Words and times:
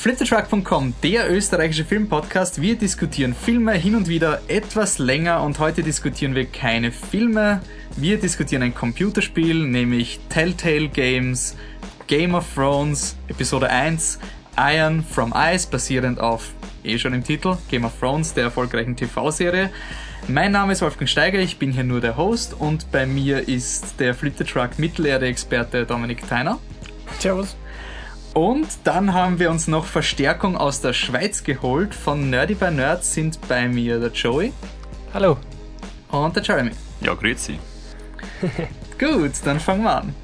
Fliptetruck.com, 0.00 0.94
der 1.02 1.28
österreichische 1.28 1.84
Filmpodcast. 1.84 2.62
Wir 2.62 2.76
diskutieren 2.76 3.34
Filme 3.34 3.72
hin 3.72 3.96
und 3.96 4.06
wieder 4.06 4.40
etwas 4.46 5.00
länger 5.00 5.42
und 5.42 5.58
heute 5.58 5.82
diskutieren 5.82 6.36
wir 6.36 6.46
keine 6.46 6.92
Filme. 6.92 7.60
Wir 7.96 8.16
diskutieren 8.16 8.62
ein 8.62 8.76
Computerspiel, 8.76 9.66
nämlich 9.66 10.20
Telltale 10.28 10.88
Games, 10.88 11.56
Game 12.06 12.36
of 12.36 12.46
Thrones, 12.54 13.16
Episode 13.26 13.70
1, 13.70 14.20
Iron 14.56 15.02
from 15.02 15.34
Ice, 15.36 15.66
basierend 15.68 16.20
auf, 16.20 16.52
eh 16.84 16.96
schon 16.96 17.12
im 17.12 17.24
Titel, 17.24 17.56
Game 17.68 17.84
of 17.84 17.98
Thrones, 17.98 18.32
der 18.34 18.44
erfolgreichen 18.44 18.94
TV-Serie. 18.94 19.68
Mein 20.28 20.52
Name 20.52 20.74
ist 20.74 20.82
Wolfgang 20.82 21.08
Steiger, 21.08 21.40
ich 21.40 21.58
bin 21.58 21.72
hier 21.72 21.82
nur 21.82 22.00
der 22.00 22.16
Host 22.16 22.54
und 22.56 22.92
bei 22.92 23.04
mir 23.04 23.48
ist 23.48 23.98
der 23.98 24.14
Flip 24.14 24.34
the 24.38 24.44
Truck 24.44 24.78
Mittelerde-Experte 24.78 25.84
Dominik 25.86 26.24
Theiner. 26.28 26.60
Servus. 27.18 27.56
Und 28.38 28.68
dann 28.84 29.14
haben 29.14 29.40
wir 29.40 29.50
uns 29.50 29.66
noch 29.66 29.84
Verstärkung 29.84 30.56
aus 30.56 30.80
der 30.80 30.92
Schweiz 30.92 31.42
geholt. 31.42 31.92
Von 31.92 32.30
Nerdy 32.30 32.54
by 32.54 32.70
Nerds 32.70 33.12
sind 33.12 33.36
bei 33.48 33.66
mir 33.66 33.98
der 33.98 34.12
Joey. 34.12 34.52
Hallo. 35.12 35.38
Und 36.12 36.36
der 36.36 36.44
Jeremy. 36.44 36.70
Ja, 37.00 37.14
grüezi. 37.14 37.58
Gut, 38.96 39.32
dann 39.44 39.58
fangen 39.58 39.82
wir 39.82 39.96
an. 39.96 40.14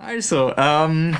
Also, 0.00 0.52
ähm, 0.56 1.16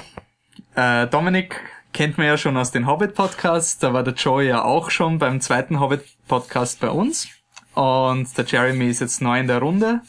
äh, 0.74 1.06
Dominik 1.06 1.60
kennt 1.92 2.18
man 2.18 2.26
ja 2.26 2.36
schon 2.36 2.56
aus 2.56 2.72
den 2.72 2.88
Hobbit-Podcasts. 2.88 3.78
Da 3.78 3.92
war 3.92 4.02
der 4.02 4.14
Joey 4.14 4.48
ja 4.48 4.64
auch 4.64 4.90
schon 4.90 5.20
beim 5.20 5.40
zweiten 5.40 5.78
Hobbit-Podcast 5.78 6.80
bei 6.80 6.90
uns. 6.90 7.37
Und 7.78 8.36
der 8.36 8.44
Jeremy 8.44 8.88
ist 8.88 8.98
jetzt 8.98 9.22
neu 9.22 9.38
in 9.38 9.46
der 9.46 9.60
Runde. 9.60 10.00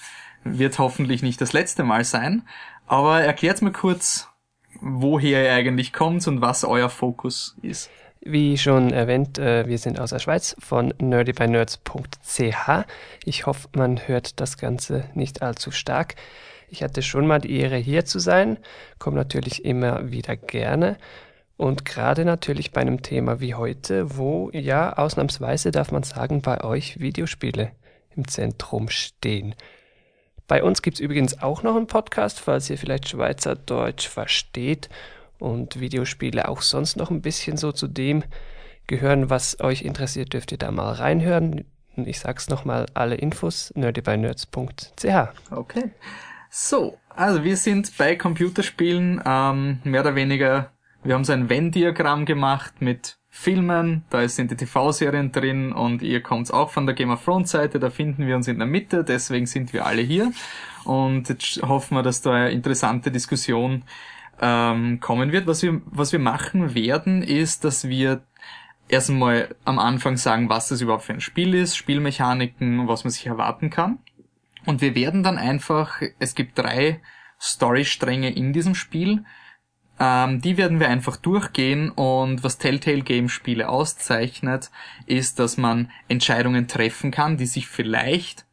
Wird 0.43 0.79
hoffentlich 0.79 1.21
nicht 1.21 1.39
das 1.39 1.53
letzte 1.53 1.83
Mal 1.83 2.03
sein. 2.03 2.41
Aber 2.87 3.21
erklärt 3.21 3.61
mir 3.61 3.71
kurz, 3.71 4.27
woher 4.81 5.43
ihr 5.43 5.53
eigentlich 5.53 5.93
kommt 5.93 6.27
und 6.27 6.41
was 6.41 6.63
euer 6.63 6.89
Fokus 6.89 7.55
ist. 7.61 7.91
Wie 8.21 8.57
schon 8.57 8.91
erwähnt, 8.91 9.37
äh, 9.37 9.67
wir 9.67 9.77
sind 9.77 9.99
aus 9.99 10.09
der 10.09 10.17
Schweiz 10.17 10.55
von 10.57 10.95
nerdybynerds.ch. 10.99 12.85
Ich 13.23 13.45
hoffe, 13.45 13.67
man 13.75 14.07
hört 14.07 14.39
das 14.39 14.57
Ganze 14.57 15.07
nicht 15.13 15.43
allzu 15.43 15.69
stark. 15.69 16.15
Ich 16.69 16.81
hatte 16.81 17.03
schon 17.03 17.27
mal 17.27 17.39
die 17.39 17.55
Ehre, 17.55 17.77
hier 17.77 18.03
zu 18.03 18.17
sein, 18.17 18.57
komme 18.97 19.17
natürlich 19.17 19.63
immer 19.63 20.11
wieder 20.11 20.35
gerne. 20.35 20.97
Und 21.59 21.83
gerade 21.83 22.23
natürlich 22.23 22.71
bei 22.71 22.79
einem 22.79 23.01
Thema 23.01 23.41
wie 23.41 23.53
heute, 23.53 24.15
wo 24.15 24.49
ja 24.53 24.93
ausnahmsweise 24.93 25.71
darf 25.71 25.91
man 25.91 26.03
sagen, 26.03 26.41
bei 26.41 26.63
euch 26.63 27.01
Videospiele 27.01 27.73
im 28.15 28.29
Zentrum 28.29 28.87
stehen. 28.87 29.55
Bei 30.47 30.63
uns 30.63 30.81
gibt's 30.81 31.01
übrigens 31.01 31.41
auch 31.41 31.61
noch 31.61 31.75
einen 31.75 31.87
Podcast, 31.87 32.39
falls 32.39 32.69
ihr 32.69 32.77
vielleicht 32.77 33.09
Schweizerdeutsch 33.09 34.07
versteht 34.07 34.87
und 35.37 35.81
Videospiele 35.81 36.47
auch 36.47 36.61
sonst 36.61 36.95
noch 36.95 37.11
ein 37.11 37.21
bisschen 37.21 37.57
so 37.57 37.73
zu 37.73 37.89
dem 37.89 38.23
gehören, 38.87 39.29
was 39.29 39.59
euch 39.59 39.81
interessiert, 39.81 40.31
dürft 40.31 40.53
ihr 40.53 40.57
da 40.57 40.71
mal 40.71 40.93
reinhören. 40.93 41.65
Ich 41.97 42.21
sag's 42.21 42.47
nochmal, 42.47 42.85
alle 42.93 43.15
Infos 43.15 43.73
nerdybynerds.ch. 43.75 45.51
Okay. 45.51 45.91
So, 46.49 46.97
also 47.09 47.43
wir 47.43 47.57
sind 47.57 47.97
bei 47.97 48.15
Computerspielen 48.15 49.21
ähm, 49.25 49.79
mehr 49.83 49.99
oder 49.99 50.15
weniger 50.15 50.71
wir 51.03 51.13
haben 51.13 51.23
so 51.23 51.33
ein 51.33 51.49
Venn-Diagramm 51.49 52.25
gemacht 52.25 52.81
mit 52.81 53.17
Filmen, 53.29 54.03
da 54.09 54.27
sind 54.27 54.51
die 54.51 54.55
TV-Serien 54.55 55.31
drin 55.31 55.71
und 55.71 56.01
ihr 56.01 56.21
kommt 56.21 56.51
auch 56.51 56.71
von 56.71 56.85
der 56.85 56.95
Game 56.95 57.11
of 57.11 57.23
Thrones 57.23 57.51
Seite, 57.51 57.79
da 57.79 57.89
finden 57.89 58.25
wir 58.25 58.35
uns 58.35 58.47
in 58.47 58.57
der 58.57 58.67
Mitte, 58.67 59.03
deswegen 59.03 59.45
sind 59.45 59.71
wir 59.71 59.85
alle 59.85 60.01
hier 60.01 60.31
und 60.83 61.29
jetzt 61.29 61.61
hoffen 61.61 61.95
wir, 61.95 62.03
dass 62.03 62.21
da 62.21 62.33
eine 62.33 62.51
interessante 62.51 63.11
Diskussion 63.11 63.83
ähm, 64.41 64.99
kommen 64.99 65.31
wird. 65.31 65.47
Was 65.47 65.61
wir, 65.61 65.81
was 65.85 66.11
wir 66.11 66.19
machen 66.19 66.73
werden, 66.73 67.21
ist, 67.21 67.63
dass 67.63 67.87
wir 67.87 68.23
erst 68.87 69.09
einmal 69.09 69.55
am 69.65 69.79
Anfang 69.79 70.17
sagen, 70.17 70.49
was 70.49 70.69
das 70.69 70.81
überhaupt 70.81 71.03
für 71.03 71.13
ein 71.13 71.21
Spiel 71.21 71.53
ist, 71.53 71.75
Spielmechaniken, 71.75 72.87
was 72.87 73.03
man 73.03 73.11
sich 73.11 73.27
erwarten 73.27 73.69
kann. 73.69 73.99
Und 74.65 74.81
wir 74.81 74.95
werden 74.95 75.23
dann 75.23 75.37
einfach, 75.37 76.01
es 76.19 76.35
gibt 76.35 76.57
drei 76.57 76.99
Storystränge 77.39 78.31
in 78.31 78.51
diesem 78.51 78.75
Spiel 78.75 79.23
ähm, 79.99 80.41
die 80.41 80.57
werden 80.57 80.79
wir 80.79 80.89
einfach 80.89 81.17
durchgehen 81.17 81.91
und 81.91 82.43
was 82.43 82.57
Telltale 82.57 83.01
Game 83.01 83.29
Spiele 83.29 83.69
auszeichnet, 83.69 84.71
ist, 85.05 85.39
dass 85.39 85.57
man 85.57 85.91
Entscheidungen 86.07 86.67
treffen 86.67 87.11
kann, 87.11 87.37
die 87.37 87.45
sich 87.45 87.67
vielleicht 87.67 88.45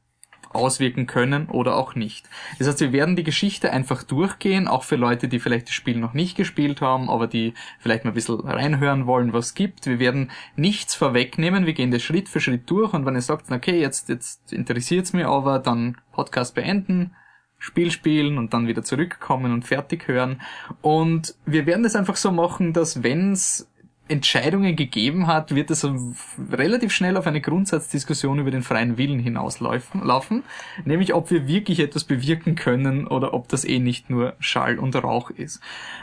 auswirken 0.56 1.06
können 1.06 1.46
oder 1.48 1.76
auch 1.76 1.94
nicht. 1.94 2.28
Das 2.58 2.66
heißt, 2.66 2.80
wir 2.80 2.92
werden 2.92 3.14
die 3.14 3.24
Geschichte 3.24 3.72
einfach 3.72 4.02
durchgehen, 4.02 4.66
auch 4.66 4.82
für 4.82 4.96
Leute, 4.96 5.28
die 5.28 5.38
vielleicht 5.38 5.68
das 5.68 5.74
Spiel 5.74 5.98
noch 5.98 6.14
nicht 6.14 6.36
gespielt 6.36 6.80
haben, 6.80 7.10
aber 7.10 7.26
die 7.26 7.54
vielleicht 7.78 8.04
mal 8.04 8.10
ein 8.10 8.14
bisschen 8.14 8.40
reinhören 8.40 9.06
wollen, 9.06 9.32
was 9.32 9.46
es 9.46 9.54
gibt. 9.54 9.86
Wir 9.86 9.98
werden 9.98 10.30
nichts 10.56 10.94
vorwegnehmen, 10.94 11.66
wir 11.66 11.74
gehen 11.74 11.90
das 11.90 12.02
Schritt 12.02 12.28
für 12.28 12.40
Schritt 12.40 12.68
durch 12.70 12.92
und 12.94 13.06
wenn 13.06 13.14
ihr 13.14 13.20
sagt, 13.20 13.50
okay, 13.52 13.78
jetzt, 13.80 14.08
jetzt 14.08 14.52
interessiert's 14.52 15.12
mir 15.12 15.28
aber, 15.28 15.58
dann 15.58 15.98
Podcast 16.12 16.54
beenden, 16.54 17.14
Spiel 17.58 17.90
spielen 17.90 18.38
und 18.38 18.52
dann 18.54 18.66
wieder 18.66 18.82
zurückkommen 18.82 19.52
und 19.52 19.64
fertig 19.64 20.08
hören. 20.08 20.40
Und 20.82 21.34
wir 21.46 21.66
werden 21.66 21.84
es 21.84 21.96
einfach 21.96 22.16
so 22.16 22.30
machen, 22.30 22.72
dass 22.72 23.02
wenn 23.02 23.32
es 23.32 23.68
Entscheidungen 24.08 24.76
gegeben 24.76 25.26
hat, 25.26 25.54
wird 25.54 25.70
es 25.70 25.86
relativ 26.52 26.92
schnell 26.92 27.16
auf 27.16 27.26
eine 27.26 27.40
Grundsatzdiskussion 27.40 28.38
über 28.38 28.50
den 28.50 28.62
freien 28.62 28.98
Willen 28.98 29.18
hinauslaufen, 29.18 30.44
nämlich 30.84 31.12
ob 31.14 31.30
wir 31.30 31.48
wirklich 31.48 31.80
etwas 31.80 32.04
bewirken 32.04 32.54
können 32.54 33.06
oder 33.06 33.34
ob 33.34 33.48
das 33.48 33.64
eh 33.64 33.78
nicht 33.78 34.08
nur 34.08 34.34
Schall 34.38 34.78
und 34.78 34.94
Rauch 34.94 35.30
ist. 35.30 35.60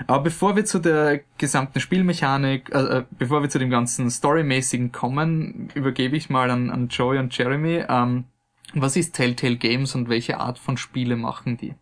Aber 0.08 0.24
bevor 0.24 0.56
wir 0.56 0.66
zu 0.66 0.80
der 0.80 1.22
gesamten 1.38 1.80
Spielmechanik, 1.80 2.74
äh, 2.74 3.00
äh 3.00 3.03
bevor 3.12 3.42
wir 3.42 3.50
zu 3.50 3.59
dem 3.59 3.69
ganzen 3.69 4.09
Storymäßigen 4.09 4.92
kommen, 4.92 5.69
übergebe 5.74 6.18
ich 6.18 6.30
mal 6.30 6.52
an, 6.52 6.69
an 6.69 6.90
Joey 6.90 7.19
und 7.19 7.38
Jeremy. 7.38 7.86
Ähm, 7.88 8.25
was 8.73 8.95
ist 8.95 9.13
Telltale 9.13 9.57
Games 9.57 9.95
und 9.95 10.09
welche 10.09 10.39
Art 10.39 10.59
von 10.59 10.78
Spiele 10.78 11.16
machen 11.16 11.57
die? 11.57 11.75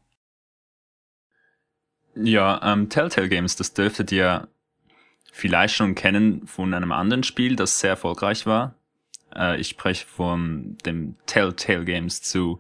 Ja, 2.15 2.59
ähm, 2.63 2.89
Telltale 2.89 3.29
Games, 3.29 3.55
das 3.55 3.73
dürftet 3.73 4.11
ihr 4.11 4.47
vielleicht 5.31 5.75
schon 5.75 5.95
kennen 5.95 6.45
von 6.45 6.73
einem 6.73 6.91
anderen 6.91 7.23
Spiel, 7.23 7.55
das 7.55 7.79
sehr 7.79 7.91
erfolgreich 7.91 8.45
war. 8.45 8.75
Äh, 9.33 9.59
ich 9.59 9.69
spreche 9.69 10.05
von 10.05 10.77
dem 10.85 11.15
Telltale 11.25 11.85
Games 11.85 12.21
zu 12.21 12.59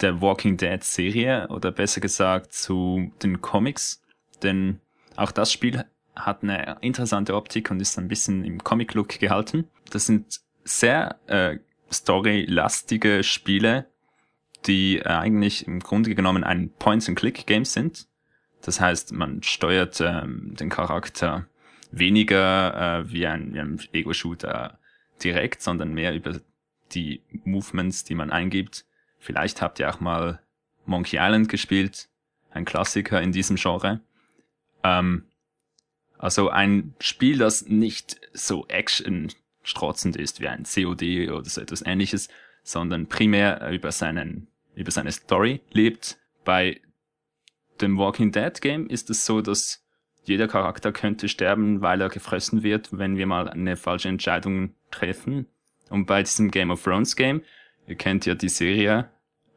der 0.00 0.20
Walking 0.20 0.56
Dead 0.56 0.82
Serie 0.82 1.48
oder 1.48 1.72
besser 1.72 2.00
gesagt 2.00 2.52
zu 2.52 3.12
den 3.22 3.40
Comics, 3.40 4.02
denn 4.42 4.80
auch 5.16 5.32
das 5.32 5.52
Spiel 5.52 5.84
hat 6.14 6.42
eine 6.42 6.78
interessante 6.80 7.34
Optik 7.34 7.70
und 7.70 7.80
ist 7.80 7.98
ein 7.98 8.08
bisschen 8.08 8.44
im 8.44 8.62
Comic-Look 8.62 9.20
gehalten. 9.20 9.68
Das 9.90 10.06
sind 10.06 10.40
sehr 10.64 11.18
äh, 11.26 11.58
storylastige 11.90 13.22
Spiele, 13.22 13.86
die 14.66 15.04
eigentlich 15.04 15.66
im 15.66 15.80
Grunde 15.80 16.14
genommen 16.14 16.44
ein 16.44 16.70
Point-and-Click-Game 16.78 17.64
sind. 17.64 18.08
Das 18.62 18.80
heißt, 18.80 19.12
man 19.12 19.42
steuert 19.42 20.00
ähm, 20.00 20.54
den 20.58 20.68
Charakter 20.68 21.46
weniger 21.90 23.00
äh, 23.00 23.12
wie 23.12 23.26
ein, 23.26 23.56
ein 23.56 23.80
Ego-Shooter 23.92 24.78
direkt, 25.22 25.62
sondern 25.62 25.94
mehr 25.94 26.14
über 26.14 26.40
die 26.92 27.22
Movements, 27.44 28.04
die 28.04 28.14
man 28.14 28.30
eingibt. 28.30 28.84
Vielleicht 29.18 29.62
habt 29.62 29.78
ihr 29.78 29.88
auch 29.88 30.00
mal 30.00 30.40
Monkey 30.86 31.16
Island 31.16 31.48
gespielt, 31.48 32.08
ein 32.50 32.64
Klassiker 32.64 33.20
in 33.20 33.32
diesem 33.32 33.56
Genre. 33.56 34.00
Ähm, 34.82 35.24
also 36.18 36.50
ein 36.50 36.94
Spiel, 36.98 37.38
das 37.38 37.66
nicht 37.66 38.20
so 38.32 38.66
Action 38.66 39.32
strotzend 39.68 40.16
ist 40.16 40.40
wie 40.40 40.48
ein 40.48 40.64
COD 40.64 41.30
oder 41.30 41.44
so 41.44 41.60
etwas 41.60 41.84
ähnliches, 41.84 42.28
sondern 42.62 43.06
primär 43.06 43.70
über 43.70 43.92
seinen, 43.92 44.48
über 44.74 44.90
seine 44.90 45.12
Story 45.12 45.60
lebt. 45.70 46.18
Bei 46.44 46.80
dem 47.80 47.98
Walking 47.98 48.32
Dead 48.32 48.60
Game 48.60 48.88
ist 48.88 49.10
es 49.10 49.24
so, 49.24 49.40
dass 49.40 49.84
jeder 50.24 50.48
Charakter 50.48 50.92
könnte 50.92 51.28
sterben, 51.28 51.80
weil 51.80 52.00
er 52.00 52.08
gefressen 52.08 52.62
wird, 52.62 52.88
wenn 52.92 53.16
wir 53.16 53.26
mal 53.26 53.48
eine 53.48 53.76
falsche 53.76 54.08
Entscheidung 54.08 54.74
treffen. 54.90 55.46
Und 55.90 56.06
bei 56.06 56.22
diesem 56.22 56.50
Game 56.50 56.70
of 56.70 56.82
Thrones 56.82 57.16
Game, 57.16 57.42
ihr 57.86 57.96
kennt 57.96 58.26
ja 58.26 58.34
die 58.34 58.48
Serie, 58.48 59.10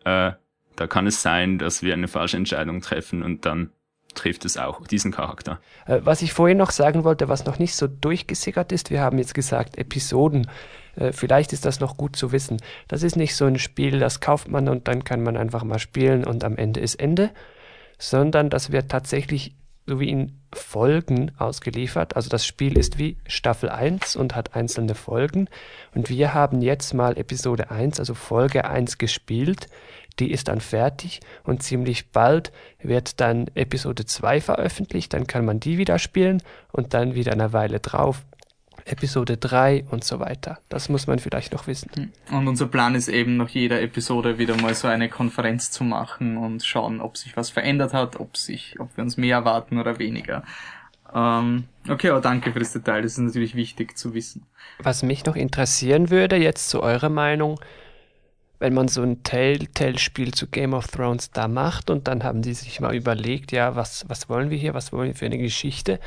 äh, 0.05 0.31
da 0.75 0.87
kann 0.87 1.07
es 1.07 1.21
sein, 1.21 1.57
dass 1.59 1.83
wir 1.83 1.93
eine 1.93 2.07
falsche 2.07 2.37
Entscheidung 2.37 2.81
treffen 2.81 3.23
und 3.23 3.45
dann 3.45 3.71
trifft 4.13 4.45
es 4.45 4.57
auch 4.57 4.85
diesen 4.87 5.11
Charakter. 5.11 5.59
Äh, 5.85 6.01
was 6.03 6.21
ich 6.21 6.33
vorhin 6.33 6.57
noch 6.57 6.71
sagen 6.71 7.03
wollte, 7.03 7.29
was 7.29 7.45
noch 7.45 7.59
nicht 7.59 7.75
so 7.75 7.87
durchgesickert 7.87 8.71
ist, 8.71 8.89
wir 8.91 9.01
haben 9.01 9.17
jetzt 9.17 9.33
gesagt 9.33 9.77
Episoden. 9.77 10.49
Äh, 10.95 11.11
vielleicht 11.11 11.53
ist 11.53 11.65
das 11.65 11.79
noch 11.79 11.97
gut 11.97 12.15
zu 12.15 12.31
wissen. 12.31 12.57
Das 12.87 13.03
ist 13.03 13.15
nicht 13.15 13.35
so 13.35 13.45
ein 13.45 13.59
Spiel, 13.59 13.99
das 13.99 14.19
kauft 14.19 14.47
man 14.47 14.67
und 14.67 14.87
dann 14.87 15.03
kann 15.03 15.23
man 15.23 15.37
einfach 15.37 15.63
mal 15.63 15.79
spielen 15.79 16.23
und 16.23 16.43
am 16.43 16.57
Ende 16.57 16.79
ist 16.79 16.95
Ende, 16.95 17.31
sondern 17.97 18.49
das 18.49 18.71
wird 18.71 18.89
tatsächlich 18.89 19.55
so 19.87 19.99
wie 19.99 20.09
in 20.09 20.39
Folgen 20.53 21.31
ausgeliefert. 21.37 22.15
Also 22.15 22.29
das 22.29 22.45
Spiel 22.45 22.77
ist 22.77 22.97
wie 22.97 23.17
Staffel 23.25 23.69
1 23.69 24.15
und 24.15 24.35
hat 24.35 24.55
einzelne 24.55 24.95
Folgen. 24.95 25.47
Und 25.93 26.09
wir 26.09 26.33
haben 26.33 26.61
jetzt 26.61 26.93
mal 26.93 27.17
Episode 27.17 27.71
1, 27.71 27.99
also 27.99 28.13
Folge 28.13 28.65
1 28.65 28.97
gespielt 28.97 29.67
die 30.21 30.31
ist 30.31 30.47
dann 30.47 30.61
fertig 30.61 31.19
und 31.43 31.63
ziemlich 31.63 32.11
bald 32.11 32.51
wird 32.81 33.19
dann 33.19 33.47
Episode 33.55 34.05
2 34.05 34.39
veröffentlicht, 34.39 35.13
dann 35.13 35.25
kann 35.25 35.45
man 35.45 35.59
die 35.59 35.79
wieder 35.79 35.97
spielen 35.97 36.43
und 36.71 36.93
dann 36.93 37.15
wieder 37.15 37.31
eine 37.31 37.53
Weile 37.53 37.79
drauf 37.79 38.23
Episode 38.85 39.37
3 39.37 39.85
und 39.89 40.03
so 40.03 40.19
weiter. 40.19 40.59
Das 40.69 40.89
muss 40.89 41.07
man 41.07 41.19
vielleicht 41.19 41.53
noch 41.53 41.67
wissen. 41.67 41.89
Hm. 41.95 42.11
Und 42.37 42.47
unser 42.47 42.67
Plan 42.67 42.95
ist 42.95 43.07
eben 43.07 43.37
nach 43.37 43.49
jeder 43.49 43.81
Episode 43.81 44.37
wieder 44.37 44.55
mal 44.57 44.75
so 44.75 44.87
eine 44.87 45.09
Konferenz 45.09 45.71
zu 45.71 45.83
machen 45.83 46.37
und 46.37 46.63
schauen, 46.63 47.01
ob 47.01 47.17
sich 47.17 47.35
was 47.35 47.49
verändert 47.49 47.93
hat, 47.93 48.19
ob 48.19 48.37
sich, 48.37 48.79
ob 48.79 48.95
wir 48.95 49.03
uns 49.03 49.17
mehr 49.17 49.37
erwarten 49.37 49.79
oder 49.79 49.99
weniger. 49.99 50.43
Ähm, 51.13 51.65
okay, 51.89 52.09
aber 52.09 52.21
danke 52.21 52.53
für 52.53 52.59
das 52.59 52.73
Detail, 52.73 53.01
das 53.01 53.13
ist 53.13 53.17
natürlich 53.19 53.55
wichtig 53.55 53.97
zu 53.97 54.13
wissen. 54.13 54.45
Was 54.79 55.03
mich 55.03 55.25
noch 55.25 55.35
interessieren 55.35 56.09
würde, 56.09 56.37
jetzt 56.37 56.69
zu 56.69 56.81
eurer 56.81 57.09
Meinung, 57.09 57.59
wenn 58.61 58.75
man 58.75 58.87
so 58.87 59.01
ein 59.01 59.23
Telltale-Spiel 59.23 60.35
zu 60.35 60.45
Game 60.45 60.75
of 60.75 60.85
Thrones 60.85 61.31
da 61.31 61.47
macht 61.47 61.89
und 61.89 62.07
dann 62.07 62.23
haben 62.23 62.43
die 62.43 62.53
sich 62.53 62.79
mal 62.79 62.95
überlegt, 62.95 63.51
ja, 63.51 63.75
was, 63.75 64.05
was 64.07 64.29
wollen 64.29 64.51
wir 64.51 64.57
hier, 64.57 64.75
was 64.75 64.93
wollen 64.93 65.07
wir 65.07 65.15
für 65.15 65.25
eine 65.25 65.39
Geschichte? 65.39 65.99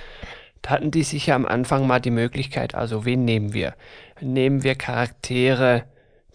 Da 0.62 0.70
hatten 0.70 0.92
die 0.92 1.02
sich 1.02 1.26
ja 1.26 1.34
am 1.34 1.46
Anfang 1.46 1.88
mal 1.88 1.98
die 1.98 2.12
Möglichkeit, 2.12 2.76
also 2.76 3.04
wen 3.04 3.24
nehmen 3.24 3.52
wir? 3.54 3.74
Nehmen 4.20 4.62
wir 4.62 4.76
Charaktere, 4.76 5.82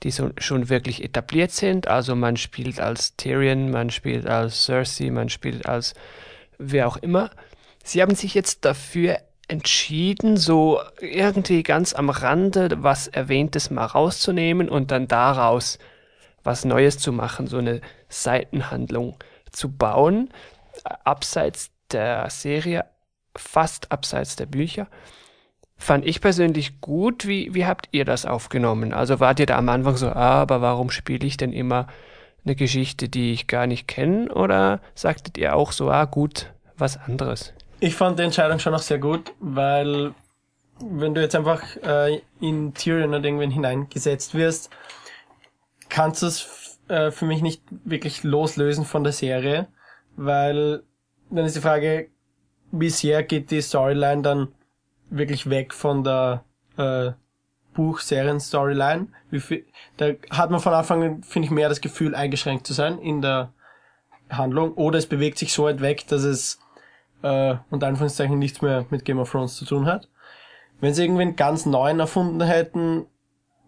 die 0.04 0.12
so, 0.12 0.32
schon 0.40 0.68
wirklich 0.68 1.06
etabliert 1.06 1.52
sind, 1.52 1.88
also 1.88 2.18
man 2.18 2.36
spielt 2.36 2.82
als 2.82 3.16
Tyrion, 3.16 3.72
man 3.72 3.90
spielt 3.90 4.28
als 4.28 4.66
Cersei, 4.66 5.12
man 5.12 5.30
spielt 5.30 5.68
als 5.68 5.94
wer 6.58 6.90
auch 6.90 6.98
immer. 6.98 7.32
Sie 7.86 8.02
haben 8.02 8.14
sich 8.14 8.34
jetzt 8.34 8.66
dafür 8.66 9.20
entschieden, 9.48 10.36
so 10.36 10.82
irgendwie 11.00 11.64
ganz 11.64 11.94
am 11.94 12.10
Rande 12.10 12.84
was 12.84 13.08
Erwähntes 13.08 13.70
mal 13.70 13.86
rauszunehmen 13.86 14.68
und 14.68 14.92
dann 14.92 15.08
daraus 15.08 15.80
was 16.44 16.66
Neues 16.66 16.98
zu 16.98 17.12
machen, 17.12 17.48
so 17.48 17.58
eine 17.58 17.82
Seitenhandlung 18.08 19.16
zu 19.52 19.72
bauen, 19.72 20.30
abseits 21.04 21.72
der 21.92 22.30
Serie, 22.30 22.86
fast 23.36 23.92
abseits 23.92 24.36
der 24.36 24.46
Bücher. 24.46 24.88
Fand 25.78 26.06
ich 26.06 26.20
persönlich 26.20 26.82
gut. 26.82 27.26
Wie, 27.26 27.54
wie 27.54 27.66
habt 27.66 27.88
ihr 27.92 28.04
das 28.04 28.26
aufgenommen? 28.26 28.94
Also 28.94 29.20
wart 29.20 29.40
ihr 29.40 29.46
da 29.46 29.58
am 29.58 29.70
Anfang 29.70 29.96
so, 29.96 30.10
ah, 30.10 30.42
aber 30.42 30.62
warum 30.62 30.90
spiele 30.90 31.26
ich 31.26 31.38
denn 31.38 31.54
immer 31.54 31.88
eine 32.44 32.56
Geschichte, 32.56 33.08
die 33.08 33.32
ich 33.32 33.48
gar 33.48 33.66
nicht 33.66 33.88
kenne? 33.88 34.34
Oder 34.34 34.82
sagtet 34.94 35.38
ihr 35.38 35.56
auch 35.56 35.72
so, 35.72 35.90
ah, 35.90 36.06
gut, 36.06 36.52
was 36.78 36.98
anderes? 36.98 37.54
Ich 37.80 37.96
fand 37.96 38.20
die 38.20 38.24
Entscheidung 38.24 38.60
schon 38.60 38.74
auch 38.74 38.82
sehr 38.82 38.98
gut, 38.98 39.32
weil 39.40 40.14
wenn 40.82 41.14
du 41.14 41.22
jetzt 41.22 41.36
einfach 41.36 41.64
äh, 41.78 42.22
in 42.42 42.74
Tyrion 42.74 43.10
oder 43.10 43.24
irgendwen 43.24 43.52
hineingesetzt 43.52 44.34
wirst, 44.34 44.70
kannst 45.90 46.22
du 46.22 46.28
es 46.28 46.80
äh, 46.88 47.12
für 47.12 47.26
mich 47.26 47.42
nicht 47.42 47.64
wirklich 47.84 48.24
loslösen 48.24 48.86
von 48.86 49.04
der 49.04 49.14
Serie, 49.14 49.68
weil 50.16 50.84
dann 51.30 51.46
ist 51.46 51.56
die 51.56 51.62
Frage, 51.62 52.10
bisher 52.72 53.24
geht 53.24 53.52
die 53.52 53.62
Storyline 53.62 54.22
dann 54.22 54.48
wirklich 55.10 55.50
weg 55.50 55.74
von 55.74 56.04
der 56.04 56.44
äh, 56.78 57.12
Buch-Serien-Storyline. 57.74 59.08
Da 59.98 60.10
hat 60.32 60.52
man 60.52 60.60
von 60.60 60.74
Anfang 60.74 61.04
an, 61.04 61.24
finde 61.24 61.46
ich, 61.46 61.52
mehr 61.52 61.70
das 61.70 61.82
Gefühl, 61.82 62.16
eingeschränkt 62.16 62.68
zu 62.68 62.74
sein 62.74 63.00
in 63.00 63.22
der 63.22 63.54
Handlung. 64.30 64.74
Oder 64.74 64.98
es 64.98 65.08
bewegt 65.08 65.38
sich 65.38 65.54
so 65.54 65.64
weit 65.64 65.82
weg, 65.82 66.08
dass 66.08 66.24
es 66.24 66.60
äh, 67.22 67.56
unter 67.70 67.88
Anführungszeichen 67.88 68.38
nichts 68.38 68.62
mehr 68.62 68.86
mit 68.90 69.06
Game 69.06 69.20
of 69.20 69.32
Thrones 69.32 69.56
zu 69.56 69.66
tun 69.66 69.86
hat. 69.86 70.10
Wenn 70.82 70.94
sie 70.94 71.04
irgendwie 71.04 71.24
einen 71.24 71.36
ganz 71.36 71.66
neuen 71.66 72.00
erfunden 72.00 72.42
hätten, 72.42 73.06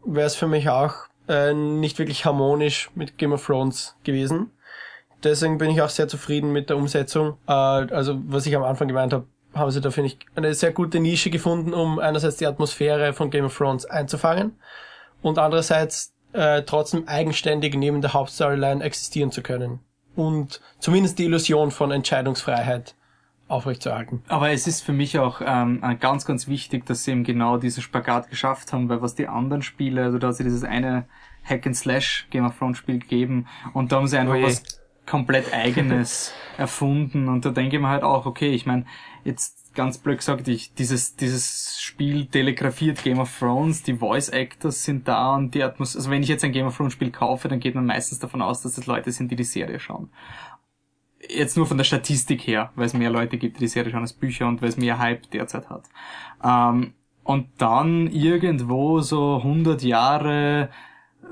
wäre 0.05 0.27
es 0.27 0.35
für 0.35 0.47
mich 0.47 0.69
auch 0.69 1.07
äh, 1.27 1.53
nicht 1.53 1.99
wirklich 1.99 2.25
harmonisch 2.25 2.89
mit 2.95 3.17
Game 3.17 3.33
of 3.33 3.45
Thrones 3.45 3.95
gewesen. 4.03 4.51
Deswegen 5.23 5.57
bin 5.57 5.69
ich 5.69 5.81
auch 5.81 5.89
sehr 5.89 6.07
zufrieden 6.07 6.51
mit 6.51 6.69
der 6.69 6.77
Umsetzung. 6.77 7.37
Äh, 7.47 7.51
also 7.51 8.19
was 8.27 8.45
ich 8.45 8.55
am 8.55 8.63
Anfang 8.63 8.87
gemeint 8.87 9.13
habe, 9.13 9.25
haben 9.53 9.71
sie 9.71 9.81
da, 9.81 9.91
finde 9.91 10.07
ich, 10.07 10.19
eine 10.35 10.53
sehr 10.53 10.71
gute 10.71 10.99
Nische 10.99 11.29
gefunden, 11.29 11.73
um 11.73 11.99
einerseits 11.99 12.37
die 12.37 12.47
Atmosphäre 12.47 13.13
von 13.13 13.29
Game 13.29 13.45
of 13.45 13.57
Thrones 13.57 13.85
einzufangen 13.85 14.55
und 15.21 15.37
andererseits 15.37 16.13
äh, 16.33 16.63
trotzdem 16.63 17.07
eigenständig 17.07 17.75
neben 17.75 18.01
der 18.01 18.13
Hauptstoryline 18.13 18.83
existieren 18.83 19.31
zu 19.31 19.41
können. 19.41 19.79
Und 20.15 20.61
zumindest 20.79 21.19
die 21.19 21.25
Illusion 21.25 21.71
von 21.71 21.91
Entscheidungsfreiheit 21.91 22.95
aufrechtzuerhalten. 23.51 24.21
Aber 24.27 24.51
es 24.51 24.67
ist 24.67 24.81
für 24.81 24.93
mich 24.93 25.19
auch 25.19 25.41
ähm, 25.45 25.81
ganz, 25.99 26.25
ganz 26.25 26.47
wichtig, 26.47 26.85
dass 26.85 27.03
sie 27.03 27.11
eben 27.11 27.23
genau 27.23 27.57
diese 27.57 27.81
Spagat 27.81 28.29
geschafft 28.29 28.73
haben, 28.73 28.89
weil 28.89 29.01
was 29.01 29.15
die 29.15 29.27
anderen 29.27 29.61
Spiele, 29.61 30.03
also 30.03 30.17
da 30.17 30.29
hat 30.29 30.35
sie 30.35 30.43
dieses 30.43 30.63
eine 30.63 31.05
Hack 31.43 31.65
and 31.65 31.75
Slash 31.75 32.27
Game 32.29 32.45
of 32.45 32.57
Thrones 32.57 32.77
Spiel 32.77 32.99
gegeben 32.99 33.47
und 33.73 33.91
da 33.91 33.97
haben 33.97 34.07
sie 34.07 34.17
einfach 34.17 34.35
Oje. 34.35 34.45
was 34.45 34.63
komplett 35.05 35.53
eigenes 35.53 36.33
erfunden 36.57 37.27
und 37.27 37.43
da 37.43 37.49
denke 37.49 37.75
ich 37.75 37.81
mir 37.81 37.89
halt 37.89 38.03
auch, 38.03 38.25
okay, 38.25 38.51
ich 38.51 38.65
meine, 38.65 38.85
jetzt 39.23 39.73
ganz 39.73 39.97
blöd 39.97 40.17
gesagt, 40.17 40.47
ich, 40.47 40.73
dieses, 40.73 41.15
dieses 41.15 41.79
Spiel 41.79 42.25
telegrafiert 42.25 43.03
Game 43.03 43.19
of 43.19 43.37
Thrones, 43.39 43.83
die 43.83 43.95
Voice 43.95 44.29
Actors 44.29 44.83
sind 44.83 45.07
da 45.07 45.35
und 45.35 45.55
die 45.55 45.63
Atmos 45.63 45.95
also 45.95 46.09
wenn 46.11 46.23
ich 46.23 46.29
jetzt 46.29 46.43
ein 46.43 46.51
Game 46.51 46.67
of 46.67 46.75
Thrones 46.75 46.93
Spiel 46.93 47.11
kaufe, 47.11 47.47
dann 47.47 47.59
geht 47.59 47.75
man 47.75 47.85
meistens 47.85 48.19
davon 48.19 48.41
aus, 48.41 48.61
dass 48.61 48.75
das 48.75 48.85
Leute 48.85 49.11
sind, 49.11 49.31
die 49.31 49.35
die 49.35 49.43
Serie 49.43 49.79
schauen 49.79 50.09
jetzt 51.29 51.57
nur 51.57 51.65
von 51.65 51.77
der 51.77 51.83
Statistik 51.83 52.45
her, 52.47 52.71
weil 52.75 52.85
es 52.85 52.93
mehr 52.93 53.09
Leute 53.09 53.37
gibt, 53.37 53.57
die 53.57 53.61
die 53.61 53.67
Serie 53.67 53.91
schauen 53.91 54.01
als 54.01 54.13
Bücher 54.13 54.47
und 54.47 54.61
weil 54.61 54.69
es 54.69 54.77
mehr 54.77 54.99
Hype 54.99 55.29
derzeit 55.31 55.69
hat. 55.69 55.83
Ähm, 56.43 56.93
und 57.23 57.47
dann 57.57 58.07
irgendwo 58.07 59.01
so 59.01 59.37
100 59.37 59.83
Jahre 59.83 60.69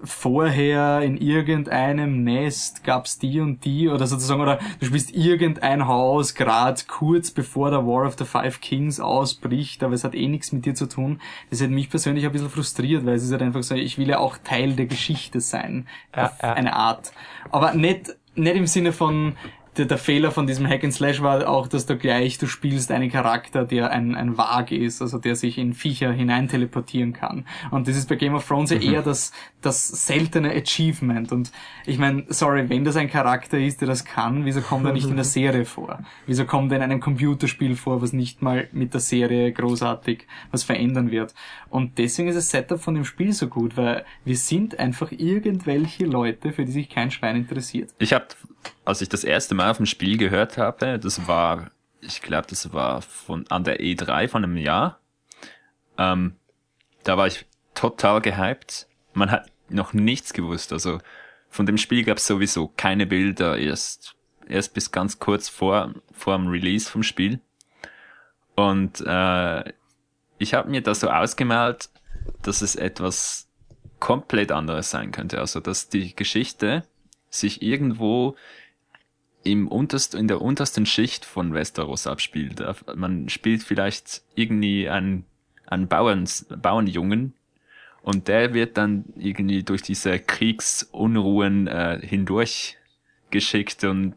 vorher 0.03 1.01
in 1.01 1.17
irgendeinem 1.17 2.23
Nest 2.23 2.83
gab's 2.83 3.19
die 3.19 3.39
und 3.41 3.65
die 3.65 3.89
oder 3.89 4.07
sozusagen 4.07 4.41
oder 4.41 4.59
du 4.79 4.85
spielst 4.85 5.13
irgendein 5.13 5.87
Haus 5.87 6.35
gerade 6.35 6.81
kurz 6.87 7.31
bevor 7.31 7.71
der 7.71 7.85
War 7.85 8.05
of 8.05 8.15
the 8.17 8.23
Five 8.23 8.61
Kings 8.61 8.99
ausbricht, 8.99 9.83
aber 9.83 9.93
es 9.93 10.03
hat 10.03 10.15
eh 10.15 10.27
nichts 10.27 10.51
mit 10.51 10.65
dir 10.65 10.75
zu 10.75 10.87
tun. 10.87 11.19
Das 11.49 11.61
hat 11.61 11.69
mich 11.69 11.89
persönlich 11.89 12.25
ein 12.25 12.31
bisschen 12.31 12.49
frustriert, 12.49 13.05
weil 13.05 13.15
es 13.15 13.23
ist 13.23 13.31
halt 13.31 13.41
einfach 13.41 13.63
so, 13.63 13.75
ich 13.75 13.97
will 13.97 14.07
ja 14.07 14.19
auch 14.19 14.37
Teil 14.37 14.73
der 14.73 14.85
Geschichte 14.85 15.41
sein, 15.41 15.87
ja, 16.15 16.25
auf 16.25 16.41
ja. 16.41 16.53
eine 16.53 16.75
Art. 16.75 17.11
Aber 17.51 17.73
nicht 17.73 18.15
nicht 18.35 18.55
im 18.55 18.67
Sinne 18.67 18.93
von 18.93 19.35
der, 19.77 19.85
der 19.85 19.97
Fehler 19.97 20.31
von 20.31 20.47
diesem 20.47 20.67
Hack 20.67 20.83
and 20.83 20.93
Slash 20.93 21.21
war 21.21 21.47
auch, 21.47 21.67
dass 21.67 21.85
du 21.85 21.97
gleich, 21.97 22.37
du 22.37 22.47
spielst 22.47 22.91
einen 22.91 23.11
Charakter, 23.11 23.65
der 23.65 23.91
ein, 23.91 24.15
ein 24.15 24.37
Wag 24.37 24.71
ist, 24.71 25.01
also 25.01 25.17
der 25.17 25.35
sich 25.35 25.57
in 25.57 25.73
Viecher 25.73 26.11
hinein 26.11 26.47
teleportieren 26.47 27.13
kann. 27.13 27.45
Und 27.71 27.87
das 27.87 27.95
ist 27.95 28.09
bei 28.09 28.15
Game 28.15 28.35
of 28.35 28.47
Thrones 28.47 28.71
mhm. 28.71 28.81
eher 28.81 29.01
das, 29.01 29.31
das 29.61 29.87
seltene 29.87 30.51
Achievement. 30.51 31.31
Und 31.31 31.51
ich 31.85 31.97
meine, 31.97 32.25
sorry, 32.29 32.69
wenn 32.69 32.83
das 32.83 32.95
ein 32.95 33.09
Charakter 33.09 33.57
ist, 33.57 33.81
der 33.81 33.87
das 33.87 34.05
kann, 34.05 34.45
wieso 34.45 34.61
kommt 34.61 34.85
er 34.85 34.93
nicht 34.93 35.07
in 35.07 35.15
der 35.15 35.25
Serie 35.39 35.65
vor? 35.65 35.99
Wieso 36.25 36.45
kommt 36.45 36.71
er 36.71 36.77
in 36.77 36.83
einem 36.83 36.99
Computerspiel 36.99 37.75
vor, 37.75 38.01
was 38.01 38.13
nicht 38.13 38.41
mal 38.41 38.67
mit 38.71 38.93
der 38.93 39.01
Serie 39.01 39.51
großartig 39.51 40.27
was 40.51 40.63
verändern 40.63 41.11
wird? 41.11 41.33
Und 41.69 41.97
deswegen 41.97 42.29
ist 42.29 42.35
das 42.35 42.49
Setup 42.49 42.79
von 42.79 42.95
dem 42.95 43.05
Spiel 43.05 43.33
so 43.33 43.47
gut, 43.47 43.77
weil 43.77 44.05
wir 44.25 44.37
sind 44.37 44.79
einfach 44.79 45.11
irgendwelche 45.11 46.05
Leute, 46.05 46.53
für 46.53 46.65
die 46.65 46.71
sich 46.71 46.89
kein 46.89 47.11
Schwein 47.11 47.35
interessiert. 47.35 47.93
Ich 47.99 48.13
habe 48.13 48.27
als 48.85 49.01
ich 49.01 49.09
das 49.09 49.23
erste 49.23 49.55
Mal 49.55 49.71
auf 49.71 49.77
dem 49.77 49.85
Spiel 49.85 50.17
gehört 50.17 50.57
habe, 50.57 50.99
das 50.99 51.27
war, 51.27 51.71
ich 52.01 52.21
glaube, 52.21 52.47
das 52.49 52.73
war 52.73 53.01
von 53.01 53.45
an 53.49 53.63
der 53.63 53.79
E3 53.79 54.27
von 54.27 54.43
einem 54.43 54.57
Jahr. 54.57 54.99
Ähm, 55.97 56.35
da 57.03 57.17
war 57.17 57.27
ich 57.27 57.45
total 57.75 58.21
gehypt. 58.21 58.87
Man 59.13 59.31
hat 59.31 59.51
noch 59.69 59.93
nichts 59.93 60.33
gewusst. 60.33 60.73
Also 60.73 60.99
von 61.49 61.65
dem 61.65 61.77
Spiel 61.77 62.03
gab 62.03 62.17
es 62.17 62.27
sowieso 62.27 62.67
keine 62.67 63.05
Bilder, 63.05 63.57
erst, 63.57 64.15
erst 64.47 64.73
bis 64.73 64.91
ganz 64.91 65.19
kurz 65.19 65.49
vor, 65.49 65.93
vor 66.11 66.37
dem 66.37 66.47
Release 66.47 66.89
vom 66.89 67.03
Spiel. 67.03 67.39
Und 68.55 69.01
äh, 69.05 69.73
ich 70.37 70.53
habe 70.53 70.69
mir 70.69 70.81
das 70.81 70.99
so 70.99 71.09
ausgemalt, 71.09 71.89
dass 72.41 72.61
es 72.61 72.75
etwas 72.75 73.47
komplett 73.99 74.51
anderes 74.51 74.89
sein 74.89 75.11
könnte. 75.11 75.39
Also 75.39 75.59
dass 75.59 75.89
die 75.89 76.15
Geschichte 76.15 76.83
sich 77.29 77.61
irgendwo 77.61 78.35
im 79.43 79.67
unterst, 79.67 80.15
in 80.15 80.27
der 80.27 80.41
untersten 80.41 80.85
Schicht 80.85 81.25
von 81.25 81.53
Westeros 81.53 82.07
abspielt. 82.07 82.63
Man 82.95 83.29
spielt 83.29 83.63
vielleicht 83.63 84.23
irgendwie 84.35 84.89
einen, 84.89 85.25
einen 85.65 85.87
Bauern, 85.87 86.27
Bauernjungen 86.49 87.33
und 88.01 88.27
der 88.27 88.53
wird 88.53 88.77
dann 88.77 89.05
irgendwie 89.15 89.63
durch 89.63 89.81
diese 89.81 90.19
Kriegsunruhen 90.19 91.67
äh, 91.67 91.99
hindurch 92.01 92.77
geschickt 93.29 93.83
und 93.83 94.15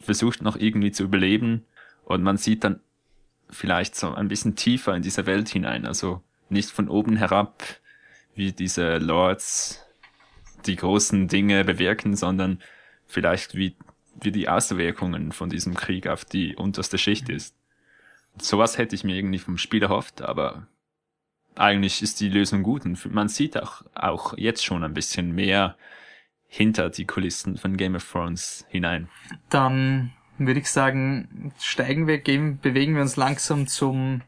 versucht 0.00 0.42
noch 0.42 0.56
irgendwie 0.56 0.92
zu 0.92 1.04
überleben 1.04 1.64
und 2.04 2.22
man 2.22 2.36
sieht 2.36 2.64
dann 2.64 2.80
vielleicht 3.50 3.94
so 3.94 4.14
ein 4.14 4.28
bisschen 4.28 4.56
tiefer 4.56 4.94
in 4.94 5.02
diese 5.02 5.26
Welt 5.26 5.48
hinein, 5.48 5.86
also 5.86 6.22
nicht 6.48 6.70
von 6.70 6.88
oben 6.88 7.16
herab, 7.16 7.62
wie 8.34 8.52
diese 8.52 8.98
Lords 8.98 9.84
die 10.66 10.76
großen 10.76 11.28
Dinge 11.28 11.64
bewirken, 11.64 12.16
sondern 12.16 12.60
vielleicht 13.06 13.54
wie, 13.54 13.76
wie 14.20 14.32
die 14.32 14.48
Auswirkungen 14.48 15.32
von 15.32 15.50
diesem 15.50 15.74
Krieg 15.74 16.06
auf 16.06 16.24
die 16.24 16.56
unterste 16.56 16.98
Schicht 16.98 17.28
ist. 17.28 17.54
Sowas 18.40 18.78
hätte 18.78 18.94
ich 18.94 19.04
mir 19.04 19.16
irgendwie 19.16 19.38
vom 19.38 19.58
Spiel 19.58 19.82
erhofft, 19.82 20.22
aber 20.22 20.66
eigentlich 21.58 22.02
ist 22.02 22.20
die 22.20 22.28
Lösung 22.28 22.62
gut 22.62 22.84
und 22.84 23.12
man 23.12 23.28
sieht 23.28 23.60
auch, 23.60 23.82
auch 23.94 24.36
jetzt 24.36 24.64
schon 24.64 24.84
ein 24.84 24.94
bisschen 24.94 25.34
mehr 25.34 25.76
hinter 26.46 26.88
die 26.88 27.04
Kulissen 27.04 27.56
von 27.56 27.76
Game 27.76 27.94
of 27.94 28.10
Thrones 28.10 28.64
hinein. 28.68 29.08
Dann 29.50 30.12
würde 30.38 30.60
ich 30.60 30.70
sagen, 30.70 31.52
steigen 31.60 32.06
wir, 32.06 32.18
gehen, 32.18 32.58
bewegen 32.60 32.94
wir 32.94 33.02
uns 33.02 33.16
langsam 33.16 33.66
zum 33.66 34.22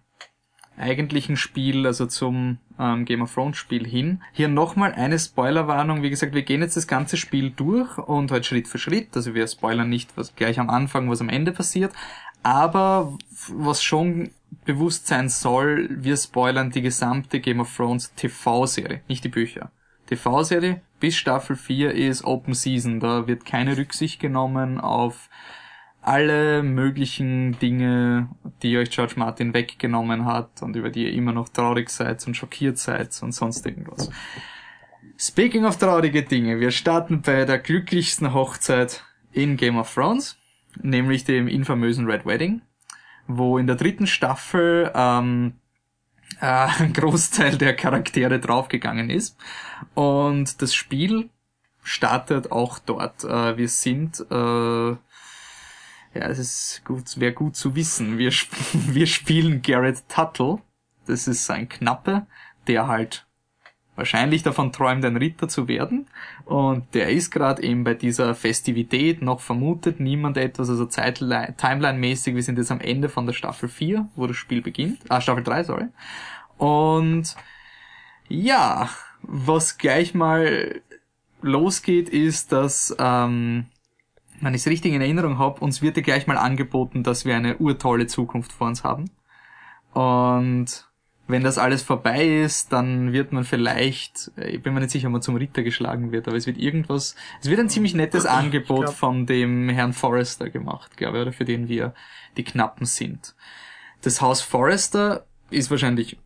eigentlichen 0.77 1.37
Spiel, 1.37 1.87
also 1.87 2.07
zum 2.07 2.59
ähm, 2.79 3.05
Game 3.05 3.23
of 3.23 3.33
Thrones 3.33 3.57
Spiel 3.57 3.87
hin. 3.87 4.23
Hier 4.33 4.49
nochmal 4.49 4.93
eine 4.93 5.19
Spoilerwarnung. 5.19 6.03
Wie 6.03 6.11
gesagt, 6.11 6.35
wir 6.35 6.43
gehen 6.43 6.63
jetzt 6.63 6.77
das 6.77 6.87
ganze 6.87 7.17
Spiel 7.17 7.51
durch 7.51 7.99
und 7.99 8.31
halt 8.31 8.47
Schritt 8.47 8.67
für 8.67 8.79
Schritt. 8.79 9.15
Also 9.15 9.35
wir 9.35 9.47
spoilern 9.47 9.89
nicht 9.89 10.17
was 10.17 10.35
gleich 10.35 10.59
am 10.59 10.71
Anfang, 10.71 11.11
was 11.11 11.21
am 11.21 11.29
Ende 11.29 11.53
passiert. 11.53 11.93
Aber 12.43 13.17
was 13.49 13.83
schon 13.83 14.31
bewusst 14.65 15.07
sein 15.07 15.29
soll, 15.29 15.89
wir 15.91 16.17
spoilern 16.17 16.71
die 16.71 16.83
gesamte 16.83 17.41
Game 17.41 17.61
of 17.61 17.75
Thrones 17.75 18.15
TV-Serie, 18.15 19.03
nicht 19.09 19.25
die 19.25 19.29
Bücher. 19.29 19.71
TV-Serie 20.07 20.81
bis 20.99 21.17
Staffel 21.17 21.57
4 21.57 21.95
ist 21.95 22.25
Open 22.25 22.55
Season. 22.55 23.01
Da 23.01 23.27
wird 23.27 23.45
keine 23.45 23.77
Rücksicht 23.77 24.21
genommen 24.21 24.81
auf 24.81 25.31
alle 26.03 26.63
möglichen 26.63 27.59
Dinge, 27.59 28.29
die 28.63 28.77
euch 28.79 28.91
George 28.91 29.15
Martin 29.17 29.55
weggenommen 29.55 30.25
hat 30.25 30.63
und 30.63 30.77
über 30.77 30.91
die 30.91 31.05
ihr 31.05 31.13
immer 31.13 31.33
noch 31.33 31.49
traurig 31.49 31.91
seid 31.91 32.27
und 32.27 32.37
schockiert 32.37 32.79
seid 32.79 33.11
und 33.23 33.33
sonst 33.33 33.67
irgendwas. 33.67 34.11
Speaking 35.19 35.65
of 35.65 35.77
traurige 35.77 36.23
Dinge, 36.23 36.61
wir 36.61 36.71
starten 36.71 37.21
bei 37.21 37.45
der 37.45 37.59
glücklichsten 37.59 38.33
Hochzeit 38.33 39.05
in 39.33 39.57
Game 39.57 39.77
of 39.77 39.93
Thrones, 39.93 40.39
nämlich 40.83 41.25
dem 41.25 41.47
infamösen 41.49 42.07
Red 42.07 42.25
Wedding, 42.25 42.63
wo 43.37 43.59
in 43.59 43.67
der 43.67 43.77
dritten 43.77 44.07
Staffel 44.07 44.91
ähm, 44.95 45.55
äh, 46.41 46.47
ein 46.79 46.93
Großteil 46.93 47.57
der 47.59 47.75
Charaktere 47.75 48.41
draufgegangen 48.41 49.11
ist. 49.11 49.37
Und 49.95 50.61
das 50.63 50.75
Spiel 50.75 51.31
startet 51.83 52.53
auch 52.53 52.79
dort. 52.79 53.25
Äh, 53.25 53.57
wir 53.57 53.69
sind 53.69 54.25
äh, 54.31 54.97
ja, 56.15 56.27
es 56.27 56.39
ist 56.39 56.83
gut, 56.85 57.21
wäre 57.21 57.33
gut 57.33 57.57
zu 57.57 57.75
wissen. 57.77 58.19
Wir, 58.19 58.31
sp 58.35 58.51
wir 58.73 59.07
spielen 59.07 59.63
Garrett 59.63 60.09
Tuttle. 60.09 60.59
Das 61.07 61.29
ist 61.29 61.51
ein 61.51 61.69
Knappe, 61.69 62.27
der 62.67 62.87
halt 62.87 63.27
wahrscheinlich 63.97 64.43
davon 64.43 64.73
träumt, 64.73 65.05
ein 65.05 65.17
Ritter 65.17 65.49
zu 65.49 65.69
werden. 65.69 66.07
Und 66.45 66.95
der 66.95 67.11
ist 67.11 67.31
gerade 67.31 67.63
eben 67.63 67.85
bei 67.85 67.95
dieser 67.95 68.35
Festivität 68.35 69.23
noch 69.23 69.41
vermutet 69.41 70.01
niemand 70.01 70.37
etwas, 70.37 70.71
also 70.71 70.87
Timeline-mäßig. 70.87 72.35
Wir 72.35 72.43
sind 72.43 72.59
jetzt 72.59 72.71
am 72.71 72.81
Ende 72.81 73.09
von 73.09 73.27
der 73.27 73.33
Staffel 73.33 73.69
4, 73.69 74.09
wo 74.17 74.27
das 74.27 74.37
Spiel 74.37 74.63
beginnt. 74.63 75.01
Ah, 75.09 75.21
Staffel 75.21 75.45
3, 75.45 75.65
sorry. 75.65 75.87
Und 76.57 77.37
ja, 78.29 78.89
was 79.23 79.79
gleich 79.79 80.15
mal 80.15 80.81
losgeht, 81.43 82.09
ist, 82.09 82.53
dass 82.53 82.95
ähm, 82.99 83.67
wenn 84.41 84.55
ich 84.55 84.63
es 84.63 84.69
richtig 84.69 84.93
in 84.93 85.01
Erinnerung 85.01 85.39
habe, 85.39 85.61
uns 85.61 85.83
wird 85.83 85.97
ja 85.97 86.03
gleich 86.03 86.27
mal 86.27 86.39
angeboten, 86.39 87.03
dass 87.03 87.25
wir 87.25 87.37
eine 87.37 87.59
urtolle 87.59 88.07
Zukunft 88.07 88.53
vor 88.53 88.69
uns 88.69 88.85
haben. 88.85 89.11
Und 89.93 90.90
wenn 91.31 91.43
das 91.43 91.59
alles 91.59 91.83
vorbei 91.83 92.43
ist, 92.43 92.73
dann 92.73 93.13
wird 93.13 93.33
man 93.33 93.45
vielleicht, 93.45 94.31
äh, 94.37 94.51
ich 94.51 94.63
bin 94.63 94.75
mir 94.75 94.81
nicht 94.81 94.91
sicher, 94.91 95.09
ob 95.09 95.13
man 95.13 95.23
zum 95.23 95.37
Ritter 95.37 95.63
geschlagen 95.63 96.13
wird, 96.13 96.29
aber 96.29 96.37
es 96.37 96.47
wird 96.47 96.59
irgendwas, 96.59 97.15
es 97.41 97.49
wird 97.49 97.61
ein 97.61 97.69
ziemlich 97.69 97.95
nettes 97.95 98.27
Angebot 98.27 98.87
glaub, 98.87 98.95
von 98.95 99.27
dem 99.27 99.69
Herrn 99.69 99.93
Forrester 99.93 100.51
gemacht, 100.51 100.97
glaube 100.97 101.19
ich, 101.19 101.23
oder 101.23 101.33
für 101.33 101.45
den 101.45 101.69
wir 101.69 101.95
die 102.37 102.45
Knappen 102.45 102.87
sind. 102.87 103.35
Das 104.03 104.21
Haus 104.21 104.41
Forrester 104.41 105.25
ist 105.51 105.71
wahrscheinlich 105.71 106.19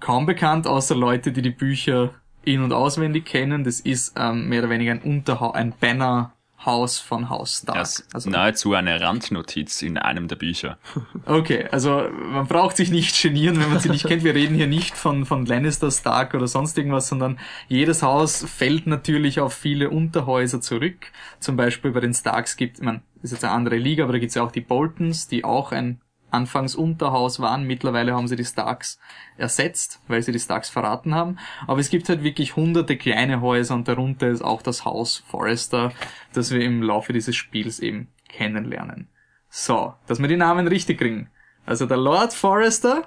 kaum 0.00 0.26
bekannt, 0.26 0.66
außer 0.66 0.94
Leute, 0.94 1.32
die 1.32 1.42
die 1.42 1.50
Bücher 1.50 2.14
in- 2.44 2.62
und 2.62 2.72
auswendig 2.72 3.24
kennen. 3.24 3.64
Das 3.64 3.80
ist 3.80 4.14
ähm, 4.16 4.48
mehr 4.48 4.60
oder 4.60 4.70
weniger 4.70 4.92
ein 4.92 5.02
Unterhau, 5.02 5.52
ein 5.52 5.72
Banner 5.78 6.32
Haus 6.66 6.98
von 6.98 7.30
Haus 7.30 7.58
Stark. 7.58 7.78
Das 7.78 8.06
also 8.12 8.28
nahezu 8.28 8.74
eine 8.74 9.00
Randnotiz 9.00 9.82
in 9.82 9.96
einem 9.96 10.28
der 10.28 10.36
Bücher. 10.36 10.78
Okay, 11.24 11.66
also 11.72 12.08
man 12.12 12.46
braucht 12.46 12.76
sich 12.76 12.90
nicht 12.90 13.20
genieren, 13.20 13.60
wenn 13.60 13.68
man 13.70 13.80
sie 13.80 13.88
nicht 13.88 14.06
kennt. 14.06 14.22
Wir 14.22 14.34
reden 14.34 14.54
hier 14.54 14.68
nicht 14.68 14.96
von, 14.96 15.26
von 15.26 15.44
Lannister 15.44 15.90
Stark 15.90 16.34
oder 16.34 16.46
sonst 16.46 16.78
irgendwas, 16.78 17.08
sondern 17.08 17.38
jedes 17.68 18.02
Haus 18.02 18.44
fällt 18.44 18.86
natürlich 18.86 19.40
auf 19.40 19.52
viele 19.52 19.90
Unterhäuser 19.90 20.60
zurück. 20.60 21.10
Zum 21.40 21.56
Beispiel 21.56 21.90
bei 21.90 22.00
den 22.00 22.14
Starks 22.14 22.56
gibt, 22.56 22.80
man, 22.80 23.02
ist 23.22 23.32
jetzt 23.32 23.44
eine 23.44 23.54
andere 23.54 23.76
Liga, 23.76 24.04
aber 24.04 24.12
da 24.12 24.18
gibt 24.18 24.30
es 24.30 24.34
ja 24.36 24.42
auch 24.42 24.52
die 24.52 24.60
Boltons, 24.60 25.26
die 25.26 25.44
auch 25.44 25.72
ein 25.72 26.00
anfangs 26.36 26.74
Unterhaus 26.74 27.40
waren. 27.40 27.64
Mittlerweile 27.64 28.14
haben 28.14 28.28
sie 28.28 28.36
die 28.36 28.44
Starks 28.44 28.98
ersetzt, 29.36 30.00
weil 30.06 30.22
sie 30.22 30.32
die 30.32 30.38
Starks 30.38 30.68
verraten 30.68 31.14
haben. 31.14 31.38
Aber 31.66 31.80
es 31.80 31.90
gibt 31.90 32.08
halt 32.08 32.22
wirklich 32.22 32.54
hunderte 32.54 32.96
kleine 32.96 33.40
Häuser 33.40 33.74
und 33.74 33.88
darunter 33.88 34.28
ist 34.28 34.42
auch 34.42 34.62
das 34.62 34.84
Haus 34.84 35.24
Forrester, 35.26 35.92
das 36.32 36.50
wir 36.52 36.60
im 36.60 36.82
Laufe 36.82 37.12
dieses 37.12 37.34
Spiels 37.34 37.80
eben 37.80 38.08
kennenlernen. 38.28 39.08
So, 39.48 39.94
dass 40.06 40.20
wir 40.20 40.28
die 40.28 40.36
Namen 40.36 40.68
richtig 40.68 40.98
kriegen. 40.98 41.30
Also 41.64 41.86
der 41.86 41.96
Lord 41.96 42.32
Forrester, 42.32 43.04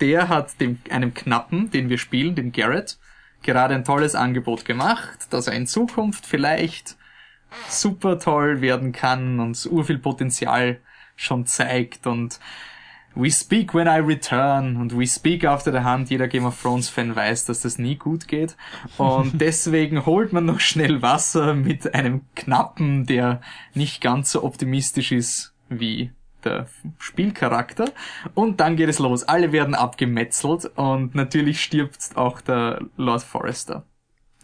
der 0.00 0.28
hat 0.28 0.60
dem, 0.60 0.78
einem 0.90 1.14
Knappen, 1.14 1.70
den 1.70 1.88
wir 1.88 1.98
spielen, 1.98 2.34
dem 2.34 2.52
Garrett, 2.52 2.98
gerade 3.42 3.74
ein 3.74 3.84
tolles 3.84 4.14
Angebot 4.14 4.64
gemacht, 4.64 5.26
dass 5.30 5.48
er 5.48 5.54
in 5.54 5.66
Zukunft 5.66 6.26
vielleicht 6.26 6.96
super 7.68 8.18
toll 8.18 8.60
werden 8.60 8.92
kann 8.92 9.40
und 9.40 9.66
urviel 9.70 9.98
Potenzial 9.98 10.80
schon 11.22 11.46
zeigt 11.46 12.06
und 12.06 12.38
We 13.14 13.30
speak 13.30 13.74
when 13.74 13.86
I 13.88 13.98
return 14.00 14.76
und 14.76 14.98
we 14.98 15.06
speak 15.06 15.44
after 15.44 15.70
the 15.70 15.80
hand. 15.80 16.08
Jeder 16.08 16.28
Game 16.28 16.46
of 16.46 16.60
Thrones 16.60 16.88
Fan 16.88 17.14
weiß, 17.14 17.44
dass 17.44 17.60
das 17.60 17.76
nie 17.76 17.96
gut 17.96 18.26
geht. 18.26 18.56
Und 18.96 19.32
deswegen 19.40 20.06
holt 20.06 20.32
man 20.32 20.46
noch 20.46 20.60
schnell 20.60 21.02
Wasser 21.02 21.52
mit 21.54 21.94
einem 21.94 22.22
Knappen, 22.34 23.04
der 23.04 23.42
nicht 23.74 24.00
ganz 24.00 24.32
so 24.32 24.42
optimistisch 24.44 25.12
ist 25.12 25.52
wie 25.68 26.10
der 26.44 26.68
Spielcharakter. 26.98 27.92
Und 28.34 28.60
dann 28.60 28.76
geht 28.76 28.88
es 28.88 28.98
los. 28.98 29.24
Alle 29.24 29.52
werden 29.52 29.74
abgemetzelt 29.74 30.70
und 30.76 31.14
natürlich 31.14 31.62
stirbt 31.62 32.16
auch 32.16 32.40
der 32.40 32.80
Lord 32.96 33.22
Forrester. 33.22 33.84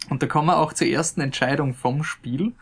Und 0.09 0.21
da 0.21 0.27
kommen 0.27 0.47
wir 0.47 0.59
auch 0.59 0.73
zur 0.73 0.87
ersten 0.87 1.21
Entscheidung 1.21 1.73
vom 1.73 2.03
Spiel 2.03 2.53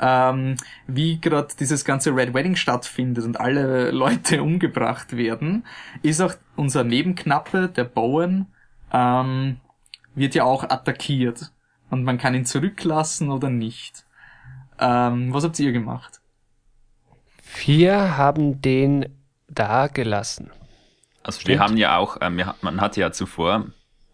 ähm, 0.00 0.56
wie 0.86 1.20
gerade 1.20 1.48
dieses 1.58 1.84
ganze 1.84 2.14
Red 2.14 2.34
Wedding 2.34 2.56
stattfindet 2.56 3.24
und 3.24 3.38
alle 3.40 3.90
Leute 3.92 4.42
umgebracht 4.42 5.16
werden, 5.16 5.64
ist 6.02 6.20
auch 6.20 6.34
unser 6.56 6.84
Nebenknappe, 6.84 7.68
der 7.68 7.84
Bowen, 7.84 8.46
ähm, 8.92 9.56
wird 10.14 10.34
ja 10.34 10.44
auch 10.44 10.64
attackiert. 10.64 11.50
Und 11.90 12.04
man 12.04 12.18
kann 12.18 12.34
ihn 12.34 12.46
zurücklassen 12.46 13.30
oder 13.30 13.50
nicht. 13.50 14.04
Ähm, 14.78 15.32
was 15.32 15.44
habt 15.44 15.58
ihr 15.58 15.72
gemacht? 15.72 16.20
Wir 17.64 18.16
haben 18.16 18.60
den 18.60 19.06
da 19.48 19.86
gelassen. 19.86 20.50
Also 21.22 21.40
Stimmt. 21.40 21.48
wir 21.48 21.60
haben 21.60 21.76
ja 21.76 21.96
auch, 21.96 22.18
ähm, 22.20 22.42
man 22.60 22.80
hatte 22.80 23.00
ja 23.00 23.12
zuvor 23.12 23.66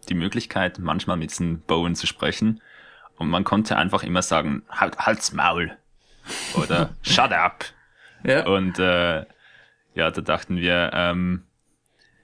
die 0.08 0.14
Möglichkeit, 0.14 0.78
manchmal 0.78 1.16
mit 1.16 1.30
diesem 1.30 1.60
Bowen 1.60 1.94
zu 1.94 2.06
sprechen. 2.06 2.60
Und 3.20 3.28
man 3.28 3.44
konnte 3.44 3.76
einfach 3.76 4.02
immer 4.02 4.22
sagen, 4.22 4.62
halt, 4.70 4.98
halt's 4.98 5.34
Maul. 5.34 5.76
Oder 6.54 6.96
shut 7.02 7.32
up. 7.32 7.66
Ja. 8.24 8.46
Und 8.46 8.78
äh, 8.78 9.26
ja, 9.94 10.10
da 10.10 10.20
dachten 10.22 10.56
wir, 10.56 10.90
ähm, 10.94 11.42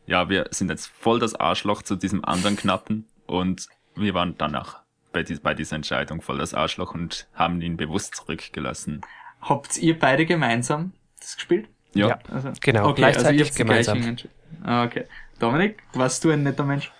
ja, 0.06 0.30
wir 0.30 0.46
sind 0.52 0.70
jetzt 0.70 0.86
voll 0.86 1.18
das 1.18 1.34
Arschloch 1.34 1.82
zu 1.82 1.96
diesem 1.96 2.24
anderen 2.24 2.56
Knappen 2.56 3.04
und 3.26 3.66
wir 3.94 4.14
waren 4.14 4.36
danach 4.38 4.80
bei, 5.12 5.22
die, 5.22 5.34
bei 5.34 5.52
dieser 5.52 5.76
Entscheidung 5.76 6.22
voll 6.22 6.38
das 6.38 6.54
Arschloch 6.54 6.94
und 6.94 7.26
haben 7.34 7.60
ihn 7.60 7.76
bewusst 7.76 8.14
zurückgelassen. 8.16 9.02
Habt 9.42 9.76
ihr 9.76 9.98
beide 9.98 10.24
gemeinsam 10.24 10.92
das 11.20 11.36
gespielt? 11.36 11.68
Ja. 11.92 12.08
ja. 12.08 12.18
Also, 12.32 12.52
genau, 12.58 12.88
okay, 12.88 13.02
gleichzeitig 13.02 13.42
also 13.42 13.58
gemeinsam. 13.58 14.16
Ah, 14.64 14.84
okay. 14.84 15.04
Dominik, 15.40 15.82
warst 15.92 16.24
du 16.24 16.30
ein 16.30 16.42
netter 16.42 16.64
Mensch? 16.64 16.90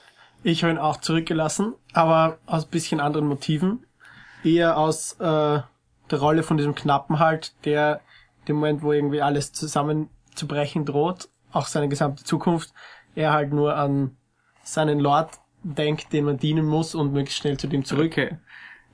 Ich 0.43 0.63
habe 0.63 0.75
ihn 0.75 0.79
auch 0.79 0.99
zurückgelassen, 0.99 1.75
aber 1.95 2.39
aus 2.45 2.67
bisschen 2.67 3.01
anderen 3.01 3.27
Motiven 3.27 3.86
eher 4.45 4.79
aus 4.79 5.15
äh, 5.15 5.61
der 6.11 6.19
Rolle 6.19 6.43
von 6.43 6.57
diesem 6.57 6.75
Knappen 6.75 7.19
halt, 7.19 7.55
der 7.65 8.01
dem 8.49 8.57
Moment, 8.57 8.83
wo 8.83 8.93
irgendwie 8.93 9.23
alles 9.23 9.53
zusammenzubrechen 9.53 10.85
droht, 10.85 11.29
auch 11.53 11.67
seine 11.67 11.89
gesamte 11.89 12.25
Zukunft, 12.25 12.73
er 13.15 13.33
halt 13.33 13.53
nur 13.53 13.77
an 13.77 14.17
seinen 14.63 15.01
Lord 15.01 15.31
denkt, 15.63 16.13
den 16.13 16.25
man 16.25 16.39
dienen 16.39 16.67
muss 16.67 16.95
und 16.95 17.13
möglichst 17.13 17.39
schnell 17.39 17.57
zu 17.57 17.67
dem 17.67 17.85
zurück. 17.85 18.13
Okay. 18.13 18.39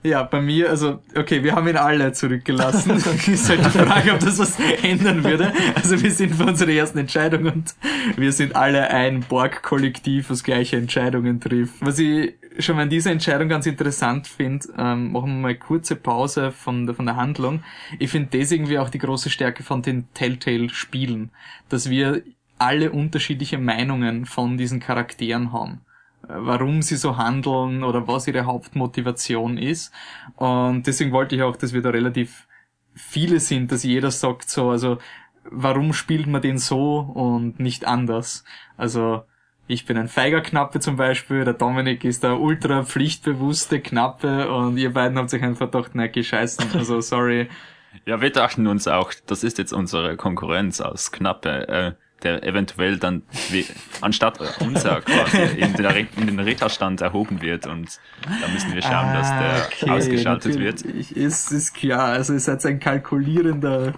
Ja, 0.04 0.25
bei 0.25 0.40
mir, 0.40 0.68
also, 0.68 1.00
okay, 1.14 1.44
wir 1.44 1.54
haben 1.54 1.68
ihn 1.68 1.76
alle 1.76 2.12
zurückgelassen. 2.12 2.90
ist 2.97 3.49
halt 3.49 3.64
die 3.64 3.71
Frage, 3.71 4.12
ob 4.12 4.18
das 4.18 4.38
was 4.38 4.59
ändern 4.82 5.23
würde. 5.23 5.52
Also 5.76 6.02
wir 6.02 6.11
sind 6.11 6.35
für 6.35 6.44
unsere 6.44 6.73
ersten 6.73 6.99
Entscheidung 6.99 7.44
und 7.44 7.75
wir 8.16 8.32
sind 8.32 8.56
alle 8.56 8.90
ein 8.90 9.21
Borg-Kollektiv, 9.21 10.30
was 10.30 10.42
gleiche 10.42 10.76
Entscheidungen 10.76 11.40
trifft. 11.40 11.75
Was 11.80 12.00
ich 12.00 12.35
schon 12.59 12.76
mal 12.76 12.82
an 12.82 12.90
dieser 12.90 13.12
Entscheidung 13.12 13.49
ganz 13.49 13.66
interessant 13.66 14.26
finde, 14.26 14.66
ähm, 14.76 15.12
machen 15.12 15.37
wir 15.37 15.40
mal 15.40 15.54
kurze 15.54 15.94
Pause 15.94 16.50
von 16.50 16.87
der, 16.87 16.97
von 16.97 17.06
der 17.06 17.16
Handlung. 17.16 17.62
Ich 18.00 18.11
finde 18.11 18.38
das 18.38 18.50
irgendwie 18.50 18.78
auch 18.78 18.90
die 18.90 18.99
große 18.99 19.30
Stärke 19.30 19.62
von 19.62 19.82
den 19.82 20.12
Telltale-Spielen, 20.14 21.30
dass 21.68 21.88
wir 21.88 22.23
alle 22.59 22.90
unterschiedliche 22.90 23.59
Meinungen 23.59 24.26
von 24.26 24.56
diesen 24.56 24.80
Charakteren 24.80 25.52
haben. 25.52 25.80
Warum 26.28 26.82
sie 26.82 26.96
so 26.96 27.16
handeln 27.16 27.84
oder 27.84 28.06
was 28.06 28.28
ihre 28.28 28.46
Hauptmotivation 28.46 29.58
ist. 29.58 29.92
Und 30.36 30.86
deswegen 30.86 31.12
wollte 31.12 31.36
ich 31.36 31.42
auch, 31.42 31.56
dass 31.56 31.72
wir 31.72 31.82
da 31.82 31.90
relativ 31.90 32.46
viele 32.94 33.40
sind, 33.40 33.72
dass 33.72 33.82
jeder 33.82 34.10
sagt 34.10 34.48
so, 34.48 34.70
also 34.70 34.98
warum 35.44 35.92
spielt 35.92 36.26
man 36.26 36.42
den 36.42 36.58
so 36.58 36.98
und 36.98 37.58
nicht 37.58 37.86
anders? 37.86 38.44
Also 38.76 39.24
ich 39.66 39.86
bin 39.86 39.96
ein 39.96 40.08
feiger 40.08 40.40
Knappe 40.40 40.80
zum 40.80 40.96
Beispiel, 40.96 41.44
der 41.44 41.54
Dominik 41.54 42.04
ist 42.04 42.22
der 42.22 42.38
ultra 42.38 42.84
pflichtbewusste 42.84 43.80
Knappe 43.80 44.52
und 44.52 44.76
ihr 44.76 44.92
beiden 44.92 45.16
habt 45.18 45.30
sich 45.30 45.42
einfach 45.42 45.70
gedacht, 45.70 45.94
ne, 45.94 46.08
gescheißen, 46.08 46.70
also 46.74 47.00
sorry. 47.00 47.48
Ja, 48.06 48.22
wir 48.22 48.30
dachten 48.30 48.66
uns 48.66 48.88
auch, 48.88 49.12
das 49.26 49.44
ist 49.44 49.58
jetzt 49.58 49.74
unsere 49.74 50.16
Konkurrenz 50.16 50.80
aus 50.80 51.12
Knappe. 51.12 51.68
Äh, 51.68 51.92
der 52.24 52.42
eventuell 52.42 52.98
dann 52.98 53.22
wie, 53.50 53.66
anstatt 54.00 54.38
unser 54.60 55.00
quasi 55.00 55.38
in, 55.56 55.74
der, 55.74 55.96
in 55.96 56.26
den 56.26 56.38
Ritterstand 56.38 57.00
erhoben 57.00 57.42
wird 57.42 57.66
und 57.66 58.00
da 58.24 58.48
müssen 58.48 58.74
wir 58.74 58.82
schauen, 58.82 59.12
dass 59.12 59.28
der 59.28 59.40
ah, 59.40 59.66
okay, 59.66 59.90
ausgeschaltet 59.90 60.58
wird. 60.58 60.82
Ist, 60.82 61.52
ist 61.52 61.74
klar, 61.74 62.12
also 62.12 62.32
ihr 62.32 62.40
seid 62.40 62.64
ein 62.66 62.80
kalkulierender. 62.80 63.94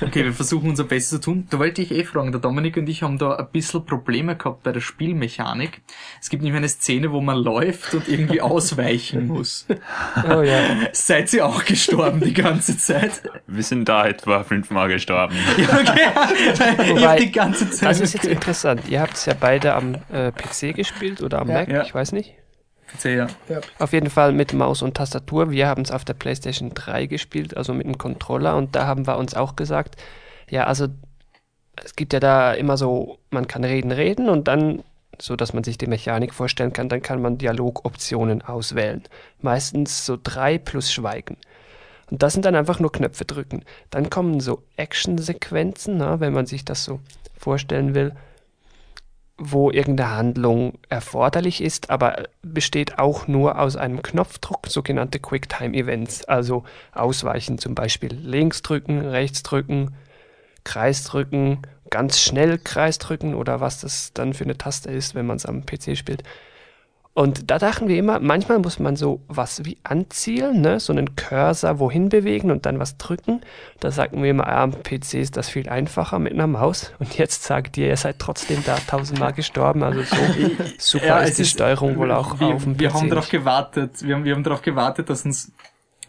Okay, 0.00 0.24
wir 0.24 0.32
versuchen 0.32 0.70
unser 0.70 0.84
Bestes 0.84 1.10
zu 1.10 1.20
tun. 1.20 1.46
Da 1.50 1.58
wollte 1.58 1.82
ich 1.82 1.90
eh 1.90 2.04
fragen, 2.04 2.32
der 2.32 2.40
Dominik 2.40 2.76
und 2.76 2.88
ich 2.88 3.02
haben 3.02 3.18
da 3.18 3.36
ein 3.36 3.48
bisschen 3.50 3.84
Probleme 3.84 4.36
gehabt 4.36 4.62
bei 4.62 4.72
der 4.72 4.80
Spielmechanik. 4.80 5.82
Es 6.20 6.30
gibt 6.30 6.42
nämlich 6.42 6.58
eine 6.58 6.68
Szene, 6.68 7.12
wo 7.12 7.20
man 7.20 7.38
läuft 7.38 7.94
und 7.94 8.08
irgendwie 8.08 8.40
ausweichen 8.40 9.26
muss. 9.28 9.66
Oh 10.28 10.42
ja. 10.42 10.60
Seid 10.92 11.32
ihr 11.32 11.46
auch 11.46 11.64
gestorben 11.64 12.20
die 12.20 12.34
ganze 12.34 12.76
Zeit? 12.76 13.22
Wir 13.46 13.62
sind 13.62 13.88
da 13.88 14.06
etwa 14.06 14.44
fünfmal 14.44 14.88
gestorben. 14.88 15.34
Ja, 15.56 15.80
okay. 15.80 16.90
Wobei, 16.90 17.18
die 17.18 17.32
ganze. 17.32 17.63
Das 17.80 18.00
ist 18.00 18.14
jetzt 18.14 18.26
interessant. 18.26 18.88
Ihr 18.88 19.00
habt 19.00 19.14
es 19.14 19.26
ja 19.26 19.34
beide 19.38 19.74
am 19.74 19.96
äh, 20.12 20.32
PC 20.32 20.74
gespielt 20.74 21.22
oder 21.22 21.40
am 21.40 21.48
ja, 21.48 21.54
Mac, 21.54 21.68
ja. 21.68 21.82
ich 21.82 21.94
weiß 21.94 22.12
nicht. 22.12 22.34
PC, 22.86 23.04
ja. 23.06 23.26
ja. 23.48 23.60
Auf 23.78 23.92
jeden 23.92 24.10
Fall 24.10 24.32
mit 24.32 24.52
Maus 24.52 24.82
und 24.82 24.96
Tastatur. 24.96 25.50
Wir 25.50 25.66
haben 25.66 25.82
es 25.82 25.90
auf 25.90 26.04
der 26.04 26.14
PlayStation 26.14 26.70
3 26.74 27.06
gespielt, 27.06 27.56
also 27.56 27.74
mit 27.74 27.86
einem 27.86 27.98
Controller. 27.98 28.56
Und 28.56 28.76
da 28.76 28.86
haben 28.86 29.06
wir 29.06 29.16
uns 29.16 29.34
auch 29.34 29.56
gesagt, 29.56 29.96
ja, 30.50 30.64
also 30.64 30.88
es 31.82 31.96
gibt 31.96 32.12
ja 32.12 32.20
da 32.20 32.52
immer 32.52 32.76
so, 32.76 33.18
man 33.30 33.48
kann 33.48 33.64
reden, 33.64 33.90
reden 33.90 34.28
und 34.28 34.48
dann, 34.48 34.82
so 35.20 35.36
dass 35.36 35.52
man 35.52 35.64
sich 35.64 35.78
die 35.78 35.86
Mechanik 35.86 36.32
vorstellen 36.32 36.72
kann, 36.72 36.88
dann 36.88 37.02
kann 37.02 37.20
man 37.20 37.38
Dialogoptionen 37.38 38.42
auswählen. 38.42 39.02
Meistens 39.40 40.06
so 40.06 40.18
drei 40.22 40.58
plus 40.58 40.92
Schweigen. 40.92 41.36
Und 42.10 42.22
das 42.22 42.32
sind 42.32 42.44
dann 42.44 42.54
einfach 42.54 42.80
nur 42.80 42.92
Knöpfe 42.92 43.24
drücken. 43.24 43.64
Dann 43.90 44.10
kommen 44.10 44.40
so 44.40 44.62
Action-Sequenzen, 44.76 46.00
wenn 46.20 46.32
man 46.32 46.46
sich 46.46 46.64
das 46.64 46.84
so 46.84 47.00
vorstellen 47.36 47.94
will, 47.94 48.12
wo 49.36 49.70
irgendeine 49.70 50.16
Handlung 50.16 50.78
erforderlich 50.88 51.60
ist, 51.60 51.90
aber 51.90 52.24
besteht 52.42 52.98
auch 52.98 53.26
nur 53.26 53.58
aus 53.58 53.76
einem 53.76 54.02
Knopfdruck, 54.02 54.68
sogenannte 54.68 55.18
Quicktime-Events, 55.18 56.24
also 56.24 56.64
ausweichen 56.92 57.58
zum 57.58 57.74
Beispiel 57.74 58.14
links 58.14 58.62
drücken, 58.62 59.00
rechts 59.00 59.42
drücken, 59.42 59.94
Kreis 60.62 61.04
drücken, 61.04 61.62
ganz 61.90 62.20
schnell 62.20 62.58
Kreis 62.58 62.98
drücken 62.98 63.34
oder 63.34 63.60
was 63.60 63.80
das 63.80 64.12
dann 64.14 64.34
für 64.34 64.44
eine 64.44 64.56
Taste 64.56 64.90
ist, 64.90 65.14
wenn 65.14 65.26
man 65.26 65.36
es 65.36 65.46
am 65.46 65.66
PC 65.66 65.96
spielt. 65.96 66.22
Und 67.16 67.48
da 67.48 67.60
dachten 67.60 67.86
wir 67.86 67.96
immer, 67.96 68.18
manchmal 68.18 68.58
muss 68.58 68.80
man 68.80 68.96
so 68.96 69.20
was 69.28 69.64
wie 69.64 69.78
anzielen, 69.84 70.60
ne? 70.60 70.80
so 70.80 70.92
einen 70.92 71.14
Cursor 71.14 71.78
wohin 71.78 72.08
bewegen 72.08 72.50
und 72.50 72.66
dann 72.66 72.80
was 72.80 72.98
drücken. 72.98 73.40
Da 73.78 73.92
sagten 73.92 74.20
wir 74.20 74.30
immer, 74.30 74.48
am 74.48 74.72
PC 74.82 75.14
ist 75.14 75.36
das 75.36 75.48
viel 75.48 75.68
einfacher 75.68 76.18
mit 76.18 76.32
einer 76.32 76.48
Maus. 76.48 76.92
Und 76.98 77.16
jetzt 77.16 77.44
sagt 77.44 77.76
ihr, 77.76 77.86
ihr 77.86 77.96
seid 77.96 78.18
trotzdem 78.18 78.64
da 78.66 78.76
tausendmal 78.88 79.32
gestorben. 79.36 79.84
Also 79.84 80.02
so 80.02 80.16
super 80.78 81.06
ja, 81.06 81.18
ist 81.20 81.38
die 81.38 81.42
ist, 81.42 81.52
Steuerung 81.52 81.96
wohl 81.98 82.10
auch 82.10 82.40
wir, 82.40 82.48
auf 82.48 82.64
dem 82.64 82.74
PC. 82.74 82.80
Wir 82.80 82.94
haben 82.94 83.08
darauf 83.08 83.28
gewartet, 83.28 83.92
wir 84.02 84.16
haben, 84.16 84.24
wir 84.24 84.34
haben 84.34 84.42
darauf 84.42 84.62
gewartet, 84.62 85.08
dass 85.08 85.24
uns 85.24 85.52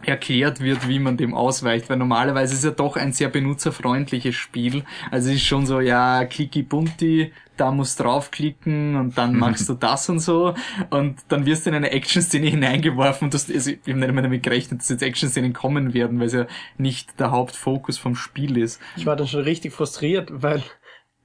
erklärt 0.02 0.60
wird, 0.60 0.88
wie 0.88 1.00
man 1.00 1.18
dem 1.18 1.34
ausweicht, 1.34 1.90
weil 1.90 1.98
normalerweise 1.98 2.56
ist 2.56 2.64
ja 2.64 2.72
doch 2.72 2.96
ein 2.96 3.14
sehr 3.14 3.30
benutzerfreundliches 3.30 4.36
Spiel. 4.36 4.84
Also 5.12 5.30
es 5.30 5.36
ist 5.36 5.46
schon 5.46 5.66
so, 5.68 5.80
ja, 5.80 6.26
klicki 6.26 6.64
bunti, 6.64 7.32
da 7.58 7.72
musst 7.72 8.00
draufklicken 8.00 8.96
und 8.96 9.18
dann 9.18 9.36
machst 9.38 9.68
du 9.70 9.74
das 9.80 10.10
und 10.10 10.20
so 10.20 10.54
und 10.90 11.18
dann 11.30 11.46
wirst 11.46 11.66
du 11.66 11.72
in 11.72 11.76
eine 11.76 11.92
Action-Szene 11.92 12.48
hineingeworfen 12.48 13.26
und 13.26 13.34
das, 13.34 13.50
also 13.50 13.72
ich 13.72 13.80
habe 13.88 14.00
nicht 14.00 14.14
mehr 14.14 14.24
damit 14.24 14.44
gerechnet, 14.44 14.82
dass 14.82 14.90
jetzt 14.90 15.02
Action-Szenen 15.02 15.54
kommen 15.54 15.94
werden, 15.94 16.20
weil 16.20 16.28
es 16.28 16.34
ja 16.34 16.48
nicht 16.78 17.20
der 17.20 17.32
Hauptfokus 17.32 17.98
vom 17.98 18.16
Spiel 18.16 18.58
ist. 18.58 18.80
Ich 18.96 19.06
war 19.06 19.16
dann 19.16 19.28
schon 19.28 19.42
richtig 19.42 19.74
frustriert, 19.74 20.30
weil 20.32 20.64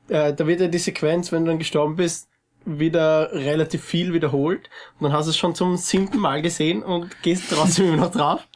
äh, 0.09 0.33
da 0.33 0.47
wird 0.47 0.61
ja 0.61 0.69
die 0.69 0.79
Sequenz, 0.79 1.33
wenn 1.33 1.45
du 1.45 1.51
dann 1.51 1.59
gestorben 1.59 1.97
bist, 1.97 2.30
wieder 2.65 3.33
relativ 3.33 3.83
viel 3.83 4.13
wiederholt 4.13 4.69
und 4.99 5.05
dann 5.05 5.13
hast 5.13 5.27
du 5.27 5.31
es 5.31 5.39
schon 5.39 5.55
zum 5.55 5.77
siebten 5.77 6.19
Mal 6.19 6.43
gesehen 6.43 6.83
und 6.83 7.23
gehst 7.23 7.51
trotzdem 7.51 7.87
immer 7.95 7.97
noch 7.97 8.13
drauf. 8.13 8.47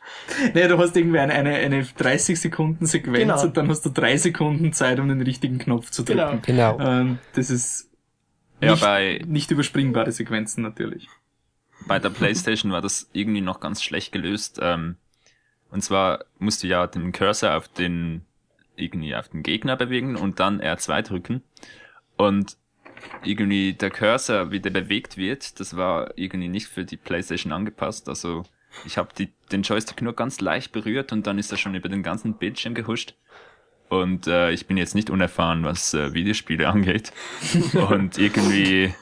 Nee, 0.52 0.68
du 0.68 0.78
hast 0.78 0.96
irgendwie 0.96 1.18
eine, 1.18 1.32
eine, 1.32 1.54
eine 1.54 1.84
30 1.84 2.38
Sekunden 2.38 2.86
Sequenz 2.86 3.18
genau. 3.18 3.42
und 3.42 3.56
dann 3.56 3.68
hast 3.68 3.84
du 3.86 3.90
drei 3.90 4.16
Sekunden 4.16 4.72
Zeit, 4.72 5.00
um 5.00 5.08
den 5.08 5.22
richtigen 5.22 5.58
Knopf 5.58 5.90
zu 5.90 6.02
drücken. 6.02 6.42
Genau. 6.42 6.76
genau. 6.76 6.80
Ähm, 6.80 7.18
das 7.34 7.50
ist 7.50 7.90
ja, 8.60 8.72
nicht, 8.72 8.82
bei, 8.82 9.22
nicht 9.26 9.50
überspringbare 9.50 10.12
Sequenzen 10.12 10.62
natürlich. 10.62 11.08
Bei 11.86 11.98
der 11.98 12.10
Playstation 12.10 12.72
war 12.72 12.80
das 12.80 13.10
irgendwie 13.12 13.40
noch 13.40 13.60
ganz 13.60 13.82
schlecht 13.82 14.12
gelöst. 14.12 14.58
Ähm, 14.62 14.96
und 15.70 15.82
zwar 15.82 16.24
musst 16.38 16.62
du 16.62 16.66
ja 16.66 16.86
den 16.86 17.12
Cursor 17.12 17.56
auf 17.56 17.68
den 17.68 18.24
irgendwie 18.76 19.14
auf 19.14 19.28
den 19.28 19.42
Gegner 19.42 19.76
bewegen 19.76 20.16
und 20.16 20.40
dann 20.40 20.60
R2 20.60 21.02
drücken. 21.02 21.42
Und 22.16 22.56
irgendwie 23.22 23.72
der 23.72 23.90
Cursor, 23.90 24.50
wie 24.50 24.60
der 24.60 24.70
bewegt 24.70 25.16
wird, 25.16 25.60
das 25.60 25.76
war 25.76 26.16
irgendwie 26.16 26.48
nicht 26.48 26.68
für 26.68 26.84
die 26.84 26.96
PlayStation 26.96 27.52
angepasst. 27.52 28.08
Also 28.08 28.44
ich 28.84 28.98
habe 28.98 29.10
den 29.52 29.62
Joystick 29.62 30.02
nur 30.02 30.14
ganz 30.14 30.40
leicht 30.40 30.72
berührt 30.72 31.12
und 31.12 31.26
dann 31.26 31.38
ist 31.38 31.52
er 31.52 31.58
schon 31.58 31.74
über 31.74 31.88
den 31.88 32.02
ganzen 32.02 32.34
Bildschirm 32.34 32.74
gehuscht. 32.74 33.14
Und 33.88 34.26
äh, 34.26 34.50
ich 34.50 34.66
bin 34.66 34.76
jetzt 34.76 34.94
nicht 34.94 35.10
unerfahren, 35.10 35.64
was 35.64 35.94
äh, 35.94 36.14
Videospiele 36.14 36.68
angeht. 36.68 37.12
und 37.74 38.18
irgendwie, 38.18 38.94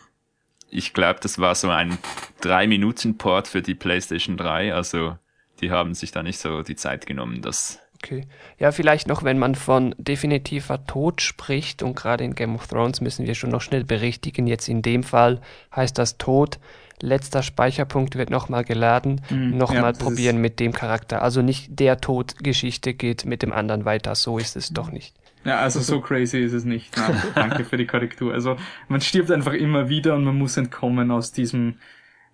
ich 0.71 0.93
glaube, 0.93 1.21
das 1.21 1.38
war 1.38 1.55
so 1.55 1.71
ein 1.71 1.99
3-Minuten-Port 2.43 3.49
für 3.49 3.62
die 3.62 3.75
PlayStation 3.75 4.37
3. 4.37 4.75
Also 4.75 5.17
die 5.61 5.71
haben 5.71 5.95
sich 5.95 6.11
da 6.11 6.23
nicht 6.23 6.38
so 6.38 6.62
die 6.62 6.77
Zeit 6.77 7.07
genommen, 7.07 7.41
das 7.41 7.82
Okay. 8.03 8.27
Ja, 8.59 8.73
vielleicht 8.73 9.07
noch, 9.07 9.23
wenn 9.23 9.38
man 9.38 9.55
von 9.55 9.95
definitiver 9.97 10.85
Tod 10.87 11.21
spricht, 11.21 11.85
und 11.85 11.95
gerade 11.95 12.25
in 12.25 12.35
Game 12.35 12.57
of 12.57 12.67
Thrones 12.67 13.01
müssen 13.01 13.27
wir 13.27 13.37
schon 13.37 13.51
noch 13.51 13.61
schnell 13.61 13.85
berichtigen, 13.85 14.49
jetzt 14.49 14.69
in 14.69 14.83
dem 14.83 15.05
Fall 15.05 15.41
heißt 15.75 15.97
das 15.97 16.19
Tod, 16.19 16.59
letzter 17.01 17.45
Speicherpunkt 17.45 18.17
wird 18.17 18.31
nochmal 18.31 18.65
geladen, 18.65 19.21
mhm, 19.31 19.57
nochmal 19.57 19.93
ja, 19.93 19.99
probieren 19.99 20.38
mit 20.38 20.59
dem 20.59 20.73
Charakter. 20.73 21.23
Also 21.23 21.43
nicht 21.43 21.79
der 21.79 22.01
Tod-Geschichte 22.01 22.93
geht 22.93 23.25
mit 23.25 23.43
dem 23.43 23.53
anderen 23.53 23.85
weiter, 23.85 24.17
so 24.17 24.37
ist 24.37 24.57
es 24.57 24.71
doch 24.71 24.91
nicht. 24.91 25.15
Ja, 25.45 25.61
also 25.61 25.79
so 25.79 26.01
crazy 26.01 26.38
ist 26.38 26.53
es 26.53 26.65
nicht. 26.65 26.97
Nein, 26.97 27.23
danke 27.37 27.65
für 27.65 27.77
die 27.77 27.87
Korrektur. 27.87 28.35
Also 28.35 28.57
man 28.88 29.01
stirbt 29.01 29.31
einfach 29.31 29.53
immer 29.53 29.88
wieder 29.88 30.17
und 30.17 30.25
man 30.25 30.37
muss 30.37 30.57
entkommen 30.57 31.12
aus 31.12 31.31
diesem 31.31 31.79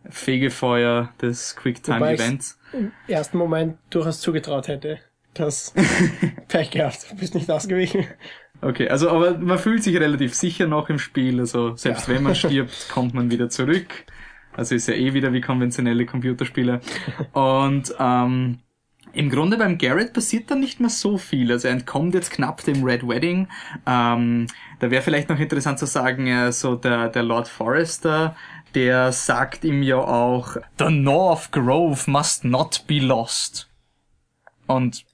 Fegefeuer 0.09 1.11
des 1.20 1.57
Quicktime-Events. 1.57 2.59
Im 2.72 2.92
ersten 3.07 3.37
Moment 3.37 3.76
durchaus 3.90 4.20
zugetraut 4.20 4.68
hätte 4.68 5.00
das 5.38 5.74
Pech 6.48 6.70
gehabt, 6.70 7.14
bist 7.18 7.35
nicht 7.35 7.51
ausgewichen. 7.51 8.07
Okay, 8.61 8.88
also 8.88 9.11
aber 9.11 9.38
man 9.38 9.59
fühlt 9.59 9.83
sich 9.85 9.96
relativ 9.96 10.35
sicher 10.35 10.66
noch 10.66 10.88
im 10.88 10.98
Spiel, 10.98 11.38
also 11.40 11.77
selbst 11.77 12.09
ja. 12.09 12.14
wenn 12.14 12.22
man 12.22 12.35
stirbt, 12.37 12.88
kommt 12.90 13.14
man 13.14 13.31
wieder 13.31 13.48
zurück. 13.48 14.05
Also 14.53 14.74
ist 14.74 14.88
ja 14.88 14.94
eh 14.94 15.14
wieder 15.14 15.33
wie 15.33 15.40
konventionelle 15.40 16.05
Computerspiele. 16.05 16.81
Und 17.33 17.94
ähm, 18.01 18.59
im 19.12 19.31
Grunde 19.31 19.57
beim 19.57 19.79
Garrett 19.79 20.12
passiert 20.12 20.51
dann 20.51 20.61
nicht 20.61 20.81
mehr 20.81 20.90
so 20.90 21.16
viel. 21.16 21.53
Also 21.53 21.68
er 21.68 21.74
entkommt 21.74 22.14
jetzt 22.14 22.33
knapp 22.33 22.64
dem 22.64 22.83
Red 22.83 23.07
Wedding. 23.07 23.48
Ähm, 23.87 24.48
da 24.81 24.90
wäre 24.90 25.03
vielleicht 25.03 25.29
noch 25.29 25.38
interessant 25.38 25.79
zu 25.79 25.87
sagen, 25.87 26.27
äh, 26.27 26.51
so 26.51 26.74
der, 26.74 27.09
der 27.09 27.22
Lord 27.22 27.46
Forrester, 27.46 28.35
der 28.74 29.12
sagt 29.12 29.64
ihm 29.64 29.83
ja 29.83 29.98
auch, 29.98 30.57
The 30.79 30.90
North 30.90 31.53
Grove 31.53 32.11
must 32.11 32.44
not 32.44 32.85
be 32.87 32.98
lost. 32.98 33.68
Und 34.66 35.05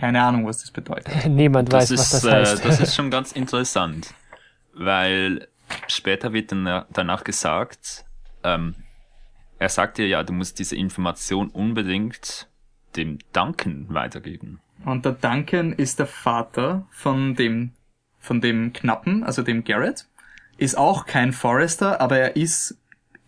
keine 0.00 0.22
Ahnung, 0.22 0.46
was 0.46 0.62
das 0.62 0.70
bedeutet. 0.70 1.26
Niemand 1.28 1.70
das 1.70 1.90
weiß, 1.90 1.90
ist, 1.90 2.00
was 2.14 2.22
das 2.22 2.32
heißt. 2.32 2.64
Äh, 2.64 2.68
das 2.68 2.80
ist 2.80 2.94
schon 2.96 3.10
ganz 3.10 3.32
interessant, 3.32 4.14
weil 4.72 5.46
später 5.88 6.32
wird 6.32 6.52
dann 6.52 6.84
danach 6.90 7.22
gesagt, 7.22 8.06
ähm, 8.42 8.74
er 9.58 9.68
sagt 9.68 9.98
dir 9.98 10.08
ja, 10.08 10.22
du 10.22 10.32
musst 10.32 10.58
diese 10.58 10.74
Information 10.74 11.48
unbedingt 11.48 12.48
dem 12.96 13.18
Duncan 13.34 13.86
weitergeben. 13.90 14.60
Und 14.86 15.04
der 15.04 15.12
Duncan 15.12 15.74
ist 15.74 15.98
der 15.98 16.06
Vater 16.06 16.86
von 16.90 17.34
dem, 17.34 17.72
von 18.18 18.40
dem 18.40 18.72
Knappen, 18.72 19.22
also 19.22 19.42
dem 19.42 19.64
Garrett. 19.64 20.06
Ist 20.56 20.78
auch 20.78 21.04
kein 21.04 21.32
Forester, 21.32 22.00
aber 22.00 22.18
er 22.18 22.36
ist, 22.36 22.78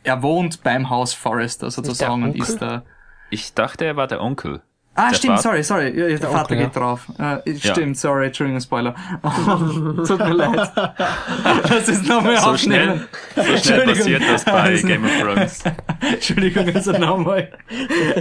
er 0.04 0.22
wohnt 0.22 0.62
beim 0.62 0.88
Haus 0.88 1.12
Forester 1.12 1.70
sozusagen 1.70 2.22
und 2.22 2.36
ist 2.36 2.62
da. 2.62 2.82
Ich 3.28 3.52
dachte, 3.52 3.84
er 3.84 3.96
war 3.96 4.06
der 4.06 4.22
Onkel. 4.22 4.62
Ah, 4.94 5.08
Der 5.08 5.14
stimmt, 5.16 5.36
Vater- 5.40 5.62
sorry, 5.62 5.62
sorry. 5.90 5.98
Ja, 5.98 6.06
der, 6.18 6.18
Vater 6.28 6.40
Onkel, 6.42 6.58
ja. 6.58 6.64
geht 6.64 6.76
drauf. 6.76 7.06
Äh, 7.18 7.50
Ja. 7.50 7.72
stimmt, 7.72 7.96
sorry, 7.96 8.26
Entschuldigung, 8.26 8.60
Spoiler. 8.60 8.94
Tut 10.06 10.18
mir 10.18 10.34
leid. 10.34 10.70
Das 11.68 11.88
ist 11.88 12.06
nochmal 12.06 12.36
So 12.36 12.50
aufnehmen. 12.50 13.06
schnell, 13.32 13.46
so 13.46 13.56
schnell 13.56 13.86
passiert 13.86 14.22
das 14.28 14.44
bei 14.44 14.52
Also- 14.52 14.86
Game 14.86 15.04
of 15.04 15.10
Thrones. 15.20 15.64
Entschuldigung, 16.00 16.74
also 16.74 16.92
nochmal. 16.92 17.52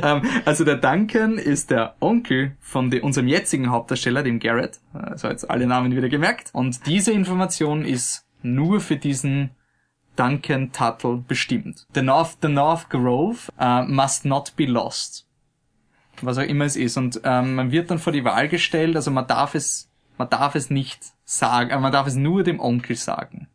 ähm, 0.01 0.21
also 0.45 0.63
der 0.63 0.77
Duncan 0.77 1.37
ist 1.37 1.71
der 1.71 1.95
Onkel 1.99 2.55
von 2.61 2.89
de, 2.89 3.01
unserem 3.01 3.27
jetzigen 3.27 3.69
Hauptdarsteller, 3.69 4.23
dem 4.23 4.39
Garrett. 4.39 4.79
Also 4.93 5.27
jetzt 5.27 5.49
alle 5.49 5.67
Namen 5.67 5.93
wieder 5.95 6.07
gemerkt. 6.09 6.51
Und 6.53 6.85
diese 6.85 7.11
Information 7.11 7.83
ist 7.83 8.25
nur 8.43 8.79
für 8.79 8.95
diesen 8.95 9.51
Duncan 10.15 10.71
Tuttle 10.71 11.23
bestimmt. 11.27 11.85
The 11.93 12.01
North, 12.01 12.37
the 12.41 12.47
North 12.47 12.89
Grove 12.89 13.37
uh, 13.59 13.83
must 13.87 14.23
not 14.25 14.53
be 14.55 14.65
lost. 14.65 15.27
Was 16.21 16.37
auch 16.37 16.43
immer 16.43 16.65
es 16.65 16.75
ist. 16.75 16.97
Und 16.97 17.21
ähm, 17.23 17.55
man 17.55 17.71
wird 17.71 17.91
dann 17.91 17.99
vor 17.99 18.13
die 18.13 18.23
Wahl 18.23 18.47
gestellt, 18.47 18.95
also 18.95 19.11
man 19.11 19.27
darf 19.27 19.55
es, 19.55 19.89
man 20.17 20.29
darf 20.29 20.55
es 20.55 20.69
nicht 20.69 21.03
sagen, 21.25 21.69
äh, 21.69 21.79
man 21.79 21.91
darf 21.91 22.07
es 22.07 22.15
nur 22.15 22.43
dem 22.43 22.59
Onkel 22.59 22.95
sagen. 22.95 23.47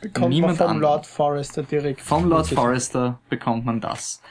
Bekommt 0.00 0.28
Niemand 0.28 0.58
man 0.60 0.68
vom. 0.68 0.80
Lord 0.80 1.06
Forrester 1.06 1.62
direkt. 1.62 2.00
Vom 2.00 2.28
Lord 2.28 2.48
Forrester 2.48 3.18
bekommt 3.28 3.64
man 3.64 3.80
das. 3.80 4.22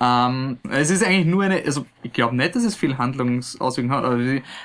Ähm, 0.00 0.58
es 0.70 0.90
ist 0.90 1.04
eigentlich 1.04 1.26
nur 1.26 1.44
eine, 1.44 1.62
also 1.64 1.86
ich 2.02 2.12
glaube 2.12 2.36
nicht, 2.36 2.54
dass 2.54 2.64
es 2.64 2.74
viel 2.74 2.98
Handlungsauswirkungen 2.98 3.96
hat, 3.96 4.04
aber 4.04 4.18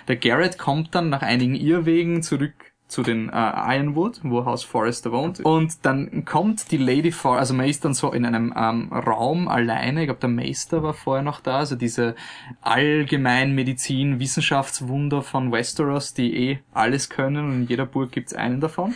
der 0.07 0.15
Garrett 0.17 0.57
kommt 0.57 0.93
dann 0.95 1.09
nach 1.09 1.21
einigen 1.21 1.55
Irrwegen 1.55 2.23
zurück 2.23 2.70
zu 2.91 3.03
den 3.03 3.29
äh, 3.29 3.77
Ironwood, 3.77 4.19
wo 4.23 4.43
Haus 4.43 4.65
Forrester 4.65 5.13
wohnt. 5.13 5.39
Und 5.39 5.85
dann 5.85 6.25
kommt 6.25 6.71
die 6.71 6.77
Lady 6.77 7.13
For, 7.13 7.37
also 7.37 7.53
man 7.53 7.67
ist 7.67 7.85
dann 7.85 7.93
so 7.93 8.11
in 8.11 8.25
einem 8.25 8.53
ähm, 8.55 8.91
Raum 8.91 9.47
alleine. 9.47 10.01
Ich 10.01 10.07
glaube, 10.07 10.19
der 10.19 10.29
Meister 10.29 10.83
war 10.83 10.93
vorher 10.93 11.23
noch 11.23 11.39
da, 11.39 11.59
also 11.59 11.77
diese 11.77 12.15
Allgemeinmedizin, 12.61 14.19
Wissenschaftswunder 14.19 15.21
von 15.21 15.53
Westeros, 15.53 16.13
die 16.13 16.35
eh 16.35 16.59
alles 16.73 17.09
können 17.09 17.45
und 17.45 17.61
in 17.61 17.67
jeder 17.67 17.85
Burg 17.85 18.11
gibt's 18.11 18.33
einen 18.33 18.59
davon. 18.59 18.93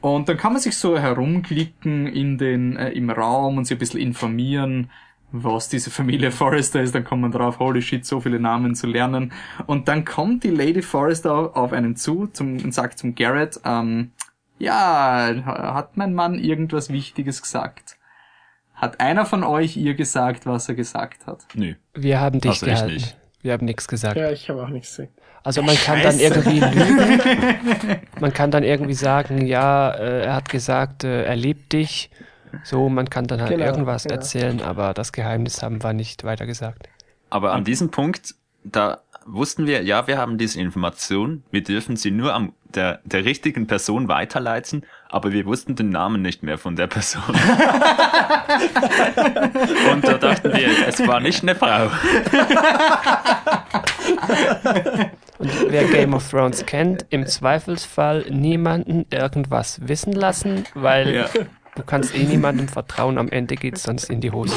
Und 0.00 0.30
dann 0.30 0.38
kann 0.38 0.54
man 0.54 0.62
sich 0.62 0.78
so 0.78 0.98
herumklicken 0.98 2.06
in 2.06 2.38
den, 2.38 2.76
äh, 2.76 2.90
im 2.92 3.10
Raum 3.10 3.58
und 3.58 3.66
sich 3.66 3.76
ein 3.76 3.80
bisschen 3.80 4.00
informieren, 4.00 4.90
was 5.32 5.68
diese 5.68 5.90
Familie 5.90 6.30
Forrester 6.32 6.80
ist, 6.80 6.94
dann 6.94 7.04
kommt 7.04 7.22
man 7.22 7.32
drauf, 7.32 7.58
holy 7.58 7.82
shit, 7.82 8.04
so 8.06 8.20
viele 8.20 8.40
Namen 8.40 8.74
zu 8.74 8.86
lernen. 8.86 9.32
Und 9.66 9.88
dann 9.88 10.04
kommt 10.04 10.44
die 10.44 10.50
Lady 10.50 10.82
Forrester 10.82 11.56
auf, 11.56 11.72
einen 11.72 11.96
zu 11.96 12.26
zum, 12.28 12.58
und 12.62 12.72
sagt 12.72 12.98
zum 12.98 13.14
Garrett, 13.14 13.60
ähm, 13.64 14.12
ja, 14.58 15.34
hat 15.44 15.96
mein 15.96 16.14
Mann 16.14 16.38
irgendwas 16.38 16.90
Wichtiges 16.90 17.42
gesagt? 17.42 17.96
Hat 18.74 19.00
einer 19.00 19.26
von 19.26 19.42
euch 19.44 19.76
ihr 19.76 19.94
gesagt, 19.94 20.46
was 20.46 20.68
er 20.68 20.74
gesagt 20.74 21.26
hat? 21.26 21.46
Nö. 21.54 21.74
Wir 21.94 22.20
haben 22.20 22.40
dich 22.40 22.50
Also 22.50 22.66
gehalten. 22.66 22.94
nicht. 22.94 23.16
Wir 23.42 23.52
haben 23.52 23.64
nichts 23.64 23.86
gesagt. 23.88 24.16
Ja, 24.16 24.30
ich 24.30 24.48
habe 24.48 24.62
auch 24.62 24.68
nichts 24.68 24.96
gesagt. 24.96 25.12
Also 25.44 25.62
man 25.62 25.76
kann 25.76 26.02
dann 26.02 26.18
irgendwie 26.18 26.58
lügen. 26.60 28.00
Man 28.20 28.32
kann 28.32 28.50
dann 28.50 28.64
irgendwie 28.64 28.94
sagen, 28.94 29.46
ja, 29.46 29.90
äh, 29.90 30.24
er 30.24 30.34
hat 30.34 30.48
gesagt, 30.48 31.04
äh, 31.04 31.24
er 31.24 31.36
liebt 31.36 31.72
dich. 31.72 32.10
So, 32.64 32.88
man 32.88 33.08
kann 33.10 33.26
dann 33.26 33.40
halt 33.40 33.50
Genau, 33.50 33.64
irgendwas 33.64 34.04
genau. 34.04 34.14
erzählen, 34.16 34.62
aber 34.62 34.94
das 34.94 35.12
Geheimnis 35.12 35.62
haben 35.62 35.82
wir 35.82 35.92
nicht 35.92 36.24
weiter 36.24 36.46
gesagt. 36.46 36.88
Aber 37.30 37.52
an 37.52 37.64
diesem 37.64 37.90
Punkt, 37.90 38.34
da 38.64 39.00
wussten 39.26 39.66
wir, 39.66 39.82
ja, 39.82 40.06
wir 40.06 40.18
haben 40.18 40.38
diese 40.38 40.60
Information, 40.60 41.42
wir 41.50 41.62
dürfen 41.62 41.96
sie 41.96 42.10
nur 42.12 42.32
am 42.34 42.52
der, 42.74 43.00
der 43.04 43.24
richtigen 43.24 43.66
Person 43.66 44.08
weiterleiten, 44.08 44.84
aber 45.08 45.32
wir 45.32 45.46
wussten 45.46 45.74
den 45.76 45.88
Namen 45.90 46.20
nicht 46.20 46.42
mehr 46.42 46.58
von 46.58 46.76
der 46.76 46.86
Person. 46.88 47.22
Und 49.92 50.06
da 50.06 50.14
dachten 50.18 50.52
wir, 50.52 50.86
es 50.86 51.06
war 51.06 51.20
nicht 51.20 51.42
eine 51.42 51.54
Frau. 51.54 51.88
Und 55.38 55.50
wer 55.70 55.84
Game 55.84 56.14
of 56.14 56.28
Thrones 56.30 56.64
kennt, 56.66 57.06
im 57.10 57.26
Zweifelsfall 57.26 58.26
niemanden 58.30 59.06
irgendwas 59.10 59.86
wissen 59.86 60.12
lassen, 60.12 60.64
weil 60.74 61.14
Ja. 61.14 61.26
Du 61.76 61.82
kannst 61.84 62.14
eh 62.14 62.24
niemandem 62.24 62.68
vertrauen, 62.68 63.18
am 63.18 63.28
Ende 63.28 63.54
geht's 63.54 63.84
sonst 63.84 64.10
in 64.10 64.20
die 64.20 64.32
Hose. 64.32 64.54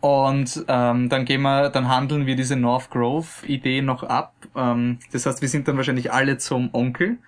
Und 0.00 0.64
ähm, 0.68 1.08
dann 1.08 1.24
gehen 1.24 1.42
wir, 1.42 1.70
dann 1.70 1.88
handeln 1.88 2.26
wir 2.26 2.36
diese 2.36 2.56
North 2.56 2.90
Grove 2.90 3.46
Idee 3.46 3.82
noch 3.82 4.02
ab. 4.02 4.34
Ähm, 4.54 4.98
das 5.12 5.26
heißt, 5.26 5.40
wir 5.40 5.48
sind 5.48 5.68
dann 5.68 5.76
wahrscheinlich 5.76 6.12
alle 6.12 6.38
zum 6.38 6.70
Onkel 6.72 7.18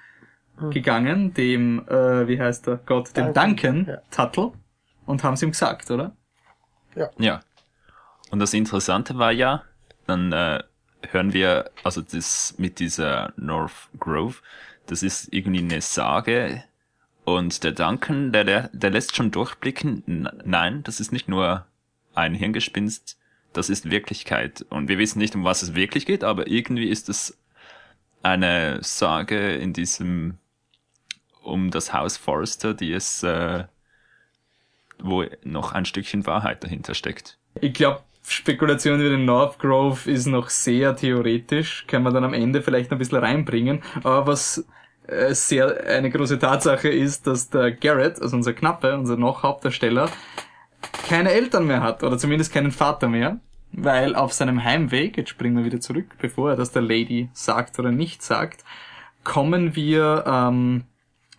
gegangen, 0.71 1.35
dem, 1.35 1.87
äh, 1.88 2.27
wie 2.27 2.41
heißt 2.41 2.69
er, 2.69 2.79
Gott, 2.79 3.17
dem 3.17 3.33
Duncan, 3.33 3.85
Duncan 3.85 3.87
ja. 3.87 3.97
Tuttle 4.11 4.53
und 5.07 5.23
haben 5.23 5.35
es 5.35 5.43
ihm 5.43 5.53
gesagt, 5.53 5.91
oder? 5.91 6.17
Ja. 7.17 7.41
Und 8.31 8.41
das 8.41 8.55
Interessante 8.55 9.17
war 9.19 9.33
ja, 9.33 9.62
dann 10.07 10.33
äh, 10.33 10.62
hören 11.11 11.33
wir, 11.33 11.71
also 11.85 12.03
das 12.03 12.55
mit 12.59 12.79
dieser 12.81 13.33
North 13.37 13.88
Grove, 13.99 14.37
das 14.87 15.03
ist 15.03 15.33
irgendwie 15.33 15.61
eine 15.61 15.81
Sage. 15.81 16.64
Und 17.37 17.62
der 17.62 17.73
Duncan, 17.73 18.33
der, 18.33 18.45
der, 18.45 18.71
der 18.73 18.88
lässt 18.88 19.14
schon 19.14 19.31
durchblicken, 19.31 20.31
nein, 20.45 20.83
das 20.85 20.99
ist 20.99 21.12
nicht 21.12 21.29
nur 21.29 21.67
ein 22.14 22.35
Hirngespinst, 22.35 23.19
das 23.53 23.69
ist 23.69 23.91
Wirklichkeit. 23.91 24.64
Und 24.71 24.88
wir 24.88 24.97
wissen 24.97 25.19
nicht, 25.19 25.35
um 25.35 25.45
was 25.45 25.61
es 25.61 25.75
wirklich 25.75 26.07
geht, 26.07 26.25
aber 26.25 26.47
irgendwie 26.47 26.88
ist 26.88 27.11
es 27.11 27.38
eine 28.23 28.79
Sage 28.83 29.57
in 29.57 29.75
diesem, 29.75 30.38
um 31.43 31.71
das 31.71 31.93
Haus 31.93 32.17
Forrester, 32.17 32.73
die 32.73 32.93
es, 32.93 33.23
äh, 33.23 33.64
wo 34.99 35.27
noch 35.45 35.73
ein 35.73 35.85
Stückchen 35.85 36.27
Wahrheit 36.27 36.64
dahinter 36.64 36.95
steckt. 36.95 37.37
Ich 37.61 37.75
glaube, 37.75 38.01
Spekulation 38.23 39.01
über 39.01 39.11
den 39.11 39.27
North 39.27 39.59
Grove 39.59 40.11
ist 40.11 40.27
noch 40.27 40.49
sehr 40.49 40.97
theoretisch, 40.97 41.85
kann 41.87 42.03
man 42.03 42.14
dann 42.14 42.25
am 42.25 42.33
Ende 42.33 42.62
vielleicht 42.62 42.91
noch 42.91 42.97
ein 42.97 43.01
bisschen 43.01 43.19
reinbringen. 43.19 43.83
Aber 44.03 44.27
was 44.27 44.64
sehr 45.31 45.87
eine 45.87 46.11
große 46.11 46.38
Tatsache 46.38 46.88
ist, 46.88 47.27
dass 47.27 47.51
der 47.51 47.73
Garrett, 47.73 48.21
also 48.21 48.37
unser 48.37 48.53
Knappe, 48.53 48.97
unser 48.97 49.16
noch 49.16 49.42
Hauptdarsteller, 49.42 50.11
keine 51.09 51.31
Eltern 51.31 51.66
mehr 51.66 51.83
hat 51.83 52.03
oder 52.03 52.18
zumindest 52.18 52.53
keinen 52.53 52.71
Vater 52.71 53.09
mehr, 53.09 53.38
weil 53.73 54.14
auf 54.14 54.33
seinem 54.33 54.64
Heimweg, 54.64 55.16
jetzt 55.16 55.31
springen 55.31 55.57
wir 55.57 55.64
wieder 55.64 55.81
zurück, 55.81 56.07
bevor 56.21 56.51
er 56.51 56.57
das 56.57 56.73
der 56.73 56.83
Lady 56.83 57.29
sagt 57.33 57.79
oder 57.79 57.90
nicht 57.90 58.23
sagt, 58.23 58.64
kommen 59.25 59.75
wir 59.75 60.25
ähm, 60.27 60.85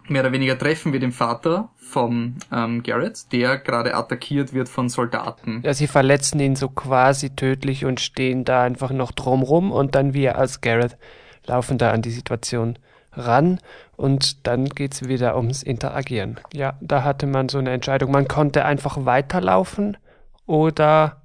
mehr 0.08 0.22
oder 0.22 0.32
weniger 0.32 0.58
treffen 0.58 0.94
wir 0.94 1.00
den 1.00 1.12
Vater 1.12 1.70
vom 1.78 2.36
ähm, 2.52 2.84
Garrett, 2.84 3.32
der 3.32 3.58
gerade 3.58 3.96
attackiert 3.96 4.54
wird 4.54 4.70
von 4.70 4.90
Soldaten. 4.90 5.62
Ja, 5.64 5.74
sie 5.74 5.88
verletzen 5.88 6.40
ihn 6.40 6.56
so 6.56 6.70
quasi 6.70 7.36
tödlich 7.36 7.86
und 7.86 8.00
stehen 8.00 8.46
da 8.46 8.64
einfach 8.64 8.92
noch 8.92 9.12
drumrum 9.12 9.72
und 9.72 9.96
dann 9.96 10.14
wir 10.14 10.38
als 10.38 10.62
Garrett 10.62 10.98
laufen 11.46 11.78
da 11.78 11.92
an 11.92 12.02
die 12.02 12.12
Situation 12.12 12.78
ran 13.20 13.60
und 13.96 14.48
dann 14.48 14.66
geht's 14.70 15.08
wieder 15.08 15.36
ums 15.36 15.64
Interagieren. 15.64 16.40
Ja, 16.54 16.78
da 16.82 17.04
hatte 17.04 17.28
man 17.28 17.50
so 17.50 17.58
eine 17.58 17.72
Entscheidung. 17.72 18.12
Man 18.12 18.28
konnte 18.28 18.66
einfach 18.66 19.06
weiterlaufen 19.06 19.98
oder 20.46 21.22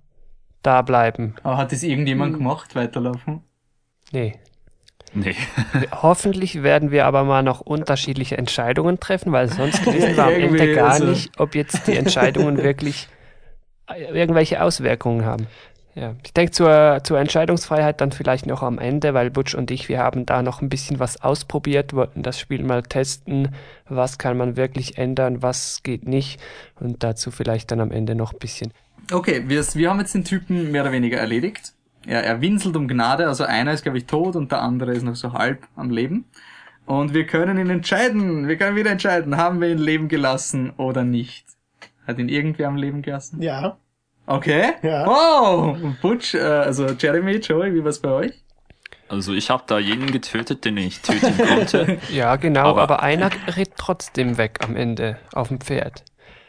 da 0.62 0.82
bleiben. 0.82 1.34
Aber 1.42 1.56
hat 1.56 1.72
das 1.72 1.82
irgendjemand 1.82 2.34
gemacht, 2.34 2.74
weiterlaufen? 2.74 3.42
Nee. 4.12 4.38
Nee. 5.12 5.36
Hoffentlich 5.92 6.62
werden 6.62 6.90
wir 6.90 7.06
aber 7.06 7.22
mal 7.22 7.42
noch 7.42 7.60
unterschiedliche 7.60 8.36
Entscheidungen 8.36 8.98
treffen, 8.98 9.30
weil 9.32 9.48
sonst 9.48 9.86
wissen 9.92 10.16
wir 10.16 10.24
am 10.24 10.32
Ende 10.32 10.74
gar 10.74 10.90
also- 10.90 11.06
nicht, 11.06 11.38
ob 11.38 11.54
jetzt 11.54 11.86
die 11.86 11.96
Entscheidungen 11.96 12.58
wirklich 12.58 13.08
äh, 13.88 14.02
irgendwelche 14.04 14.62
Auswirkungen 14.62 15.24
haben. 15.24 15.46
Ja, 15.94 16.16
ich 16.24 16.34
denke 16.34 16.50
zur, 16.50 17.00
zur 17.04 17.20
Entscheidungsfreiheit 17.20 18.00
dann 18.00 18.10
vielleicht 18.10 18.46
noch 18.46 18.62
am 18.64 18.78
Ende, 18.78 19.14
weil 19.14 19.30
Butch 19.30 19.54
und 19.54 19.70
ich, 19.70 19.88
wir 19.88 20.00
haben 20.00 20.26
da 20.26 20.42
noch 20.42 20.60
ein 20.60 20.68
bisschen 20.68 20.98
was 20.98 21.22
ausprobiert, 21.22 21.92
wollten 21.92 22.24
das 22.24 22.38
Spiel 22.40 22.64
mal 22.64 22.82
testen, 22.82 23.54
was 23.88 24.18
kann 24.18 24.36
man 24.36 24.56
wirklich 24.56 24.98
ändern, 24.98 25.40
was 25.42 25.84
geht 25.84 26.08
nicht 26.08 26.40
und 26.80 27.04
dazu 27.04 27.30
vielleicht 27.30 27.70
dann 27.70 27.80
am 27.80 27.92
Ende 27.92 28.16
noch 28.16 28.32
ein 28.32 28.40
bisschen. 28.40 28.72
Okay, 29.12 29.44
wir, 29.46 29.62
wir 29.74 29.90
haben 29.90 30.00
jetzt 30.00 30.14
den 30.14 30.24
Typen 30.24 30.72
mehr 30.72 30.82
oder 30.82 30.92
weniger 30.92 31.18
erledigt. 31.18 31.74
Er, 32.06 32.24
er 32.24 32.40
winselt 32.40 32.76
um 32.76 32.88
Gnade, 32.88 33.28
also 33.28 33.44
einer 33.44 33.72
ist, 33.72 33.82
glaube 33.82 33.98
ich, 33.98 34.06
tot 34.06 34.34
und 34.34 34.50
der 34.50 34.62
andere 34.62 34.92
ist 34.92 35.04
noch 35.04 35.16
so 35.16 35.32
halb 35.32 35.68
am 35.76 35.90
Leben. 35.90 36.24
Und 36.86 37.14
wir 37.14 37.24
können 37.26 37.56
ihn 37.56 37.70
entscheiden, 37.70 38.48
wir 38.48 38.56
können 38.56 38.76
wieder 38.76 38.90
entscheiden, 38.90 39.36
haben 39.36 39.60
wir 39.60 39.70
ihn 39.70 39.78
leben 39.78 40.08
gelassen 40.08 40.72
oder 40.76 41.04
nicht. 41.04 41.46
Hat 42.06 42.18
ihn 42.18 42.28
irgendwer 42.28 42.68
am 42.68 42.76
Leben 42.76 43.00
gelassen? 43.00 43.40
Ja. 43.40 43.78
Okay. 44.26 44.72
Ja. 44.82 45.06
Wow! 45.06 45.76
Butch, 46.00 46.34
äh, 46.34 46.38
also 46.40 46.86
Jeremy, 46.86 47.36
Joey, 47.36 47.74
wie 47.74 47.84
war's 47.84 47.98
bei 48.00 48.10
euch? 48.10 48.32
Also 49.08 49.34
ich 49.34 49.50
habe 49.50 49.64
da 49.66 49.78
jeden 49.78 50.10
getötet, 50.10 50.64
den 50.64 50.76
ich 50.78 51.00
töten 51.00 51.36
konnte. 51.36 51.98
Ja, 52.10 52.36
genau, 52.36 52.68
aber, 52.68 52.82
Aber- 52.84 53.02
einer 53.02 53.30
ritt 53.56 53.72
trotzdem 53.76 54.38
weg 54.38 54.60
am 54.64 54.76
Ende 54.76 55.18
auf 55.32 55.48
dem 55.48 55.60
Pferd. 55.60 56.04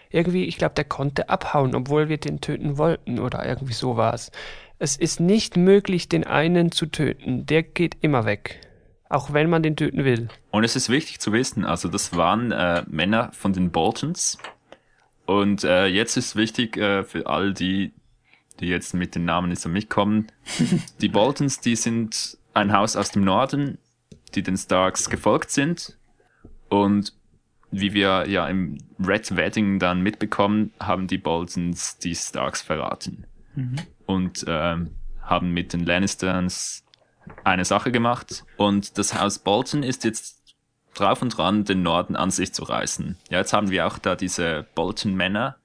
Irgendwie, 0.09 0.45
ich 0.45 0.57
glaube, 0.57 0.75
der 0.75 0.85
konnte 0.85 1.27
abhauen, 1.29 1.75
obwohl 1.75 2.07
wir 2.07 2.17
den 2.17 2.39
töten 2.39 2.77
wollten 2.77 3.19
oder 3.19 3.45
irgendwie 3.45 3.73
so 3.73 3.97
war 3.97 4.13
es. 4.13 4.31
Es 4.79 4.95
ist 4.95 5.19
nicht 5.19 5.57
möglich, 5.57 6.07
den 6.07 6.25
einen 6.25 6.71
zu 6.71 6.85
töten. 6.85 7.45
Der 7.45 7.63
geht 7.63 7.97
immer 8.01 8.25
weg. 8.25 8.61
Auch 9.09 9.33
wenn 9.33 9.49
man 9.49 9.61
den 9.61 9.75
töten 9.75 10.05
will. 10.05 10.29
Und 10.51 10.63
es 10.63 10.75
ist 10.77 10.89
wichtig 10.89 11.19
zu 11.19 11.33
wissen, 11.33 11.65
also 11.65 11.89
das 11.89 12.15
waren 12.15 12.51
äh, 12.51 12.83
Männer 12.87 13.29
von 13.33 13.51
den 13.53 13.71
Boltons. 13.71 14.37
Und 15.25 15.63
äh, 15.63 15.87
jetzt 15.87 16.17
ist 16.17 16.35
wichtig 16.35 16.77
äh, 16.77 17.03
für 17.03 17.27
all 17.27 17.53
die, 17.53 17.93
die 18.59 18.67
jetzt 18.67 18.93
mit 18.93 19.15
den 19.15 19.25
Namen 19.25 19.49
nicht 19.49 19.61
so 19.61 19.69
mitkommen. 19.69 20.27
die 21.01 21.09
Boltons, 21.09 21.59
die 21.59 21.75
sind 21.75 22.37
ein 22.53 22.73
Haus 22.73 22.95
aus 22.95 23.11
dem 23.11 23.23
Norden, 23.23 23.77
die 24.33 24.43
den 24.43 24.57
Starks 24.57 25.09
gefolgt 25.09 25.51
sind. 25.51 25.97
Und 26.69 27.13
wie 27.71 27.93
wir 27.93 28.27
ja 28.27 28.47
im 28.47 28.77
Red 28.99 29.35
Wedding 29.35 29.79
dann 29.79 30.01
mitbekommen, 30.01 30.71
haben 30.79 31.07
die 31.07 31.17
Boltons 31.17 31.97
die 31.97 32.15
Starks 32.15 32.61
verraten. 32.61 33.25
Mhm. 33.55 33.75
Und 34.05 34.45
ähm, 34.47 34.91
haben 35.21 35.51
mit 35.51 35.73
den 35.73 35.85
Lannisters 35.85 36.85
eine 37.43 37.65
Sache 37.65 37.91
gemacht. 37.91 38.45
Und 38.57 38.97
das 38.97 39.19
Haus 39.19 39.39
Bolton 39.39 39.83
ist 39.83 40.03
jetzt 40.03 40.34
drauf 40.95 41.21
und 41.21 41.37
dran, 41.37 41.65
den 41.65 41.83
Norden 41.83 42.15
an 42.15 42.31
sich 42.31 42.53
zu 42.53 42.63
reißen. 42.63 43.17
Ja, 43.29 43.39
jetzt 43.39 43.53
haben 43.53 43.69
wir 43.69 43.85
auch 43.87 43.97
da 43.97 44.15
diese 44.15 44.65
Bolton-Männer, 44.75 45.57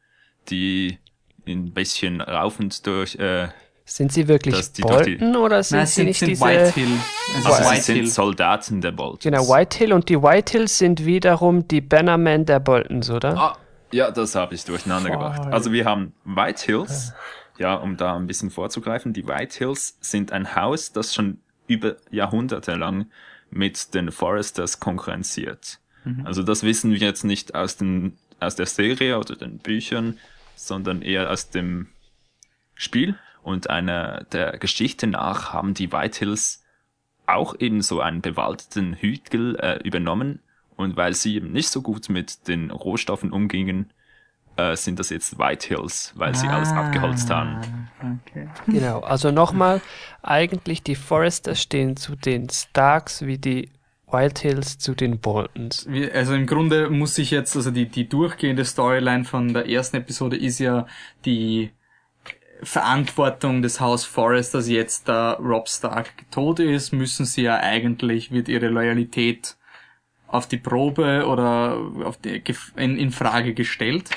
die 0.50 0.98
ein 1.46 1.72
bisschen 1.72 2.20
raufend 2.20 2.86
durch... 2.86 3.16
Äh, 3.16 3.48
sind 3.84 4.12
sie 4.12 4.28
wirklich 4.28 4.72
die 4.72 4.82
Bolton 4.82 5.34
oder 5.36 5.64
sind 5.64 5.78
Nein, 5.78 5.86
sie 5.86 5.94
sind, 5.94 6.06
nicht 6.06 6.18
sind 6.20 6.28
diese... 6.30 6.44
Whitehill. 6.44 6.88
Also 7.36 7.48
also 7.48 7.62
sie 7.62 7.70
Whitehill. 7.70 7.96
sind 7.96 8.08
Soldaten 8.08 8.80
der 8.80 8.92
Boltons. 8.92 9.24
Genau, 9.24 9.48
Whitehill 9.48 9.92
und 9.92 10.08
die 10.08 10.22
Whitehills 10.22 10.78
sind 10.78 11.04
wiederum 11.04 11.66
die 11.66 11.80
Bannermen 11.80 12.46
der 12.46 12.60
Boltons, 12.60 13.10
oder? 13.10 13.36
Ah, 13.36 13.58
ja, 13.90 14.12
das 14.12 14.36
habe 14.36 14.54
ich 14.54 14.64
durcheinander 14.64 15.10
gebracht. 15.10 15.42
Voll. 15.42 15.52
Also 15.52 15.72
wir 15.72 15.84
haben 15.84 16.12
White 16.24 16.64
Hills, 16.64 17.12
ja, 17.58 17.74
um 17.74 17.96
da 17.96 18.14
ein 18.16 18.28
bisschen 18.28 18.50
vorzugreifen. 18.50 19.12
Die 19.12 19.26
White 19.26 19.58
Hills 19.58 19.96
sind 20.00 20.30
ein 20.30 20.54
Haus, 20.54 20.92
das 20.92 21.12
schon 21.12 21.40
über 21.66 21.96
Jahrhunderte 22.10 22.74
lang 22.76 23.06
mit 23.50 23.94
den 23.94 24.10
Foresters 24.10 24.80
konkurrenziert. 24.80 25.80
Also 26.24 26.42
das 26.42 26.62
wissen 26.62 26.92
wir 26.92 26.98
jetzt 26.98 27.24
nicht 27.24 27.54
aus, 27.54 27.76
den, 27.76 28.16
aus 28.38 28.56
der 28.56 28.66
Serie 28.66 29.18
oder 29.18 29.36
den 29.36 29.58
Büchern, 29.58 30.18
sondern 30.56 31.02
eher 31.02 31.30
aus 31.30 31.50
dem 31.50 31.88
Spiel. 32.74 33.18
Und 33.42 33.70
einer 33.70 34.24
der 34.32 34.58
Geschichte 34.58 35.06
nach 35.06 35.52
haben 35.52 35.74
die 35.74 35.92
White 35.92 36.18
Hills 36.18 36.62
auch 37.26 37.54
eben 37.58 37.82
so 37.82 38.00
einen 38.00 38.22
bewaldeten 38.22 38.94
Hügel 38.94 39.56
äh, 39.56 39.78
übernommen. 39.82 40.40
Und 40.76 40.96
weil 40.96 41.14
sie 41.14 41.36
eben 41.36 41.52
nicht 41.52 41.68
so 41.68 41.82
gut 41.82 42.08
mit 42.08 42.48
den 42.48 42.70
Rohstoffen 42.70 43.32
umgingen, 43.32 43.92
äh, 44.60 44.76
sind 44.76 44.98
das 44.98 45.10
jetzt 45.10 45.38
White 45.38 45.68
Hills, 45.68 46.12
weil 46.16 46.34
sie 46.34 46.48
alles 46.48 46.70
abgeholzt 46.70 47.30
haben. 47.30 47.88
Okay. 47.98 48.48
Genau, 48.66 49.00
also 49.00 49.30
nochmal, 49.30 49.80
eigentlich 50.22 50.82
die 50.82 50.96
Foresters 50.96 51.60
stehen 51.60 51.96
zu 51.96 52.16
den 52.16 52.48
Starks 52.50 53.22
wie 53.26 53.38
die 53.38 53.70
Whitehills 54.10 54.78
zu 54.78 54.94
den 54.94 55.20
Boltons. 55.20 55.86
Also 56.12 56.34
im 56.34 56.46
Grunde 56.46 56.90
muss 56.90 57.16
ich 57.18 57.30
jetzt, 57.30 57.54
also 57.54 57.70
die, 57.70 57.86
die 57.86 58.08
durchgehende 58.08 58.64
Storyline 58.64 59.24
von 59.24 59.54
der 59.54 59.68
ersten 59.68 59.98
Episode 59.98 60.36
ist 60.36 60.58
ja 60.58 60.86
die 61.24 61.70
Verantwortung 62.62 63.62
des 63.62 63.80
Haus 63.80 64.04
Foresters 64.04 64.68
jetzt, 64.68 65.08
da 65.08 65.34
Rob 65.34 65.68
Stark 65.68 66.10
tot 66.30 66.58
ist, 66.58 66.92
müssen 66.92 67.24
sie 67.24 67.42
ja 67.42 67.56
eigentlich, 67.56 68.32
wird 68.32 68.48
ihre 68.48 68.68
Loyalität 68.68 69.56
auf 70.26 70.46
die 70.46 70.58
Probe 70.58 71.26
oder 71.26 71.78
auf 72.04 72.16
die, 72.18 72.40
gef- 72.40 72.76
in, 72.76 72.96
in 72.96 73.12
Frage 73.12 73.54
gestellt. 73.54 74.10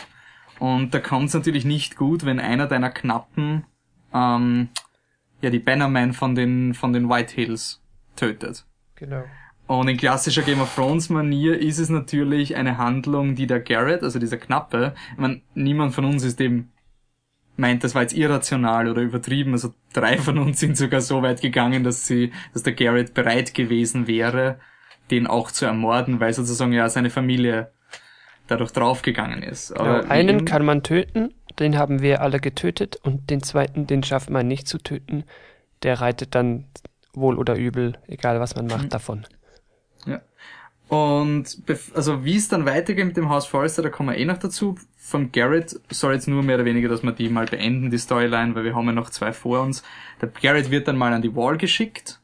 Und 0.60 0.94
da 0.94 1.00
kommt 1.00 1.30
es 1.30 1.34
natürlich 1.34 1.66
nicht 1.66 1.96
gut, 1.96 2.26
wenn 2.26 2.40
einer 2.40 2.68
deiner 2.68 2.90
Knappen 2.90 3.66
ähm, 4.14 4.70
ja 5.42 5.50
die 5.50 5.60
Bannerman 5.60 6.14
von 6.14 6.36
den 6.36 6.74
von 6.74 6.94
den 6.94 7.10
White 7.10 7.34
Hills 7.34 7.82
tötet. 8.16 8.66
Genau. 8.96 9.24
Und 9.66 9.88
in 9.88 9.98
klassischer 9.98 10.42
Game 10.42 10.62
of 10.62 10.76
Thrones 10.76 11.10
Manier 11.10 11.60
ist 11.60 11.80
es 11.80 11.90
natürlich 11.90 12.56
eine 12.56 12.78
Handlung, 12.78 13.36
die 13.36 13.48
der 13.48 13.62
Garrett, 13.62 14.04
also 14.04 14.20
dieser 14.20 14.38
Knappe, 14.38 14.94
ich 15.14 15.18
meine, 15.18 15.42
niemand 15.56 15.96
von 15.96 16.06
uns 16.06 16.24
ist 16.24 16.40
dem 16.40 16.70
meint, 17.56 17.84
das 17.84 17.96
war 17.96 18.02
jetzt 18.02 18.14
irrational 18.14 18.90
oder 18.90 19.02
übertrieben. 19.02 19.54
Also 19.54 19.74
drei 19.94 20.18
von 20.18 20.38
uns 20.38 20.60
sind 20.60 20.78
sogar 20.78 21.02
so 21.02 21.22
weit 21.22 21.42
gegangen, 21.42 21.84
dass 21.84 22.08
sie, 22.08 22.32
dass 22.54 22.64
der 22.64 22.74
Garrett 22.74 23.14
bereit 23.14 23.54
gewesen 23.54 24.08
wäre, 24.08 24.60
den 25.12 25.28
auch 25.28 25.52
zu 25.52 25.66
ermorden, 25.66 26.20
weil 26.20 26.34
sozusagen 26.34 26.74
ja 26.74 26.90
seine 26.90 27.10
Familie 27.10 27.72
dadurch 28.48 28.72
draufgegangen 28.72 29.44
ist. 29.44 29.72
Aber 29.72 30.02
Genau. 30.02 30.12
Einen 30.12 30.46
kann 30.46 30.66
man 30.66 30.84
töten, 30.84 31.34
den 31.60 31.78
haben 31.78 32.02
wir 32.02 32.22
alle 32.22 32.40
getötet 32.40 32.98
und 32.98 33.30
den 33.30 33.44
zweiten, 33.44 33.88
den 33.88 34.04
schafft 34.04 34.30
man 34.30 34.48
nicht 34.48 34.68
zu 34.68 34.78
töten. 34.78 35.24
Der 35.84 36.02
reitet 36.02 36.36
dann 36.36 36.66
wohl 37.14 37.38
oder 37.38 37.56
übel, 37.56 37.98
egal 38.08 38.40
was 38.40 38.56
man 38.56 38.68
macht, 38.68 38.94
davon. 38.94 39.26
Ja. 40.06 40.22
Und 40.88 41.58
also 41.96 42.24
wie 42.26 42.36
es 42.36 42.50
dann 42.50 42.66
weitergeht 42.66 43.06
mit 43.06 43.18
dem 43.18 43.30
Haus 43.30 43.48
Forrester, 43.48 43.82
da 43.82 43.90
kommen 43.90 44.10
wir 44.10 44.18
eh 44.18 44.26
noch 44.26 44.38
dazu. 44.38 44.76
Vom 44.98 45.32
Garrett 45.32 45.80
soll 45.90 46.14
jetzt 46.14 46.28
nur 46.28 46.44
mehr 46.44 46.56
oder 46.56 46.66
weniger, 46.66 46.90
dass 46.90 47.04
wir 47.04 47.12
die 47.12 47.30
mal 47.30 47.46
beenden, 47.46 47.90
die 47.90 47.98
Storyline, 47.98 48.56
weil 48.56 48.64
wir 48.64 48.76
haben 48.76 48.86
ja 48.86 48.92
noch 48.94 49.10
zwei 49.10 49.34
vor 49.34 49.62
uns. 49.62 49.84
Der 50.22 50.30
Garrett 50.30 50.72
wird 50.72 50.88
dann 50.88 50.98
mal 50.98 51.14
an 51.14 51.22
die 51.22 51.36
Wall 51.36 51.58
geschickt, 51.58 52.20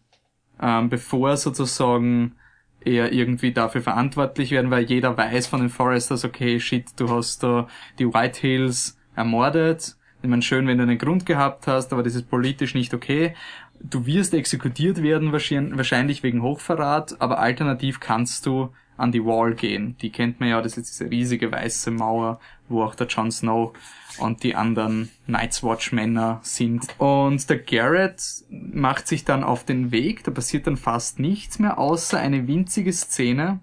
ähm, 0.61 0.89
bevor 0.89 1.35
sozusagen 1.37 2.35
er 2.83 3.11
irgendwie 3.11 3.51
dafür 3.51 3.81
verantwortlich 3.81 4.51
werden, 4.51 4.71
weil 4.71 4.83
jeder 4.85 5.17
weiß 5.17 5.47
von 5.47 5.61
den 5.61 5.69
Foresters, 5.69 6.25
okay, 6.25 6.59
shit, 6.59 6.85
du 6.97 7.09
hast 7.09 7.43
da 7.43 7.67
die 7.97 8.13
White 8.13 8.39
Hills 8.39 8.97
ermordet. 9.15 9.95
Ich 10.21 10.29
meine, 10.29 10.41
schön, 10.41 10.67
wenn 10.67 10.77
du 10.77 10.83
einen 10.83 10.97
Grund 10.97 11.25
gehabt 11.25 11.67
hast, 11.67 11.93
aber 11.93 12.03
das 12.03 12.15
ist 12.15 12.29
politisch 12.29 12.73
nicht 12.73 12.93
okay. 12.93 13.35
Du 13.81 14.05
wirst 14.05 14.33
exekutiert 14.33 15.01
werden, 15.01 15.31
wahrscheinlich 15.31 16.23
wegen 16.23 16.41
Hochverrat, 16.41 17.21
aber 17.21 17.39
alternativ 17.39 17.99
kannst 17.99 18.45
du 18.45 18.73
an 18.99 19.11
die 19.11 19.23
Wall 19.25 19.55
gehen. 19.55 19.95
Die 20.01 20.11
kennt 20.11 20.39
man 20.39 20.49
ja, 20.49 20.61
das 20.61 20.77
ist 20.77 20.89
diese 20.89 21.09
riesige 21.09 21.51
weiße 21.51 21.91
Mauer, 21.91 22.39
wo 22.67 22.83
auch 22.83 22.95
der 22.95 23.07
Jon 23.07 23.31
Snow 23.31 23.73
und 24.19 24.43
die 24.43 24.55
anderen 24.55 25.09
Night's 25.27 25.63
Watch 25.63 25.91
Männer 25.91 26.39
sind. 26.43 26.87
Und 26.97 27.49
der 27.49 27.59
Garrett 27.59 28.21
macht 28.49 29.07
sich 29.07 29.25
dann 29.25 29.43
auf 29.43 29.63
den 29.63 29.91
Weg, 29.91 30.23
da 30.23 30.31
passiert 30.31 30.67
dann 30.67 30.77
fast 30.77 31.19
nichts 31.19 31.59
mehr, 31.59 31.77
außer 31.77 32.19
eine 32.19 32.47
winzige 32.47 32.93
Szene, 32.93 33.59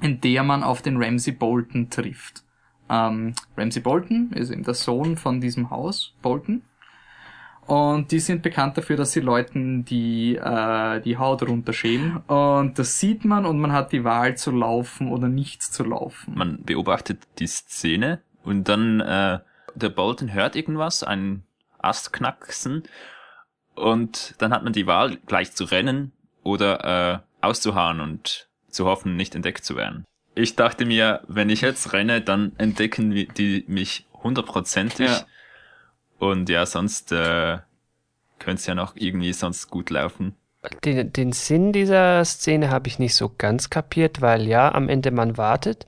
in 0.00 0.20
der 0.20 0.42
man 0.42 0.62
auf 0.62 0.82
den 0.82 1.02
Ramsey 1.02 1.32
Bolton 1.32 1.90
trifft. 1.90 2.42
Ähm, 2.90 3.34
Ramsey 3.56 3.80
Bolton 3.80 4.32
ist 4.32 4.50
eben 4.50 4.64
der 4.64 4.74
Sohn 4.74 5.16
von 5.16 5.40
diesem 5.40 5.70
Haus, 5.70 6.14
Bolton. 6.22 6.62
Und 7.66 8.10
die 8.10 8.18
sind 8.18 8.42
bekannt 8.42 8.76
dafür, 8.76 8.96
dass 8.96 9.12
sie 9.12 9.20
Leuten 9.20 9.84
die, 9.84 10.36
äh, 10.36 11.00
die 11.00 11.16
Haut 11.16 11.42
runterschälen. 11.42 12.16
Und 12.26 12.78
das 12.78 12.98
sieht 12.98 13.24
man 13.24 13.46
und 13.46 13.60
man 13.60 13.72
hat 13.72 13.92
die 13.92 14.04
Wahl 14.04 14.36
zu 14.36 14.50
laufen 14.50 15.10
oder 15.10 15.28
nicht 15.28 15.62
zu 15.62 15.84
laufen. 15.84 16.34
Man 16.36 16.62
beobachtet 16.64 17.20
die 17.38 17.46
Szene 17.46 18.20
und 18.42 18.68
dann 18.68 19.00
äh, 19.00 19.38
der 19.74 19.88
Bolton 19.88 20.32
hört 20.32 20.56
irgendwas, 20.56 21.02
einen 21.02 21.44
Ast 21.78 22.12
knacksen 22.12 22.82
und 23.74 24.34
dann 24.38 24.52
hat 24.52 24.64
man 24.64 24.72
die 24.72 24.86
Wahl, 24.86 25.18
gleich 25.26 25.52
zu 25.52 25.64
rennen 25.64 26.12
oder 26.42 27.22
äh, 27.42 27.46
auszuharren 27.46 28.00
und 28.00 28.48
zu 28.68 28.86
hoffen, 28.86 29.16
nicht 29.16 29.34
entdeckt 29.34 29.64
zu 29.64 29.76
werden. 29.76 30.04
Ich 30.34 30.56
dachte 30.56 30.86
mir, 30.86 31.22
wenn 31.28 31.50
ich 31.50 31.60
jetzt 31.60 31.92
renne, 31.92 32.20
dann 32.20 32.52
entdecken 32.58 33.10
die 33.10 33.64
mich 33.66 34.06
hundertprozentig. 34.22 35.08
Ja. 35.08 35.26
Und 36.22 36.48
ja, 36.48 36.66
sonst 36.66 37.10
äh, 37.10 37.58
könnte 38.38 38.60
es 38.60 38.66
ja 38.66 38.76
noch 38.76 38.94
irgendwie 38.94 39.32
sonst 39.32 39.70
gut 39.70 39.90
laufen. 39.90 40.36
Den, 40.84 41.12
den 41.12 41.32
Sinn 41.32 41.72
dieser 41.72 42.24
Szene 42.24 42.70
habe 42.70 42.86
ich 42.86 43.00
nicht 43.00 43.16
so 43.16 43.28
ganz 43.36 43.70
kapiert, 43.70 44.20
weil 44.20 44.46
ja, 44.46 44.72
am 44.72 44.88
Ende 44.88 45.10
man 45.10 45.36
wartet, 45.36 45.84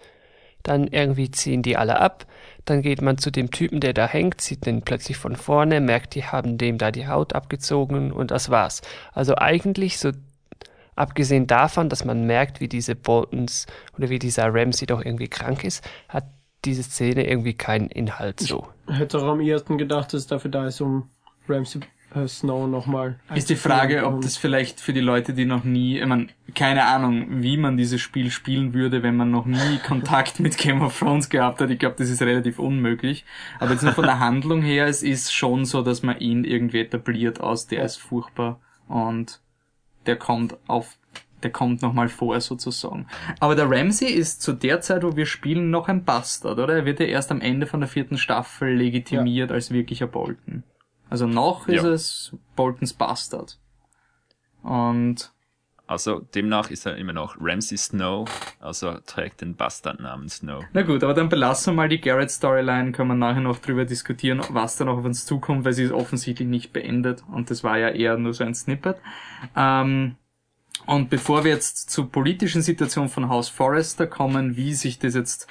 dann 0.65 0.89
irgendwie 0.89 1.31
ziehen 1.31 1.63
die 1.63 1.77
alle 1.77 2.01
ab, 2.01 2.27
dann 2.65 2.83
geht 2.83 3.01
man 3.01 3.17
zu 3.17 3.31
dem 3.31 3.53
Typen, 3.53 3.79
der 3.79 3.93
da 3.93 4.09
hängt, 4.09 4.41
sieht 4.41 4.67
den 4.67 4.83
plötzlich 4.83 5.19
von 5.19 5.37
vorne, 5.37 5.81
merkt, 5.81 6.17
die 6.17 6.25
haben 6.25 6.59
dem 6.59 6.79
da 6.79 6.91
die 6.91 7.07
Haut 7.07 7.33
abgezogen 7.33 8.11
und 8.11 8.33
das 8.33 8.51
war's. 8.51 8.83
Also 9.13 9.37
eigentlich 9.37 10.01
so, 10.01 10.11
abgesehen 10.97 11.47
davon, 11.47 11.89
dass 11.89 12.05
man 12.05 12.27
merkt, 12.27 12.61
wie 12.61 12.69
diese 12.69 12.97
Boltons 12.97 13.69
oder 13.97 14.11
wie 14.11 14.19
dieser 14.19 14.53
Ramsey 14.53 14.89
doch 14.89 15.05
irgendwie 15.05 15.29
krank 15.29 15.63
ist, 15.63 15.89
hat 16.09 16.25
diese 16.65 16.83
Szene 16.83 17.25
irgendwie 17.25 17.55
keinen 17.55 17.87
Inhalt 17.87 18.41
so. 18.41 18.67
Hätte 18.87 19.19
auch 19.19 19.29
am 19.29 19.41
ehesten 19.41 19.79
gedacht, 19.79 20.13
dass 20.13 20.23
es 20.23 20.27
dafür 20.27 20.51
da 20.51 20.67
ist, 20.67 20.81
um 20.81 21.09
Ramsey 21.49 21.81
Snow 22.27 22.69
nochmal. 22.69 23.19
Ist 23.35 23.51
die 23.51 23.57
Frage, 23.57 24.07
ob 24.07 24.21
das 24.21 24.37
vielleicht 24.37 24.81
für 24.81 24.93
die 24.93 25.01
Leute, 25.01 25.35
die 25.35 25.45
noch 25.45 25.65
nie, 25.65 25.99
ich 25.99 26.07
meine, 26.07 26.29
keine 26.55 26.85
Ahnung, 26.85 27.43
wie 27.43 27.57
man 27.57 27.77
dieses 27.77 28.01
Spiel 28.01 28.31
spielen 28.31 28.73
würde, 28.73 29.03
wenn 29.03 29.17
man 29.17 29.31
noch 29.31 29.47
nie 29.47 29.79
Kontakt 29.87 30.39
mit 30.39 30.57
Game 30.57 30.83
of 30.83 30.97
Thrones 30.97 31.29
gehabt 31.29 31.61
hat. 31.61 31.71
Ich 31.71 31.79
glaube, 31.79 31.97
das 31.99 32.11
ist 32.11 32.23
relativ 32.23 32.59
unmöglich. 32.59 33.25
Aber 33.59 33.73
jetzt 33.73 33.83
nur 33.83 33.93
von 33.93 34.05
der 34.05 34.21
Handlung 34.21 34.63
her, 34.63 34.87
es 34.87 35.03
ist 35.03 35.35
schon 35.35 35.65
so, 35.65 35.83
dass 35.83 36.03
man 36.03 36.19
ihn 36.19 36.45
irgendwie 36.45 36.81
etabliert 36.81 37.41
aus, 37.41 37.67
der 37.67 37.85
ist 37.85 37.97
furchtbar 37.97 38.61
und 38.87 39.41
der 40.07 40.17
kommt 40.17 40.57
auf, 40.69 40.97
der 41.45 41.53
kommt 41.53 41.83
nochmal 41.83 42.09
vor 42.09 42.41
sozusagen. 42.41 43.07
Aber 43.39 43.55
der 43.55 43.71
Ramsey 43.71 44.09
ist 44.09 44.43
zu 44.43 44.53
der 44.53 44.81
Zeit, 44.81 45.05
wo 45.05 45.15
wir 45.15 45.27
spielen, 45.27 45.71
noch 45.71 45.89
ein 45.89 46.05
Bastard, 46.05 46.59
oder? 46.59 46.75
Er 46.75 46.85
wird 46.87 46.99
ja 47.01 47.07
erst 47.07 47.31
am 47.31 47.41
Ende 47.41 47.67
von 47.67 47.81
der 47.81 47.89
vierten 47.89 48.19
Staffel 48.19 48.75
legitimiert 48.75 49.53
als 49.53 49.71
wirklicher 49.71 50.07
Bolton. 50.09 50.65
Also 51.11 51.27
noch 51.27 51.69
ist 51.69 51.83
Ja. 51.85 51.91
es 51.91 52.35
Boltons 52.57 52.95
Bastard. 52.95 53.59
Und 54.63 55.31
Also 55.87 56.21
demnach 56.35 56.71
ist 56.71 56.87
er 56.87 56.97
immer 56.97 57.13
noch 57.13 57.37
Ramsay 57.39 57.77
Snow, 57.77 58.27
also 58.59 58.95
trägt 59.05 59.43
den 59.43 59.55
Bastardnamen 59.55 60.31
Snow. 60.31 60.65
Na 60.73 60.81
gut, 60.81 61.05
aber 61.05 61.13
dann 61.13 61.29
belassen 61.29 61.75
wir 61.75 61.83
mal 61.83 61.89
die 61.91 62.01
Garrett-Storyline, 62.01 62.93
können 62.93 63.09
wir 63.11 63.15
nachher 63.15 63.43
noch 63.43 63.59
drüber 63.59 63.85
diskutieren, 63.85 64.41
was 64.49 64.79
da 64.79 64.87
noch 64.87 64.97
auf 64.97 65.05
uns 65.05 65.27
zukommt, 65.27 65.67
weil 65.67 65.75
sie 65.75 65.83
ist 65.85 65.93
offensichtlich 65.93 66.49
nicht 66.49 66.73
beendet 66.73 67.23
und 67.31 67.51
das 67.51 67.63
war 67.65 67.77
ja 67.77 67.91
eher 67.91 68.17
nur 68.17 68.33
so 68.33 68.45
ein 68.45 68.55
Snippet. 68.55 68.97
Ähm, 69.55 70.17
und 70.87 71.11
bevor 71.11 71.45
wir 71.45 71.53
jetzt 71.53 71.91
zur 71.91 72.11
politischen 72.11 72.63
Situation 72.63 73.09
von 73.09 73.29
House 73.29 73.49
Forrester 73.49 74.07
kommen, 74.07 74.57
wie 74.57 74.75
sich 74.75 74.99
das 74.99 75.15
jetzt 75.15 75.47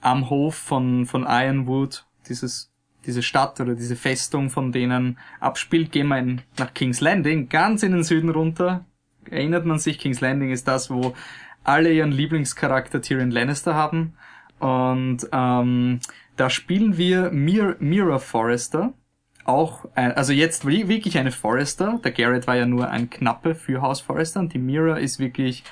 am 0.00 0.30
Hof 0.30 0.54
von, 0.54 1.06
von 1.06 1.24
Ironwood, 1.28 2.04
dieses, 2.28 2.72
diese 3.04 3.22
Stadt 3.22 3.60
oder 3.60 3.74
diese 3.74 3.96
Festung 3.96 4.50
von 4.50 4.72
denen 4.72 5.18
abspielt, 5.40 5.92
gehen 5.92 6.08
wir 6.08 6.18
in, 6.18 6.42
nach 6.58 6.74
King's 6.74 7.00
Landing, 7.00 7.48
ganz 7.48 7.82
in 7.82 7.92
den 7.92 8.04
Süden 8.04 8.30
runter, 8.30 8.84
erinnert 9.30 9.64
man 9.64 9.78
sich, 9.78 9.98
King's 9.98 10.20
Landing 10.20 10.50
ist 10.50 10.68
das, 10.68 10.90
wo 10.90 11.14
alle 11.64 11.92
ihren 11.92 12.12
Lieblingscharakter 12.12 13.02
Tyrion 13.02 13.30
Lannister 13.30 13.74
haben. 13.74 14.14
Und 14.60 15.28
ähm, 15.32 16.00
da 16.36 16.50
spielen 16.50 16.96
wir 16.96 17.30
Mir 17.30 17.76
Mira 17.80 18.18
Forrester. 18.18 18.94
Auch, 19.46 19.86
ein, 19.94 20.12
also 20.12 20.32
jetzt 20.32 20.66
wirklich 20.66 21.18
eine 21.18 21.32
Forrester. 21.32 22.00
Der 22.04 22.12
Garrett 22.12 22.46
war 22.46 22.56
ja 22.56 22.66
nur 22.66 22.90
ein 22.90 23.08
Knappe 23.10 23.54
für 23.54 23.80
Haus 23.80 24.00
Forrester 24.00 24.40
und 24.40 24.52
die 24.52 24.58
Mira 24.58 24.98
ist 24.98 25.18
wirklich 25.18 25.64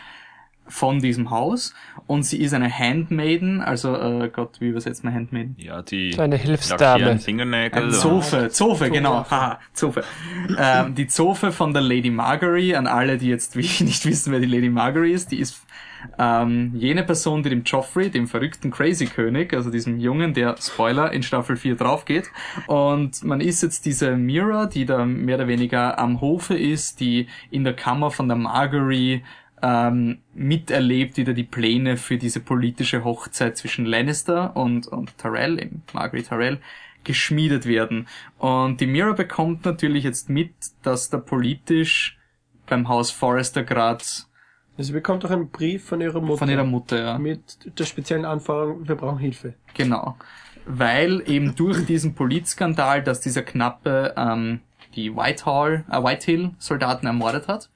von 0.66 1.00
diesem 1.00 1.30
Haus 1.30 1.74
und 2.06 2.22
sie 2.24 2.40
ist 2.40 2.54
eine 2.54 2.70
Handmaiden, 2.70 3.60
also 3.60 3.94
äh, 3.96 4.30
Gott, 4.32 4.60
wie 4.60 4.68
übersetzt 4.68 5.04
man 5.04 5.14
Handmaiden? 5.14 5.56
Ja, 5.58 5.82
die 5.82 6.18
Eine 6.18 6.36
Hilfsdame. 6.36 7.18
Fingernägel. 7.18 7.84
Ein 7.84 7.90
Zofe, 7.90 8.48
Zofe, 8.48 8.90
genau, 8.90 9.26
haha, 9.30 9.60
Zofe. 9.74 10.04
Ähm, 10.58 10.94
die 10.94 11.06
Zofe 11.06 11.52
von 11.52 11.72
der 11.74 11.82
Lady 11.82 12.10
Margery, 12.10 12.74
an 12.74 12.86
alle, 12.86 13.18
die 13.18 13.28
jetzt 13.28 13.56
nicht 13.56 14.06
wissen, 14.06 14.32
wer 14.32 14.40
die 14.40 14.46
Lady 14.46 14.70
Margery 14.70 15.12
ist, 15.12 15.32
die 15.32 15.38
ist 15.38 15.60
ähm, 16.18 16.72
jene 16.74 17.02
Person, 17.02 17.42
die 17.42 17.50
dem 17.50 17.64
Joffrey, 17.64 18.10
dem 18.10 18.26
verrückten 18.26 18.70
Crazy 18.70 19.06
König, 19.06 19.54
also 19.54 19.70
diesem 19.70 19.98
Jungen, 19.98 20.34
der, 20.34 20.56
Spoiler, 20.60 21.12
in 21.12 21.22
Staffel 21.22 21.56
4 21.56 21.76
draufgeht. 21.76 22.30
Und 22.66 23.22
man 23.24 23.40
ist 23.40 23.62
jetzt 23.62 23.86
diese 23.86 24.16
Mira, 24.16 24.66
die 24.66 24.86
da 24.86 25.04
mehr 25.04 25.36
oder 25.36 25.48
weniger 25.48 25.98
am 25.98 26.20
Hofe 26.20 26.54
ist, 26.54 27.00
die 27.00 27.28
in 27.50 27.64
der 27.64 27.74
Kammer 27.74 28.10
von 28.10 28.28
der 28.28 28.36
Margery 28.36 29.22
ähm, 29.62 30.18
miterlebt, 30.34 31.16
wie 31.16 31.24
da 31.24 31.32
die 31.32 31.44
Pläne 31.44 31.96
für 31.96 32.18
diese 32.18 32.40
politische 32.40 33.04
Hochzeit 33.04 33.56
zwischen 33.56 33.86
Lannister 33.86 34.56
und, 34.56 34.86
und 34.86 35.16
Tyrell, 35.16 35.70
Margaret 35.92 36.28
Tyrell, 36.28 36.60
geschmiedet 37.04 37.66
werden. 37.66 38.08
Und 38.38 38.80
die 38.80 38.86
Mira 38.86 39.12
bekommt 39.12 39.64
natürlich 39.64 40.04
jetzt 40.04 40.28
mit, 40.28 40.52
dass 40.82 41.10
da 41.10 41.18
politisch 41.18 42.18
beim 42.66 42.88
Haus 42.88 43.10
Forrester 43.10 43.62
gerade 43.62 44.04
Sie 44.76 44.92
bekommt 44.92 45.24
auch 45.24 45.30
einen 45.30 45.50
Brief 45.50 45.84
von 45.84 46.00
ihrer 46.00 46.20
Mutter. 46.20 46.38
von 46.38 46.48
ihrer 46.48 46.64
Mutter, 46.64 46.98
ja. 46.98 47.18
Mit 47.18 47.78
der 47.78 47.84
speziellen 47.84 48.24
Anforderung, 48.24 48.88
wir 48.88 48.96
brauchen 48.96 49.18
Hilfe. 49.18 49.54
Genau. 49.74 50.16
Weil 50.66 51.22
eben 51.26 51.54
durch 51.54 51.84
diesen 51.86 52.14
Polizskandal, 52.14 53.02
dass 53.02 53.20
dieser 53.20 53.42
Knappe 53.42 54.14
ähm, 54.16 54.60
die 54.96 55.14
Whitehall, 55.14 55.84
äh, 55.90 56.02
Whitehill-Soldaten 56.02 57.06
ermordet 57.06 57.46
hat, 57.46 57.70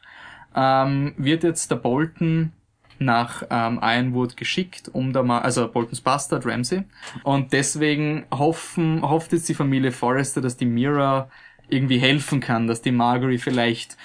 ähm, 0.56 1.14
wird 1.16 1.44
jetzt 1.44 1.70
der 1.70 1.76
Bolton 1.76 2.52
nach 2.98 3.44
ähm, 3.50 3.78
Ironwood 3.80 4.36
geschickt, 4.36 4.90
um 4.92 5.12
da 5.12 5.22
mal, 5.22 5.40
also 5.40 5.68
Boltons 5.68 6.00
Bastard 6.00 6.44
Ramsey. 6.46 6.82
Und 7.22 7.52
deswegen 7.52 8.26
hoffen, 8.32 9.02
hofft 9.02 9.32
jetzt 9.32 9.48
die 9.48 9.54
Familie 9.54 9.92
Forrester, 9.92 10.40
dass 10.40 10.56
die 10.56 10.66
Mira 10.66 11.30
irgendwie 11.68 11.98
helfen 11.98 12.40
kann, 12.40 12.66
dass 12.66 12.82
die 12.82 12.90
Margery 12.90 13.38
vielleicht 13.38 13.96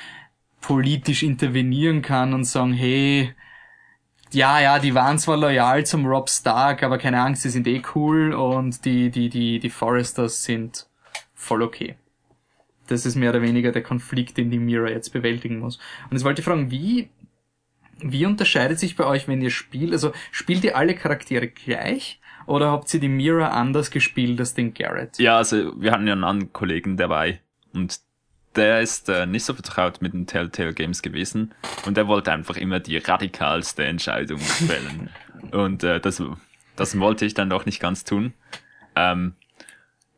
politisch 0.63 1.23
intervenieren 1.23 2.02
kann 2.02 2.34
und 2.34 2.45
sagen, 2.45 2.73
hey, 2.73 3.36
ja, 4.32 4.60
ja, 4.60 4.80
die 4.80 4.95
waren 4.95 5.19
zwar 5.19 5.38
loyal 5.38 5.86
zum 5.86 6.08
Rob 6.08 6.30
Stark, 6.30 6.82
aber 6.82 6.97
keine 6.97 7.21
Angst, 7.21 7.45
die 7.45 7.49
sind 7.49 7.67
eh 7.67 7.84
cool 7.93 8.34
und 8.34 8.84
die, 8.86 9.12
die, 9.12 9.30
die, 9.30 9.60
die 9.60 9.69
Foresters 9.69 10.43
sind 10.43 10.88
voll 11.36 11.62
okay. 11.62 11.95
Das 12.88 13.06
ist 13.06 13.15
mehr 13.15 13.30
oder 13.30 13.41
weniger 13.41 13.71
der 13.71 13.84
Konflikt, 13.84 14.38
den 14.38 14.49
die 14.49 14.58
Mira 14.58 14.89
jetzt 14.89 15.10
bewältigen 15.10 15.60
muss. 15.60 15.78
Und 16.10 16.13
jetzt 16.13 16.23
wollte 16.23 16.41
ich 16.41 16.45
fragen, 16.45 16.71
wie, 16.71 17.10
wie 17.99 18.26
unterscheidet 18.26 18.80
sich 18.80 18.95
bei 18.95 19.06
euch, 19.06 19.28
wenn 19.28 19.41
ihr 19.41 19.52
spielt? 19.52 19.91
Also 19.91 20.13
spielt 20.32 20.63
ihr 20.63 20.76
alle 20.78 20.95
Charaktere 20.95 21.47
gleich? 21.47 22.19
Oder 22.45 22.71
habt 22.71 22.93
ihr 22.93 22.99
die 22.99 23.10
Mira 23.10 23.49
anders 23.49 23.91
gespielt 23.91 24.39
als 24.39 24.54
den 24.54 24.73
Garrett? 24.73 25.19
Ja, 25.19 25.38
also 25.38 25.80
wir 25.80 25.91
hatten 25.91 26.08
ja 26.08 26.13
einen 26.13 26.23
anderen 26.23 26.54
Kollegen 26.54 26.97
dabei 26.97 27.41
und 27.73 27.99
der 28.56 28.82
ist 28.82 29.10
äh, 29.10 29.26
nicht 29.26 29.46
so 29.46 29.54
vertraut 29.54 30.02
mit 30.02 30.13
den 30.13 30.28
Telltale 30.28 30.74
Games 30.74 31.02
gewesen 31.02 31.54
und 31.86 31.98
der 31.98 32.08
wollte 32.08 32.32
einfach 32.32 32.58
immer 32.58 32.80
die 32.80 32.98
radikalste 32.98 33.86
Entscheidung 33.86 34.39
fällen. 34.39 35.10
und 35.52 35.84
äh, 35.84 36.00
das, 36.00 36.22
das 36.76 37.00
wollte 37.00 37.26
ich 37.26 37.34
dann 37.34 37.50
doch 37.50 37.66
nicht 37.66 37.80
ganz 37.80 38.04
tun. 38.04 38.34
Ähm, 38.96 39.36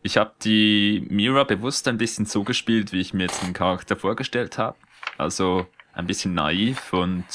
ich 0.03 0.17
habe 0.17 0.33
die 0.43 1.05
Mira 1.09 1.43
bewusst 1.43 1.87
ein 1.87 1.97
bisschen 1.97 2.25
so 2.25 2.43
gespielt, 2.43 2.91
wie 2.91 3.01
ich 3.01 3.13
mir 3.13 3.23
jetzt 3.23 3.41
den 3.41 3.53
Charakter 3.53 3.95
vorgestellt 3.95 4.57
habe. 4.57 4.77
Also 5.17 5.67
ein 5.93 6.05
bisschen 6.05 6.33
naiv 6.33 6.93
und 6.93 7.25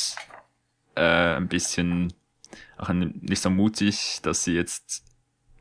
äh, 0.95 1.35
ein 1.37 1.49
bisschen 1.49 2.13
auch 2.79 2.91
nicht 2.91 3.43
so 3.43 3.51
mutig, 3.51 4.21
dass 4.23 4.45
sie 4.45 4.55
jetzt 4.55 5.05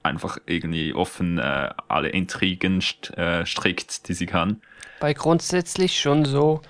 einfach 0.04 0.38
irgendwie 0.46 0.94
offen 0.94 1.38
äh, 1.40 1.70
alle 1.88 2.10
Intrigen 2.10 2.82
st 2.82 3.18
äh, 3.18 3.46
strickt, 3.46 4.08
die 4.08 4.14
sie 4.14 4.26
kann. 4.26 4.62
Bei 5.00 5.14
grundsätzlich 5.14 6.00
schon 6.00 6.26
so 6.26 6.62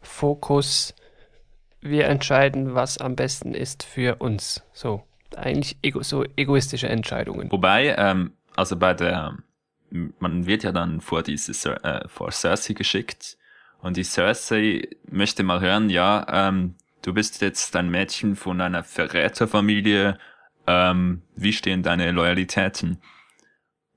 Fokus, 0.00 0.94
wir 1.80 2.06
entscheiden, 2.06 2.74
was 2.74 2.98
am 2.98 3.16
besten 3.16 3.54
ist 3.54 3.82
für 3.82 4.16
uns. 4.16 4.62
So, 4.72 5.02
eigentlich 5.36 5.78
ego 5.82 6.02
so 6.02 6.24
egoistische 6.36 6.88
Entscheidungen. 6.88 7.50
Wobei, 7.50 7.94
ähm, 7.96 8.32
also 8.56 8.76
bei 8.76 8.94
der, 8.94 9.36
man 9.90 10.46
wird 10.46 10.64
ja 10.64 10.72
dann 10.72 11.00
vor 11.00 11.22
diese 11.22 11.52
äh, 11.84 12.08
vor 12.08 12.30
Cersei 12.30 12.74
geschickt 12.74 13.38
und 13.80 13.96
die 13.96 14.04
Cersei 14.04 14.88
möchte 15.10 15.42
mal 15.42 15.60
hören, 15.60 15.90
ja, 15.90 16.26
ähm, 16.30 16.74
du 17.02 17.14
bist 17.14 17.40
jetzt 17.40 17.74
ein 17.76 17.90
Mädchen 17.90 18.36
von 18.36 18.60
einer 18.60 18.84
Verräterfamilie, 18.84 20.18
ähm, 20.66 21.22
wie 21.36 21.52
stehen 21.52 21.82
deine 21.82 22.10
Loyalitäten? 22.10 23.00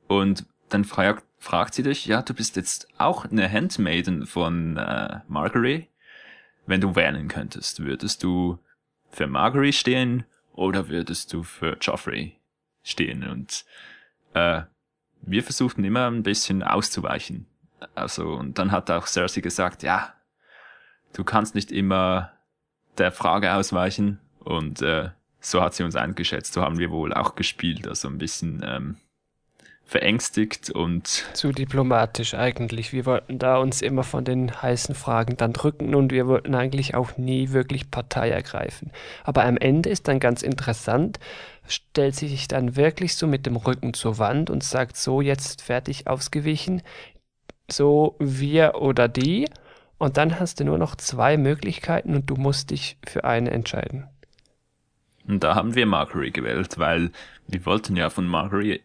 Und 0.08 0.46
dann 0.70 0.86
fragt, 0.86 1.24
fragt 1.42 1.74
sie 1.74 1.82
dich, 1.82 2.06
ja, 2.06 2.22
du 2.22 2.36
bist 2.36 2.56
jetzt 2.56 2.88
auch 3.00 3.26
eine 3.26 3.52
Handmaiden 3.52 4.28
von 4.28 4.78
äh, 4.78 5.22
Margery. 5.28 5.90
Wenn 6.68 6.82
du 6.82 6.96
wählen 6.96 7.28
könntest, 7.28 7.84
würdest 7.84 8.22
du 8.22 8.60
für 9.10 9.26
Margery 9.26 9.74
stehen 9.74 10.24
oder 10.54 10.88
würdest 10.88 11.34
du 11.34 11.42
für 11.42 11.78
Joffrey 11.82 12.38
stehen? 12.84 13.28
Und 13.28 13.66
äh, 14.36 14.62
wir 15.24 15.44
versuchten 15.44 15.84
immer 15.84 16.12
ein 16.12 16.22
bisschen 16.22 16.62
auszuweichen. 16.62 17.48
Also, 17.96 18.34
und 18.34 18.60
dann 18.60 18.72
hat 18.72 18.92
auch 18.92 19.08
Cersei 19.08 19.42
gesagt, 19.42 19.82
ja, 19.82 20.14
du 21.14 21.24
kannst 21.24 21.56
nicht 21.56 21.72
immer 21.72 22.34
der 23.00 23.12
Frage 23.12 23.56
ausweichen 23.56 24.20
und 24.40 24.84
äh, 24.84 25.10
so 25.40 25.60
hat 25.60 25.74
sie 25.74 25.84
uns 25.84 25.96
eingeschätzt, 25.96 26.54
so 26.54 26.62
haben 26.62 26.78
wir 26.78 26.92
wohl 26.92 27.12
auch 27.16 27.34
gespielt, 27.34 27.88
also 27.88 28.08
ein 28.10 28.20
bisschen 28.20 28.62
ähm, 28.64 28.98
verängstigt 29.92 30.70
und 30.70 31.06
zu 31.34 31.52
diplomatisch 31.52 32.34
eigentlich. 32.34 32.94
Wir 32.94 33.06
wollten 33.06 33.40
da 33.40 33.58
uns 33.58 33.82
immer 33.82 34.04
von 34.04 34.24
den 34.24 34.62
heißen 34.62 34.96
Fragen 34.96 35.36
dann 35.36 35.52
drücken 35.52 35.96
und 35.96 36.14
wir 36.14 36.28
wollten 36.28 36.56
eigentlich 36.56 36.96
auch 36.96 37.18
nie 37.18 37.50
wirklich 37.50 37.92
Partei 37.92 38.30
ergreifen. 38.30 38.92
Aber 39.26 39.44
am 39.44 39.58
Ende 39.58 39.90
ist 39.90 40.08
dann 40.08 40.22
ganz 40.22 40.44
interessant, 40.44 41.20
stellt 41.68 42.16
sie 42.16 42.30
sich 42.30 42.48
dann 42.48 42.78
wirklich 42.78 43.16
so 43.16 43.28
mit 43.28 43.46
dem 43.46 43.58
Rücken 43.58 43.94
zur 43.94 44.18
Wand 44.18 44.50
und 44.50 44.64
sagt 44.64 44.96
so 44.96 45.20
jetzt 45.20 45.62
fertig 45.62 46.08
ausgewichen, 46.08 46.82
so 47.70 48.16
wir 48.18 48.76
oder 48.76 49.10
die 49.10 49.50
und 49.98 50.16
dann 50.16 50.40
hast 50.40 50.62
du 50.62 50.64
nur 50.64 50.78
noch 50.78 50.96
zwei 50.96 51.36
Möglichkeiten 51.36 52.16
und 52.16 52.30
du 52.30 52.36
musst 52.36 52.72
dich 52.72 52.98
für 53.06 53.26
eine 53.26 53.52
entscheiden. 53.52 54.08
Und 55.28 55.44
da 55.44 55.54
haben 55.54 55.76
wir 55.76 55.86
Margery 55.86 56.32
gewählt, 56.32 56.78
weil 56.78 57.12
wir 57.50 57.66
wollten 57.66 57.98
ja 57.98 58.10
von 58.10 58.26
Margery 58.26 58.82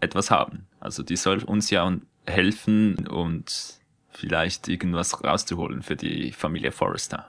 etwas 0.00 0.30
haben. 0.30 0.66
Also 0.80 1.02
die 1.02 1.16
soll 1.16 1.42
uns 1.44 1.70
ja 1.70 1.92
helfen 2.26 3.06
und 3.08 3.78
vielleicht 4.10 4.68
irgendwas 4.68 5.22
rauszuholen 5.24 5.82
für 5.82 5.96
die 5.96 6.32
Familie 6.32 6.72
Forrester. 6.72 7.26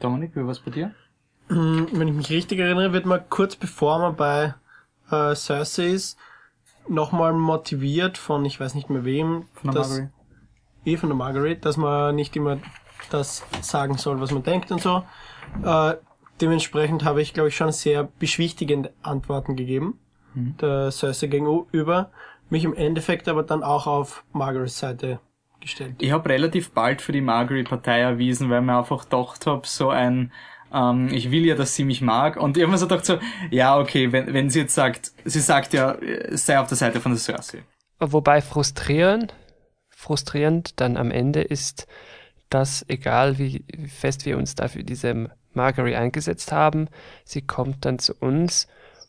Dominik, 0.00 0.34
wie 0.34 0.44
war's 0.46 0.60
bei 0.60 0.70
dir? 0.70 0.94
Wenn 1.48 2.08
ich 2.08 2.14
mich 2.14 2.30
richtig 2.30 2.58
erinnere, 2.58 2.92
wird 2.92 3.06
man 3.06 3.22
kurz 3.30 3.56
bevor 3.56 3.98
man 3.98 4.16
bei 4.16 4.54
äh, 5.10 5.34
Cersei 5.34 5.86
ist, 5.88 6.18
nochmal 6.88 7.32
motiviert 7.32 8.18
von, 8.18 8.44
ich 8.44 8.60
weiß 8.60 8.74
nicht 8.74 8.90
mehr 8.90 9.04
wem, 9.04 9.46
Von 9.54 9.70
der 9.70 9.80
dass, 9.80 9.88
Margery. 9.90 10.08
eh 10.84 10.96
von 10.96 11.08
der 11.08 11.16
Margaret, 11.16 11.64
dass 11.64 11.76
man 11.76 12.14
nicht 12.14 12.36
immer 12.36 12.58
das 13.10 13.44
sagen 13.62 13.96
soll, 13.96 14.20
was 14.20 14.30
man 14.32 14.42
denkt 14.42 14.70
und 14.70 14.82
so. 14.82 15.04
Äh, 15.64 15.94
dementsprechend 16.40 17.04
habe 17.04 17.22
ich, 17.22 17.32
glaube 17.32 17.48
ich, 17.48 17.56
schon 17.56 17.72
sehr 17.72 18.04
beschwichtigende 18.04 18.92
Antworten 19.02 19.56
gegeben, 19.56 19.98
der 20.60 20.90
Cersei 20.90 21.26
gegenüber, 21.26 22.10
mich 22.50 22.64
im 22.64 22.74
Endeffekt 22.74 23.28
aber 23.28 23.42
dann 23.42 23.62
auch 23.62 23.86
auf 23.86 24.24
Margarets 24.32 24.78
Seite 24.78 25.20
gestellt. 25.60 25.96
Ich 25.98 26.12
habe 26.12 26.28
relativ 26.28 26.70
bald 26.70 27.02
für 27.02 27.12
die 27.12 27.20
Margery 27.20 27.64
Partei 27.64 28.00
erwiesen, 28.00 28.50
weil 28.50 28.62
mir 28.62 28.78
einfach 28.78 29.04
gedacht 29.04 29.46
habe, 29.46 29.66
so 29.66 29.90
ein 29.90 30.32
ähm, 30.72 31.08
ich 31.12 31.30
will 31.30 31.44
ja, 31.46 31.54
dass 31.54 31.74
sie 31.74 31.84
mich 31.84 32.00
mag. 32.00 32.36
Und 32.36 32.56
ich 32.56 32.62
habe 32.62 32.72
mir 32.72 32.78
so 32.78 32.86
gedacht 32.86 33.06
so, 33.06 33.18
ja, 33.50 33.78
okay, 33.78 34.12
wenn, 34.12 34.32
wenn 34.32 34.50
sie 34.50 34.60
jetzt 34.60 34.74
sagt, 34.74 35.12
sie 35.24 35.40
sagt 35.40 35.72
ja, 35.72 35.96
sei 36.30 36.58
auf 36.58 36.68
der 36.68 36.76
Seite 36.76 37.00
von 37.00 37.12
der 37.12 37.18
Cersei. 37.18 37.62
Wobei 37.98 38.40
frustrierend, 38.40 39.34
frustrierend 39.88 40.80
dann 40.80 40.96
am 40.96 41.10
Ende 41.10 41.42
ist, 41.42 41.86
dass 42.50 42.84
egal 42.88 43.38
wie 43.38 43.64
fest 43.88 44.24
wir 44.24 44.38
uns 44.38 44.54
dafür 44.54 44.82
diese 44.82 45.30
Margery 45.52 45.96
eingesetzt 45.96 46.52
haben, 46.52 46.88
sie 47.24 47.42
kommt 47.42 47.84
dann 47.84 47.98
zu 47.98 48.14
uns 48.14 48.68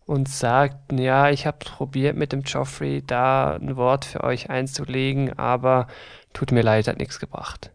und 0.09 0.27
sagt, 0.27 0.91
ja, 0.91 1.29
ich 1.29 1.45
habe 1.45 1.59
probiert 1.59 2.17
mit 2.17 2.33
dem 2.33 2.41
Joffrey 2.41 3.03
da 3.05 3.53
ein 3.53 3.75
Wort 3.75 4.05
für 4.05 4.23
euch 4.23 4.49
einzulegen, 4.49 5.37
aber 5.37 5.85
tut 6.33 6.51
mir 6.51 6.63
leid, 6.63 6.87
hat 6.87 6.97
nichts 6.97 7.19
gebracht. 7.19 7.69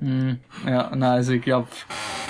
Hm, 0.00 0.40
ja, 0.66 0.90
na, 0.96 1.12
also 1.12 1.34
ich 1.34 1.42
glaube, 1.42 1.68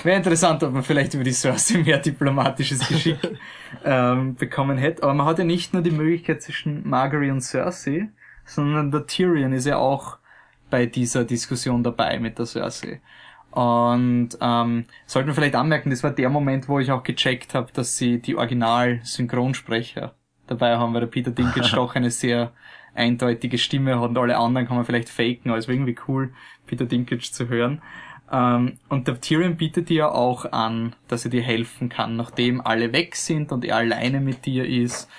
wäre 0.03 0.19
interessant, 0.19 0.63
ob 0.63 0.75
man 0.75 0.83
vielleicht 0.83 1.15
über 1.15 1.25
die 1.25 1.33
Cersei 1.33 1.79
mehr 1.85 1.97
diplomatisches 1.97 2.87
Geschick 2.87 3.17
ähm, 3.87 4.35
bekommen 4.35 4.77
hätte. 4.77 5.03
Aber 5.03 5.15
man 5.15 5.25
hat 5.25 5.39
ja 5.39 5.45
nicht 5.45 5.73
nur 5.73 5.81
die 5.81 5.93
Möglichkeit 5.93 6.43
zwischen 6.43 6.87
Margaery 6.87 7.31
und 7.31 7.41
Cersei, 7.41 8.11
sondern 8.45 8.91
der 8.91 9.07
Tyrion 9.07 9.55
ist 9.55 9.65
ja 9.65 9.79
auch 9.79 10.19
bei 10.69 10.85
dieser 10.85 11.25
Diskussion 11.25 11.83
dabei 11.83 12.19
mit 12.19 12.39
der 12.39 12.45
Cersei. 12.45 13.01
Und 13.59 14.39
ähm, 14.41 14.85
sollte 15.05 15.27
man 15.27 15.35
vielleicht 15.35 15.57
anmerken, 15.57 15.91
das 15.91 16.05
war 16.05 16.13
der 16.13 16.31
Moment, 16.31 16.69
wo 16.69 16.79
ich 16.79 16.93
auch 16.93 17.03
gecheckt 17.03 17.55
habe, 17.55 17.73
dass 17.73 17.99
sie 17.99 18.21
die 18.23 18.37
Original-Synchronsprecher 18.37 20.15
dabei 20.47 20.77
haben, 20.77 20.95
weil 20.95 21.01
der 21.01 21.09
Peter 21.09 21.33
Dinklage 21.33 21.69
doch 21.75 21.97
eine 21.97 22.13
sehr 22.13 22.53
eindeutige 22.95 23.59
Stimme 23.59 23.99
hat 23.99 24.11
und 24.11 24.19
alle 24.19 24.39
anderen 24.39 24.69
kann 24.69 24.77
man 24.77 24.87
vielleicht 24.87 25.09
faken, 25.09 25.51
aber 25.51 25.59
es 25.59 25.67
war 25.67 25.75
irgendwie 25.75 25.97
cool, 26.07 26.33
Peter 26.69 26.85
Dinklage 26.85 27.33
zu 27.33 27.49
hören. 27.49 27.83
Ähm, 28.31 28.79
und 28.91 29.09
der 29.09 29.21
Tyrion 29.21 29.57
bietet 29.57 29.89
dir 29.89 30.15
auch 30.15 30.53
an, 30.53 30.95
dass 31.09 31.25
er 31.25 31.33
dir 31.33 31.43
helfen 31.43 31.89
kann, 31.89 32.15
nachdem 32.15 32.61
alle 32.61 32.93
weg 32.93 33.17
sind 33.17 33.51
und 33.51 33.65
er 33.65 33.79
alleine 33.79 34.21
mit 34.21 34.47
dir 34.47 34.69
ist. 34.69 35.11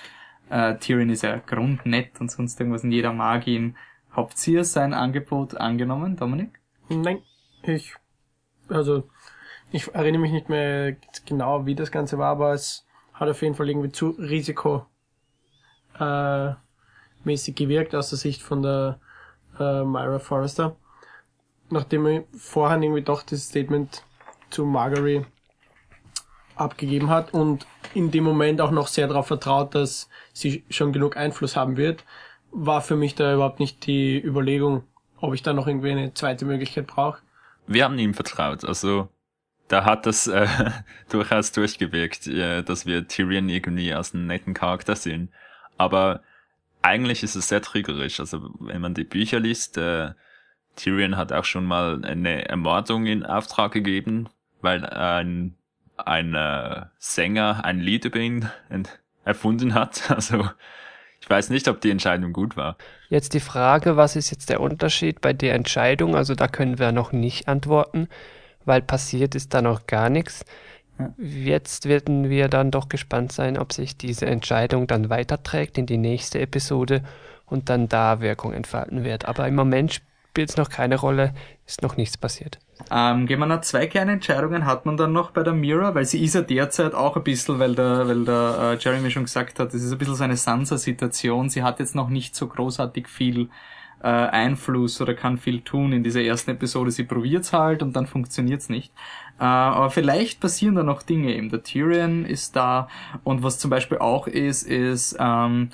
Äh, 0.49 0.77
Tyrion 0.77 1.09
ist 1.09 1.23
ja 1.23 1.41
grundnett 1.45 2.21
und 2.21 2.31
sonst 2.31 2.57
irgendwas 2.57 2.85
und 2.85 2.93
jeder 2.93 3.11
mag 3.11 3.47
ihn. 3.47 3.75
Habt 4.13 4.47
ihr 4.47 4.63
sein 4.63 4.93
Angebot 4.93 5.57
angenommen, 5.57 6.15
Dominik? 6.15 6.57
Nein, 6.87 7.19
ich 7.63 7.95
also 8.69 9.03
ich 9.71 9.93
erinnere 9.93 10.21
mich 10.21 10.31
nicht 10.31 10.49
mehr 10.49 10.95
genau, 11.25 11.65
wie 11.65 11.75
das 11.75 11.91
Ganze 11.91 12.17
war, 12.17 12.31
aber 12.31 12.53
es 12.53 12.85
hat 13.13 13.29
auf 13.29 13.41
jeden 13.41 13.55
Fall 13.55 13.69
irgendwie 13.69 13.91
zu 13.91 14.09
risikomäßig 14.11 14.85
äh, 15.99 17.51
gewirkt 17.55 17.93
aus 17.93 18.09
der 18.09 18.17
Sicht 18.17 18.41
von 18.41 18.63
der 18.63 18.99
äh, 19.59 19.83
Myra 19.83 20.19
Forrester. 20.19 20.75
Nachdem 21.69 22.05
er 22.07 22.23
vorher 22.35 22.81
irgendwie 22.81 23.03
doch 23.03 23.21
das 23.21 23.43
Statement 23.43 24.03
zu 24.49 24.65
Margery 24.65 25.25
abgegeben 26.55 27.09
hat 27.09 27.33
und 27.33 27.67
in 27.93 28.09
dem 28.11 28.23
Moment 28.23 28.59
auch 28.61 28.71
noch 28.71 28.87
sehr 28.87 29.07
darauf 29.07 29.27
vertraut, 29.27 29.75
dass 29.75 30.09
sie 30.33 30.65
schon 30.69 30.93
genug 30.93 31.15
Einfluss 31.15 31.55
haben 31.55 31.77
wird, 31.77 32.03
war 32.51 32.81
für 32.81 32.95
mich 32.95 33.13
da 33.13 33.35
überhaupt 33.35 33.59
nicht 33.59 33.85
die 33.85 34.19
Überlegung, 34.19 34.83
ob 35.21 35.35
ich 35.35 35.43
da 35.43 35.53
noch 35.53 35.67
irgendwie 35.67 35.91
eine 35.91 36.13
zweite 36.15 36.45
Möglichkeit 36.45 36.87
brauche 36.87 37.19
wir 37.69 37.83
haben 37.83 37.99
ihm 37.99 38.13
vertraut. 38.13 38.65
Also 38.65 39.09
da 39.67 39.85
hat 39.85 40.05
das 40.05 40.27
äh, 40.27 40.47
durchaus 41.09 41.51
durchgewirkt, 41.51 42.27
äh, 42.27 42.63
dass 42.63 42.85
wir 42.85 43.07
Tyrion 43.07 43.47
irgendwie 43.47 43.93
als 43.93 44.13
einen 44.13 44.27
netten 44.27 44.53
Charakter 44.53 44.95
sehen. 44.95 45.31
Aber 45.77 46.21
eigentlich 46.81 47.23
ist 47.23 47.35
es 47.35 47.47
sehr 47.47 47.61
triggerisch. 47.61 48.19
Also 48.19 48.49
wenn 48.59 48.81
man 48.81 48.95
die 48.95 49.03
Bücher 49.03 49.39
liest, 49.39 49.77
äh, 49.77 50.11
Tyrion 50.75 51.15
hat 51.15 51.31
auch 51.31 51.45
schon 51.45 51.65
mal 51.65 52.03
eine 52.03 52.49
Ermordung 52.49 53.05
in 53.05 53.25
Auftrag 53.25 53.71
gegeben, 53.71 54.29
weil 54.61 54.85
ein, 54.85 55.55
ein 55.97 56.33
äh, 56.33 56.85
Sänger 56.97 57.63
ein 57.63 57.79
Lied 57.79 58.05
über 58.05 58.19
ihn 58.19 58.49
erfunden 59.23 59.75
hat. 59.75 60.09
Also 60.09 60.49
ich 61.21 61.29
weiß 61.29 61.49
nicht, 61.49 61.67
ob 61.67 61.81
die 61.81 61.91
Entscheidung 61.91 62.33
gut 62.33 62.55
war. 62.55 62.77
Jetzt 63.09 63.33
die 63.33 63.39
Frage, 63.39 63.97
was 63.97 64.15
ist 64.15 64.31
jetzt 64.31 64.49
der 64.49 64.61
Unterschied 64.61 65.21
bei 65.21 65.33
der 65.33 65.53
Entscheidung? 65.53 66.15
Also 66.15 66.35
da 66.35 66.47
können 66.47 66.79
wir 66.79 66.91
noch 66.91 67.11
nicht 67.11 67.47
antworten, 67.47 68.07
weil 68.65 68.81
passiert 68.81 69.35
ist 69.35 69.53
da 69.53 69.61
noch 69.61 69.85
gar 69.87 70.09
nichts. 70.09 70.45
Jetzt 71.17 71.87
werden 71.87 72.29
wir 72.29 72.49
dann 72.49 72.71
doch 72.71 72.89
gespannt 72.89 73.31
sein, 73.31 73.57
ob 73.57 73.73
sich 73.73 73.97
diese 73.97 74.25
Entscheidung 74.25 74.85
dann 74.87 75.09
weiterträgt 75.09 75.77
in 75.77 75.85
die 75.85 75.97
nächste 75.97 76.39
Episode 76.39 77.03
und 77.45 77.69
dann 77.69 77.87
da 77.87 78.21
Wirkung 78.21 78.53
entfalten 78.53 79.03
wird. 79.03 79.25
Aber 79.25 79.47
im 79.47 79.55
Moment 79.55 80.01
spielt 80.29 80.51
es 80.51 80.57
noch 80.57 80.69
keine 80.69 80.95
Rolle, 80.95 81.33
ist 81.65 81.81
noch 81.81 81.97
nichts 81.97 82.17
passiert. 82.17 82.59
Ähm, 82.91 83.25
gehen 83.25 83.39
wir 83.39 83.45
noch 83.45 83.61
zwei 83.61 83.87
kleine 83.87 84.13
Entscheidungen 84.13 84.65
hat 84.65 84.85
man 84.85 84.95
dann 84.95 85.11
noch 85.11 85.31
bei 85.31 85.43
der 85.43 85.53
Mira, 85.53 85.95
weil 85.95 86.05
sie 86.05 86.23
ist 86.23 86.35
ja 86.35 86.41
derzeit 86.41 86.93
auch 86.93 87.17
ein 87.17 87.23
bisschen, 87.23 87.59
weil 87.59 87.75
der, 87.75 88.07
weil 88.07 88.23
der 88.23 88.57
äh, 88.59 88.77
Jeremy 88.77 89.11
schon 89.11 89.23
gesagt 89.23 89.59
hat, 89.59 89.73
das 89.73 89.81
ist 89.81 89.91
ein 89.91 89.97
bisschen 89.97 90.15
so 90.15 90.23
eine 90.23 90.37
Sansa-Situation. 90.37 91.49
Sie 91.49 91.63
hat 91.63 91.79
jetzt 91.79 91.95
noch 91.95 92.09
nicht 92.09 92.35
so 92.35 92.47
großartig 92.47 93.07
viel 93.07 93.49
äh, 94.01 94.07
Einfluss 94.07 95.01
oder 95.01 95.13
kann 95.13 95.37
viel 95.37 95.61
tun 95.61 95.91
in 95.91 96.03
dieser 96.03 96.21
ersten 96.21 96.51
Episode. 96.51 96.91
Sie 96.91 97.03
probiert's 97.03 97.51
halt 97.51 97.81
und 97.81 97.95
dann 97.95 98.07
funktioniert's 98.07 98.69
nicht. 98.69 98.93
Äh, 99.39 99.43
aber 99.43 99.89
vielleicht 99.89 100.39
passieren 100.39 100.75
da 100.75 100.83
noch 100.83 101.01
Dinge 101.01 101.33
eben. 101.35 101.49
Der 101.49 101.63
Tyrion 101.63 102.23
ist 102.23 102.55
da 102.55 102.87
und 103.23 103.43
was 103.43 103.59
zum 103.59 103.71
Beispiel 103.71 103.97
auch 103.97 104.27
ist, 104.27 104.63
ist, 104.63 105.17
ähm, 105.19 105.69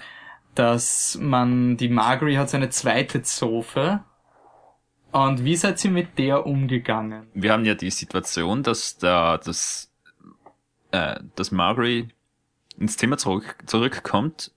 dass 0.56 1.20
man, 1.22 1.78
die 1.78 1.89
Margaery 1.89 2.36
hat 2.36 2.49
seine 2.49 2.70
zweite 2.70 3.22
Zofe, 3.22 3.99
und 5.16 5.45
wie 5.45 5.55
seid 5.55 5.84
ihr 5.86 5.91
mit 5.91 6.18
der 6.18 6.45
umgegangen? 6.45 7.28
Wir 7.34 7.53
haben 7.53 7.63
ja 7.63 7.74
die 7.74 7.89
Situation, 7.89 8.63
dass 8.63 8.97
da 8.97 9.38
das, 9.38 9.89
äh, 10.91 11.20
dass 11.36 11.51
Margaret 11.51 12.09
ins 12.78 12.97
Zimmer 12.97 13.18
zurück, 13.18 13.55
zurückkommt 13.66 14.51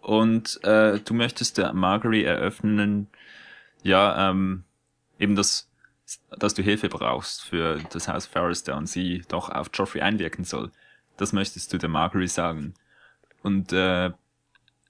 und 0.00 0.62
äh, 0.64 0.98
du 0.98 1.14
möchtest 1.14 1.58
der 1.58 1.72
Margaret 1.72 2.24
eröffnen, 2.24 3.08
ja, 3.84 4.30
ähm, 4.30 4.64
eben 5.18 5.36
das, 5.36 5.70
dass 6.36 6.54
du 6.54 6.62
Hilfe 6.62 6.88
brauchst 6.88 7.44
für 7.44 7.78
das 7.90 8.08
Haus 8.08 8.26
Forrester 8.26 8.76
und 8.76 8.88
sie 8.88 9.22
doch 9.28 9.48
auf 9.48 9.70
Joffrey 9.72 10.00
einwirken 10.00 10.44
soll. 10.44 10.72
Das 11.16 11.32
möchtest 11.32 11.72
du 11.72 11.78
der 11.78 11.88
Margaret 11.88 12.30
sagen. 12.30 12.74
Und 13.42 13.72
äh, 13.72 14.10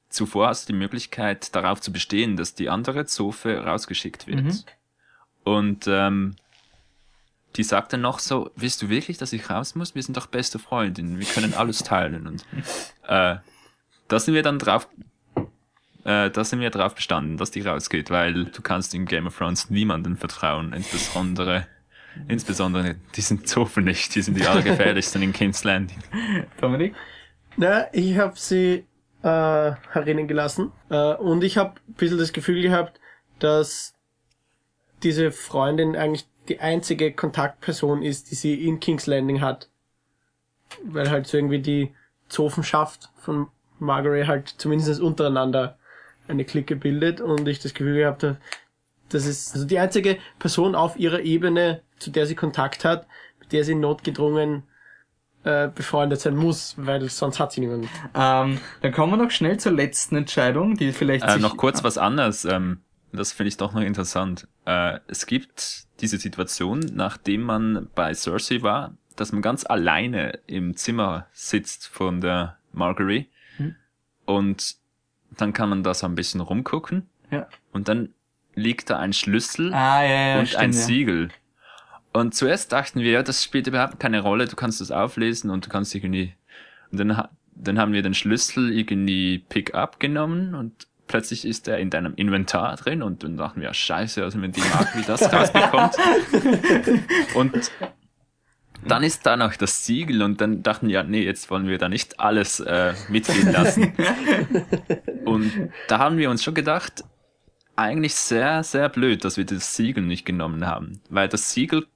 zuvor 0.08 0.48
hast 0.48 0.68
du 0.68 0.72
die 0.72 0.78
Möglichkeit, 0.78 1.54
darauf 1.54 1.80
zu 1.80 1.92
bestehen, 1.92 2.36
dass 2.36 2.54
die 2.54 2.70
andere 2.70 3.04
Zofe 3.04 3.58
rausgeschickt 3.58 4.26
wird. 4.26 4.44
Mhm. 4.44 4.64
Und 5.44 5.86
ähm, 5.86 6.36
die 7.56 7.62
sagt 7.62 7.92
dann 7.92 8.00
noch 8.00 8.18
so, 8.18 8.50
willst 8.56 8.82
du 8.82 8.88
wirklich, 8.88 9.18
dass 9.18 9.32
ich 9.32 9.48
raus 9.48 9.74
muss? 9.74 9.94
Wir 9.94 10.02
sind 10.02 10.16
doch 10.16 10.26
beste 10.26 10.58
Freundinnen, 10.58 11.18
wir 11.18 11.26
können 11.26 11.54
alles 11.54 11.78
teilen. 11.78 12.26
Und 12.26 12.44
äh, 13.06 13.36
da 14.08 14.18
sind 14.18 14.34
wir 14.34 14.42
dann 14.42 14.58
drauf, 14.58 14.88
äh, 16.04 16.30
da 16.30 16.44
sind 16.44 16.60
wir 16.60 16.70
drauf 16.70 16.94
bestanden, 16.94 17.36
dass 17.36 17.50
die 17.50 17.60
rausgeht, 17.60 18.10
weil 18.10 18.46
du 18.46 18.62
kannst 18.62 18.94
in 18.94 19.06
Game 19.06 19.26
of 19.26 19.36
Thrones 19.36 19.70
niemanden 19.70 20.16
vertrauen, 20.16 20.72
insbesondere 20.72 21.66
insbesondere 22.28 22.96
diesen 23.16 23.44
Zofen 23.44 23.84
nicht, 23.84 24.14
die 24.14 24.22
sind 24.22 24.38
die 24.38 24.46
allergefährlichsten 24.46 25.22
in 25.22 25.32
King's 25.32 25.64
Landing. 25.64 25.98
Dominik? 26.60 26.94
Na, 27.56 27.86
ich 27.92 28.18
habe 28.18 28.34
sie 28.36 28.84
äh, 29.22 29.72
herinnen 29.92 30.28
gelassen 30.28 30.72
äh, 30.90 31.14
und 31.14 31.44
ich 31.44 31.56
habe 31.56 31.74
ein 31.88 31.94
bisschen 31.94 32.18
das 32.18 32.32
Gefühl 32.32 32.62
gehabt, 32.62 33.00
dass 33.38 33.93
diese 35.04 35.30
Freundin 35.30 35.96
eigentlich 35.96 36.26
die 36.48 36.60
einzige 36.60 37.12
Kontaktperson 37.12 38.02
ist, 38.02 38.30
die 38.30 38.34
sie 38.34 38.66
in 38.66 38.80
King's 38.80 39.06
Landing 39.06 39.40
hat. 39.40 39.68
Weil 40.82 41.10
halt 41.10 41.26
so 41.26 41.36
irgendwie 41.36 41.60
die 41.60 41.94
Zofenschaft 42.28 43.10
von 43.16 43.48
Margaret 43.78 44.26
halt 44.26 44.48
zumindest 44.58 45.00
untereinander 45.00 45.78
eine 46.26 46.44
Clique 46.44 46.76
bildet 46.76 47.20
und 47.20 47.46
ich 47.46 47.60
das 47.60 47.74
Gefühl 47.74 47.98
gehabt 47.98 48.22
habe, 48.22 48.38
das 49.10 49.26
ist 49.26 49.54
also 49.54 49.66
die 49.66 49.78
einzige 49.78 50.18
Person 50.38 50.74
auf 50.74 50.96
ihrer 50.98 51.20
Ebene, 51.20 51.82
zu 51.98 52.10
der 52.10 52.26
sie 52.26 52.34
Kontakt 52.34 52.84
hat, 52.84 53.06
mit 53.38 53.52
der 53.52 53.64
sie 53.64 53.74
notgedrungen 53.74 54.64
äh, 55.44 55.68
befreundet 55.68 56.20
sein 56.20 56.36
muss, 56.36 56.74
weil 56.78 57.08
sonst 57.10 57.38
hat 57.38 57.52
sie 57.52 57.60
niemanden. 57.60 57.88
Ähm, 58.14 58.58
dann 58.80 58.92
kommen 58.92 59.12
wir 59.12 59.22
noch 59.22 59.30
schnell 59.30 59.58
zur 59.58 59.72
letzten 59.72 60.16
Entscheidung, 60.16 60.76
die 60.76 60.92
vielleicht 60.92 61.26
äh, 61.26 61.36
noch 61.36 61.58
kurz 61.58 61.84
was 61.84 61.98
anderes. 61.98 62.46
Ähm, 62.46 62.80
das 63.16 63.32
finde 63.32 63.48
ich 63.48 63.56
doch 63.56 63.72
noch 63.72 63.82
interessant. 63.82 64.48
Äh, 64.64 65.00
es 65.06 65.26
gibt 65.26 65.86
diese 66.00 66.18
Situation, 66.18 66.80
nachdem 66.92 67.42
man 67.42 67.88
bei 67.94 68.12
Cersei 68.14 68.62
war, 68.62 68.96
dass 69.16 69.32
man 69.32 69.42
ganz 69.42 69.64
alleine 69.64 70.38
im 70.46 70.76
Zimmer 70.76 71.26
sitzt 71.32 71.86
von 71.88 72.20
der 72.20 72.58
Marguerite 72.72 73.28
hm. 73.56 73.76
und 74.24 74.76
dann 75.30 75.52
kann 75.52 75.68
man 75.68 75.82
da 75.82 75.94
so 75.94 76.06
ein 76.06 76.14
bisschen 76.14 76.40
rumgucken 76.40 77.08
ja. 77.30 77.46
und 77.72 77.88
dann 77.88 78.10
liegt 78.54 78.90
da 78.90 78.98
ein 78.98 79.12
Schlüssel 79.12 79.72
ah, 79.72 80.04
ja, 80.04 80.28
ja, 80.28 80.38
und 80.38 80.46
stimmt, 80.48 80.62
ein 80.62 80.72
Siegel. 80.72 81.28
Und 82.12 82.34
zuerst 82.34 82.70
dachten 82.72 83.00
wir, 83.00 83.10
ja, 83.10 83.22
das 83.22 83.42
spielt 83.42 83.66
überhaupt 83.66 83.98
keine 83.98 84.20
Rolle, 84.20 84.46
du 84.46 84.54
kannst 84.54 84.80
das 84.80 84.90
auflesen 84.90 85.50
und 85.50 85.66
du 85.66 85.70
kannst 85.70 85.94
irgendwie, 85.94 86.34
und 86.92 86.98
dann, 86.98 87.28
dann 87.54 87.78
haben 87.78 87.92
wir 87.92 88.02
den 88.02 88.14
Schlüssel 88.14 88.72
irgendwie 88.72 89.38
Pick-up 89.48 89.98
genommen 89.98 90.54
und 90.54 90.86
plötzlich 91.06 91.44
ist 91.44 91.68
er 91.68 91.78
in 91.78 91.90
deinem 91.90 92.14
Inventar 92.14 92.76
drin 92.76 93.02
und 93.02 93.22
dann 93.22 93.36
dachten 93.36 93.60
wir, 93.60 93.72
scheiße, 93.72 94.22
also 94.22 94.40
wenn 94.40 94.52
die 94.52 94.60
Mark 94.60 94.96
wie 94.96 95.02
das 95.02 95.32
rausbekommt. 95.32 95.96
und 97.34 97.70
dann 98.86 99.02
ist 99.02 99.24
da 99.24 99.36
noch 99.36 99.54
das 99.56 99.86
Siegel 99.86 100.22
und 100.22 100.40
dann 100.40 100.62
dachten 100.62 100.90
ja, 100.90 101.02
nee, 101.02 101.22
jetzt 101.24 101.50
wollen 101.50 101.66
wir 101.66 101.78
da 101.78 101.88
nicht 101.88 102.20
alles 102.20 102.60
äh, 102.60 102.92
mitgehen 103.08 103.50
lassen. 103.52 103.92
und 105.24 105.70
da 105.88 105.98
haben 105.98 106.18
wir 106.18 106.30
uns 106.30 106.42
schon 106.44 106.54
gedacht, 106.54 107.04
eigentlich 107.76 108.14
sehr, 108.14 108.62
sehr 108.62 108.88
blöd, 108.88 109.24
dass 109.24 109.36
wir 109.36 109.44
das 109.46 109.74
Siegel 109.74 110.02
nicht 110.04 110.24
genommen 110.24 110.66
haben. 110.66 111.00
Weil 111.08 111.28
das 111.28 111.52
Siegel 111.52 111.86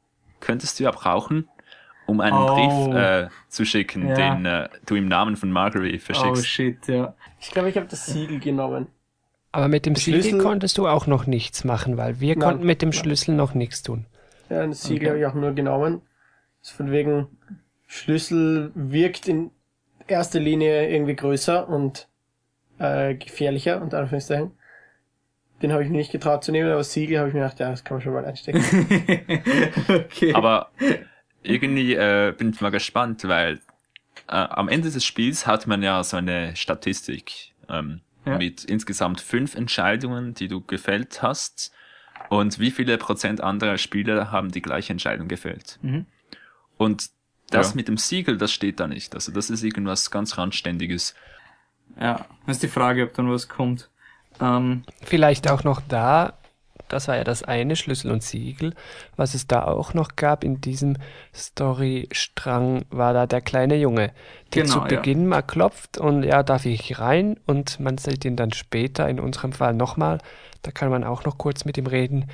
könntest 0.41 0.79
du 0.81 0.85
ja 0.85 0.91
brauchen, 0.91 1.49
um 2.07 2.21
einen 2.21 2.37
Oh. 2.37 2.55
Brief 2.55 2.95
äh, 2.97 3.29
zu 3.49 3.65
schicken, 3.67 4.09
Ja. 4.09 4.15
den 4.15 4.47
äh, 4.47 4.69
du 4.87 4.97
im 4.97 5.09
Namen 5.09 5.37
von 5.37 5.53
Marguerite 5.53 5.99
Oh 5.99 6.01
verschickst. 6.15 6.47
shit, 6.47 6.89
ja. 6.89 7.15
Ich 7.39 7.51
glaube, 7.51 7.69
ich 7.69 7.77
habe 7.77 7.87
das 7.87 8.07
Siegel 8.07 8.41
genommen. 8.41 8.87
Aber 9.53 9.69
mit 9.69 9.87
dem 9.87 9.95
Siegel 9.97 10.23
Schlüssel- 10.23 10.41
konntest 10.43 10.79
du 10.79 10.87
auch 10.87 11.07
noch 11.07 11.27
nichts 11.27 11.65
machen, 11.65 11.97
weil 11.97 12.21
wir 12.21 12.37
Nein, 12.37 12.41
konnten 12.49 12.67
mit 12.67 12.83
dem 12.83 12.91
nein. 12.91 12.99
Schlüssel 12.99 13.35
noch 13.35 13.55
nichts 13.55 13.83
tun. 13.83 14.07
Ja, 14.51 14.67
das 14.67 14.83
Siegel 14.83 14.97
Okay. 14.99 15.09
habe 15.09 15.19
ich 15.21 15.27
auch 15.27 15.35
nur 15.35 15.53
genommen. 15.53 16.03
Also 16.61 16.75
von 16.77 16.91
wegen 16.91 17.27
Schlüssel 17.87 18.73
wirkt 18.75 19.29
in 19.29 19.51
erster 20.07 20.41
Linie 20.41 20.91
irgendwie 20.91 21.17
größer 21.17 21.69
und 21.69 22.09
äh, 22.79 23.15
gefährlicher, 23.15 23.81
unter 23.83 23.99
Anführungszeichen. 23.99 24.53
Den 25.63 25.73
habe 25.73 25.83
ich 25.83 25.91
mir 25.91 25.97
nicht 25.97 26.13
getraut 26.13 26.45
zu 26.45 26.53
nehmen, 26.53 26.69
aber 26.69 26.79
das 26.79 26.93
Siegel 26.93 27.19
habe 27.19 27.29
ich 27.29 27.35
mir 27.35 27.41
gedacht, 27.41 27.59
ja, 27.59 27.71
das 27.71 27.83
kann 27.85 27.97
man 27.97 28.03
schon 28.03 28.13
mal 28.13 28.25
einstecken. 28.25 28.63
okay. 29.89 30.33
Aber 30.35 30.71
irgendwie 31.43 31.95
äh, 31.95 32.33
bin 32.37 32.51
ich 32.51 32.61
mal 32.61 32.71
gespannt, 32.71 33.25
weil 33.27 33.55
äh, 34.29 34.33
am 34.37 34.69
Ende 34.69 34.91
des 34.91 35.05
Spiels 35.05 35.47
hat 35.47 35.67
man 35.67 35.83
ja 35.83 36.03
so 36.05 36.17
eine 36.17 36.55
Statistik 36.55 37.53
ähm, 37.69 38.03
Ja. 38.29 38.39
mit 38.39 38.65
insgesamt 38.65 39.21
fünf 39.21 39.55
Entscheidungen, 39.55 40.35
die 40.35 40.49
du 40.49 40.61
gefällt 40.61 41.23
hast. 41.23 41.73
Und 42.29 42.59
wie 42.59 42.71
viele 42.71 42.99
Prozent 42.99 43.41
anderer 43.41 43.79
Spieler 43.79 44.31
haben 44.33 44.51
die 44.51 44.63
gleiche 44.63 44.93
Entscheidung 44.93 45.29
gefällt? 45.29 45.79
Mhm. 45.83 46.07
Und 46.77 47.11
das 47.51 47.71
Ja. 47.71 47.77
mit 47.77 47.89
dem 47.89 47.97
Siegel, 47.97 48.37
das 48.39 48.53
steht 48.53 48.79
da 48.81 48.87
nicht. 48.87 49.15
Also 49.15 49.33
das 49.33 49.51
ist 49.51 49.63
irgendwas 49.63 50.11
ganz 50.11 50.37
Randständiges. 50.39 51.15
ja, 52.01 52.27
das 52.47 52.57
ist 52.57 52.63
die 52.63 52.69
Frage, 52.69 53.05
ob 53.05 53.15
dann 53.15 53.31
was 53.31 53.49
kommt. 53.49 53.89
Ähm, 54.41 54.85
Vielleicht 55.03 55.51
auch 55.51 55.65
noch 55.65 55.81
da, 55.89 56.38
das 56.89 57.09
war 57.09 57.17
ja 57.17 57.25
das 57.25 57.43
eine, 57.43 57.77
Schlüssel 57.77 58.11
und 58.11 58.23
Siegel. 58.23 58.75
Was 59.17 59.35
es 59.35 59.47
da 59.47 59.65
auch 59.65 59.95
noch 59.95 60.17
gab 60.17 60.45
in 60.45 60.61
diesem 60.61 60.97
Storystrang, 61.35 62.85
war 62.91 63.13
da 63.13 63.27
der 63.27 63.41
kleine 63.41 63.77
Junge, 63.77 64.13
der 64.55 64.65
Genau, 64.65 64.75
zu 64.75 64.79
ja. 64.81 64.85
Beginn 64.87 65.27
mal 65.27 65.43
klopft 65.43 65.99
und 65.99 66.23
ja, 66.23 66.43
darf 66.43 66.65
ich 66.67 66.99
rein? 66.99 67.39
Und 67.47 67.81
man 67.81 67.99
sieht 67.99 68.25
ihn 68.25 68.37
dann 68.37 68.53
später, 68.53 69.09
in 69.09 69.21
unserem 69.21 69.53
Fall 69.53 69.75
nochmal, 69.75 70.19
da 70.63 70.71
kann 70.71 70.91
man 70.91 71.05
auch 71.05 71.25
noch 71.25 71.39
kurz 71.39 71.65
mit 71.65 71.77
ihm 71.79 71.87
reden. 71.87 72.31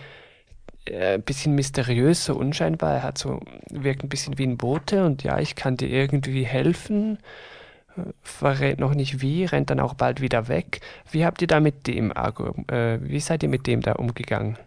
Äh, 0.86 1.14
Ein 1.14 1.22
bisschen 1.22 1.54
mysteriös, 1.54 2.24
so 2.24 2.34
unscheinbar. 2.36 2.94
Er 2.94 3.02
hat 3.02 3.18
so, 3.18 3.40
wirkt 3.70 4.04
ein 4.04 4.08
bisschen 4.08 4.38
wie 4.38 4.46
ein 4.46 4.56
Bote 4.58 5.04
und 5.06 5.22
ja, 5.24 5.38
ich 5.38 5.56
kann 5.56 5.76
dir 5.76 5.88
irgendwie 5.88 6.44
helfen 6.44 7.18
verrät 8.22 8.78
noch 8.78 8.94
nicht 8.94 9.20
wie, 9.20 9.44
rennt 9.44 9.70
dann 9.70 9.80
auch 9.80 9.94
bald 9.94 10.20
wieder 10.20 10.48
weg. 10.48 10.80
Wie 11.10 11.24
habt 11.24 11.42
ihr 11.42 11.48
da 11.48 11.60
mit 11.60 11.86
dem, 11.86 12.10
äh, 12.12 12.98
wie 13.00 13.20
seid 13.20 13.42
ihr 13.42 13.48
mit 13.48 13.66
dem 13.66 13.80
da 13.80 13.92
umgegangen? 13.92 14.58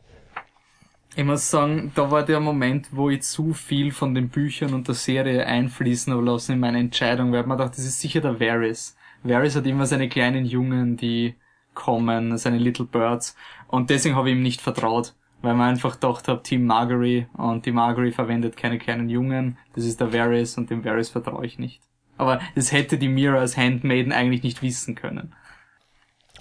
ich 1.18 1.26
muss 1.26 1.50
sagen, 1.50 1.92
da 1.96 2.12
war 2.12 2.24
der 2.24 2.40
Moment, 2.40 2.90
wo 2.92 3.10
ich 3.10 3.24
zu 3.24 3.52
viel 3.56 3.92
von 3.92 4.14
den 4.14 4.30
Büchern 4.30 4.76
und 4.76 4.88
der 4.88 4.94
Serie 4.94 5.48
einfließen 5.48 6.14
habe 6.14 6.24
lassen 6.24 6.52
in 6.52 6.60
meine 6.60 6.78
Entscheidung, 6.78 7.32
weil 7.32 7.44
mir 7.48 7.58
dachte, 7.58 7.78
das 7.78 7.86
ist 7.86 8.00
sicher 8.00 8.22
der 8.22 8.40
Varys. 8.40 8.96
Varys 9.24 9.56
hat 9.56 9.66
immer 9.66 9.88
seine 9.88 10.10
kleinen 10.10 10.46
Jungen, 10.46 10.96
die 10.96 11.34
kommen, 11.74 12.38
seine 12.38 12.60
Little 12.60 12.86
Birds. 12.86 13.36
Und 13.68 13.90
deswegen 13.90 14.16
habe 14.16 14.30
ich 14.30 14.36
ihm 14.36 14.44
nicht 14.44 14.62
vertraut, 14.62 15.16
weil 15.42 15.56
man 15.56 15.70
einfach 15.70 16.00
gedacht 16.00 16.28
habe, 16.28 16.44
Team 16.44 16.68
Margery 16.68 17.26
und 17.36 17.66
die 17.66 17.72
Margery 17.72 18.12
verwendet 18.12 18.56
keine 18.56 18.78
kleinen 18.78 19.10
Jungen. 19.10 19.58
Das 19.74 19.86
ist 19.86 20.00
der 20.00 20.14
Varys 20.14 20.56
und 20.60 20.70
dem 20.70 20.86
Varys 20.86 21.10
vertraue 21.10 21.48
ich 21.48 21.58
nicht. 21.58 21.82
Aber 22.18 22.40
das 22.56 22.72
hätte 22.72 22.98
die 22.98 23.10
Mira 23.10 23.40
als 23.40 23.58
Handmaiden 23.58 24.12
eigentlich 24.12 24.44
nicht 24.44 24.62
wissen 24.62 24.96
können. 24.96 25.34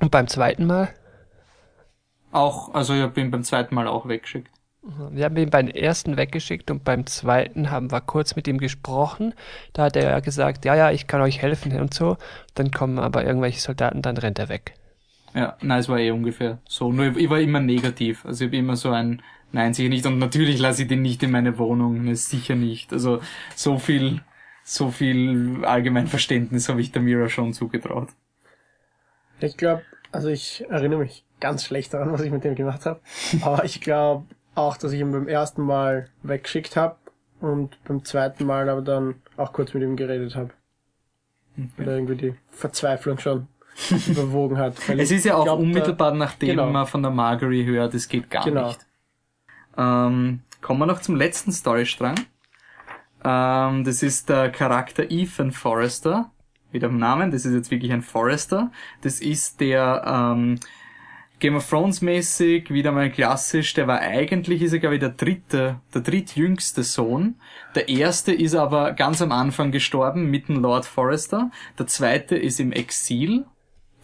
Und 0.01 0.11
beim 0.11 0.29
zweiten 0.29 0.67
Mal? 0.67 0.89
Auch, 2.33 2.75
also 2.75 2.95
ich 2.95 3.01
habe 3.01 3.21
ihn 3.21 3.31
beim 3.31 3.45
zweiten 3.45 3.75
Mal 3.75 3.87
auch 3.87 4.09
weggeschickt. 4.09 4.51
Wir 5.11 5.25
haben 5.25 5.37
ihn 5.37 5.51
beim 5.51 5.67
ersten 5.69 6.17
weggeschickt 6.17 6.71
und 6.71 6.85
beim 6.85 7.07
zweiten 7.07 7.71
haben 7.71 7.91
wir 7.91 8.01
kurz 8.01 8.37
mit 8.37 8.47
ihm 8.47 8.59
gesprochen. 8.59 9.35
Da 9.73 9.85
hat 9.85 9.97
er 9.97 10.11
ja 10.11 10.21
gesagt, 10.21 10.65
ja, 10.65 10.77
ja, 10.77 10.91
ich 10.93 11.09
kann 11.09 11.21
euch 11.23 11.43
helfen 11.43 11.79
und 11.81 11.93
so. 11.93 12.19
Dann 12.55 12.71
kommen 12.71 12.99
aber 12.99 13.25
irgendwelche 13.25 13.61
Soldaten, 13.61 14.03
dann 14.03 14.17
rennt 14.17 14.39
er 14.39 14.49
weg. 14.49 14.75
Ja, 15.35 15.57
nein, 15.61 15.81
es 15.81 15.89
war 15.89 15.99
eh 15.99 16.13
ungefähr 16.13 16.59
so. 16.69 16.93
Nur 16.93 17.07
ich, 17.07 17.17
ich 17.17 17.31
war 17.31 17.41
immer 17.41 17.61
negativ. 17.61 18.25
Also 18.25 18.45
ich 18.45 18.51
habe 18.51 18.57
immer 18.59 18.77
so 18.77 18.91
ein 18.91 19.23
Nein, 19.53 19.75
sicher 19.75 19.89
nicht. 19.89 20.07
Und 20.07 20.19
natürlich 20.19 20.59
lasse 20.59 20.83
ich 20.83 20.89
den 20.89 21.03
nicht 21.03 21.23
in 21.23 21.31
meine 21.31 21.59
Wohnung. 21.59 22.05
Ne, 22.05 22.17
sicher 22.17 22.55
nicht. 22.55 22.93
Also 22.93 23.21
so 23.55 23.79
viel, 23.79 24.21
so 24.69 24.91
viel 24.91 25.65
Allgemeinverständnis 25.65 26.69
habe 26.69 26.81
ich 26.81 26.91
der 26.91 27.01
Mira 27.01 27.29
schon 27.29 27.53
zugetraut. 27.53 28.09
Ich 29.39 29.57
glaube, 29.57 29.83
also 30.11 30.29
ich 30.29 30.65
erinnere 30.69 30.99
mich 30.99 31.25
ganz 31.39 31.65
schlecht 31.65 31.95
daran, 31.95 32.13
was 32.13 32.21
ich 32.23 32.33
mit 32.33 32.43
dem 32.43 32.57
gemacht 32.57 32.85
habe. 32.85 33.01
Aber 33.43 33.65
ich 33.65 33.81
glaube 33.81 34.25
auch, 34.57 34.77
dass 34.77 34.91
ich 34.91 35.01
ihn 35.01 35.13
beim 35.13 35.29
ersten 35.29 35.63
Mal 35.63 36.09
weggeschickt 36.25 36.75
habe 36.75 36.97
und 37.41 37.79
beim 37.85 38.05
zweiten 38.05 38.45
Mal 38.45 38.69
aber 38.69 38.83
dann 38.83 39.15
auch 39.37 39.53
kurz 39.53 39.73
mit 39.73 39.85
ihm 39.85 39.95
geredet 39.97 40.35
habe. 40.35 40.51
Weil 41.77 41.87
irgendwie 41.87 42.17
die 42.17 42.35
Verzweiflung 42.51 43.19
schon 43.19 43.47
überwogen 44.09 44.59
hat. 44.59 44.89
Weil 44.89 44.99
Es 44.99 45.13
ist 45.13 45.25
ja 45.27 45.37
auch 45.37 45.45
glaub, 45.45 45.61
unmittelbar 45.61 46.13
nachdem 46.13 46.49
genau. 46.49 46.71
man 46.71 46.87
von 46.89 47.03
der 47.03 47.13
Margery 47.13 47.65
hört, 47.67 47.95
es 47.95 48.09
geht 48.09 48.31
gar 48.31 48.45
Genau. 48.45 48.69
nicht. 48.69 48.81
Ähm, 49.79 50.41
kommen 50.61 50.81
wir 50.81 50.87
noch 50.87 51.01
zum 51.03 51.15
letzten 51.15 51.53
Storystrang. 51.53 52.17
Ähm, 53.27 53.83
das 53.83 54.05
ist 54.05 54.29
der 54.29 54.51
Charakter 54.51 55.11
Ethan 55.11 55.51
Forrester. 55.51 56.31
Wieder 56.71 56.89
im 56.89 56.99
Namen, 56.99 57.33
das 57.33 57.45
ist 57.45 57.55
jetzt 57.55 57.71
wirklich 57.73 57.93
ein 57.93 58.03
Forrester. 58.03 58.71
Das 59.03 59.21
ist 59.21 59.61
der 59.61 60.05
ähm, 60.07 60.61
Game 61.39 61.57
of 61.57 61.69
Thrones 61.69 62.01
mäßig, 62.01 62.71
wieder 62.71 62.93
mal 62.93 63.11
klassisch, 63.11 63.75
der 63.75 63.87
war 63.87 64.01
eigentlich, 64.01 64.63
ist 64.63 64.73
er 64.73 64.79
glaube 64.79 64.95
ich 64.95 65.01
der 65.01 65.11
dritte, 65.11 65.81
der 65.93 66.01
drittjüngste 66.01 66.83
Sohn. 66.83 67.35
Der 67.75 67.89
erste 67.89 68.33
ist 68.33 68.55
aber 68.55 68.93
ganz 68.93 69.21
am 69.21 69.33
Anfang 69.33 69.71
gestorben, 69.71 70.31
mitten 70.31 70.57
Lord 70.57 70.87
Forrester. 70.87 71.51
Der 71.79 71.87
zweite 71.89 72.37
ist 72.37 72.59
im 72.59 72.73
Exil, 72.73 73.45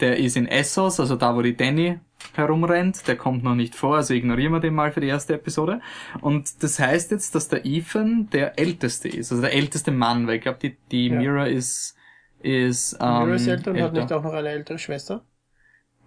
der 0.00 0.18
ist 0.18 0.36
in 0.36 0.46
Essos, 0.46 1.00
also 1.00 1.16
da, 1.16 1.34
wo 1.34 1.40
die 1.40 1.56
Danny 1.56 2.00
herumrennt, 2.34 3.06
der 3.08 3.16
kommt 3.16 3.42
noch 3.44 3.54
nicht 3.54 3.74
vor, 3.74 3.96
also 3.96 4.14
ignorieren 4.14 4.52
wir 4.52 4.60
den 4.60 4.74
mal 4.74 4.92
für 4.92 5.00
die 5.00 5.08
erste 5.08 5.34
Episode. 5.34 5.80
Und 6.20 6.62
das 6.62 6.78
heißt 6.78 7.10
jetzt, 7.10 7.34
dass 7.34 7.48
der 7.48 7.64
Ethan 7.66 8.28
der 8.30 8.58
älteste 8.58 9.08
ist, 9.08 9.30
also 9.32 9.42
der 9.42 9.52
älteste 9.54 9.90
Mann, 9.92 10.26
weil 10.26 10.36
ich 10.36 10.42
glaube, 10.42 10.58
die, 10.60 10.76
die 10.90 11.08
Ja. 11.08 11.18
Mira 11.18 11.46
ist, 11.46 11.96
ist, 12.40 12.94
ähm, 13.00 13.24
Mira 13.24 13.34
ist 13.34 13.46
älter 13.46 13.70
und 13.72 13.80
hat 13.80 13.94
älter. 13.94 14.00
nicht 14.00 14.12
auch 14.12 14.22
noch 14.22 14.32
eine 14.32 14.48
ältere 14.48 14.78
Schwester? 14.78 15.24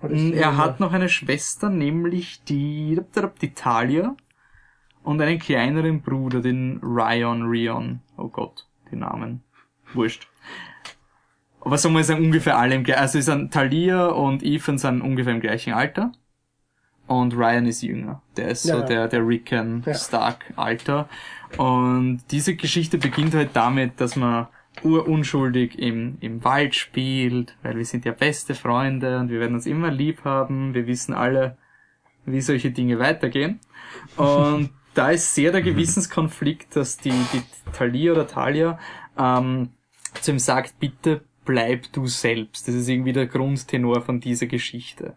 Mm, 0.01 0.34
Er 0.34 0.57
hat 0.57 0.80
noch 0.80 0.93
eine 0.93 1.09
Schwester, 1.09 1.70
nämlich 1.70 2.43
die, 2.43 2.99
die 3.41 3.53
Talia 3.53 4.16
und 5.03 5.22
einen 5.22 5.39
kleineren 5.39 6.01
Bruder, 6.01 6.41
den 6.41 6.80
Ryan 6.84 7.43
Rion. 7.43 8.01
Oh 8.18 8.28
Gott, 8.30 8.68
die 8.91 8.95
Namen. 8.95 9.43
Wurscht. 9.93 10.28
Aber 11.66 11.80
sagen 11.80 11.95
wir, 11.95 12.03
sind 12.03 12.20
ungefähr 12.20 12.57
alle 12.57 12.76
im 12.76 12.84
gleichen, 12.84 13.01
also 13.01 13.20
sind 13.20 13.51
Talia 13.51 14.05
und 14.05 14.43
Ethan 14.43 14.78
sind 14.78 15.01
ungefähr 15.01 15.34
im 15.34 15.41
gleichen 15.41 15.74
Alter. 15.74 16.11
Und 17.07 17.36
Ryan 17.36 17.66
ist 17.66 17.82
jünger. 17.82 18.22
Der 18.38 18.49
ist 18.49 18.63
so 18.63 18.70
Ja, 18.70 18.80
ja. 18.80 18.86
der, 18.86 19.07
der 19.07 19.28
Rickon 19.28 19.84
Ja. 19.86 19.95
Stark 19.95 20.53
Alter. 20.55 21.09
Und 21.57 22.22
diese 22.32 22.55
Geschichte 22.55 22.97
beginnt 22.97 23.34
halt 23.34 23.49
damit, 23.53 23.99
dass 23.99 24.16
man 24.16 24.47
urunschuldig 24.84 25.80
im, 25.80 26.18
im 26.20 26.43
Wald 26.43 26.76
spielt, 26.76 27.55
weil 27.63 27.78
wir 27.78 27.86
sind 27.86 28.05
ja 28.05 28.11
beste 28.11 28.53
Freunde 28.55 29.20
und 29.20 29.30
wir 29.30 29.39
werden 29.39 29.55
uns 29.55 29.66
immer 29.66 29.89
lieb 29.89 30.24
haben. 30.24 30.74
Wir 30.74 30.86
wissen 30.86 31.13
alle, 31.13 31.57
wie 32.26 32.41
solche 32.41 32.72
Dinge 32.72 32.99
weitergehen. 32.99 33.59
Und 34.18 34.70
da 34.93 35.09
ist 35.09 35.34
sehr 35.34 35.51
der 35.51 35.61
Gewissenskonflikt, 35.61 36.76
dass 36.76 36.97
die, 36.97 37.11
die 37.34 37.41
Talia 37.74 38.11
oder 38.11 38.28
Talia 38.28 38.80
ähm, 39.18 39.70
zu 40.22 40.32
ihm 40.32 40.39
sagt, 40.39 40.80
bitte 40.80 41.22
bleib 41.46 41.91
du 41.93 42.08
selbst. 42.08 42.68
Das 42.68 42.76
ist 42.76 42.89
irgendwie 42.89 43.14
der 43.14 43.28
Grundtenor 43.28 44.02
von 44.02 44.20
dieser 44.20 44.48
Geschichte. 44.48 45.16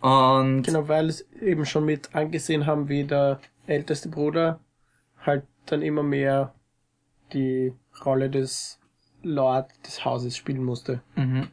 Und 0.00 0.62
Genau, 0.62 0.88
weil 0.88 1.08
es 1.08 1.26
eben 1.40 1.64
schon 1.64 1.84
mit 1.84 2.14
angesehen 2.14 2.66
haben, 2.66 2.88
wie 2.88 3.04
der 3.04 3.40
älteste 3.66 4.08
Bruder 4.08 4.60
halt 5.24 5.44
dann 5.66 5.82
immer 5.82 6.02
mehr 6.02 6.54
die 7.32 7.72
Rolle 8.04 8.30
des 8.30 8.80
Lord 9.22 9.70
des 9.86 10.04
Hauses 10.04 10.36
spielen 10.36 10.64
musste. 10.64 11.02
Mhm. 11.16 11.48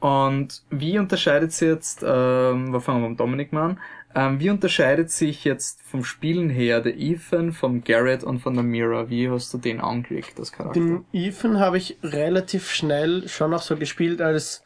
Und 0.00 0.62
wie 0.70 0.98
unterscheidet 0.98 1.52
sich 1.52 1.68
jetzt, 1.68 2.02
ähm, 2.06 2.72
wir 2.72 2.80
fangen 2.80 3.02
wir 3.02 3.08
mit 3.08 3.20
Dominik 3.20 3.52
mal 3.52 3.70
an, 3.70 3.80
ähm, 4.14 4.40
wie 4.40 4.50
unterscheidet 4.50 5.10
sich 5.10 5.44
jetzt 5.44 5.82
vom 5.82 6.04
Spielen 6.04 6.48
her 6.48 6.80
der 6.80 6.96
Ethan, 6.96 7.52
vom 7.52 7.82
Garrett 7.82 8.22
und 8.22 8.40
von 8.40 8.54
der 8.54 8.62
Mira? 8.62 9.10
Wie 9.10 9.28
hast 9.28 9.52
du 9.52 9.58
den 9.58 9.80
angelegt, 9.80 10.38
das 10.38 10.52
Charakter? 10.52 10.78
Den 10.78 11.04
Ethan 11.12 11.58
habe 11.58 11.78
ich 11.78 11.98
relativ 12.02 12.70
schnell 12.70 13.28
schon 13.28 13.52
auch 13.52 13.62
so 13.62 13.76
gespielt 13.76 14.20
als 14.20 14.62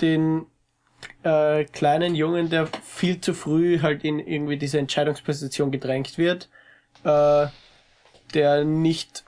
den 0.00 0.46
äh, 1.22 1.64
kleinen 1.64 2.14
Jungen, 2.14 2.50
der 2.50 2.68
viel 2.84 3.20
zu 3.20 3.32
früh 3.32 3.80
halt 3.80 4.04
in 4.04 4.18
irgendwie 4.18 4.58
diese 4.58 4.78
Entscheidungsposition 4.78 5.70
gedrängt 5.70 6.18
wird, 6.18 6.50
äh, 7.04 7.46
der 8.34 8.64
nicht 8.64 9.24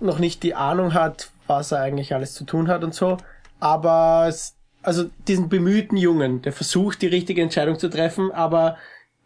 noch 0.00 0.18
nicht 0.18 0.42
die 0.42 0.54
Ahnung 0.54 0.92
hat, 0.92 1.30
was 1.46 1.72
er 1.72 1.80
eigentlich 1.80 2.14
alles 2.14 2.34
zu 2.34 2.44
tun 2.44 2.68
hat 2.68 2.84
und 2.84 2.94
so. 2.94 3.16
Aber 3.60 4.26
es, 4.28 4.56
also 4.82 5.04
diesen 5.28 5.48
bemühten 5.48 5.96
Jungen, 5.96 6.42
der 6.42 6.52
versucht, 6.52 7.00
die 7.00 7.06
richtige 7.06 7.40
Entscheidung 7.40 7.78
zu 7.78 7.88
treffen, 7.88 8.30
aber 8.32 8.76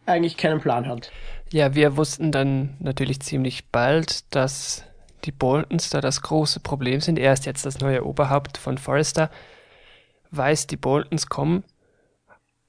eigentlich 0.05 0.37
keinen 0.37 0.59
Plan 0.59 0.87
hat. 0.87 1.11
Ja, 1.51 1.75
wir 1.75 1.97
wussten 1.97 2.31
dann 2.31 2.75
natürlich 2.79 3.21
ziemlich 3.21 3.69
bald, 3.69 4.33
dass 4.35 4.83
die 5.25 5.31
Boltons 5.31 5.89
da 5.89 6.01
das 6.01 6.21
große 6.21 6.59
Problem 6.59 7.01
sind. 7.01 7.19
Er 7.19 7.33
ist 7.33 7.45
jetzt 7.45 7.65
das 7.65 7.79
neue 7.79 8.05
Oberhaupt 8.05 8.57
von 8.57 8.77
Forrester, 8.77 9.29
weiß, 10.31 10.67
die 10.67 10.77
Boltons 10.77 11.27
kommen. 11.27 11.63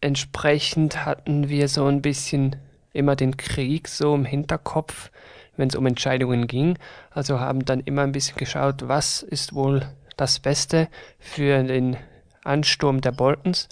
Entsprechend 0.01 1.05
hatten 1.05 1.49
wir 1.49 1.69
so 1.69 1.87
ein 1.87 2.03
bisschen 2.03 2.57
immer 2.93 3.17
den 3.17 3.37
Krieg 3.37 3.89
so 3.89 4.15
im 4.15 4.25
Hinterkopf, 4.25 5.11
wenn 5.57 5.69
es 5.69 5.77
um 5.77 5.87
Entscheidungen 5.87 6.47
ging. 6.47 6.79
Also 7.11 7.39
haben 7.39 7.65
dann 7.65 7.81
immer 7.81 8.03
ein 8.03 8.13
bisschen 8.13 8.37
geschaut, 8.37 8.89
was 8.89 9.23
ist 9.23 9.55
wohl 9.55 9.87
das 10.17 10.39
Beste 10.39 10.89
für 11.19 11.63
den 11.63 11.97
Ansturm 12.45 13.01
der 13.01 13.13
Boltons 13.13 13.69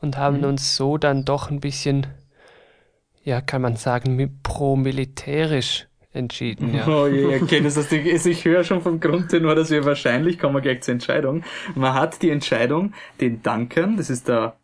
und 0.00 0.16
haben 0.16 0.38
mhm. 0.38 0.44
uns 0.44 0.76
so 0.76 0.98
dann 0.98 1.24
doch 1.24 1.50
ein 1.50 1.60
bisschen, 1.60 2.06
ja, 3.22 3.40
kann 3.40 3.62
man 3.62 3.76
sagen, 3.76 4.40
pro-militärisch 4.42 5.86
entschieden. 6.12 6.74
Ja. 6.74 6.88
Oh 6.88 7.06
je, 7.06 7.36
ich 7.36 7.46
kenne 7.46 7.70
das. 7.70 7.92
Ich 7.92 8.44
höre 8.44 8.64
schon 8.64 8.80
vom 8.80 8.98
Grundtenor, 8.98 9.54
dass 9.54 9.70
wir 9.70 9.84
wahrscheinlich 9.84 10.38
kommen 10.38 10.56
wir 10.56 10.60
gleich 10.60 10.82
zur 10.82 10.92
Entscheidung. 10.92 11.44
Man 11.74 11.94
hat 11.94 12.22
die 12.22 12.30
Entscheidung, 12.30 12.94
den 13.20 13.42
Duncan, 13.42 13.96
das 13.96 14.10
ist 14.10 14.28
der 14.28 14.56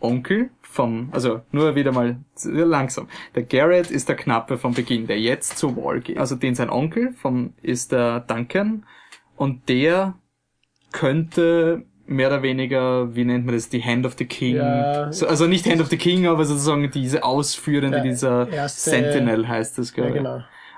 Onkel 0.00 0.50
vom, 0.62 1.08
also 1.12 1.42
nur 1.52 1.74
wieder 1.76 1.92
mal 1.92 2.18
langsam. 2.42 3.08
Der 3.34 3.44
Garrett 3.44 3.90
ist 3.90 4.08
der 4.08 4.16
Knappe 4.16 4.58
vom 4.58 4.74
Beginn, 4.74 5.06
der 5.06 5.20
jetzt 5.20 5.58
zu 5.58 5.76
Wall 5.76 6.00
geht. 6.00 6.18
Also 6.18 6.36
den 6.36 6.54
sein 6.54 6.70
Onkel 6.70 7.12
vom, 7.12 7.54
ist 7.62 7.92
der 7.92 8.20
Duncan 8.20 8.86
und 9.36 9.68
der 9.68 10.14
könnte 10.92 11.84
mehr 12.06 12.28
oder 12.28 12.42
weniger, 12.42 13.14
wie 13.14 13.24
nennt 13.24 13.46
man 13.46 13.54
das, 13.54 13.68
die 13.68 13.82
Hand 13.82 14.06
of 14.06 14.14
the 14.18 14.26
King. 14.26 14.56
Ja. 14.56 15.12
So, 15.12 15.26
also 15.26 15.46
nicht 15.46 15.66
Hand 15.66 15.80
of 15.80 15.88
the 15.88 15.96
King, 15.96 16.26
aber 16.26 16.44
sozusagen 16.44 16.90
diese 16.90 17.24
Ausführende 17.24 18.02
dieser 18.02 18.48
erste, 18.48 18.90
Sentinel 18.90 19.48
heißt 19.48 19.78
das, 19.78 19.92
glaube 19.92 20.10
ich. 20.10 20.16
Ja, 20.16 20.22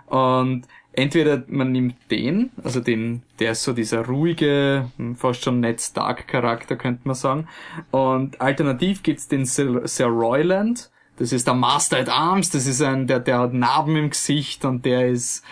genau. 0.08 0.42
Und 0.42 0.66
entweder 0.92 1.42
man 1.48 1.72
nimmt 1.72 1.96
den, 2.10 2.50
also 2.62 2.80
den, 2.80 3.22
der 3.38 3.52
ist 3.52 3.64
so 3.64 3.72
dieser 3.72 4.06
ruhige, 4.06 4.90
fast 5.16 5.44
schon 5.44 5.60
Ned 5.60 5.80
Stark 5.80 6.28
Charakter, 6.28 6.76
könnte 6.76 7.02
man 7.04 7.14
sagen. 7.14 7.48
Und 7.90 8.40
alternativ 8.40 9.02
gibt's 9.02 9.28
den 9.28 9.44
Sir, 9.44 9.82
Sir 9.86 10.06
Royland, 10.06 10.90
das 11.18 11.32
ist 11.32 11.46
der 11.46 11.54
Master 11.54 11.98
at 11.98 12.08
Arms, 12.08 12.50
das 12.50 12.66
ist 12.66 12.82
ein, 12.82 13.06
der, 13.06 13.20
der 13.20 13.38
hat 13.38 13.54
Narben 13.54 13.96
im 13.96 14.10
Gesicht 14.10 14.64
und 14.64 14.84
der 14.84 15.08
ist, 15.08 15.42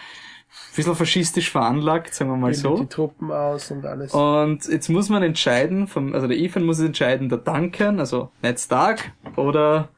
bisschen 0.77 0.95
faschistisch 0.95 1.51
veranlagt, 1.51 2.15
sagen 2.15 2.31
wir 2.31 2.37
mal 2.37 2.55
so. 2.55 2.77
die 2.77 2.87
Truppen 2.87 3.31
aus 3.31 3.71
und 3.71 3.85
alles. 3.87 4.13
Und 4.13 4.67
jetzt 4.67 4.89
muss 4.89 5.09
man 5.09 5.23
entscheiden, 5.23 5.87
vom, 5.87 6.15
also 6.15 6.27
der 6.27 6.37
Ethan 6.37 6.65
muss 6.65 6.81
entscheiden, 6.81 7.29
der 7.29 7.39
Duncan, 7.39 8.01
also 8.01 8.31
Ned 8.43 8.59
Stark, 8.59 9.13
oder 9.37 9.89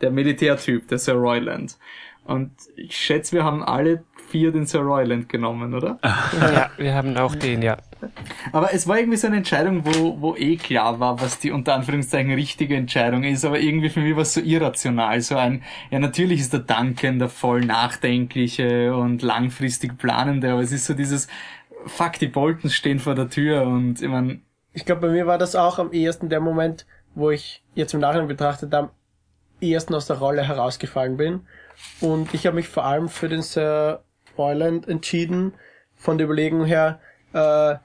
der 0.00 0.10
Militärtyp, 0.10 0.88
der 0.88 0.98
Sir 0.98 1.14
Royland. 1.14 1.76
Und 2.24 2.52
ich 2.76 2.96
schätze, 2.96 3.36
wir 3.36 3.44
haben 3.44 3.62
alle 3.62 4.02
vier 4.28 4.50
den 4.50 4.66
Sir 4.66 4.80
Royland 4.80 5.28
genommen, 5.28 5.74
oder? 5.74 5.98
Ja, 6.40 6.70
wir 6.76 6.94
haben 6.94 7.16
auch 7.16 7.34
den, 7.34 7.62
ja. 7.62 7.76
Aber 8.52 8.72
es 8.72 8.88
war 8.88 8.98
irgendwie 8.98 9.16
so 9.16 9.26
eine 9.26 9.36
Entscheidung, 9.36 9.84
wo, 9.84 10.20
wo 10.20 10.36
eh 10.36 10.56
klar 10.56 10.98
war, 11.00 11.20
was 11.20 11.38
die 11.38 11.50
unter 11.50 11.74
Anführungszeichen 11.74 12.32
richtige 12.32 12.76
Entscheidung 12.76 13.24
ist, 13.24 13.44
aber 13.44 13.60
irgendwie 13.60 13.90
für 13.90 14.00
mich 14.00 14.14
war 14.14 14.22
es 14.22 14.34
so 14.34 14.40
irrational. 14.40 15.20
So 15.20 15.36
ein, 15.36 15.62
ja 15.90 15.98
natürlich 15.98 16.40
ist 16.40 16.52
der 16.52 16.60
Duncan 16.60 17.18
der 17.18 17.28
voll 17.28 17.60
nachdenkliche 17.60 18.94
und 18.96 19.22
langfristig 19.22 19.98
planende, 19.98 20.52
aber 20.52 20.62
es 20.62 20.72
ist 20.72 20.86
so 20.86 20.94
dieses, 20.94 21.28
fuck, 21.86 22.14
die 22.14 22.28
Boltons 22.28 22.74
stehen 22.74 22.98
vor 22.98 23.14
der 23.14 23.28
Tür 23.28 23.62
und 23.62 24.00
ich 24.00 24.08
meine. 24.08 24.40
Ich 24.72 24.84
glaube, 24.84 25.02
bei 25.02 25.12
mir 25.12 25.26
war 25.26 25.38
das 25.38 25.54
auch 25.54 25.78
am 25.78 25.92
ehesten 25.92 26.28
der 26.28 26.40
Moment, 26.40 26.86
wo 27.14 27.30
ich 27.30 27.62
jetzt 27.74 27.94
im 27.94 28.00
Nachhinein 28.00 28.26
betrachtet 28.26 28.74
am 28.74 28.90
ehesten 29.70 29.94
aus 29.94 30.06
der 30.06 30.16
Rolle 30.16 30.46
herausgefallen 30.46 31.16
bin. 31.16 31.46
Und 32.00 32.34
ich 32.34 32.46
habe 32.46 32.56
mich 32.56 32.68
vor 32.68 32.84
allem 32.84 33.08
für 33.08 33.28
den 33.28 33.42
Sir 33.42 34.02
Royland 34.36 34.88
entschieden, 34.88 35.54
von 35.94 36.18
der 36.18 36.26
Überlegung 36.26 36.64
her, 36.64 37.00
äh, 37.32 37.76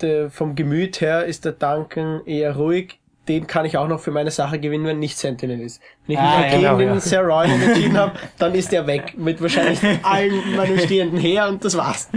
de, 0.00 0.30
vom 0.30 0.54
Gemüt 0.54 1.00
her 1.00 1.24
ist 1.24 1.44
der 1.44 1.52
Duncan 1.52 2.24
eher 2.26 2.56
ruhig. 2.56 3.00
Den 3.26 3.46
kann 3.46 3.66
ich 3.66 3.76
auch 3.76 3.88
noch 3.88 4.00
für 4.00 4.10
meine 4.10 4.30
Sache 4.30 4.58
gewinnen, 4.58 4.86
wenn 4.86 5.00
nicht 5.00 5.18
Sentinel 5.18 5.60
ist. 5.60 5.82
Wenn 6.06 6.14
ich 6.14 6.20
mich 6.20 6.30
ah, 6.30 6.42
gegen 6.48 6.62
genau, 6.62 6.78
den 6.78 6.88
ja. 6.88 7.00
Sir 7.00 7.20
Royal 7.20 7.50
entschieden 7.50 7.98
habe, 7.98 8.18
dann 8.38 8.54
ist 8.54 8.72
er 8.72 8.86
weg 8.86 9.18
mit 9.18 9.42
wahrscheinlich 9.42 9.80
allen 10.02 10.56
meinen 10.56 10.78
stehenden 10.78 11.18
Heer 11.18 11.48
und 11.48 11.62
das 11.64 11.76
war's. 11.76 12.08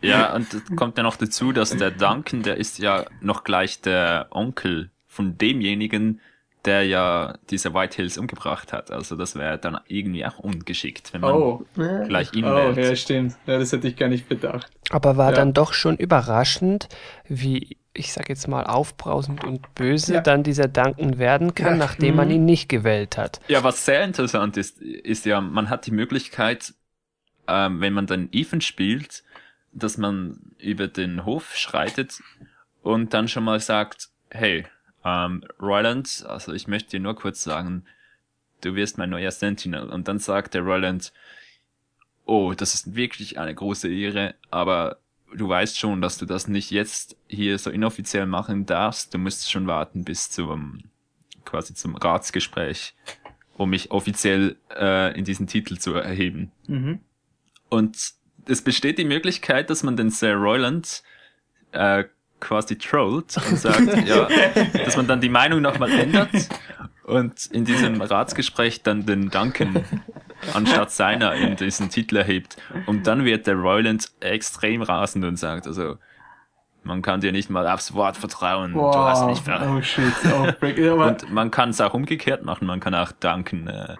Ja, 0.00 0.34
und 0.34 0.76
kommt 0.76 0.96
ja 0.98 1.02
noch 1.02 1.16
dazu, 1.16 1.52
dass 1.52 1.70
der 1.70 1.90
Duncan, 1.90 2.42
der 2.42 2.56
ist 2.56 2.78
ja 2.78 3.06
noch 3.20 3.44
gleich 3.44 3.80
der 3.80 4.28
Onkel 4.30 4.90
von 5.06 5.36
demjenigen, 5.36 6.20
der 6.66 6.84
ja 6.84 7.34
diese 7.50 7.72
White 7.72 7.96
Hills 7.96 8.18
umgebracht 8.18 8.72
hat. 8.72 8.90
Also 8.90 9.16
das 9.16 9.36
wäre 9.36 9.58
dann 9.58 9.78
irgendwie 9.86 10.26
auch 10.26 10.38
ungeschickt, 10.38 11.12
wenn 11.12 11.20
man 11.20 11.32
oh. 11.32 11.64
gleich 11.74 12.32
ihn 12.34 12.44
oh, 12.44 12.54
wählt. 12.54 12.76
Ja, 12.76 12.96
stimmt. 12.96 13.36
Ja, 13.46 13.58
das 13.58 13.72
hätte 13.72 13.88
ich 13.88 13.96
gar 13.96 14.08
nicht 14.08 14.28
bedacht. 14.28 14.70
Aber 14.90 15.16
war 15.16 15.30
ja. 15.30 15.36
dann 15.36 15.52
doch 15.52 15.72
schon 15.72 15.96
überraschend, 15.96 16.88
wie 17.28 17.76
ich 17.94 18.12
sag 18.12 18.28
jetzt 18.28 18.46
mal 18.46 18.64
aufbrausend 18.64 19.42
und 19.42 19.74
böse 19.74 20.14
ja. 20.14 20.20
dann 20.20 20.42
dieser 20.42 20.68
Duncan 20.68 21.18
werden 21.18 21.54
kann, 21.54 21.72
ja. 21.72 21.76
nachdem 21.76 22.10
mhm. 22.10 22.16
man 22.16 22.30
ihn 22.30 22.44
nicht 22.44 22.68
gewählt 22.68 23.16
hat. 23.16 23.40
Ja, 23.48 23.64
was 23.64 23.84
sehr 23.86 24.04
interessant 24.04 24.56
ist, 24.56 24.82
ist 24.82 25.24
ja, 25.24 25.40
man 25.40 25.70
hat 25.70 25.86
die 25.86 25.92
Möglichkeit, 25.92 26.74
ähm, 27.48 27.80
wenn 27.80 27.94
man 27.94 28.06
dann 28.06 28.28
Ethan 28.32 28.60
spielt, 28.60 29.24
dass 29.72 29.98
man 29.98 30.40
über 30.58 30.88
den 30.88 31.24
Hof 31.24 31.56
schreitet 31.56 32.20
und 32.82 33.14
dann 33.14 33.28
schon 33.28 33.44
mal 33.44 33.60
sagt, 33.60 34.08
hey, 34.30 34.66
ähm, 35.06 35.44
Roland, 35.62 36.24
also 36.28 36.52
ich 36.52 36.66
möchte 36.66 36.90
dir 36.90 37.00
nur 37.00 37.14
kurz 37.14 37.44
sagen, 37.44 37.84
du 38.60 38.74
wirst 38.74 38.98
mein 38.98 39.10
neuer 39.10 39.30
Sentinel. 39.30 39.88
Und 39.88 40.08
dann 40.08 40.18
sagt 40.18 40.54
der 40.54 40.62
Roland, 40.62 41.12
oh, 42.24 42.54
das 42.54 42.74
ist 42.74 42.96
wirklich 42.96 43.38
eine 43.38 43.54
große 43.54 43.88
Ehre, 43.88 44.34
aber 44.50 44.98
du 45.32 45.48
weißt 45.48 45.78
schon, 45.78 46.00
dass 46.00 46.18
du 46.18 46.26
das 46.26 46.48
nicht 46.48 46.72
jetzt 46.72 47.16
hier 47.28 47.58
so 47.58 47.70
inoffiziell 47.70 48.26
machen 48.26 48.66
darfst. 48.66 49.14
Du 49.14 49.18
musst 49.18 49.50
schon 49.50 49.68
warten 49.68 50.04
bis 50.04 50.28
zum 50.28 50.82
quasi 51.44 51.74
zum 51.74 51.94
Ratsgespräch, 51.94 52.96
um 53.56 53.70
mich 53.70 53.92
offiziell 53.92 54.56
äh, 54.76 55.16
in 55.16 55.24
diesen 55.24 55.46
Titel 55.46 55.78
zu 55.78 55.94
erheben. 55.94 56.50
Mhm. 56.66 56.98
Und 57.68 58.12
es 58.48 58.62
besteht 58.62 58.98
die 58.98 59.04
Möglichkeit, 59.04 59.70
dass 59.70 59.84
man 59.84 59.96
den 59.96 60.10
Sir 60.10 60.34
Royland 60.34 61.04
äh, 61.70 62.04
quasi 62.40 62.76
trollt 62.76 63.36
und 63.36 63.58
sagt, 63.58 63.96
ja, 64.06 64.28
dass 64.84 64.96
man 64.96 65.06
dann 65.06 65.20
die 65.20 65.28
Meinung 65.28 65.62
nochmal 65.62 65.90
ändert 65.90 66.30
und 67.06 67.46
in 67.46 67.64
diesem 67.64 68.00
Ratsgespräch 68.00 68.82
dann 68.82 69.06
den 69.06 69.30
Duncan 69.30 69.84
anstatt 70.54 70.90
seiner 70.90 71.34
in 71.34 71.56
diesen 71.56 71.88
Titel 71.88 72.16
erhebt. 72.16 72.56
Und 72.86 73.06
dann 73.06 73.24
wird 73.24 73.46
der 73.46 73.54
Royland 73.54 74.10
extrem 74.20 74.82
rasend 74.82 75.24
und 75.24 75.36
sagt, 75.36 75.66
also, 75.66 75.98
man 76.82 77.02
kann 77.02 77.20
dir 77.20 77.32
nicht 77.32 77.50
mal 77.50 77.66
aufs 77.68 77.94
Wort 77.94 78.16
vertrauen. 78.16 78.74
Wow. 78.74 78.94
Du 78.94 79.00
hast 79.00 79.26
nicht 79.26 79.44
ver 79.44 79.76
oh 79.76 79.82
shit. 79.82 80.12
Oh, 80.24 81.02
und 81.02 81.30
man 81.32 81.50
kann 81.50 81.70
es 81.70 81.80
auch 81.80 81.94
umgekehrt 81.94 82.44
machen. 82.44 82.66
Man 82.66 82.80
kann 82.80 82.94
auch 82.94 83.12
Duncan 83.12 83.66
äh, 83.66 83.96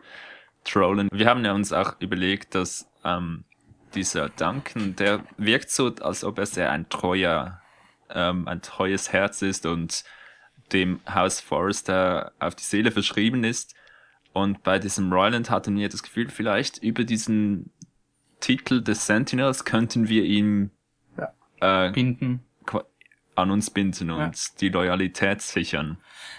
trollen. 0.64 1.09
Wir 1.12 1.28
haben 1.28 1.45
ja 1.45 1.53
uns 1.53 1.72
auch 1.72 1.95
überlegt, 2.01 2.55
dass 2.55 2.89
ähm, 3.05 3.45
dieser 3.95 4.28
Duncan, 4.28 4.95
der 4.97 5.20
wirkt 5.37 5.70
so, 5.70 5.93
als 6.01 6.24
ob 6.24 6.39
er 6.39 6.47
sehr 6.47 6.70
ein 6.70 6.89
treuer 6.89 7.61
ähm, 8.11 8.49
ein 8.49 8.63
treues 8.63 9.13
Herz 9.13 9.43
ist 9.43 9.67
und 9.67 10.05
dem 10.73 11.01
House 11.09 11.41
Forrester 11.41 12.33
auf 12.39 12.55
die 12.55 12.65
Seele 12.65 12.91
verschrieben 12.91 13.45
ist. 13.45 13.75
Und 14.33 14.63
bei 14.63 14.79
diesem 14.79 15.13
Royland 15.13 15.51
hatten 15.51 15.77
wir 15.77 15.89
das 15.89 16.03
Gefühl, 16.03 16.29
vielleicht 16.29 16.79
über 16.79 17.05
diesen 17.05 17.71
Titel 18.41 18.83
des 18.83 19.07
Sentinels 19.07 19.65
könnten 19.65 20.09
wir 20.09 20.25
ihm 20.25 20.71
ja. 21.17 21.87
äh, 21.87 21.93
binden 21.93 22.47
an 23.37 23.51
uns 23.51 23.71
binden 23.71 24.11
und 24.11 24.19
ja. 24.19 24.33
die 24.61 24.69
Loyalität 24.71 25.43
sichern. 25.43 25.99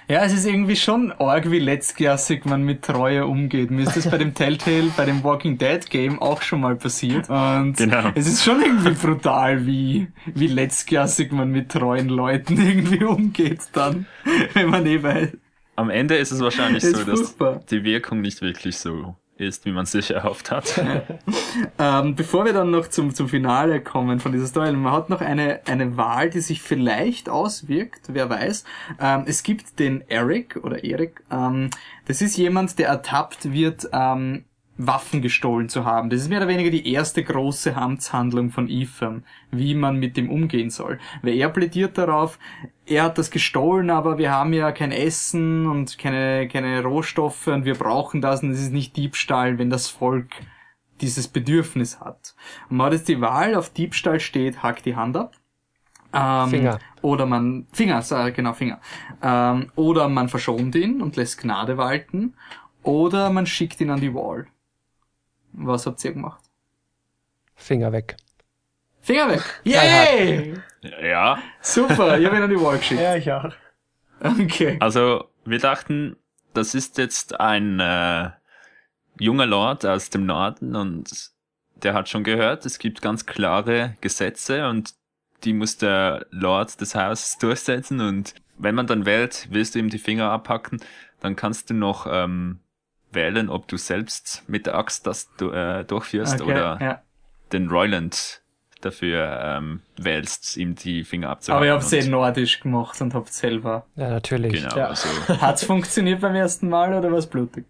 Ja, 0.09 0.23
es 0.23 0.31
ist 0.31 0.45
irgendwie 0.45 0.77
schon 0.77 1.11
arg, 1.11 1.51
wie 1.51 1.59
letztklassig 1.59 2.45
man 2.45 2.63
mit 2.63 2.83
Treue 2.83 3.25
umgeht. 3.25 3.71
Mir 3.71 3.83
ist 3.83 3.97
das 3.97 4.09
bei 4.09 4.17
dem 4.17 4.33
Telltale, 4.35 4.89
bei 4.95 5.03
dem 5.03 5.21
Walking 5.21 5.57
Dead 5.57 5.89
Game 5.89 6.21
auch 6.21 6.41
schon 6.41 6.61
mal 6.61 6.77
passiert. 6.77 7.29
Und 7.29 7.75
genau. 7.75 8.11
es 8.15 8.25
ist 8.25 8.41
schon 8.41 8.61
irgendwie 8.61 8.91
brutal, 8.91 9.65
wie, 9.65 10.07
wie 10.33 10.47
letztklassig 10.47 11.33
man 11.33 11.51
mit 11.51 11.69
treuen 11.69 12.07
Leuten 12.07 12.57
irgendwie 12.65 13.03
umgeht 13.03 13.59
dann, 13.73 14.05
wenn 14.53 14.69
man 14.69 14.85
eh 14.85 15.03
weiß. 15.03 15.29
Am 15.75 15.89
Ende 15.89 16.15
ist 16.15 16.31
es 16.31 16.39
wahrscheinlich 16.39 16.83
so, 16.83 17.03
dass 17.03 17.35
die 17.69 17.83
Wirkung 17.83 18.21
nicht 18.21 18.41
wirklich 18.41 18.77
so 18.77 19.17
ist, 19.39 19.65
wie 19.65 19.71
man 19.71 19.85
sich 19.85 20.11
erhofft 20.11 20.51
hat. 20.51 20.81
ähm, 21.79 22.15
bevor 22.15 22.45
wir 22.45 22.53
dann 22.53 22.71
noch 22.71 22.87
zum, 22.87 23.13
zum 23.13 23.29
Finale 23.29 23.81
kommen 23.81 24.19
von 24.19 24.31
dieser 24.31 24.47
Story, 24.47 24.71
man 24.71 24.93
hat 24.93 25.09
noch 25.09 25.21
eine, 25.21 25.61
eine 25.65 25.97
Wahl, 25.97 26.29
die 26.29 26.41
sich 26.41 26.61
vielleicht 26.61 27.29
auswirkt, 27.29 28.01
wer 28.07 28.29
weiß. 28.29 28.63
Ähm, 28.99 29.23
es 29.25 29.43
gibt 29.43 29.79
den 29.79 30.01
Eric 30.09 30.59
oder 30.63 30.83
Erik, 30.83 31.23
ähm, 31.31 31.69
das 32.05 32.21
ist 32.21 32.37
jemand, 32.37 32.79
der 32.79 32.87
ertappt 32.87 33.51
wird, 33.51 33.89
ähm, 33.91 34.45
Waffen 34.77 35.21
gestohlen 35.21 35.69
zu 35.69 35.85
haben. 35.85 36.09
Das 36.09 36.21
ist 36.21 36.29
mehr 36.29 36.39
oder 36.39 36.47
weniger 36.47 36.69
die 36.69 36.91
erste 36.91 37.23
große 37.23 37.75
Amtshandlung 37.75 38.51
von 38.51 38.69
Ethan, 38.69 39.23
wie 39.51 39.73
man 39.73 39.97
mit 39.97 40.17
dem 40.17 40.29
umgehen 40.29 40.69
soll. 40.69 40.99
Weil 41.21 41.33
er 41.33 41.49
plädiert 41.49 41.97
darauf, 41.97 42.37
er 42.85 43.03
hat 43.03 43.17
das 43.17 43.31
gestohlen, 43.31 43.89
aber 43.89 44.17
wir 44.17 44.31
haben 44.31 44.53
ja 44.53 44.71
kein 44.71 44.91
Essen 44.91 45.67
und 45.67 45.97
keine, 45.97 46.47
keine 46.47 46.83
Rohstoffe 46.83 47.47
und 47.47 47.65
wir 47.65 47.75
brauchen 47.75 48.21
das 48.21 48.43
und 48.43 48.51
es 48.51 48.61
ist 48.61 48.71
nicht 48.71 48.95
Diebstahl, 48.95 49.57
wenn 49.57 49.69
das 49.69 49.87
Volk 49.87 50.29
dieses 51.01 51.27
Bedürfnis 51.27 51.99
hat. 51.99 52.35
Und 52.69 52.77
man 52.77 52.87
hat 52.87 52.93
jetzt 52.93 53.07
die 53.07 53.21
Wahl, 53.21 53.55
auf 53.55 53.71
Diebstahl 53.71 54.19
steht, 54.19 54.63
hack 54.63 54.83
die 54.83 54.95
Hand 54.95 55.17
ab. 55.17 55.35
Ähm, 56.13 56.49
Finger. 56.49 56.79
Oder 57.01 57.25
man, 57.25 57.67
Finger, 57.71 58.03
äh, 58.11 58.31
genau, 58.31 58.53
Finger. 58.53 58.79
Ähm, 59.21 59.71
oder 59.75 60.07
man 60.07 60.29
verschont 60.29 60.75
ihn 60.75 61.01
und 61.01 61.15
lässt 61.15 61.41
Gnade 61.41 61.77
walten. 61.77 62.35
Oder 62.83 63.29
man 63.29 63.45
schickt 63.45 63.81
ihn 63.81 63.89
an 63.89 63.99
die 63.99 64.13
Wall. 64.13 64.47
Was 65.53 65.85
habt 65.85 66.03
ihr 66.05 66.13
gemacht? 66.13 66.41
Finger 67.55 67.91
weg. 67.91 68.17
Finger 69.01 69.29
weg! 69.29 69.43
Yay! 69.63 70.53
Ja, 71.01 71.39
Super, 71.61 72.19
ich 72.19 72.25
habe 72.25 72.37
ihn 72.37 72.43
an 72.43 72.49
die 72.49 72.59
Wall 72.61 72.77
geschickt. 72.77 73.01
Ja, 73.01 73.15
ich 73.15 73.31
auch. 73.31 73.51
Okay. 74.19 74.77
also 74.79 75.29
wir 75.45 75.59
dachten, 75.59 76.17
das 76.53 76.75
ist 76.75 76.97
jetzt 76.97 77.39
ein 77.39 77.79
äh, 77.79 78.29
junger 79.19 79.45
Lord 79.45 79.85
aus 79.85 80.09
dem 80.09 80.25
Norden 80.25 80.75
und 80.75 81.31
der 81.83 81.93
hat 81.93 82.09
schon 82.09 82.23
gehört, 82.23 82.65
es 82.65 82.79
gibt 82.79 83.01
ganz 83.01 83.25
klare 83.25 83.95
Gesetze 84.01 84.67
und 84.67 84.95
die 85.43 85.53
muss 85.53 85.77
der 85.77 86.25
Lord 86.31 86.81
des 86.81 86.95
Hauses 86.95 87.37
durchsetzen 87.37 88.01
und 88.01 88.33
wenn 88.57 88.75
man 88.75 88.87
dann 88.87 89.05
wählt, 89.05 89.47
willst 89.51 89.75
du 89.75 89.79
ihm 89.79 89.89
die 89.89 89.99
Finger 89.99 90.31
abhacken, 90.31 90.81
dann 91.19 91.35
kannst 91.35 91.69
du 91.69 91.73
noch 91.75 92.07
ähm, 92.09 92.59
wählen, 93.17 93.49
ob 93.49 93.67
du 93.67 93.75
selbst 93.77 94.43
mit 94.47 94.65
der 94.67 94.75
Axt 94.75 95.05
das 95.07 95.27
du, 95.37 95.49
äh, 95.51 95.83
durchführst 95.83 96.39
okay. 96.41 96.51
oder 96.51 96.77
ja. 96.79 97.01
den 97.51 97.67
Royland 97.69 98.41
dafür 98.81 99.39
ähm, 99.43 99.81
wählst, 99.97 100.55
ihm 100.55 100.75
die 100.75 101.03
Finger 101.03 101.29
abzuhacken. 101.29 101.57
Aber 101.57 101.65
ihr 101.65 101.73
habt 101.73 101.83
Und- 101.83 101.89
sehr 101.89 102.05
nordisch 102.07 102.59
gemacht 102.59 103.01
und 103.01 103.13
habt 103.15 103.33
selber. 103.33 103.85
Ja, 103.95 104.09
natürlich. 104.09 104.53
Genau, 104.53 104.77
Ja. 104.77 104.87
also 104.89 105.09
Hat's 105.41 105.65
funktioniert 105.65 106.21
beim 106.21 106.35
ersten 106.35 106.69
Mal 106.69 106.93
oder 106.93 107.11
war's 107.11 107.25
blutig? 107.27 107.65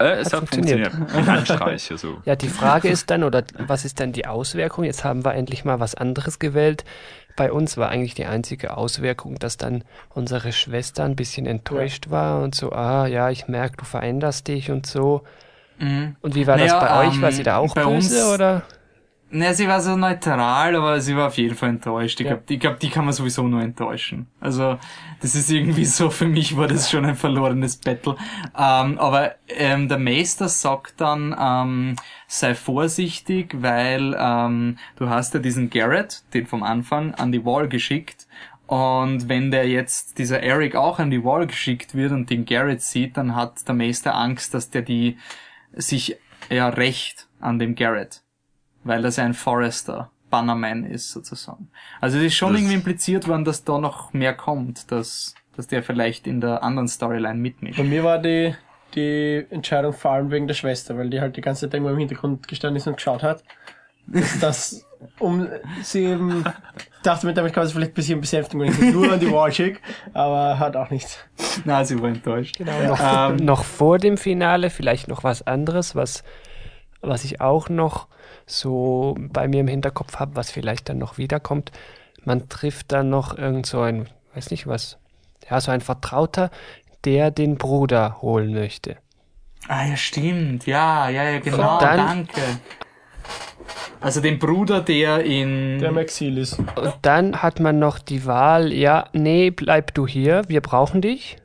äh, 0.00 0.04
es 0.20 0.26
Hat 0.32 0.42
hat 0.42 0.48
funktioniert. 0.48 0.92
funktioniert. 0.92 1.26
Mit 1.26 1.28
einem 1.28 1.44
Streich, 1.44 1.90
also. 1.92 2.20
Ja, 2.24 2.36
die 2.36 2.48
Frage 2.48 2.88
ist 2.88 3.08
dann, 3.10 3.22
oder 3.24 3.44
was 3.58 3.84
ist 3.84 4.00
dann 4.00 4.12
die 4.12 4.26
Auswirkung? 4.26 4.84
Jetzt 4.84 5.04
haben 5.04 5.24
wir 5.24 5.34
endlich 5.34 5.64
mal 5.64 5.80
was 5.80 5.94
anderes 5.94 6.38
gewählt. 6.38 6.84
Bei 7.38 7.52
uns 7.52 7.76
war 7.76 7.88
eigentlich 7.88 8.14
die 8.14 8.26
einzige 8.26 8.76
Auswirkung, 8.76 9.36
dass 9.36 9.56
dann 9.56 9.84
unsere 10.12 10.50
Schwester 10.50 11.04
ein 11.04 11.14
bisschen 11.14 11.46
enttäuscht 11.46 12.10
war 12.10 12.42
und 12.42 12.56
so, 12.56 12.72
ah 12.72 13.06
ja, 13.06 13.30
ich 13.30 13.46
merke, 13.46 13.76
du 13.76 13.84
veränderst 13.84 14.48
dich 14.48 14.72
und 14.72 14.86
so. 14.86 15.22
Und 16.20 16.34
wie 16.34 16.48
war 16.48 16.58
das 16.58 16.72
Naja, 16.72 16.80
bei 16.80 17.06
euch? 17.06 17.22
War 17.22 17.28
ähm, 17.28 17.34
sie 17.36 17.42
da 17.44 17.58
auch 17.58 17.74
böse 17.74 17.86
uns- 17.88 18.24
oder? 18.34 18.62
Ne, 19.30 19.52
sie 19.52 19.68
war 19.68 19.82
so 19.82 19.94
neutral, 19.94 20.74
aber 20.74 21.02
sie 21.02 21.14
war 21.14 21.26
auf 21.26 21.36
jeden 21.36 21.54
Fall 21.54 21.68
enttäuscht. 21.68 22.18
Ich 22.20 22.26
Ja. 22.26 22.34
glaube, 22.36 22.56
glaub, 22.58 22.80
die 22.80 22.88
kann 22.88 23.04
man 23.04 23.12
sowieso 23.12 23.46
nur 23.46 23.60
enttäuschen. 23.60 24.26
Also, 24.40 24.78
das 25.20 25.34
ist 25.34 25.50
irgendwie 25.50 25.84
so, 25.84 26.08
für 26.08 26.26
mich 26.26 26.56
war 26.56 26.66
das 26.66 26.90
schon 26.90 27.04
ein 27.04 27.14
verlorenes 27.14 27.76
Battle. 27.76 28.16
Ähm, 28.56 28.98
aber 28.98 29.34
ähm, 29.48 29.88
der 29.88 29.98
Meister 29.98 30.48
sagt 30.48 31.00
dann, 31.02 31.36
ähm, 31.38 31.96
sei 32.26 32.54
vorsichtig, 32.54 33.54
weil 33.60 34.16
ähm, 34.18 34.78
du 34.96 35.10
hast 35.10 35.34
ja 35.34 35.40
diesen 35.40 35.68
Garrett, 35.68 36.22
den 36.32 36.46
vom 36.46 36.62
Anfang, 36.62 37.14
an 37.14 37.30
die 37.30 37.44
Wall 37.44 37.68
geschickt. 37.68 38.26
Und 38.66 39.28
wenn 39.28 39.50
der 39.50 39.68
jetzt, 39.68 40.18
dieser 40.18 40.42
Eric 40.42 40.74
auch 40.74 40.98
an 40.98 41.10
die 41.10 41.22
Wall 41.22 41.46
geschickt 41.46 41.94
wird 41.94 42.12
und 42.12 42.30
den 42.30 42.46
Garrett 42.46 42.80
sieht, 42.80 43.18
dann 43.18 43.34
hat 43.34 43.66
der 43.68 43.74
Meister 43.74 44.14
Angst, 44.14 44.54
dass 44.54 44.70
der 44.70 44.82
die 44.82 45.18
sich 45.74 46.16
ja 46.48 46.68
rächt 46.70 47.28
an 47.40 47.58
dem 47.58 47.74
Garrett 47.74 48.22
weil 48.88 49.02
das 49.02 49.18
ein 49.18 49.34
Forester, 49.34 50.10
Bannerman 50.30 50.84
ist 50.84 51.10
sozusagen. 51.10 51.70
Also 52.00 52.18
es 52.18 52.24
ist 52.24 52.34
schon 52.34 52.52
Das- 52.52 52.60
irgendwie 52.60 52.74
impliziert 52.76 53.28
worden, 53.28 53.44
dass 53.44 53.64
da 53.64 53.78
noch 53.78 54.12
mehr 54.12 54.34
kommt, 54.34 54.90
dass, 54.90 55.34
dass 55.56 55.66
der 55.68 55.82
vielleicht 55.82 56.26
in 56.26 56.40
der 56.40 56.62
anderen 56.62 56.88
Storyline 56.88 57.38
mitmischt. 57.38 57.78
Bei 57.78 57.84
mir 57.84 58.02
war 58.04 58.18
die, 58.18 58.54
die 58.94 59.46
Entscheidung 59.50 59.92
vor 59.92 60.10
allem 60.12 60.30
wegen 60.30 60.46
der 60.46 60.54
Schwester, 60.54 60.98
weil 60.98 61.08
die 61.10 61.20
halt 61.20 61.36
die 61.36 61.40
ganze 61.40 61.66
Zeit 61.66 61.74
irgendwo 61.74 61.92
im 61.92 61.98
Hintergrund 61.98 62.46
gestanden 62.48 62.76
ist 62.76 62.86
und 62.86 62.96
geschaut 62.96 63.22
hat. 63.22 63.42
Dass 64.06 64.38
das, 64.38 64.86
um 65.18 65.46
sie 65.82 66.04
eben, 66.06 66.42
dachte 67.02 67.26
mit 67.26 67.36
damit 67.36 67.52
kann 67.52 67.62
man 67.62 67.68
sie 67.68 67.74
vielleicht 67.74 67.92
ein 67.92 67.94
bisschen 67.94 68.20
besänftigen, 68.22 68.60
wenn 68.60 68.68
ich 68.70 68.76
sie 68.76 68.90
nur 68.90 69.12
an 69.12 69.20
die 69.20 69.30
Wall 69.30 69.52
schicke, 69.52 69.80
aber 70.14 70.58
hat 70.58 70.76
auch 70.76 70.88
nichts. 70.90 71.18
Na, 71.64 71.84
sie 71.84 72.00
war 72.00 72.08
enttäuscht. 72.08 72.56
Genau, 72.56 72.72
noch, 72.88 73.00
Ähm, 73.30 73.36
noch 73.36 73.64
vor 73.64 73.98
dem 73.98 74.16
Finale 74.16 74.70
vielleicht 74.70 75.08
noch 75.08 75.24
was 75.24 75.46
anderes, 75.46 75.94
was, 75.94 76.22
was 77.02 77.24
ich 77.24 77.40
auch 77.42 77.68
noch 77.68 78.08
so 78.48 79.14
bei 79.18 79.46
mir 79.46 79.60
im 79.60 79.68
Hinterkopf 79.68 80.16
habe, 80.16 80.34
was 80.34 80.50
vielleicht 80.50 80.88
dann 80.88 80.98
noch 80.98 81.18
wiederkommt. 81.18 81.70
Man 82.24 82.48
trifft 82.48 82.90
dann 82.90 83.10
noch 83.10 83.38
irgend 83.38 83.66
so 83.66 83.80
ein, 83.80 84.08
weiß 84.34 84.50
nicht 84.50 84.66
was, 84.66 84.98
ja, 85.48 85.60
so 85.60 85.70
ein 85.70 85.80
Vertrauter, 85.80 86.50
der 87.04 87.30
den 87.30 87.56
Bruder 87.56 88.20
holen 88.20 88.52
möchte. 88.52 88.96
Ah 89.68 89.86
ja, 89.86 89.96
stimmt. 89.96 90.66
Ja, 90.66 91.08
ja, 91.08 91.24
ja, 91.24 91.38
genau. 91.40 91.78
Dann- 91.78 91.96
danke. 91.98 92.40
Also 94.00 94.20
den 94.20 94.38
Bruder, 94.38 94.80
der 94.80 95.24
in... 95.24 95.78
Der 95.80 95.90
im 95.90 95.98
Exil 95.98 96.38
ist. 96.38 96.58
Und 96.58 96.94
dann 97.02 97.42
hat 97.42 97.60
man 97.60 97.78
noch 97.78 97.98
die 97.98 98.24
Wahl, 98.26 98.72
ja, 98.72 99.08
nee, 99.12 99.50
bleib 99.50 99.92
du 99.94 100.06
hier, 100.06 100.42
wir 100.48 100.60
brauchen 100.60 101.02
dich. 101.02 101.36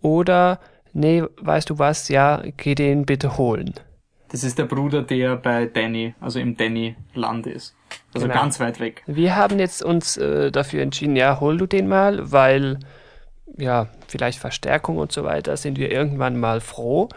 Oder, 0.00 0.60
nee, 0.92 1.24
weißt 1.40 1.70
du 1.70 1.78
was, 1.78 2.08
ja, 2.08 2.42
geh 2.58 2.74
den 2.74 3.06
bitte 3.06 3.38
holen. 3.38 3.74
Das 4.34 4.42
ist 4.42 4.58
der 4.58 4.64
Bruder, 4.64 5.02
der 5.02 5.36
bei 5.36 5.66
Danny, 5.66 6.12
also 6.20 6.40
im 6.40 6.56
Danny-Land 6.56 7.46
ist. 7.46 7.76
Also 8.12 8.26
Genau. 8.26 8.40
ganz 8.40 8.58
weit 8.58 8.80
weg. 8.80 9.04
Wir 9.06 9.36
haben 9.36 9.60
jetzt 9.60 9.80
uns 9.80 10.16
äh, 10.16 10.50
dafür 10.50 10.82
entschieden, 10.82 11.14
ja, 11.14 11.38
hol 11.38 11.56
du 11.56 11.66
den 11.66 11.86
mal, 11.86 12.32
weil, 12.32 12.80
ja, 13.56 13.86
vielleicht 14.08 14.40
Verstärkung 14.40 14.96
und 14.98 15.12
so 15.12 15.22
weiter, 15.22 15.56
sind 15.56 15.78
wir 15.78 15.92
irgendwann 15.92 16.40
mal 16.40 16.60
froh. 16.60 17.08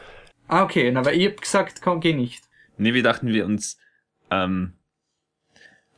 Ah, 0.48 0.62
okay. 0.62 0.96
Aber 0.96 1.12
ihr 1.14 1.30
habt 1.32 1.42
gesagt, 1.42 1.82
komm, 1.82 2.02
geh 2.02 2.14
nicht. 2.14 2.44
Nee, 2.78 2.94
wie 2.94 3.02
dachten 3.02 3.30
wir 3.30 3.48
uns, 3.48 3.80
ähm, 4.30 4.74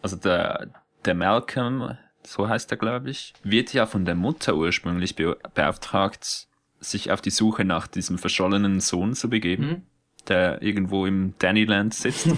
also 0.01 0.15
der, 0.15 0.67
der 1.03 1.15
Malcolm, 1.15 1.97
so 2.23 2.47
heißt 2.47 2.71
er, 2.71 2.77
glaube 2.77 3.09
ich, 3.09 3.33
wird 3.43 3.73
ja 3.73 3.85
von 3.87 4.05
der 4.05 4.15
Mutter 4.15 4.55
ursprünglich 4.55 5.17
be 5.17 5.37
beauftragt, 5.53 6.47
sich 6.79 7.11
auf 7.11 7.19
die 7.19 7.29
Suche 7.29 7.65
nach 7.65 7.87
diesem 7.87 8.17
verschollenen 8.17 8.79
Sohn 8.79 9.13
zu 9.15 9.29
begeben, 9.29 9.65
Mhm. 9.67 9.81
Der 10.27 10.61
irgendwo 10.61 11.05
im 11.05 11.33
Dannyland 11.39 11.93
sitzt. 11.93 12.29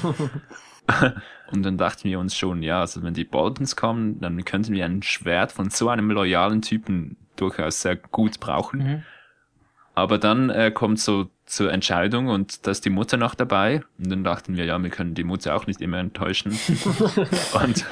Und 1.52 1.64
dann 1.64 1.78
dachten 1.78 2.10
wir 2.10 2.20
uns 2.20 2.36
schon, 2.36 2.64
ja, 2.64 2.80
also 2.80 3.04
wenn 3.04 3.14
die 3.14 3.26
Boltons 3.26 3.76
kommen, 3.76 4.20
dann 4.22 4.44
könnten 4.46 4.74
wir 4.74 4.86
ein 4.86 5.04
Schwert 5.04 5.52
von 5.52 5.70
so 5.70 5.90
einem 5.90 6.10
loyalen 6.10 6.62
Typen 6.62 7.18
durchaus 7.36 7.82
sehr 7.82 7.96
gut 7.98 8.40
brauchen. 8.40 8.80
Mhm. 8.80 9.04
Aber 9.94 10.18
dann 10.18 10.50
äh, 10.50 10.72
kommt 10.72 11.00
so 11.00 11.30
zur 11.46 11.72
Entscheidung 11.74 12.28
und 12.28 12.66
da 12.66 12.72
ist 12.72 12.86
die 12.86 12.90
Mutter 12.90 13.18
noch 13.18 13.36
dabei. 13.36 13.84
Und 13.98 14.10
dann 14.10 14.24
dachten 14.24 14.56
wir, 14.56 14.64
ja, 14.64 14.82
wir 14.82 14.90
können 14.90 15.16
die 15.16 15.26
Mutter 15.26 15.54
auch 15.56 15.68
nicht 15.68 15.82
immer 15.82 15.98
enttäuschen. 15.98 16.52
und 17.54 17.86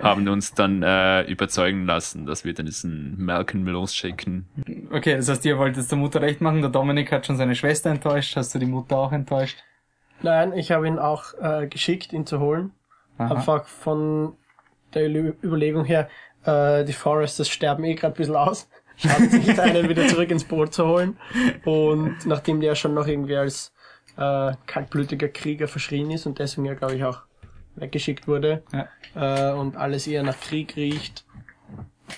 haben 0.00 0.28
uns 0.28 0.54
dann 0.54 0.82
äh, 0.82 1.22
überzeugen 1.22 1.86
lassen, 1.86 2.26
dass 2.26 2.44
wir 2.44 2.54
dann 2.54 2.66
diesen 2.66 3.22
Malcolm 3.22 3.66
losschicken. 3.66 4.46
Okay, 4.90 5.16
das 5.16 5.28
heißt, 5.28 5.44
ihr 5.44 5.58
wollt 5.58 5.76
jetzt 5.76 5.90
der 5.90 5.98
Mutter 5.98 6.20
recht 6.20 6.40
machen. 6.40 6.60
Der 6.60 6.70
Dominik 6.70 7.12
hat 7.12 7.26
schon 7.26 7.36
seine 7.36 7.54
Schwester 7.54 7.90
enttäuscht. 7.90 8.36
Hast 8.36 8.54
du 8.54 8.58
die 8.58 8.66
Mutter 8.66 8.96
auch 8.96 9.12
enttäuscht? 9.12 9.58
Nein, 10.22 10.52
ich 10.54 10.72
habe 10.72 10.86
ihn 10.88 10.98
auch 10.98 11.34
äh, 11.40 11.66
geschickt, 11.66 12.12
ihn 12.12 12.26
zu 12.26 12.40
holen. 12.40 12.72
Aha. 13.18 13.34
Einfach 13.34 13.66
von 13.66 14.34
der 14.94 15.08
Überlegung 15.08 15.84
her, 15.84 16.08
äh, 16.44 16.84
die 16.84 16.92
Foresters 16.92 17.48
sterben 17.48 17.84
eh 17.84 17.94
gerade 17.94 18.14
ein 18.14 18.16
bisschen 18.16 18.36
aus. 18.36 18.68
Schadet 18.96 19.32
sich 19.32 19.60
einen 19.60 19.88
wieder 19.88 20.06
zurück 20.06 20.30
ins 20.30 20.44
Boot 20.44 20.72
zu 20.72 20.86
holen. 20.86 21.16
Und 21.64 22.26
nachdem 22.26 22.60
der 22.60 22.76
schon 22.76 22.94
noch 22.94 23.08
irgendwie 23.08 23.36
als 23.36 23.72
äh, 24.16 24.52
kaltblütiger 24.66 25.28
Krieger 25.28 25.66
verschrien 25.66 26.10
ist 26.10 26.26
und 26.26 26.38
deswegen 26.38 26.66
ja, 26.66 26.74
glaube 26.74 26.94
ich, 26.94 27.04
auch 27.04 27.22
weggeschickt 27.76 28.28
wurde 28.28 28.62
Ja. 28.72 29.50
äh, 29.50 29.54
und 29.54 29.76
alles 29.76 30.06
eher 30.06 30.22
nach 30.22 30.38
Krieg 30.40 30.76
riecht, 30.76 31.24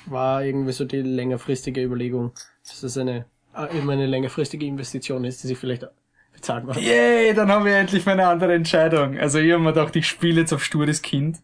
war 0.06 0.44
irgendwie 0.44 0.72
so 0.72 0.84
die 0.84 1.02
längerfristige 1.02 1.82
Überlegung, 1.82 2.32
dass 2.66 2.80
das 2.80 2.98
eine, 2.98 3.24
äh, 3.56 3.76
eben 3.76 3.88
eine 3.88 4.06
längerfristige 4.06 4.66
Investition 4.66 5.24
ist, 5.24 5.42
die 5.42 5.48
sich 5.48 5.58
vielleicht 5.58 5.86
bezahlt 6.32 6.64
macht. 6.66 6.80
Yay, 6.80 7.32
dann 7.34 7.50
haben 7.50 7.64
wir 7.64 7.76
endlich 7.76 8.04
mal 8.04 8.12
eine 8.12 8.26
andere 8.26 8.54
Entscheidung. 8.54 9.18
Also 9.18 9.38
ich 9.38 9.52
habe 9.52 9.62
mir 9.62 9.72
gedacht, 9.72 9.96
ich 9.96 10.06
spiele 10.06 10.40
jetzt 10.42 10.52
auf 10.52 10.64
stures 10.64 11.02
Kind. 11.02 11.38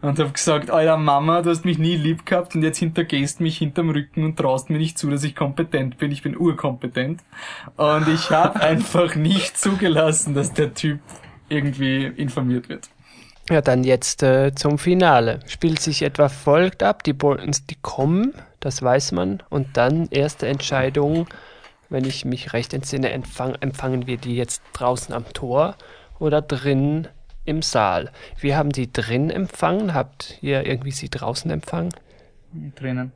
Und 0.00 0.16
habe 0.20 0.30
gesagt, 0.30 0.70
Alter 0.70 0.96
Mama, 0.96 1.42
du 1.42 1.50
hast 1.50 1.64
mich 1.64 1.76
nie 1.76 1.96
lieb 1.96 2.24
gehabt 2.24 2.54
und 2.54 2.62
jetzt 2.62 2.78
hintergehst 2.78 3.40
mich 3.40 3.58
hinterm 3.58 3.90
Rücken 3.90 4.22
und 4.22 4.36
traust 4.36 4.70
mir 4.70 4.78
nicht 4.78 4.96
zu, 4.96 5.10
dass 5.10 5.24
ich 5.24 5.34
kompetent 5.34 5.98
bin. 5.98 6.12
Ich 6.12 6.22
bin 6.22 6.36
urkompetent. 6.36 7.20
Und 7.76 8.06
ich 8.06 8.30
habe 8.30 8.60
einfach 8.60 9.16
nicht 9.16 9.58
zugelassen, 9.58 10.34
dass 10.34 10.52
der 10.52 10.72
Typ 10.72 11.00
irgendwie 11.48 12.04
informiert 12.04 12.68
wird. 12.68 12.90
Ja, 13.48 13.62
dann 13.62 13.82
jetzt 13.82 14.22
äh, 14.22 14.54
zum 14.54 14.78
Finale. 14.78 15.40
Spielt 15.46 15.80
sich 15.80 16.02
etwa 16.02 16.28
folgt 16.28 16.82
ab, 16.82 17.02
die 17.02 17.14
Boltons, 17.14 17.64
die 17.64 17.76
kommen, 17.80 18.34
das 18.60 18.82
weiß 18.82 19.12
man, 19.12 19.42
und 19.48 19.76
dann 19.76 20.08
erste 20.10 20.46
Entscheidung, 20.46 21.26
wenn 21.88 22.04
ich 22.04 22.24
mich 22.24 22.52
recht 22.52 22.74
entsinne, 22.74 23.10
empfang, 23.10 23.54
empfangen 23.60 24.06
wir 24.06 24.18
die 24.18 24.36
jetzt 24.36 24.62
draußen 24.74 25.14
am 25.14 25.24
Tor 25.32 25.76
oder 26.18 26.42
drin 26.42 27.08
im 27.48 27.62
Saal. 27.62 28.10
Wir 28.38 28.56
haben 28.56 28.70
die 28.70 28.92
drin 28.92 29.30
empfangen. 29.30 29.94
Habt 29.94 30.38
ihr 30.42 30.66
irgendwie 30.66 30.90
sie 30.90 31.08
draußen 31.08 31.50
empfangen? 31.50 31.94
Drinnen. 32.74 33.12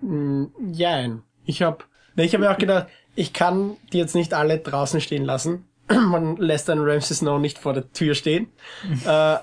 Mm, 0.00 0.46
Jein. 0.72 1.22
Ich 1.44 1.62
habe 1.62 1.84
ich 2.16 2.32
hab 2.32 2.40
mir 2.40 2.50
auch 2.50 2.58
gedacht, 2.58 2.88
ich 3.14 3.34
kann 3.34 3.76
die 3.92 3.98
jetzt 3.98 4.14
nicht 4.14 4.32
alle 4.32 4.58
draußen 4.58 5.00
stehen 5.02 5.24
lassen. 5.24 5.66
Man 6.08 6.36
lässt 6.36 6.68
einen 6.70 6.82
Ramsey 6.82 7.16
Snow 7.16 7.38
nicht 7.40 7.58
vor 7.58 7.72
der 7.72 7.92
Tür 7.92 8.14
stehen. 8.14 8.48
äh, 9.06 9.36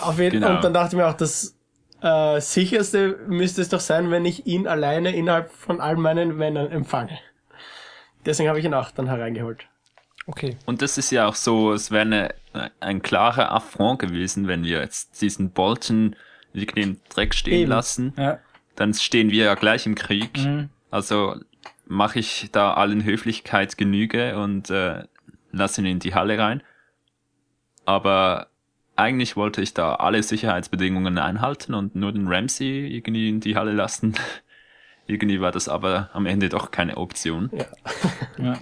auf 0.00 0.18
jeden, 0.18 0.40
Genau. 0.40 0.56
Und 0.56 0.64
dann 0.64 0.72
dachte 0.74 0.96
ich 0.96 1.02
mir 1.02 1.08
auch, 1.08 1.16
das 1.16 1.56
äh, 2.02 2.40
sicherste 2.40 3.18
müsste 3.28 3.62
es 3.62 3.68
doch 3.68 3.80
sein, 3.80 4.10
wenn 4.10 4.24
ich 4.24 4.46
ihn 4.46 4.66
alleine 4.66 5.14
innerhalb 5.14 5.52
von 5.52 5.80
all 5.80 5.96
meinen 5.96 6.36
Männern 6.36 6.70
empfange. 6.70 7.18
Deswegen 8.24 8.48
habe 8.48 8.58
ich 8.58 8.64
ihn 8.64 8.74
auch 8.74 8.90
dann 8.90 9.06
hereingeholt. 9.06 9.66
Okay. 10.26 10.56
Und 10.66 10.82
das 10.82 10.98
ist 10.98 11.10
ja 11.10 11.26
auch 11.26 11.34
so, 11.34 11.72
es 11.72 11.90
wäre 11.90 12.02
eine, 12.02 12.34
ein 12.80 13.02
klarer 13.02 13.52
Affront 13.52 13.98
gewesen, 13.98 14.46
wenn 14.46 14.64
wir 14.64 14.80
jetzt 14.80 15.20
diesen 15.20 15.50
Bolton 15.50 16.16
irgendwie 16.52 16.82
im 16.82 17.00
Dreck 17.08 17.34
stehen 17.34 17.62
Eben. 17.62 17.70
lassen. 17.70 18.14
Ja. 18.16 18.38
Dann 18.76 18.94
stehen 18.94 19.30
wir 19.30 19.44
ja 19.44 19.54
gleich 19.54 19.86
im 19.86 19.94
Krieg. 19.94 20.38
Mhm. 20.38 20.70
Also 20.90 21.36
mache 21.86 22.20
ich 22.20 22.50
da 22.52 22.74
allen 22.74 23.04
Höflichkeit 23.04 23.76
Genüge 23.76 24.38
und 24.38 24.70
äh, 24.70 25.04
lasse 25.52 25.80
ihn 25.80 25.86
in 25.86 25.98
die 25.98 26.14
Halle 26.14 26.38
rein. 26.38 26.62
Aber 27.84 28.48
eigentlich 28.96 29.36
wollte 29.36 29.62
ich 29.62 29.74
da 29.74 29.94
alle 29.96 30.22
Sicherheitsbedingungen 30.22 31.18
einhalten 31.18 31.74
und 31.74 31.96
nur 31.96 32.12
den 32.12 32.28
Ramsey 32.28 32.86
irgendwie 32.86 33.28
in 33.28 33.40
die 33.40 33.56
Halle 33.56 33.72
lassen. 33.72 34.14
irgendwie 35.06 35.40
war 35.40 35.52
das 35.52 35.68
aber 35.68 36.10
am 36.12 36.26
Ende 36.26 36.48
doch 36.48 36.70
keine 36.70 36.96
Option. 36.96 37.50
ja. 38.38 38.58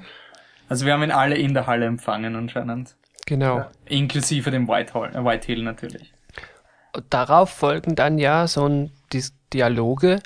Also 0.69 0.87
wir 0.87 0.93
haben 0.93 1.03
ihn 1.03 1.11
alle 1.11 1.37
in 1.37 1.55
der 1.55 1.67
Halle 1.67 1.87
empfangen 1.87 2.37
anscheinend. 2.37 2.95
Genau. 3.27 3.59
Ja. 3.59 3.71
Inklusive 3.87 4.51
dem 4.51 4.69
White, 4.69 4.95
Hall, 4.95 5.15
äh, 5.15 5.25
White 5.25 5.47
Hill 5.47 5.63
natürlich. 5.63 6.13
Darauf 7.09 7.51
folgen 7.51 7.95
dann 7.95 8.19
ja 8.19 8.47
so 8.47 8.69
ein 8.69 8.91
Dis 9.13 9.35
Dialoge. 9.53 10.21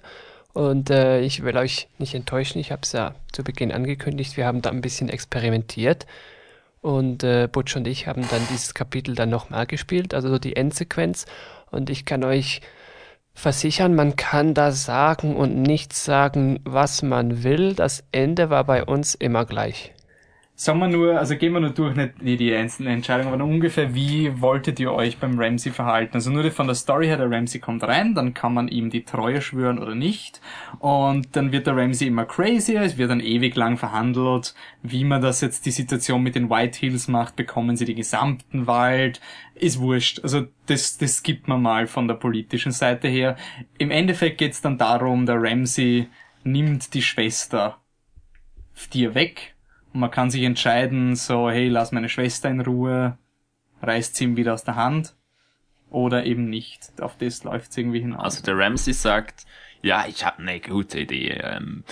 Und 0.52 0.88
äh, 0.90 1.20
ich 1.20 1.42
will 1.42 1.56
euch 1.56 1.88
nicht 1.98 2.14
enttäuschen, 2.14 2.60
ich 2.60 2.70
habe 2.70 2.82
es 2.82 2.92
ja 2.92 3.14
zu 3.32 3.42
Beginn 3.42 3.72
angekündigt, 3.72 4.36
wir 4.36 4.46
haben 4.46 4.62
da 4.62 4.70
ein 4.70 4.82
bisschen 4.82 5.08
experimentiert. 5.08 6.06
Und 6.84 7.24
äh, 7.24 7.48
Butch 7.50 7.76
und 7.76 7.86
ich 7.86 8.08
haben 8.08 8.28
dann 8.28 8.46
dieses 8.50 8.74
Kapitel 8.74 9.14
dann 9.14 9.30
nochmal 9.30 9.64
gespielt, 9.66 10.12
also 10.12 10.28
so 10.28 10.38
die 10.38 10.54
Endsequenz. 10.54 11.24
Und 11.70 11.88
ich 11.88 12.04
kann 12.04 12.22
euch 12.24 12.60
versichern, 13.32 13.94
man 13.94 14.16
kann 14.16 14.52
da 14.52 14.70
sagen 14.70 15.34
und 15.34 15.62
nicht 15.62 15.94
sagen, 15.94 16.60
was 16.64 17.00
man 17.00 17.42
will. 17.42 17.72
Das 17.72 18.04
Ende 18.12 18.50
war 18.50 18.64
bei 18.64 18.84
uns 18.84 19.14
immer 19.14 19.46
gleich. 19.46 19.94
Sagen 20.56 20.78
wir 20.78 20.86
nur, 20.86 21.18
also 21.18 21.36
gehen 21.36 21.52
wir 21.52 21.58
nur 21.58 21.70
durch, 21.70 21.96
nicht 21.96 22.12
die, 22.20 22.54
einzelnen 22.54 22.92
Entscheidungen, 22.92 23.26
aber 23.26 23.38
nur 23.38 23.48
ungefähr, 23.48 23.92
wie 23.92 24.40
wolltet 24.40 24.78
ihr 24.78 24.92
euch 24.92 25.18
beim 25.18 25.36
Ramsey 25.36 25.72
verhalten? 25.72 26.14
Also 26.14 26.30
nur 26.30 26.48
von 26.52 26.68
der 26.68 26.76
Story 26.76 27.06
her, 27.06 27.16
der 27.16 27.28
Ramsey 27.28 27.60
kommt 27.60 27.82
rein, 27.82 28.14
dann 28.14 28.34
kann 28.34 28.54
man 28.54 28.68
ihm 28.68 28.88
die 28.88 29.02
Treue 29.02 29.42
schwören 29.42 29.80
oder 29.80 29.96
nicht. 29.96 30.40
Und 30.78 31.34
dann 31.34 31.50
wird 31.50 31.66
der 31.66 31.76
Ramsey 31.76 32.06
immer 32.06 32.24
crazier, 32.24 32.82
es 32.82 32.96
wird 32.96 33.10
dann 33.10 33.18
ewig 33.18 33.56
lang 33.56 33.76
verhandelt, 33.78 34.54
wie 34.80 35.02
man 35.02 35.20
das 35.20 35.40
jetzt 35.40 35.66
die 35.66 35.72
Situation 35.72 36.22
mit 36.22 36.36
den 36.36 36.48
White 36.48 36.78
Hills 36.78 37.08
macht, 37.08 37.34
bekommen 37.34 37.76
sie 37.76 37.84
den 37.84 37.96
gesamten 37.96 38.68
Wald, 38.68 39.20
ist 39.56 39.80
wurscht. 39.80 40.20
Also 40.22 40.46
das, 40.66 40.98
das 40.98 41.16
skippt 41.16 41.48
man 41.48 41.62
mal 41.62 41.88
von 41.88 42.06
der 42.06 42.14
politischen 42.14 42.70
Seite 42.70 43.08
her. 43.08 43.36
Im 43.78 43.90
Endeffekt 43.90 44.38
geht's 44.38 44.60
dann 44.60 44.78
darum, 44.78 45.26
der 45.26 45.42
Ramsey 45.42 46.06
nimmt 46.44 46.94
die 46.94 47.02
Schwester 47.02 47.78
dir 48.92 49.16
weg 49.16 49.53
und 49.94 50.00
man 50.00 50.10
kann 50.10 50.28
sich 50.28 50.42
entscheiden, 50.42 51.14
so, 51.14 51.48
hey, 51.48 51.68
lass 51.68 51.92
meine 51.92 52.08
Schwester 52.08 52.50
in 52.50 52.60
Ruhe, 52.60 53.16
reißt 53.80 54.16
sie 54.16 54.24
ihm 54.24 54.36
wieder 54.36 54.52
aus 54.52 54.64
der 54.64 54.74
Hand. 54.74 55.14
Oder 55.88 56.26
eben 56.26 56.50
nicht. 56.50 57.00
Auf 57.00 57.16
das 57.16 57.44
läuft's 57.44 57.76
irgendwie 57.76 58.00
hinaus. 58.00 58.24
Also 58.24 58.42
der 58.42 58.58
Ramsey 58.58 58.92
sagt, 58.92 59.46
ja, 59.82 60.04
ich 60.08 60.26
habe 60.26 60.40
eine 60.40 60.58
gute 60.58 60.98
Idee. 61.00 61.38
Ähm, 61.40 61.84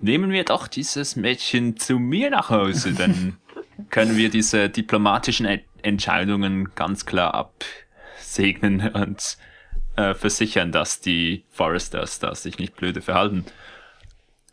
nehmen 0.00 0.30
wir 0.30 0.44
doch 0.44 0.68
dieses 0.68 1.16
Mädchen 1.16 1.76
zu 1.76 1.98
mir 1.98 2.30
nach 2.30 2.48
Hause, 2.48 2.94
dann 2.94 3.36
können 3.90 4.16
wir 4.16 4.30
diese 4.30 4.70
diplomatischen 4.70 5.46
Entscheidungen 5.82 6.74
ganz 6.74 7.04
klar 7.04 7.34
absegnen 7.34 8.88
und 8.88 9.36
äh, 9.96 10.14
versichern, 10.14 10.72
dass 10.72 11.00
die 11.00 11.44
Foresters 11.50 12.20
da 12.20 12.34
sich 12.34 12.58
nicht 12.58 12.74
blöde 12.76 13.02
verhalten. 13.02 13.44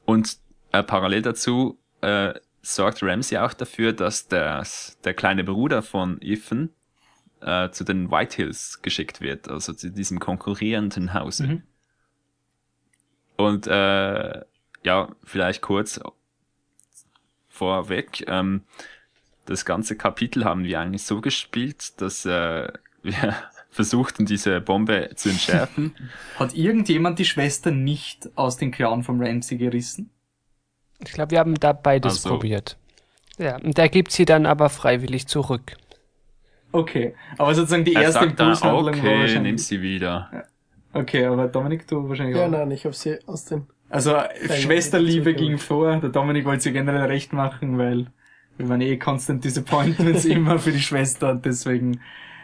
Und 0.04 0.38
äh, 0.74 0.84
parallel 0.84 1.22
dazu 1.22 1.80
äh, 2.02 2.34
sorgt 2.66 3.04
Ramsey 3.04 3.38
auch 3.38 3.54
dafür, 3.54 3.94
dass 3.94 4.28
das, 4.28 4.98
der 5.04 5.14
kleine 5.14 5.44
Bruder 5.44 5.82
von 5.82 6.20
Ethan 6.22 6.70
äh, 7.42 7.70
zu 7.70 7.84
den 7.84 8.12
White 8.12 8.36
Hills 8.36 8.82
geschickt 8.82 9.22
wird, 9.22 9.50
also 9.50 9.74
zu 9.74 9.92
diesem 9.92 10.20
konkurrierenden 10.20 11.14
Hause. 11.14 11.48
Mhm. 11.48 11.64
Und 13.38 13.68
äh, 13.68 14.42
ja, 14.84 15.16
vielleicht 15.24 15.62
kurz 15.62 16.00
vorweg. 17.48 18.26
Ähm, 18.28 18.64
das 19.46 19.66
ganze 19.66 19.96
Kapitel 19.96 20.44
haben 20.44 20.64
wir 20.64 20.80
eigentlich 20.80 21.04
so 21.04 21.22
gespielt, 21.22 22.02
dass 22.02 22.26
äh, 22.26 22.72
wir 23.04 23.36
versuchten, 23.70 24.26
diese 24.26 24.62
Bombe 24.62 25.12
zu 25.16 25.30
entschärfen. 25.30 25.94
Hat 26.40 26.56
irgendjemand 26.56 27.20
die 27.20 27.26
Schwester 27.26 27.72
nicht 27.72 28.30
aus 28.36 28.58
den 28.58 28.72
Klauen 28.72 29.04
vom 29.04 29.22
Ramsey 29.22 29.58
gerissen? 29.58 30.10
Ich 31.00 31.12
glaube, 31.14 31.32
wir 31.32 31.40
haben 31.40 31.56
da 31.56 31.74
beides 31.74 32.22
so. 32.22 32.30
probiert. 32.30 32.78
Ja, 33.38 33.58
und 33.58 33.78
der 33.78 33.90
gibt 33.90 34.12
sie 34.12 34.26
dann 34.26 34.46
aber 34.46 34.70
freiwillig 34.70 35.28
zurück. 35.28 35.78
Okay. 36.72 37.16
Aber 37.38 37.56
sozusagen 37.56 37.86
die 37.86 37.94
er 37.96 38.04
erste 38.04 38.20
sagt 38.26 38.40
dann, 38.40 38.54
okay, 38.62 39.40
nimm 39.40 39.58
sie 39.58 39.82
wieder. 39.82 40.30
Okay, 40.94 41.26
aber 41.26 41.48
Dominik, 41.48 41.88
du 41.88 42.08
wahrscheinlich 42.08 42.36
Ja, 42.36 42.46
auch. 42.46 42.50
nein, 42.50 42.72
ich 42.72 42.86
habe 42.86 42.96
sie 42.96 43.18
aus 43.28 43.46
den 43.46 43.68
Also 43.90 44.18
Schwesterliebe 44.50 45.34
ging 45.36 45.58
vor. 45.58 45.98
Der 45.98 46.10
Dominik 46.10 46.46
wollte 46.46 46.64
sie 46.64 46.74
generell 46.74 47.06
recht 47.08 47.34
machen, 47.34 47.78
weil 47.78 48.08
wir 48.58 48.70
waren 48.70 48.82
eh 48.82 48.98
constant 48.98 49.44
disappointments 49.44 50.26
immer 50.26 50.60
für 50.60 50.72
die 50.72 50.80
Schwester 50.82 51.32
und 51.32 51.46
deswegen 51.46 52.02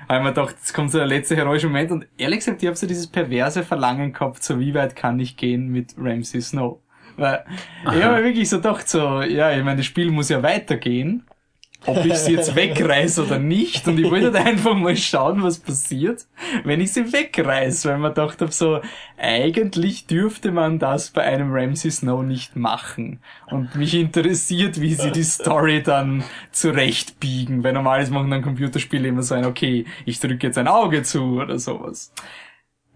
haben 0.09 0.25
wir 0.25 0.31
gedacht, 0.31 0.55
jetzt 0.59 0.73
kommt 0.73 0.91
so 0.91 0.97
der 0.97 1.07
letzte 1.07 1.35
heroische 1.35 1.67
Moment 1.67 1.91
und 1.91 2.07
ehrlich 2.17 2.39
gesagt, 2.39 2.61
ich 2.61 2.67
habe 2.67 2.75
so 2.77 2.87
dieses 2.87 3.07
perverse 3.07 3.63
Verlangen 3.63 4.11
gehabt, 4.13 4.43
so 4.43 4.59
wie 4.59 4.73
weit 4.73 4.95
kann 4.95 5.19
ich 5.19 5.37
gehen 5.37 5.69
mit 5.69 5.95
Ramsey 5.97 6.41
Snow. 6.41 6.81
Weil 7.21 7.45
ich 7.95 8.03
habe 8.03 8.23
wirklich 8.23 8.49
so 8.49 8.57
gedacht, 8.57 8.89
so, 8.89 9.21
ja, 9.21 9.51
ich 9.51 9.63
meine, 9.63 9.77
das 9.77 9.85
Spiel 9.85 10.11
muss 10.11 10.29
ja 10.29 10.43
weitergehen. 10.43 11.23
Ob 11.87 12.05
ich 12.05 12.13
sie 12.13 12.33
jetzt 12.33 12.55
wegreiß 12.55 13.17
oder 13.19 13.39
nicht. 13.39 13.87
Und 13.87 13.97
ich 13.97 14.09
wollte 14.11 14.31
halt 14.31 14.45
einfach 14.45 14.75
mal 14.75 14.95
schauen, 14.95 15.41
was 15.41 15.57
passiert, 15.57 16.27
wenn 16.63 16.79
ich 16.79 16.93
sie 16.93 17.11
wegreiß. 17.11 17.85
Weil 17.85 17.97
man 17.97 18.13
gedacht 18.13 18.39
habe, 18.41 18.51
so, 18.51 18.81
eigentlich 19.17 20.05
dürfte 20.05 20.51
man 20.51 20.77
das 20.77 21.09
bei 21.09 21.23
einem 21.23 21.51
Ramsey 21.51 21.89
Snow 21.89 22.21
nicht 22.21 22.55
machen. 22.55 23.19
Und 23.47 23.75
mich 23.75 23.95
interessiert, 23.95 24.79
wie 24.79 24.93
sie 24.93 25.11
die 25.11 25.23
Story 25.23 25.81
dann 25.81 26.23
zurechtbiegen. 26.51 27.63
Weil 27.63 27.73
normales 27.73 28.11
machen 28.11 28.29
dann 28.29 28.43
Computerspiele 28.43 29.07
immer 29.07 29.23
so 29.23 29.33
ein, 29.33 29.45
okay, 29.45 29.85
ich 30.05 30.19
drücke 30.19 30.47
jetzt 30.47 30.59
ein 30.59 30.67
Auge 30.67 31.01
zu 31.01 31.41
oder 31.41 31.57
sowas. 31.57 32.13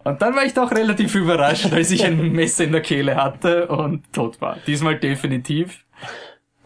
Und 0.05 0.21
dann 0.21 0.35
war 0.35 0.45
ich 0.45 0.53
doch 0.53 0.71
relativ 0.71 1.15
überrascht, 1.15 1.73
als 1.73 1.89
ich 1.89 2.05
ein 2.05 2.31
Messer 2.31 2.63
in 2.63 2.71
der 2.71 2.81
Kehle 2.81 3.15
hatte 3.15 3.67
und 3.67 4.13
tot 4.13 4.39
war. 4.39 4.57
Diesmal 4.67 4.99
definitiv 4.99 5.83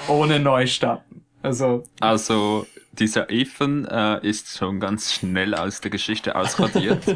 ohne 0.09 0.39
Neustarten. 0.39 1.23
Also, 1.41 1.83
Also 2.01 2.67
dieser 2.91 3.29
Ethan 3.29 3.85
äh, 3.85 4.19
ist 4.27 4.57
schon 4.57 4.81
ganz 4.81 5.13
schnell 5.13 5.55
aus 5.55 5.79
der 5.79 5.89
Geschichte 5.89 6.35
ausradiert. 6.35 7.01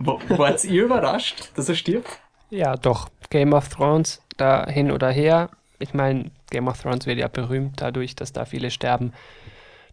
wart 0.00 0.64
ihr 0.64 0.84
überrascht, 0.84 1.50
dass 1.54 1.68
er 1.68 1.76
stirbt? 1.76 2.08
Ja, 2.50 2.76
doch. 2.76 3.08
Game 3.30 3.52
of 3.52 3.68
Thrones, 3.68 4.20
da 4.38 4.66
hin 4.68 4.90
oder 4.90 5.10
her. 5.10 5.50
Ich 5.78 5.94
meine, 5.94 6.32
Game 6.50 6.66
of 6.66 6.82
Thrones 6.82 7.06
wird 7.06 7.18
ja 7.18 7.28
berühmt 7.28 7.80
dadurch, 7.80 8.16
dass 8.16 8.32
da 8.32 8.44
viele 8.44 8.72
sterben. 8.72 9.12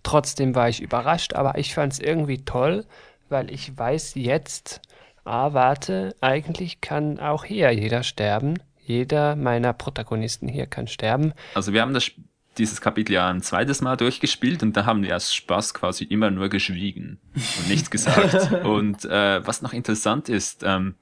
Trotzdem 0.02 0.56
war 0.56 0.70
ich 0.70 0.82
überrascht, 0.82 1.34
aber 1.34 1.60
ich 1.60 1.76
fand 1.76 1.94
es 1.94 2.00
irgendwie 2.00 2.44
toll, 2.46 2.86
weil 3.30 3.52
ich 3.52 3.78
weiß 3.78 4.16
jetzt, 4.16 4.82
ah, 5.30 5.54
warte, 5.54 6.16
eigentlich 6.22 6.82
kann 6.82 7.20
auch 7.20 7.46
hier 7.46 7.72
jeder 7.72 8.04
sterben. 8.04 8.60
Jeder 8.80 9.36
meiner 9.36 9.74
Protagonisten 9.74 10.48
hier 10.48 10.66
kann 10.66 10.88
sterben. 10.88 11.34
Also 11.54 11.74
wir 11.74 11.82
haben 11.82 11.94
das, 11.94 12.12
dieses 12.58 12.82
Kapitel 12.82 13.14
ja 13.14 13.30
ein 13.30 13.44
zweites 13.44 13.82
Mal 13.82 13.98
durchgespielt 13.98 14.64
und 14.64 14.76
da 14.76 14.86
haben 14.86 15.04
wir 15.04 15.16
aus 15.16 15.34
Spaß 15.34 15.76
quasi 15.76 16.06
immer 16.06 16.32
nur 16.32 16.50
geschwiegen 16.50 17.20
und 17.36 17.70
nichts 17.70 17.92
gesagt. 17.92 18.52
und 18.66 19.06
äh, 19.06 19.46
was 19.46 19.62
noch 19.62 19.74
interessant 19.74 20.28
ist, 20.28 20.64
ähm, 20.64 20.96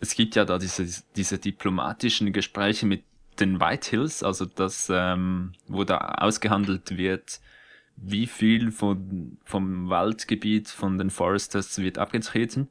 es 0.00 0.14
gibt 0.14 0.36
ja 0.36 0.44
da 0.44 0.58
diese, 0.58 0.86
diese 1.16 1.38
diplomatischen 1.38 2.32
Gespräche 2.32 2.86
mit 2.86 3.02
den 3.40 3.60
White 3.60 3.90
Hills, 3.90 4.22
also 4.22 4.44
das, 4.44 4.88
ähm, 4.92 5.54
wo 5.66 5.82
da 5.84 5.98
ausgehandelt 5.98 6.96
wird, 6.96 7.40
wie 7.96 8.26
viel 8.26 8.70
von, 8.70 9.38
vom 9.44 9.88
Waldgebiet 9.88 10.68
von 10.68 10.98
den 10.98 11.10
Foresters 11.10 11.78
wird 11.78 11.98
abgetreten. 11.98 12.68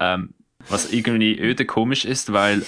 Ähm, 0.00 0.34
was 0.68 0.92
irgendwie 0.92 1.38
öde 1.38 1.66
komisch 1.66 2.04
ist, 2.04 2.32
weil 2.32 2.64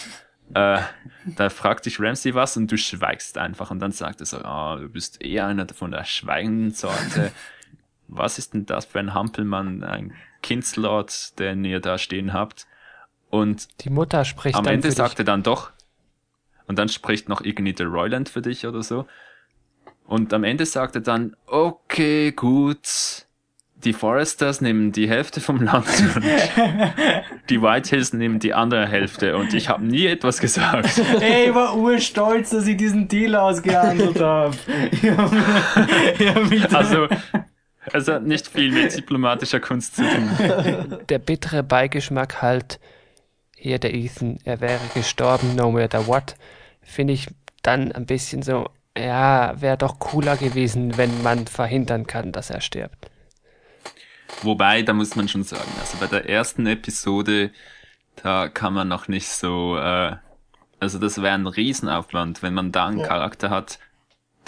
äh, 0.55 0.81
da 1.25 1.51
fragt 1.51 1.87
dich 1.87 1.99
Ramsey 1.99 2.35
was 2.35 2.57
und 2.57 2.71
du 2.71 2.77
schweigst 2.77 3.39
einfach 3.39 3.71
und 3.71 3.81
dann 3.81 3.93
sagt 3.93 4.21
er 4.21 4.27
so, 4.27 4.39
ah, 4.39 4.77
du 4.77 4.89
bist 4.89 5.23
eher 5.23 5.47
einer 5.47 5.67
von 5.69 5.91
der 5.91 6.05
schweigenden 6.05 6.73
Sorte. 6.73 7.33
Was 8.09 8.39
ist 8.39 8.55
denn 8.55 8.67
das 8.67 8.85
für 8.85 9.01
ein 9.01 9.15
Hampelmann, 9.15 9.83
ein 9.83 10.15
Kindslord, 10.43 11.39
den 11.39 11.65
ihr 11.65 11.81
da 11.81 11.99
stehen 11.99 12.33
habt? 12.33 12.67
Und 13.31 13.69
Die 13.85 13.91
Mutter 13.91 14.25
spricht 14.25 14.57
am 14.57 14.67
Ende 14.67 14.93
sagt 14.93 15.19
er 15.19 15.25
dann 15.25 15.43
doch, 15.43 15.73
und 16.69 16.79
dann 16.79 16.89
spricht 16.89 17.29
noch 17.29 17.41
irgendwie 17.41 17.73
der 17.73 17.87
Royland 17.87 18.29
für 18.29 18.43
dich 18.43 18.67
oder 18.67 18.83
so. 18.83 19.07
Und 20.07 20.33
am 20.33 20.45
Ende 20.45 20.67
sagt 20.67 20.95
er 20.95 21.01
dann, 21.01 21.37
okay, 21.47 22.33
gut, 22.33 23.26
die 23.85 23.93
Foresters 23.93 24.61
nehmen 24.61 24.93
die 24.93 25.09
Hälfte 25.09 25.41
vom 25.41 25.61
Land 25.63 25.87
und 26.15 26.25
die 27.51 27.61
Whitehills 27.61 28.13
nehmen 28.13 28.39
die 28.39 28.55
andere 28.55 28.87
Hälfte 28.89 29.37
und 29.37 29.53
ich 29.55 29.69
habe 29.69 29.85
nie 29.85 30.07
etwas 30.07 30.41
gesagt. 30.41 31.01
Ey, 31.21 31.49
ich 31.49 31.55
war 31.55 31.77
urstolz, 31.77 32.51
dass 32.51 32.67
ich 32.67 32.77
diesen 32.77 33.07
Deal 33.09 33.37
ausgehandelt 33.37 34.21
habe. 34.21 34.57
Also, 36.73 37.09
es 37.93 38.09
hat 38.09 38.25
nicht 38.25 38.49
viel 38.49 38.73
mit 38.73 38.97
diplomatischer 38.97 39.61
Kunst 39.61 39.97
zu 39.97 40.03
tun. 40.03 40.99
Der 41.09 41.19
bittere 41.19 41.63
Beigeschmack 41.63 42.43
halt, 42.43 42.81
hier 43.57 43.79
der 43.79 43.95
Ethan, 43.95 44.39
er 44.45 44.61
wäre 44.61 44.81
gestorben, 44.95 45.55
no 45.55 45.71
matter 45.71 46.07
what, 46.07 46.35
finde 46.83 47.13
ich 47.13 47.29
dann 47.63 47.93
ein 47.93 48.07
bisschen 48.07 48.43
so, 48.43 48.69
ja, 48.97 49.61
wäre 49.61 49.77
doch 49.77 49.99
cooler 49.99 50.37
gewesen, 50.37 50.97
wenn 50.97 51.23
man 51.23 51.47
verhindern 51.47 52.07
kann, 52.07 52.33
dass 52.33 52.51
er 52.51 52.61
stirbt. 52.61 53.11
Wobei, 54.43 54.83
da 54.83 54.93
muss 54.93 55.17
man 55.17 55.29
schon 55.29 55.45
sagen, 55.45 55.71
also 55.81 55.99
bei 55.99 56.07
der 56.07 56.29
ersten 56.29 56.67
Episode, 56.67 57.51
da 58.17 58.49
kann 58.49 58.75
man 58.75 58.89
noch 58.89 59.09
nicht 59.09 59.29
so, 59.29 59.77
äh, 59.79 60.17
also 60.81 60.99
das 60.99 61.19
wäre 61.23 61.35
ein 61.35 61.47
Riesenaufwand, 61.47 62.43
wenn 62.43 62.55
man 62.55 62.73
da 62.73 62.87
einen 62.87 63.01
Ja. 63.01 63.07
Charakter 63.07 63.51
hat, 63.51 63.79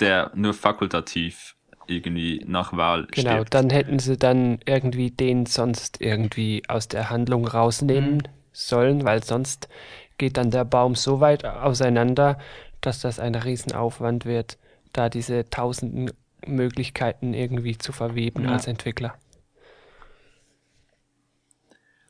der 0.01 0.30
nur 0.34 0.55
fakultativ 0.55 1.57
irgendwie 1.86 2.45
nach 2.47 2.76
Wahl 2.76 3.07
Genau, 3.11 3.30
stirbt. 3.36 3.55
dann 3.55 3.70
hätten 3.70 3.99
sie 3.99 4.16
dann 4.18 4.61
irgendwie 4.66 5.11
den 5.11 5.47
sonst 5.47 6.01
irgendwie 6.01 6.62
aus 6.68 6.89
der 6.89 7.11
Handlung 7.11 7.47
rausnehmen 7.47 8.22
sollen, 8.53 9.05
weil 9.05 9.22
sonst 9.24 9.68
geht 10.18 10.36
dann 10.36 10.51
der 10.51 10.64
Baum 10.64 10.95
so 10.95 11.20
weit 11.20 11.45
auseinander, 11.45 12.39
dass 12.80 13.01
das 13.01 13.18
ein 13.18 13.34
Riesenaufwand 13.34 14.26
wird, 14.26 14.59
da 14.93 15.09
diese 15.09 15.49
tausenden 15.49 16.11
Möglichkeiten 16.47 17.34
irgendwie 17.34 17.78
zu 17.78 17.93
verweben 17.93 18.45
Ja. 18.45 18.51
als 18.53 18.66
Entwickler. 18.66 19.14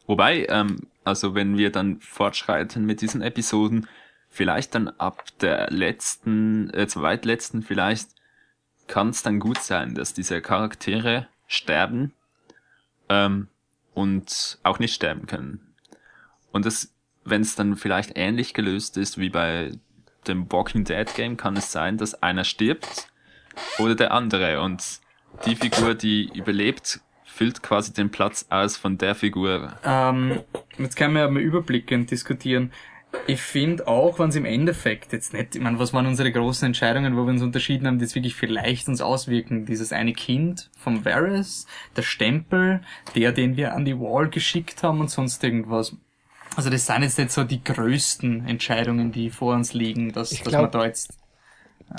Wobei, 0.09 0.47
ähm, 0.49 0.89
also 1.05 1.35
wenn 1.35 1.59
wir 1.59 1.71
dann 1.71 2.01
fortschreiten 2.01 2.87
mit 2.87 3.03
diesen 3.03 3.21
Episoden, 3.21 3.87
vielleicht 4.31 4.75
dann 4.75 4.89
ab 4.89 5.23
der 5.41 5.71
letzten, 5.71 6.71
äh, 6.71 6.89
zweitletzten 6.89 7.63
vielleicht, 7.63 8.09
kann 8.87 9.11
es 9.11 9.23
dann 9.23 9.39
gut 9.39 9.59
sein, 9.59 9.95
dass 9.95 10.15
diese 10.15 10.41
Charaktere 10.41 11.29
sterben 11.47 12.15
ähm, 13.11 13.49
und 13.93 14.59
auch 14.63 14.79
nicht 14.79 14.95
sterben 14.95 15.27
können. 15.27 15.75
Und 16.53 16.65
das, 16.65 16.95
wenn 17.25 17.43
es 17.43 17.55
dann 17.55 17.77
vielleicht 17.77 18.13
ähnlich 18.17 18.55
gelöst 18.55 18.97
ist 18.97 19.19
wie 19.19 19.29
bei 19.29 19.73
dem 20.27 20.51
Walking 20.51 20.85
Dead 20.85 21.15
Game, 21.15 21.37
kann 21.37 21.55
es 21.59 21.71
sein, 21.71 21.99
dass 21.99 22.23
einer 22.23 22.45
stirbt 22.45 23.09
oder 23.79 23.95
der 23.95 24.13
andere 24.13 24.63
und 24.63 25.01
die 25.45 25.55
Figur, 25.55 25.95
die 25.95 26.31
überlebt, 26.33 27.01
füllt 27.39 27.63
quasi 27.63 27.93
den 27.93 28.11
Platz 28.11 28.47
aus 28.51 28.77
von 28.77 28.99
der 28.99 29.15
Figur. 29.15 29.73
Ähm, 29.85 30.41
jetzt 30.77 30.97
können 30.97 31.15
wir 31.15 31.23
ja 31.23 31.31
mal 31.31 31.41
überblickend 31.41 32.11
diskutieren. 32.11 32.73
Ich 33.27 33.41
finde 33.41 33.87
auch, 33.89 34.19
wenn 34.19 34.29
es 34.29 34.37
im 34.37 34.45
Endeffekt 34.45 35.13
jetzt 35.13 35.33
nicht, 35.33 35.55
ich 35.55 35.63
meine, 35.63 35.79
was 35.79 35.95
waren 35.95 36.05
unsere 36.07 36.31
großen 36.31 36.67
Entscheidungen, 36.67 37.17
wo 37.17 37.25
wir 37.25 37.31
uns 37.31 37.41
unterschieden 37.43 37.87
haben, 37.87 37.99
die 37.99 38.05
jetzt 38.05 38.15
wirklich 38.15 38.35
vielleicht 38.35 38.89
uns 38.89 39.01
auswirken. 39.01 39.65
Dieses 39.65 39.93
eine 39.93 40.13
Kind 40.13 40.69
vom 40.77 41.05
Varys, 41.07 41.67
der 41.97 42.03
Stempel, 42.03 42.81
der, 43.15 43.33
den 43.33 43.57
wir 43.57 43.73
an 43.73 43.85
die 43.87 43.99
Wall 43.99 44.29
geschickt 44.29 44.83
haben 44.83 45.01
und 45.01 45.09
sonst 45.11 45.43
irgendwas. 45.43 45.97
Also 46.57 46.69
das 46.71 46.87
sind 46.87 47.03
jetzt 47.03 47.19
nicht 47.19 47.31
so 47.31 47.45
die 47.45 47.63
größten 47.65 48.47
Entscheidungen, 48.47 49.13
die 49.13 49.31
vor 49.31 49.55
uns 49.55 49.73
liegen, 49.73 50.13
dass, 50.13 50.33
Ich 50.33 50.43
dass 50.43 50.49
glaub- 50.51 50.63
man 50.63 50.71
da 50.73 50.85
jetzt 50.85 51.15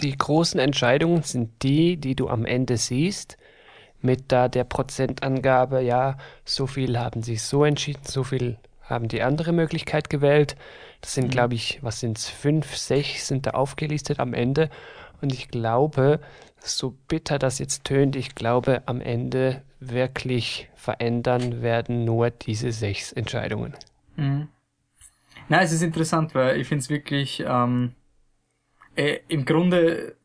Die 0.03 0.15
großen 0.15 0.59
Entscheidungen 0.59 1.23
sind 1.23 1.63
die, 1.63 1.97
die 1.97 2.13
du 2.15 2.29
am 2.29 2.45
Ende 2.45 2.77
siehst, 2.77 3.37
mit 4.01 4.31
da 4.31 4.47
der 4.47 4.63
Prozentangabe, 4.63 5.81
ja, 5.81 6.17
so 6.45 6.67
viel 6.67 6.97
haben 6.97 7.23
sie 7.23 7.35
so 7.35 7.65
entschieden, 7.65 8.03
so 8.03 8.23
viel 8.23 8.57
haben 8.81 9.07
die 9.07 9.21
andere 9.21 9.51
Möglichkeit 9.51 10.09
gewählt. 10.09 10.55
Das 11.01 11.13
sind, 11.13 11.31
glaube 11.31 11.53
ich, 11.53 11.79
was 11.81 11.99
sind's, 11.99 12.27
fünf, 12.27 12.75
sechs 12.75 13.27
sind 13.27 13.45
da 13.45 13.51
aufgelistet 13.51 14.19
am 14.19 14.33
Ende. 14.33 14.69
Und 15.21 15.33
ich 15.33 15.49
glaube, 15.49 16.19
so 16.59 16.95
bitter 17.07 17.39
das 17.39 17.59
jetzt 17.59 17.83
tönt, 17.83 18.15
ich 18.15 18.35
glaube, 18.35 18.81
am 18.85 19.01
Ende 19.01 19.61
wirklich 19.79 20.69
verändern 20.75 21.61
werden 21.61 22.03
nur 22.03 22.29
diese 22.29 22.71
sechs 22.71 23.11
Entscheidungen. 23.11 23.75
Mhm. 24.15 24.49
Na, 25.47 25.61
es 25.61 25.71
ist 25.71 25.81
interessant, 25.81 26.35
weil 26.35 26.59
ich 26.59 26.67
finde 26.67 26.83
es 26.83 26.89
wirklich, 26.89 27.43
ähm, 27.45 27.93
äh, 28.95 29.19
im 29.27 29.45
Grunde, 29.45 30.15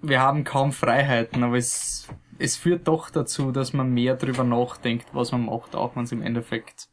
wir 0.00 0.20
haben 0.20 0.44
kaum 0.44 0.72
Freiheiten, 0.72 1.42
aber 1.42 1.58
es, 1.58 2.08
es 2.40 2.56
führt 2.56 2.88
doch 2.88 3.10
dazu, 3.10 3.52
dass 3.52 3.72
man 3.72 3.92
mehr 3.92 4.16
drüber 4.16 4.44
nachdenkt, 4.44 5.06
was 5.12 5.32
man 5.32 5.46
macht, 5.46 5.76
auch 5.76 5.94
wenn 5.96 6.04
es 6.04 6.12
im 6.12 6.22
Endeffekt, 6.22 6.88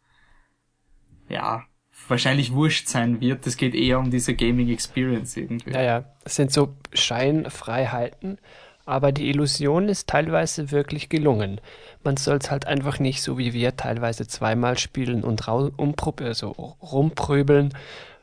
ja, 1.29 1.63
wahrscheinlich 2.07 2.53
wurscht 2.53 2.87
sein 2.87 3.21
wird. 3.21 3.47
Es 3.47 3.57
geht 3.57 3.73
eher 3.73 3.99
um 3.99 4.11
diese 4.11 4.35
Gaming 4.35 4.69
Experience 4.69 5.35
irgendwie. 5.37 5.71
Ja, 5.71 5.81
ja, 5.81 6.03
es 6.23 6.35
sind 6.35 6.51
so 6.51 6.75
Scheinfreiheiten, 6.93 8.37
aber 8.85 9.11
die 9.11 9.29
Illusion 9.29 9.89
ist 9.89 10.07
teilweise 10.07 10.71
wirklich 10.71 11.09
gelungen. 11.09 11.59
Man 12.03 12.17
soll 12.17 12.37
es 12.37 12.51
halt 12.51 12.67
einfach 12.67 12.99
nicht 12.99 13.21
so 13.21 13.37
wie 13.37 13.53
wir 13.53 13.75
teilweise 13.75 14.27
zweimal 14.27 14.77
spielen 14.77 15.23
und 15.23 15.47
also 15.47 16.49
rumpröbeln, 16.81 17.73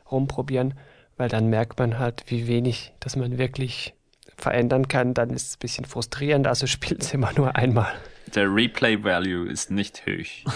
rumprobieren, 0.09 0.75
weil 1.17 1.29
dann 1.29 1.49
merkt 1.49 1.79
man 1.79 1.99
halt, 1.99 2.23
wie 2.27 2.47
wenig, 2.47 2.93
dass 2.99 3.15
man 3.15 3.37
wirklich 3.37 3.93
verändern 4.45 4.87
kann. 4.87 5.15
Dann 5.15 5.31
ist 5.31 5.47
es 5.47 5.55
ein 5.55 5.59
bisschen 5.59 5.85
frustrierend, 5.85 6.45
also 6.45 6.67
spielt 6.67 7.01
es 7.01 7.13
immer 7.13 7.33
nur 7.33 7.55
einmal. 7.55 7.91
Der 8.35 8.53
Replay 8.53 9.03
Value 9.03 9.49
ist 9.49 9.71
nicht 9.71 10.03
hoch. 10.05 10.51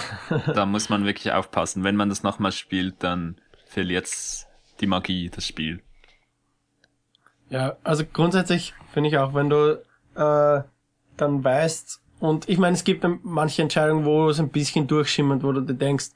da 0.54 0.66
muss 0.66 0.90
man 0.90 1.06
wirklich 1.06 1.34
aufpassen. 1.34 1.84
Wenn 1.84 1.96
man 1.96 2.10
das 2.10 2.22
nochmal 2.22 2.52
spielt, 2.52 3.04
dann 3.04 3.42
verliert's 3.66 4.48
die 4.80 4.88
Magie, 4.88 5.30
das 5.30 5.48
Spiel. 5.48 5.82
Ja, 7.50 7.78
also 7.84 8.04
grundsätzlich 8.06 8.76
finde 8.94 9.10
ich 9.10 9.18
auch, 9.18 9.34
wenn 9.34 9.50
du 9.50 9.82
äh, 10.16 10.64
dann 11.18 11.44
weißt, 11.44 12.02
und 12.20 12.48
ich 12.48 12.60
meine, 12.60 12.76
es 12.76 12.84
gibt 12.84 13.04
manche 13.24 13.64
Entscheidungen, 13.64 14.06
wo 14.06 14.30
es 14.30 14.40
ein 14.40 14.50
bisschen 14.50 14.86
durchschimmert, 14.86 15.42
wo 15.42 15.52
du 15.52 15.62
dir 15.62 15.74
denkst, 15.74 16.10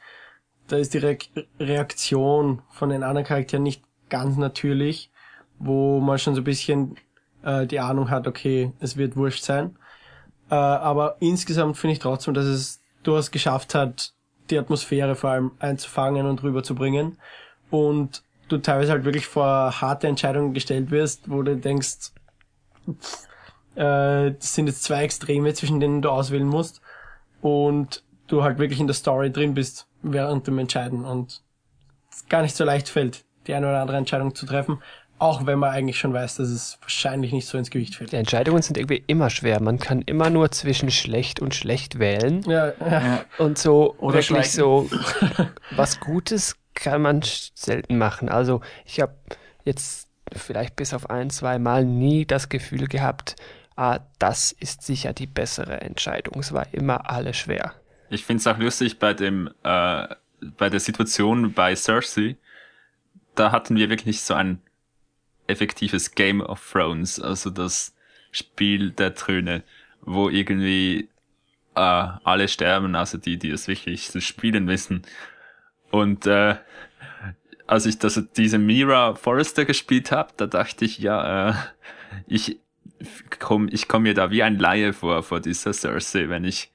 da 0.67 0.77
ist 0.77 0.93
die 0.93 0.99
Re 0.99 1.17
Reaktion 1.59 2.61
von 2.69 2.89
den 2.89 3.03
anderen 3.03 3.25
Charakteren 3.25 3.63
nicht 3.63 3.83
ganz 4.09 4.37
natürlich, 4.37 5.09
wo 5.57 5.99
man 5.99 6.19
schon 6.19 6.35
so 6.35 6.41
ein 6.41 6.45
bisschen 6.45 6.97
äh, 7.43 7.65
die 7.65 7.79
Ahnung 7.79 8.09
hat, 8.09 8.27
okay, 8.27 8.71
es 8.79 8.97
wird 8.97 9.15
wurscht 9.15 9.43
sein. 9.43 9.75
Äh, 10.49 10.55
aber 10.55 11.17
insgesamt 11.19 11.77
finde 11.77 11.93
ich 11.93 11.99
trotzdem, 11.99 12.33
dass 12.33 12.45
es 12.45 12.81
durchaus 13.03 13.31
geschafft 13.31 13.75
hat, 13.75 14.13
die 14.49 14.57
Atmosphäre 14.57 15.15
vor 15.15 15.31
allem 15.31 15.51
einzufangen 15.59 16.25
und 16.25 16.43
rüberzubringen. 16.43 17.17
Und 17.69 18.23
du 18.49 18.57
teilweise 18.57 18.91
halt 18.91 19.05
wirklich 19.05 19.27
vor 19.27 19.81
harte 19.81 20.07
Entscheidungen 20.07 20.53
gestellt 20.53 20.91
wirst, 20.91 21.29
wo 21.29 21.41
du 21.41 21.55
denkst, 21.55 22.11
pff, 22.89 23.27
äh, 23.75 24.31
das 24.31 24.55
sind 24.55 24.67
jetzt 24.67 24.83
zwei 24.83 25.03
Extreme, 25.03 25.53
zwischen 25.53 25.79
denen 25.79 26.01
du 26.01 26.09
auswählen 26.09 26.47
musst. 26.47 26.81
Und 27.41 28.03
du 28.27 28.43
halt 28.43 28.57
wirklich 28.57 28.79
in 28.79 28.87
der 28.87 28.93
Story 28.93 29.31
drin 29.31 29.53
bist 29.53 29.87
während 30.01 30.47
dem 30.47 30.59
Entscheiden 30.59 31.05
und 31.05 31.41
es 32.11 32.27
gar 32.27 32.41
nicht 32.41 32.55
so 32.55 32.63
leicht 32.63 32.89
fällt, 32.89 33.25
die 33.47 33.53
eine 33.53 33.67
oder 33.67 33.81
andere 33.81 33.97
Entscheidung 33.97 34.35
zu 34.35 34.45
treffen, 34.45 34.81
auch 35.23 35.45
wenn 35.45 35.57
man 35.57 35.71
eigentlich 35.71 35.97
schon 35.97 36.13
weiß, 36.13 36.35
dass 36.35 36.49
es 36.49 36.77
wahrscheinlich 36.81 37.31
nicht 37.31 37.47
so 37.47 37.57
ins 37.57 37.69
Gewicht 37.69 37.95
fällt. 37.95 38.11
Die 38.11 38.17
Entscheidungen 38.17 38.61
sind 38.61 38.77
irgendwie 38.77 39.03
immer 39.07 39.29
schwer. 39.29 39.61
Man 39.61 39.79
kann 39.79 40.01
immer 40.01 40.29
nur 40.29 40.51
zwischen 40.51 40.91
schlecht 40.91 41.39
und 41.39 41.55
schlecht 41.55 41.97
wählen. 41.97 42.41
Ja, 42.43 42.73
ja. 42.79 43.25
Und 43.37 43.57
so 43.57 43.95
Oder 43.99 44.15
wirklich 44.15 44.51
so 44.51 44.89
was 45.71 46.01
Gutes 46.01 46.57
kann 46.73 47.01
man 47.01 47.21
selten 47.23 47.97
machen. 47.97 48.27
Also 48.27 48.59
ich 48.85 48.99
habe 48.99 49.15
jetzt 49.63 50.09
vielleicht 50.35 50.75
bis 50.75 50.93
auf 50.93 51.09
ein, 51.09 51.29
zwei 51.29 51.57
Mal 51.57 51.85
nie 51.85 52.25
das 52.25 52.49
Gefühl 52.49 52.87
gehabt, 52.87 53.37
ah, 53.77 53.99
das 54.19 54.51
ist 54.51 54.83
sicher 54.83 55.13
die 55.13 55.27
bessere 55.27 55.79
Entscheidung. 55.79 56.41
Es 56.41 56.51
war 56.51 56.67
immer 56.73 57.09
alles 57.09 57.37
schwer. 57.37 57.73
Ich 58.09 58.25
find's 58.25 58.45
auch 58.45 58.57
lustig 58.57 58.99
bei 58.99 59.13
dem, 59.13 59.47
äh, 59.63 60.07
bei 60.57 60.69
der 60.69 60.81
Situation 60.81 61.53
bei 61.53 61.75
Cersei. 61.75 62.35
Da 63.35 63.53
hatten 63.53 63.77
wir 63.77 63.89
wirklich 63.89 64.21
so 64.21 64.33
ein 64.33 64.61
effektives 65.47 66.15
Game 66.15 66.41
of 66.41 66.71
Thrones, 66.71 67.19
also 67.19 67.49
das 67.49 67.95
Spiel 68.31 68.91
der 68.91 69.15
Tröne, 69.15 69.63
wo 70.01 70.29
irgendwie 70.29 71.09
äh, 71.75 71.79
alle 71.79 72.47
sterben, 72.47 72.95
also 72.95 73.17
die, 73.17 73.37
die 73.37 73.49
es 73.49 73.67
wirklich 73.67 74.09
zu 74.09 74.21
spielen 74.21 74.67
wissen. 74.67 75.03
Und 75.91 76.25
äh, 76.25 76.55
als 77.67 77.85
ich 77.85 77.99
das, 77.99 78.21
diese 78.35 78.57
Mira 78.57 79.15
Forrester 79.15 79.65
gespielt 79.65 80.11
habe, 80.11 80.33
da 80.37 80.47
dachte 80.47 80.85
ich, 80.85 80.97
ja, 80.99 81.49
äh, 81.49 81.53
ich 82.27 82.59
komm, 83.39 83.67
ich 83.71 83.87
komme 83.87 84.03
mir 84.03 84.13
da 84.13 84.31
wie 84.31 84.43
ein 84.43 84.59
Laie 84.59 84.93
vor, 84.93 85.23
vor 85.23 85.39
dieser 85.39 85.73
Cersei, 85.73 86.29
wenn 86.29 86.45
ich 86.45 86.71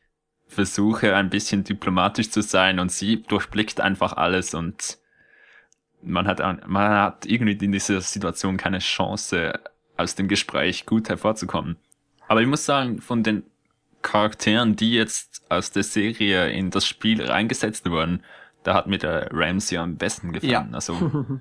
versuche, 0.47 1.15
ein 1.15 1.31
bisschen 1.31 1.65
diplomatisch 1.65 2.31
zu 2.31 2.43
sein 2.43 2.81
und 2.81 2.91
sie 2.91 3.23
durchblickt 3.23 3.81
einfach 3.81 4.15
alles 4.15 4.55
und 4.55 4.99
man 6.03 6.27
hat, 6.27 6.39
man 6.67 6.91
hat 6.91 7.27
irgendwie 7.27 7.65
in 7.65 7.73
dieser 7.73 8.01
Situation 8.01 8.57
keine 8.57 8.79
Chance, 8.79 9.53
aus 9.97 10.15
dem 10.15 10.29
Gespräch 10.29 10.87
gut 10.87 11.09
hervorzukommen. 11.09 11.77
Aber 12.29 12.41
ich 12.41 12.47
muss 12.47 12.65
sagen, 12.65 13.01
von 13.01 13.23
den 13.23 13.43
Charakteren, 14.03 14.77
die 14.77 14.93
jetzt 14.93 15.43
aus 15.49 15.73
der 15.73 15.83
Serie 15.83 16.51
in 16.51 16.71
das 16.71 16.87
Spiel 16.87 17.23
reingesetzt 17.23 17.91
wurden, 17.91 18.23
da 18.63 18.75
hat 18.75 18.87
mir 18.87 18.99
der 18.99 19.29
Ramsey 19.33 19.77
am 19.79 19.97
besten 19.97 20.33
gefallen. 20.33 20.51
Ja. 20.53 20.69
Also 20.73 21.41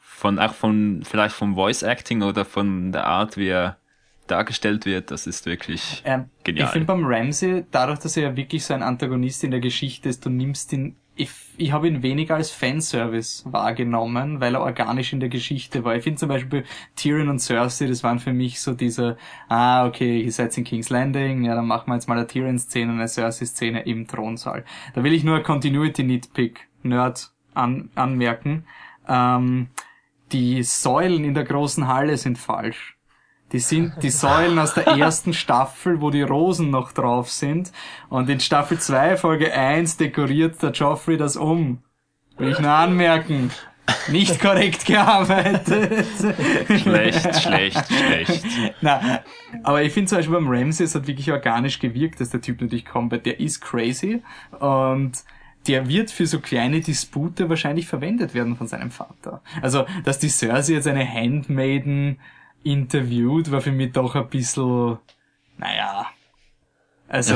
von 0.00 0.38
auch 0.38 0.54
von 0.54 1.02
vielleicht 1.04 1.34
vom 1.34 1.54
Voice 1.56 1.82
Acting 1.82 2.22
oder 2.22 2.44
von 2.44 2.92
der 2.92 3.06
Art, 3.06 3.36
wie 3.36 3.48
er 3.48 3.76
dargestellt 4.26 4.86
wird, 4.86 5.10
das 5.10 5.26
ist 5.26 5.46
wirklich 5.46 6.02
ähm, 6.04 6.30
genial. 6.42 6.66
Ich 6.66 6.72
finde 6.72 6.86
beim 6.86 7.04
Ramsey, 7.04 7.64
dadurch, 7.70 8.00
dass 8.00 8.16
er 8.16 8.24
ja 8.24 8.36
wirklich 8.36 8.64
so 8.64 8.74
ein 8.74 8.82
Antagonist 8.82 9.44
in 9.44 9.52
der 9.52 9.60
Geschichte 9.60 10.08
ist, 10.08 10.24
du 10.24 10.30
nimmst 10.30 10.72
ihn 10.72 10.96
ich, 11.16 11.30
ich 11.56 11.72
habe 11.72 11.88
ihn 11.88 12.02
weniger 12.02 12.36
als 12.36 12.50
Fanservice 12.50 13.42
wahrgenommen, 13.50 14.40
weil 14.40 14.54
er 14.54 14.60
organisch 14.60 15.12
in 15.12 15.20
der 15.20 15.30
Geschichte 15.30 15.82
war. 15.82 15.96
Ich 15.96 16.04
finde 16.04 16.20
zum 16.20 16.28
Beispiel 16.28 16.64
Tyrion 16.94 17.28
und 17.28 17.40
Cersei, 17.40 17.86
das 17.86 18.02
waren 18.02 18.18
für 18.18 18.34
mich 18.34 18.60
so 18.60 18.74
diese, 18.74 19.16
ah, 19.48 19.86
okay, 19.86 20.20
ihr 20.20 20.32
seid 20.32 20.56
in 20.58 20.64
King's 20.64 20.90
Landing, 20.90 21.44
ja, 21.44 21.54
dann 21.54 21.66
machen 21.66 21.88
wir 21.88 21.94
jetzt 21.94 22.08
mal 22.08 22.18
eine 22.18 22.26
Tyrion-Szene 22.26 22.92
und 22.92 22.98
eine 22.98 23.08
Cersei-Szene 23.08 23.82
im 23.82 24.06
Thronsaal. 24.06 24.64
Da 24.94 25.02
will 25.02 25.14
ich 25.14 25.24
nur 25.24 25.42
Continuity-Nitpick, 25.42 26.68
Nerd, 26.82 27.32
an, 27.54 27.90
anmerken. 27.94 28.66
Ähm, 29.08 29.68
die 30.32 30.62
Säulen 30.62 31.24
in 31.24 31.34
der 31.34 31.44
großen 31.44 31.88
Halle 31.88 32.18
sind 32.18 32.38
falsch. 32.38 32.95
Die 33.52 33.60
sind 33.60 34.02
die 34.02 34.10
Säulen 34.10 34.58
aus 34.58 34.74
der 34.74 34.88
ersten 34.88 35.32
Staffel, 35.32 36.00
wo 36.00 36.10
die 36.10 36.22
Rosen 36.22 36.70
noch 36.70 36.92
drauf 36.92 37.30
sind. 37.30 37.70
Und 38.08 38.28
in 38.28 38.40
Staffel 38.40 38.78
2, 38.78 39.16
Folge 39.16 39.52
1, 39.52 39.96
dekoriert 39.96 40.60
der 40.62 40.72
Joffrey 40.72 41.16
das 41.16 41.36
um. 41.36 41.82
Will 42.38 42.50
ich 42.50 42.58
nur 42.58 42.72
anmerken. 42.72 43.50
Nicht 44.08 44.40
korrekt 44.40 44.84
gearbeitet. 44.84 46.04
Schlecht, 46.80 47.40
schlecht, 47.40 47.92
schlecht. 47.92 48.44
Na, 48.80 49.20
aber 49.62 49.82
ich 49.82 49.92
finde 49.92 50.08
zum 50.08 50.18
Beispiel 50.18 50.34
beim 50.34 50.48
Ramsey, 50.48 50.84
es 50.84 50.94
hat 50.94 51.06
wirklich 51.06 51.30
organisch 51.30 51.78
gewirkt, 51.78 52.20
dass 52.20 52.30
der 52.30 52.40
Typ 52.40 52.60
natürlich 52.60 52.84
kommt. 52.84 53.12
Der 53.12 53.38
ist 53.38 53.60
crazy 53.60 54.22
und 54.58 55.12
der 55.68 55.88
wird 55.88 56.10
für 56.10 56.26
so 56.26 56.40
kleine 56.40 56.80
Dispute 56.80 57.48
wahrscheinlich 57.48 57.86
verwendet 57.86 58.34
werden 58.34 58.56
von 58.56 58.66
seinem 58.66 58.90
Vater. 58.90 59.40
Also, 59.62 59.86
dass 60.04 60.18
die 60.18 60.28
Cersei 60.28 60.74
jetzt 60.74 60.86
eine 60.86 61.08
Handmaiden 61.08 62.18
interviewt, 62.62 63.50
war 63.50 63.60
für 63.60 63.72
mich 63.72 63.92
doch 63.92 64.14
ein 64.14 64.28
bisschen, 64.28 64.98
naja, 65.58 66.06
also, 67.08 67.34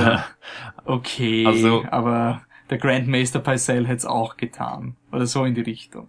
okay, 0.84 1.46
also, 1.46 1.84
aber 1.90 2.42
der 2.70 2.78
Grandmaster 2.78 3.40
Pycelle 3.40 3.86
hätte 3.86 3.98
es 3.98 4.06
auch 4.06 4.36
getan. 4.36 4.96
Oder 5.12 5.26
so 5.26 5.44
in 5.44 5.54
die 5.54 5.60
Richtung. 5.60 6.08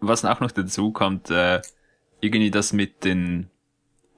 Was 0.00 0.24
auch 0.24 0.40
noch 0.40 0.50
dazu 0.50 0.92
kommt, 0.92 1.30
äh, 1.30 1.60
irgendwie 2.20 2.50
das 2.50 2.72
mit 2.72 3.04
den 3.04 3.50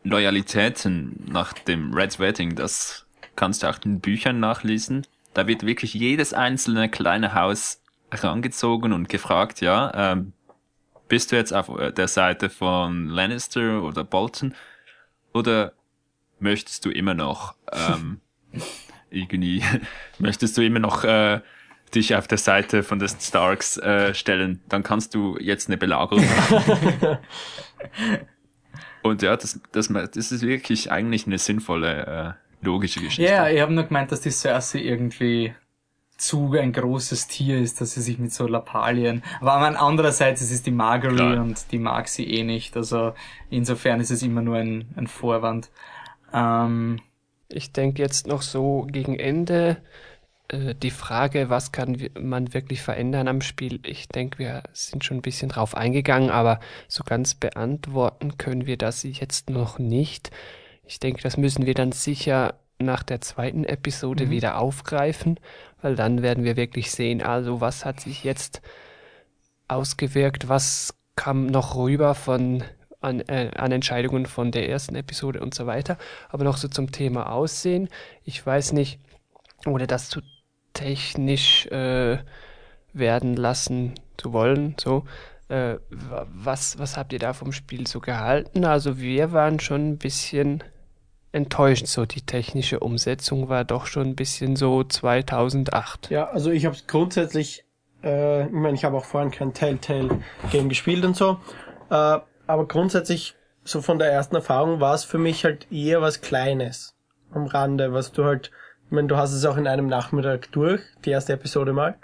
Loyalitäten 0.04 1.24
nach 1.28 1.52
dem 1.52 1.92
Red 1.94 2.18
Wedding, 2.18 2.56
das 2.56 3.06
kannst 3.36 3.62
du 3.62 3.68
auch 3.68 3.78
in 3.84 4.00
Büchern 4.00 4.40
nachlesen. 4.40 5.06
Da 5.34 5.46
wird 5.46 5.64
wirklich 5.64 5.94
jedes 5.94 6.34
einzelne 6.34 6.88
kleine 6.88 7.34
Haus 7.34 7.82
herangezogen 8.10 8.92
und 8.92 9.08
gefragt, 9.08 9.60
ja, 9.60 10.12
ähm, 10.12 10.32
bist 11.08 11.32
du 11.32 11.36
jetzt 11.36 11.52
auf 11.52 11.68
äh, 11.78 11.92
der 11.92 12.08
Seite 12.08 12.50
von 12.50 13.08
Lannister 13.08 13.82
oder 13.82 14.04
Bolton 14.04 14.54
oder 15.32 15.72
möchtest 16.38 16.84
du 16.84 16.90
immer 16.90 17.14
noch 17.14 17.54
ähm, 17.72 18.20
irgendwie 19.10 19.62
möchtest 20.18 20.56
du 20.56 20.62
immer 20.62 20.80
noch 20.80 21.04
äh, 21.04 21.40
dich 21.94 22.16
auf 22.16 22.26
der 22.26 22.38
Seite 22.38 22.82
von 22.82 22.98
den 22.98 23.08
Starks 23.08 23.76
äh, 23.76 24.14
stellen, 24.14 24.62
dann 24.68 24.82
kannst 24.82 25.14
du 25.14 25.36
jetzt 25.38 25.68
eine 25.68 25.76
Belagerung 25.76 26.24
machen. 26.50 27.18
Und 29.02 29.22
ja, 29.22 29.36
das, 29.36 29.60
das, 29.72 29.88
das 29.88 30.32
ist 30.32 30.42
wirklich 30.42 30.90
eigentlich 30.90 31.26
eine 31.26 31.38
sinnvolle, 31.38 32.38
äh, 32.62 32.64
logische 32.64 33.00
Geschichte. 33.00 33.30
Ja, 33.30 33.48
ich 33.48 33.60
habe 33.60 33.72
nur 33.72 33.84
gemeint, 33.84 34.12
dass 34.12 34.20
die 34.20 34.30
Cersei 34.30 34.78
irgendwie 34.78 35.54
zu 36.22 36.52
ein 36.52 36.72
großes 36.72 37.26
Tier 37.26 37.58
ist, 37.58 37.80
dass 37.80 37.94
sie 37.94 38.00
sich 38.00 38.18
mit 38.18 38.32
so 38.32 38.46
Lappalien. 38.46 39.24
Aber 39.40 39.56
andererseits 39.56 40.40
es 40.40 40.52
ist 40.52 40.66
die 40.66 40.70
Margery 40.70 41.16
Klar. 41.16 41.40
und 41.40 41.72
die 41.72 41.80
mag 41.80 42.06
sie 42.06 42.24
eh 42.30 42.44
nicht. 42.44 42.76
Also 42.76 43.12
insofern 43.50 43.98
ist 43.98 44.12
es 44.12 44.22
immer 44.22 44.40
nur 44.40 44.56
ein, 44.56 44.86
ein 44.94 45.08
Vorwand. 45.08 45.70
Ähm, 46.32 47.00
ich 47.48 47.72
denke 47.72 48.00
jetzt 48.00 48.28
noch 48.28 48.42
so 48.42 48.86
gegen 48.88 49.18
Ende 49.18 49.78
äh, 50.46 50.76
die 50.76 50.92
Frage, 50.92 51.50
was 51.50 51.72
kann 51.72 51.96
man 52.16 52.54
wirklich 52.54 52.82
verändern 52.82 53.26
am 53.26 53.40
Spiel. 53.40 53.80
Ich 53.84 54.06
denke, 54.06 54.38
wir 54.38 54.62
sind 54.72 55.04
schon 55.04 55.16
ein 55.16 55.22
bisschen 55.22 55.48
drauf 55.48 55.76
eingegangen, 55.76 56.30
aber 56.30 56.60
so 56.86 57.02
ganz 57.02 57.34
beantworten 57.34 58.38
können 58.38 58.66
wir 58.66 58.76
das 58.76 59.02
jetzt 59.02 59.50
noch 59.50 59.80
nicht. 59.80 60.30
Ich 60.86 61.00
denke, 61.00 61.20
das 61.20 61.36
müssen 61.36 61.66
wir 61.66 61.74
dann 61.74 61.90
sicher 61.90 62.54
nach 62.84 63.02
der 63.02 63.20
zweiten 63.20 63.64
Episode 63.64 64.26
mhm. 64.26 64.30
wieder 64.30 64.58
aufgreifen, 64.58 65.38
weil 65.80 65.96
dann 65.96 66.22
werden 66.22 66.44
wir 66.44 66.56
wirklich 66.56 66.90
sehen, 66.90 67.22
also 67.22 67.60
was 67.60 67.84
hat 67.84 68.00
sich 68.00 68.24
jetzt 68.24 68.62
ausgewirkt, 69.68 70.48
was 70.48 70.94
kam 71.16 71.46
noch 71.46 71.76
rüber 71.76 72.14
von 72.14 72.64
an, 73.00 73.20
äh, 73.20 73.50
an 73.56 73.72
Entscheidungen 73.72 74.26
von 74.26 74.50
der 74.50 74.68
ersten 74.68 74.94
Episode 74.94 75.40
und 75.40 75.54
so 75.54 75.66
weiter. 75.66 75.98
Aber 76.28 76.44
noch 76.44 76.56
so 76.56 76.68
zum 76.68 76.92
Thema 76.92 77.30
Aussehen. 77.32 77.88
Ich 78.24 78.44
weiß 78.44 78.72
nicht, 78.72 79.00
ohne 79.66 79.86
das 79.86 80.08
zu 80.08 80.20
technisch 80.72 81.66
äh, 81.66 82.18
werden 82.92 83.36
lassen 83.36 83.94
zu 84.16 84.32
wollen, 84.32 84.76
so. 84.80 85.04
Äh, 85.48 85.76
was, 85.90 86.78
was 86.78 86.96
habt 86.96 87.12
ihr 87.12 87.18
da 87.18 87.34
vom 87.34 87.52
Spiel 87.52 87.86
so 87.86 88.00
gehalten? 88.00 88.64
Also 88.64 88.98
wir 88.98 89.32
waren 89.32 89.60
schon 89.60 89.90
ein 89.90 89.98
bisschen 89.98 90.64
enttäuscht. 91.32 91.86
So 91.86 92.06
die 92.06 92.22
technische 92.22 92.80
Umsetzung 92.80 93.48
war 93.48 93.64
doch 93.64 93.86
schon 93.86 94.08
ein 94.08 94.16
bisschen 94.16 94.56
so 94.56 94.84
2008. 94.84 96.10
Ja, 96.10 96.28
also 96.28 96.50
ich 96.50 96.66
habe 96.66 96.76
grundsätzlich, 96.86 97.64
äh, 98.02 98.46
ich 98.46 98.52
meine, 98.52 98.74
ich 98.74 98.84
habe 98.84 98.96
auch 98.96 99.04
vorhin 99.04 99.30
kein 99.30 99.52
Telltale-Game 99.52 100.68
gespielt 100.68 101.04
und 101.04 101.16
so, 101.16 101.38
äh, 101.90 102.18
aber 102.46 102.68
grundsätzlich 102.68 103.34
so 103.64 103.80
von 103.80 103.98
der 103.98 104.10
ersten 104.10 104.36
Erfahrung 104.36 104.80
war 104.80 104.94
es 104.94 105.04
für 105.04 105.18
mich 105.18 105.44
halt 105.44 105.70
eher 105.70 106.02
was 106.02 106.20
Kleines 106.20 106.96
am 107.32 107.46
Rande, 107.46 107.92
was 107.92 108.12
du 108.12 108.24
halt, 108.24 108.50
ich 108.86 108.92
meine, 108.92 109.08
du 109.08 109.16
hast 109.16 109.32
es 109.32 109.44
auch 109.44 109.56
in 109.56 109.66
einem 109.66 109.86
Nachmittag 109.86 110.50
durch, 110.52 110.82
die 111.04 111.10
erste 111.10 111.32
Episode 111.32 111.72
mal. 111.72 111.96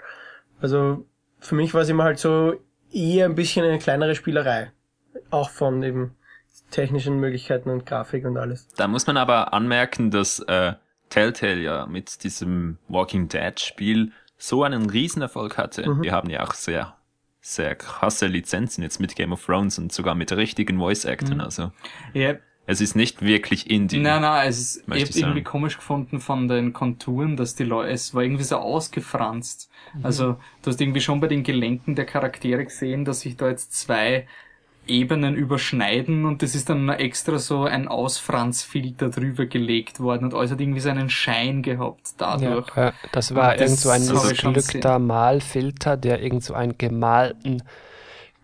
Also 0.61 1.05
für 1.39 1.55
mich 1.55 1.73
war 1.73 1.81
es 1.81 1.89
immer 1.89 2.03
halt 2.03 2.19
so 2.19 2.55
eher 2.91 3.25
ein 3.25 3.35
bisschen 3.35 3.65
eine 3.65 3.79
kleinere 3.79 4.15
Spielerei. 4.15 4.71
Auch 5.29 5.49
von 5.49 5.83
eben 5.83 6.15
technischen 6.71 7.19
Möglichkeiten 7.19 7.69
und 7.69 7.85
Grafik 7.85 8.25
und 8.25 8.37
alles. 8.37 8.67
Da 8.75 8.87
muss 8.87 9.07
man 9.07 9.17
aber 9.17 9.53
anmerken, 9.53 10.11
dass 10.11 10.39
äh, 10.39 10.73
Telltale 11.09 11.61
ja 11.61 11.85
mit 11.85 12.23
diesem 12.23 12.77
Walking 12.87 13.27
Dead 13.27 13.59
Spiel 13.59 14.11
so 14.37 14.63
einen 14.63 14.89
Riesenerfolg 14.89 15.57
hatte. 15.57 15.87
Mhm. 15.87 16.03
Wir 16.03 16.11
haben 16.13 16.29
ja 16.29 16.43
auch 16.43 16.53
sehr, 16.53 16.95
sehr 17.41 17.75
krasse 17.75 18.27
Lizenzen 18.27 18.83
jetzt 18.83 18.99
mit 18.99 19.15
Game 19.15 19.33
of 19.33 19.45
Thrones 19.45 19.77
und 19.77 19.91
sogar 19.91 20.15
mit 20.15 20.31
richtigen 20.31 20.77
Voice 20.77 21.05
Actors. 21.05 21.35
Mhm. 21.35 21.41
Also 21.41 21.71
yep. 22.15 22.41
es 22.65 22.79
ist 22.79 22.95
nicht 22.95 23.21
wirklich 23.21 23.69
Indie. 23.69 23.99
Nein, 23.99 24.21
nein, 24.21 24.47
es 24.47 24.59
ist 24.59 24.83
ich, 24.93 25.09
ich 25.09 25.17
irgendwie 25.17 25.43
komisch 25.43 25.75
gefunden 25.75 26.19
von 26.19 26.47
den 26.47 26.71
Konturen, 26.71 27.35
dass 27.35 27.55
die 27.55 27.65
Leute, 27.65 27.91
es 27.91 28.13
war 28.13 28.23
irgendwie 28.23 28.43
so 28.43 28.57
ausgefranst. 28.57 29.69
Mhm. 29.95 30.05
Also 30.05 30.37
du 30.61 30.71
hast 30.71 30.79
irgendwie 30.79 31.01
schon 31.01 31.19
bei 31.19 31.27
den 31.27 31.43
Gelenken 31.43 31.95
der 31.95 32.05
Charaktere 32.05 32.63
gesehen, 32.63 33.03
dass 33.03 33.21
sich 33.21 33.35
da 33.35 33.49
jetzt 33.49 33.73
zwei 33.73 34.27
Ebenen 34.89 35.35
überschneiden 35.35 36.25
und 36.25 36.41
das 36.41 36.55
ist 36.55 36.69
dann 36.69 36.89
extra 36.89 37.37
so 37.37 37.63
ein 37.63 37.87
Ausfranzfilter 37.87 39.09
drüber 39.09 39.45
gelegt 39.45 39.99
worden 39.99 40.25
und 40.25 40.33
alles 40.33 40.51
hat 40.51 40.59
irgendwie 40.59 40.79
so 40.79 40.89
einen 40.89 41.09
Schein 41.09 41.61
gehabt 41.61 42.09
dadurch. 42.17 42.67
Ja, 42.75 42.93
das 43.11 43.33
war 43.35 43.53
und 43.53 43.61
irgend 43.61 43.79
so 43.79 43.89
ein 43.89 44.05
missglückter 44.05 44.99
Malfilter, 44.99 45.97
der 45.97 46.21
irgend 46.21 46.43
so 46.43 46.53
einen 46.53 46.77
gemalten 46.77 47.63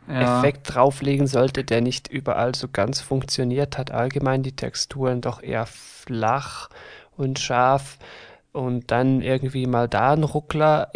ja. 0.07 0.39
Effekt 0.39 0.73
drauflegen 0.73 1.27
sollte, 1.27 1.63
der 1.63 1.81
nicht 1.81 2.07
überall 2.07 2.55
so 2.55 2.67
ganz 2.71 3.01
funktioniert 3.01 3.77
hat. 3.77 3.91
Allgemein 3.91 4.43
die 4.43 4.55
Texturen 4.55 5.21
doch 5.21 5.41
eher 5.41 5.65
flach 5.65 6.69
und 7.17 7.39
scharf 7.39 7.97
und 8.55 8.89
dann 8.89 9.21
irgendwie 9.21 9.67
mal 9.67 9.89
da 9.89 10.13
ein 10.13 10.23
Ruckler, 10.23 10.89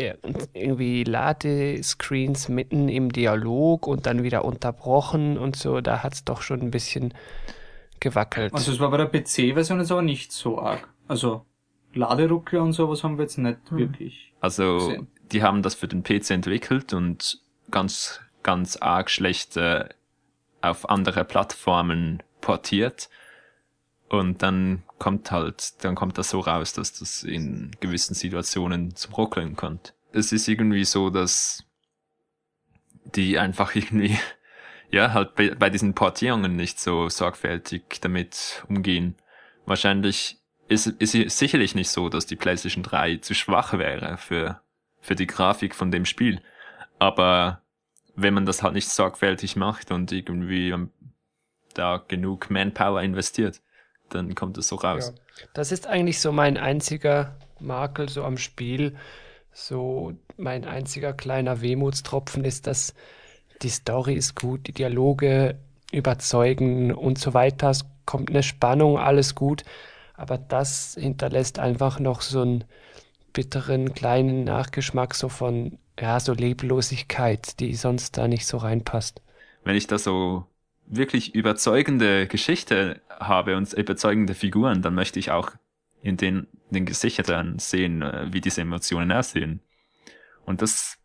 irgendwie 0.54 1.04
Ladescreens 1.04 2.48
mitten 2.48 2.88
im 2.88 3.12
Dialog 3.12 3.86
und 3.86 4.06
dann 4.06 4.24
wieder 4.24 4.46
unterbrochen 4.46 5.38
und 5.38 5.56
so, 5.56 5.82
da 5.82 6.02
hat's 6.02 6.24
doch 6.24 6.42
schon 6.42 6.62
ein 6.62 6.72
bisschen 6.72 7.14
gewackelt. 8.00 8.54
Also 8.54 8.72
es 8.72 8.80
war 8.80 8.90
bei 8.90 8.98
der 8.98 9.08
PC-Version 9.08 9.80
jetzt 9.80 9.92
aber 9.92 10.02
nicht 10.02 10.32
so 10.32 10.60
arg. 10.60 10.88
Also 11.08 11.46
Laderuckler 11.94 12.62
und 12.64 12.74
sowas 12.74 13.04
haben 13.04 13.18
wir 13.18 13.24
jetzt 13.24 13.38
nicht 13.38 13.60
hm. 13.70 13.78
wirklich. 13.78 14.34
Also 14.40 14.78
gesehen. 14.78 15.08
die 15.32 15.44
haben 15.44 15.62
das 15.62 15.76
für 15.76 15.88
den 15.88 16.04
PC 16.04 16.32
entwickelt 16.32 16.94
und 16.94 17.42
ganz 17.72 18.22
ganz 18.42 18.78
arg 18.78 19.10
schlecht 19.10 19.58
äh, 19.58 19.90
auf 20.62 20.90
andere 20.90 21.26
Plattformen 21.26 22.24
portiert. 22.40 23.10
Und 24.10 24.42
dann 24.42 24.84
kommt 24.98 25.32
halt, 25.32 25.84
dann 25.84 25.96
kommt 25.96 26.18
das 26.18 26.32
so 26.32 26.40
raus, 26.40 26.74
dass 26.74 26.94
das 26.94 27.24
in 27.24 27.72
gewissen 27.80 28.16
Situationen 28.16 28.96
zum 28.96 29.14
Ruckeln 29.14 29.56
kommt. 29.56 29.94
Es 30.12 30.32
ist 30.32 30.48
irgendwie 30.48 30.84
so, 30.84 31.12
dass 31.12 31.64
die 33.16 33.38
einfach 33.38 33.76
irgendwie, 33.76 34.18
ja, 34.90 35.14
halt 35.14 35.36
bei, 35.36 35.54
bei 35.54 35.70
diesen 35.70 35.94
Portierungen 35.94 36.56
nicht 36.56 36.80
so 36.80 37.08
sorgfältig 37.08 38.00
damit 38.02 38.64
umgehen. 38.68 39.16
Wahrscheinlich 39.66 40.38
ist, 40.68 40.88
es 41.00 41.12
sicherlich 41.12 41.76
nicht 41.76 41.90
so, 41.90 42.10
dass 42.10 42.26
die 42.26 42.36
PlayStation 42.36 42.84
3 42.84 43.18
zu 43.18 43.36
schwach 43.36 43.74
wäre 43.78 44.18
für, 44.18 44.62
für 45.02 45.16
die 45.16 45.28
Grafik 45.28 45.76
von 45.76 45.92
dem 45.92 46.06
Spiel. 46.06 46.42
Aber 46.98 47.62
wenn 48.16 48.34
man 48.34 48.46
das 48.46 48.64
halt 48.64 48.74
nicht 48.74 48.90
sorgfältig 48.90 49.56
macht 49.56 49.92
und 49.92 50.12
irgendwie 50.12 50.76
da 51.76 52.04
genug 52.08 52.50
Manpower 52.50 53.02
investiert, 53.02 53.62
dann 54.10 54.36
kommt 54.36 54.58
es 54.58 54.68
so 54.68 54.76
raus. 54.76 55.14
Ja. 55.16 55.48
Das 55.54 55.72
ist 55.72 55.88
eigentlich 55.88 56.20
so 56.20 56.32
mein 56.32 56.58
einziger 56.58 57.36
Makel 57.60 58.10
so 58.10 58.24
am 58.24 58.38
Spiel. 58.38 58.96
So 59.52 60.14
mein 60.38 60.66
einziger 60.66 61.14
kleiner 61.14 61.62
Wehmutstropfen 61.62 62.46
ist, 62.46 62.68
dass 62.68 62.94
die 63.62 63.70
Story 63.70 64.14
ist 64.14 64.36
gut, 64.36 64.68
die 64.68 64.74
Dialoge 64.74 65.58
überzeugen 65.92 66.94
und 66.94 67.18
so 67.18 67.34
weiter. 67.34 67.72
Es 67.72 67.86
kommt 68.06 68.30
eine 68.30 68.44
Spannung, 68.44 68.98
alles 68.98 69.36
gut. 69.36 69.64
Aber 70.16 70.38
das 70.38 70.96
hinterlässt 71.00 71.60
einfach 71.60 72.00
noch 72.00 72.22
so 72.22 72.42
einen 72.42 72.64
bitteren 73.34 73.94
kleinen 73.94 74.44
Nachgeschmack 74.44 75.16
so 75.16 75.30
von, 75.30 75.78
ja, 76.00 76.20
so 76.20 76.34
Leblosigkeit, 76.34 77.60
die 77.60 77.76
sonst 77.76 78.18
da 78.18 78.28
nicht 78.28 78.46
so 78.46 78.58
reinpasst. 78.58 79.22
Wenn 79.64 79.76
ich 79.76 79.88
da 79.88 79.98
so 79.98 80.46
wirklich 80.90 81.36
überzeugende 81.36 82.28
Geschichte 82.28 83.02
habe 83.20 83.56
und 83.56 83.72
überzeugende 83.74 84.34
Figuren, 84.34 84.82
dann 84.82 84.96
möchte 84.96 85.20
ich 85.20 85.32
auch 85.32 85.52
in 86.02 86.18
den, 86.18 86.48
den 86.70 86.86
Gesichtern 86.86 87.60
sehen, 87.60 88.02
äh, 88.02 88.28
wie 88.32 88.42
diese 88.42 88.62
Emotionen 88.62 89.12
aussehen. 89.12 89.62
Und 90.46 90.62
das, 90.62 90.98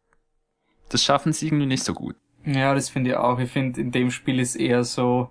das 0.88 1.04
schaffen 1.04 1.32
sie 1.32 1.48
irgendwie 1.48 1.66
nicht 1.66 1.84
so 1.84 1.92
gut. 1.92 2.16
Ja, 2.46 2.74
das 2.74 2.88
finde 2.88 3.10
ich 3.10 3.16
auch. 3.16 3.38
Ich 3.38 3.50
finde, 3.50 3.80
in 3.80 3.90
dem 3.90 4.10
Spiel 4.10 4.38
ist 4.38 4.56
eher 4.56 4.84
so, 4.84 5.30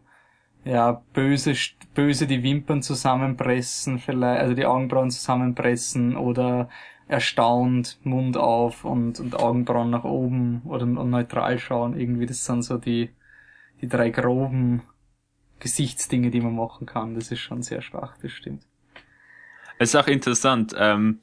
ja, 0.66 1.04
böse, 1.14 1.54
böse 1.94 2.28
die 2.28 2.44
Wimpern 2.44 2.82
zusammenpressen, 2.82 4.00
vielleicht, 4.00 4.42
also 4.42 4.54
die 4.54 4.66
Augenbrauen 4.66 5.12
zusammenpressen 5.12 6.16
oder 6.16 6.70
erstaunt, 7.08 8.00
Mund 8.04 8.38
auf 8.38 8.86
und, 8.86 9.20
und 9.20 9.36
Augenbrauen 9.36 9.90
nach 9.90 10.04
oben 10.04 10.62
oder 10.66 10.84
und 10.84 11.10
neutral 11.10 11.60
schauen. 11.60 12.00
Irgendwie, 12.00 12.26
das 12.26 12.46
sind 12.46 12.64
so 12.64 12.78
die, 12.78 13.10
die 13.84 13.90
drei 13.90 14.10
groben 14.10 14.82
Gesichtsdinge, 15.60 16.32
die 16.32 16.40
man 16.40 16.56
machen 16.56 16.88
kann. 16.88 17.16
Das 17.16 17.32
ist 17.32 17.42
schon 17.42 17.62
sehr 17.62 17.82
schwach, 17.82 18.16
das 18.22 18.32
stimmt. 18.32 18.64
Es 19.78 19.90
ist 19.90 19.96
auch 19.96 20.08
interessant, 20.08 20.74
ähm, 20.78 21.20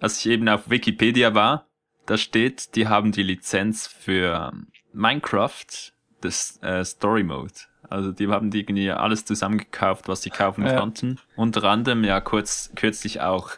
als 0.00 0.18
ich 0.18 0.32
eben 0.32 0.48
auf 0.48 0.70
Wikipedia 0.70 1.34
war, 1.34 1.66
da 2.06 2.16
steht, 2.16 2.74
die 2.74 2.88
haben 2.88 3.12
die 3.12 3.22
Lizenz 3.22 3.86
für 3.86 4.50
Minecraft, 4.94 5.92
das 6.22 6.58
äh, 6.62 6.84
Story 6.84 7.22
Mode. 7.22 7.52
Also 7.90 8.12
die 8.12 8.28
haben 8.28 8.50
die 8.50 8.60
irgendwie 8.60 8.90
alles 8.90 9.26
zusammengekauft, 9.26 10.08
was 10.08 10.22
sie 10.22 10.30
kaufen 10.30 10.64
ja. 10.64 10.78
konnten. 10.78 11.18
Unter 11.36 11.64
anderem 11.64 12.02
ja 12.04 12.20
kurz 12.20 12.72
kürzlich 12.76 13.20
auch 13.20 13.50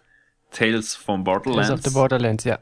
Tales 0.50 0.96
from 0.96 1.22
Borderlands. 1.22 1.68
Tales 1.68 1.86
of 1.86 1.92
the 1.92 1.94
Borderlands, 1.94 2.44
ja. 2.44 2.58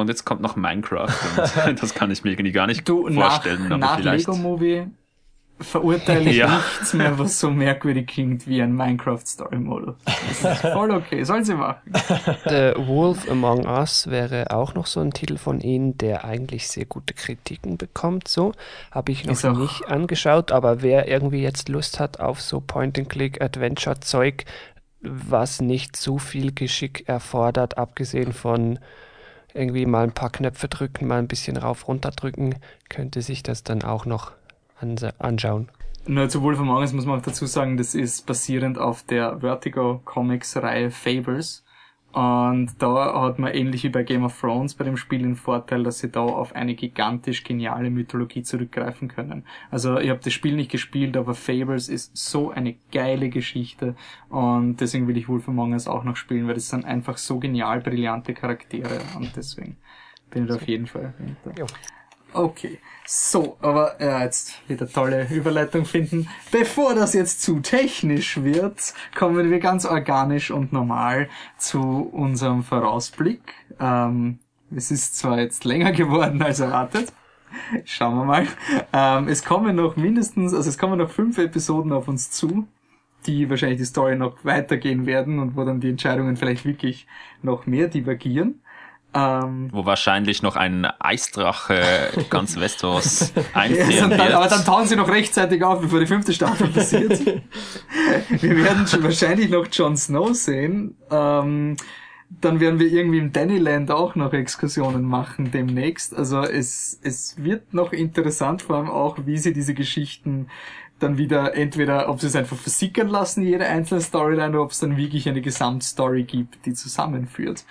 Und 0.00 0.08
jetzt 0.08 0.24
kommt 0.24 0.40
noch 0.40 0.56
Minecraft 0.56 1.08
und 1.66 1.82
das 1.82 1.94
kann 1.94 2.10
ich 2.10 2.24
mir 2.24 2.30
irgendwie 2.30 2.52
gar 2.52 2.66
nicht 2.66 2.88
du, 2.88 3.12
vorstellen. 3.12 3.68
Nach, 3.68 3.78
nach 3.78 3.96
vielleicht... 3.98 4.26
Lego 4.26 4.36
Movie 4.36 4.86
verurteile 5.58 6.28
ich 6.30 6.36
ja. 6.36 6.56
nichts 6.56 6.92
mehr, 6.92 7.18
was 7.18 7.40
so 7.40 7.50
merkwürdig 7.50 8.06
klingt 8.06 8.46
wie 8.46 8.60
ein 8.60 8.74
Minecraft 8.74 9.24
Story 9.24 9.58
Model. 9.58 9.94
Das 10.04 10.44
ist 10.44 10.60
voll 10.72 10.90
okay, 10.90 11.22
sollen 11.24 11.44
sie 11.44 11.54
machen. 11.54 11.92
The 12.44 12.74
Wolf 12.76 13.28
Among 13.30 13.66
Us 13.66 14.06
wäre 14.08 14.50
auch 14.50 14.74
noch 14.74 14.86
so 14.86 15.00
ein 15.00 15.12
Titel 15.12 15.38
von 15.38 15.60
ihnen, 15.60 15.96
der 15.96 16.24
eigentlich 16.24 16.68
sehr 16.68 16.84
gute 16.84 17.14
Kritiken 17.14 17.78
bekommt. 17.78 18.28
So 18.28 18.52
habe 18.90 19.12
ich 19.12 19.24
noch 19.24 19.58
nicht 19.58 19.88
angeschaut, 19.88 20.52
aber 20.52 20.82
wer 20.82 21.08
irgendwie 21.08 21.42
jetzt 21.42 21.68
Lust 21.68 22.00
hat 22.00 22.20
auf 22.20 22.40
so 22.40 22.60
Point-and-Click-Adventure-Zeug, 22.60 24.44
was 25.00 25.60
nicht 25.60 25.96
zu 25.96 26.18
viel 26.18 26.52
Geschick 26.52 27.08
erfordert, 27.08 27.78
abgesehen 27.78 28.32
von 28.32 28.78
irgendwie 29.56 29.86
mal 29.86 30.04
ein 30.04 30.12
paar 30.12 30.30
Knöpfe 30.30 30.68
drücken, 30.68 31.06
mal 31.06 31.18
ein 31.18 31.28
bisschen 31.28 31.56
rauf 31.56 31.88
runter 31.88 32.10
drücken, 32.10 32.54
könnte 32.88 33.22
sich 33.22 33.42
das 33.42 33.64
dann 33.64 33.82
auch 33.82 34.06
noch 34.06 34.32
anschauen. 35.18 35.68
Nur 36.06 36.28
zu 36.28 36.42
Wolf 36.42 36.60
Among 36.60 36.78
Us 36.78 36.92
muss 36.92 37.06
man 37.06 37.18
auch 37.18 37.24
dazu 37.24 37.46
sagen, 37.46 37.76
das 37.76 37.94
ist 37.94 38.26
basierend 38.26 38.78
auf 38.78 39.02
der 39.02 39.40
Vertigo 39.40 40.00
Comics 40.04 40.56
Reihe 40.56 40.90
Fables. 40.92 41.64
Und 42.16 42.70
da 42.78 43.20
hat 43.20 43.38
man 43.38 43.52
ähnlich 43.52 43.84
wie 43.84 43.90
bei 43.90 44.02
Game 44.02 44.24
of 44.24 44.40
Thrones 44.40 44.72
bei 44.72 44.84
dem 44.84 44.96
Spiel 44.96 45.18
den 45.18 45.36
Vorteil, 45.36 45.82
dass 45.82 45.98
sie 45.98 46.10
da 46.10 46.20
auf 46.20 46.56
eine 46.56 46.74
gigantisch 46.74 47.44
geniale 47.44 47.90
Mythologie 47.90 48.42
zurückgreifen 48.42 49.08
können. 49.08 49.44
Also 49.70 49.98
ich 49.98 50.08
habe 50.08 50.20
das 50.24 50.32
Spiel 50.32 50.56
nicht 50.56 50.70
gespielt, 50.70 51.14
aber 51.18 51.34
Fables 51.34 51.90
ist 51.90 52.16
so 52.16 52.50
eine 52.50 52.76
geile 52.90 53.28
Geschichte 53.28 53.96
und 54.30 54.80
deswegen 54.80 55.08
will 55.08 55.18
ich 55.18 55.28
Wolf 55.28 55.46
Among 55.46 55.74
Us 55.74 55.88
auch 55.88 56.04
noch 56.04 56.16
spielen, 56.16 56.46
weil 56.46 56.54
das 56.54 56.70
sind 56.70 56.86
einfach 56.86 57.18
so 57.18 57.38
genial 57.38 57.82
brillante 57.82 58.32
Charaktere 58.32 58.98
und 59.18 59.36
deswegen 59.36 59.76
bin 60.30 60.44
ich 60.44 60.48
da 60.48 60.54
auf 60.54 60.66
jeden 60.66 60.86
Fall 60.86 61.12
hinter. 61.18 61.66
Okay. 62.32 62.78
So, 63.08 63.56
aber 63.60 64.00
ja, 64.00 64.24
jetzt 64.24 64.60
wieder 64.68 64.90
tolle 64.90 65.28
Überleitung 65.30 65.84
finden. 65.84 66.28
Bevor 66.50 66.96
das 66.96 67.14
jetzt 67.14 67.40
zu 67.40 67.60
technisch 67.60 68.42
wird, 68.42 68.94
kommen 69.14 69.48
wir 69.48 69.60
ganz 69.60 69.84
organisch 69.84 70.50
und 70.50 70.72
normal 70.72 71.28
zu 71.56 71.80
unserem 72.12 72.64
Vorausblick. 72.64 73.40
Ähm, 73.78 74.40
es 74.74 74.90
ist 74.90 75.16
zwar 75.16 75.38
jetzt 75.38 75.64
länger 75.64 75.92
geworden 75.92 76.42
als 76.42 76.58
erwartet. 76.58 77.12
Schauen 77.84 78.16
wir 78.16 78.24
mal. 78.24 78.46
Ähm, 78.92 79.28
es 79.28 79.44
kommen 79.44 79.76
noch 79.76 79.96
mindestens, 79.96 80.52
also 80.52 80.68
es 80.68 80.76
kommen 80.76 80.98
noch 80.98 81.10
fünf 81.10 81.38
Episoden 81.38 81.92
auf 81.92 82.08
uns 82.08 82.32
zu, 82.32 82.66
die 83.26 83.48
wahrscheinlich 83.48 83.78
die 83.78 83.84
Story 83.84 84.16
noch 84.16 84.44
weitergehen 84.44 85.06
werden 85.06 85.38
und 85.38 85.56
wo 85.56 85.64
dann 85.64 85.80
die 85.80 85.90
Entscheidungen 85.90 86.36
vielleicht 86.36 86.64
wirklich 86.64 87.06
noch 87.42 87.66
mehr 87.66 87.86
divergieren. 87.86 88.62
Ähm, 89.16 89.70
Wo 89.72 89.86
wahrscheinlich 89.86 90.42
noch 90.42 90.56
ein 90.56 90.84
Eisdrache 90.98 92.10
ganz 92.30 92.60
Westeros 92.60 93.32
einfrieren 93.54 94.10
ja, 94.10 94.18
wird. 94.18 94.34
Aber 94.34 94.46
dann 94.46 94.62
tauen 94.62 94.86
sie 94.86 94.94
noch 94.94 95.08
rechtzeitig 95.08 95.64
auf, 95.64 95.80
bevor 95.80 96.00
die 96.00 96.06
fünfte 96.06 96.34
Staffel 96.34 96.68
passiert. 96.68 97.24
wir 98.28 98.56
werden 98.56 98.86
schon 98.86 99.02
wahrscheinlich 99.02 99.48
noch 99.48 99.68
Jon 99.72 99.96
Snow 99.96 100.34
sehen. 100.34 100.98
Ähm, 101.10 101.76
dann 102.42 102.60
werden 102.60 102.78
wir 102.78 102.92
irgendwie 102.92 103.18
im 103.18 103.32
Dannyland 103.32 103.90
auch 103.90 104.16
noch 104.16 104.34
Exkursionen 104.34 105.02
machen 105.02 105.50
demnächst. 105.50 106.14
Also 106.14 106.42
es, 106.42 107.00
es 107.02 107.42
wird 107.42 107.72
noch 107.72 107.92
interessant, 107.92 108.60
vor 108.60 108.76
allem 108.76 108.90
auch, 108.90 109.16
wie 109.24 109.38
sie 109.38 109.54
diese 109.54 109.72
Geschichten 109.72 110.48
dann 110.98 111.16
wieder 111.16 111.54
entweder, 111.54 112.10
ob 112.10 112.20
sie 112.20 112.26
es 112.26 112.36
einfach 112.36 112.56
versickern 112.56 113.08
lassen, 113.08 113.42
jede 113.42 113.64
einzelne 113.66 114.02
Storyline, 114.02 114.50
oder 114.50 114.62
ob 114.62 114.72
es 114.72 114.80
dann 114.80 114.98
wirklich 114.98 115.26
eine 115.28 115.40
Gesamtstory 115.40 116.24
gibt, 116.24 116.66
die 116.66 116.74
zusammenführt 116.74 117.64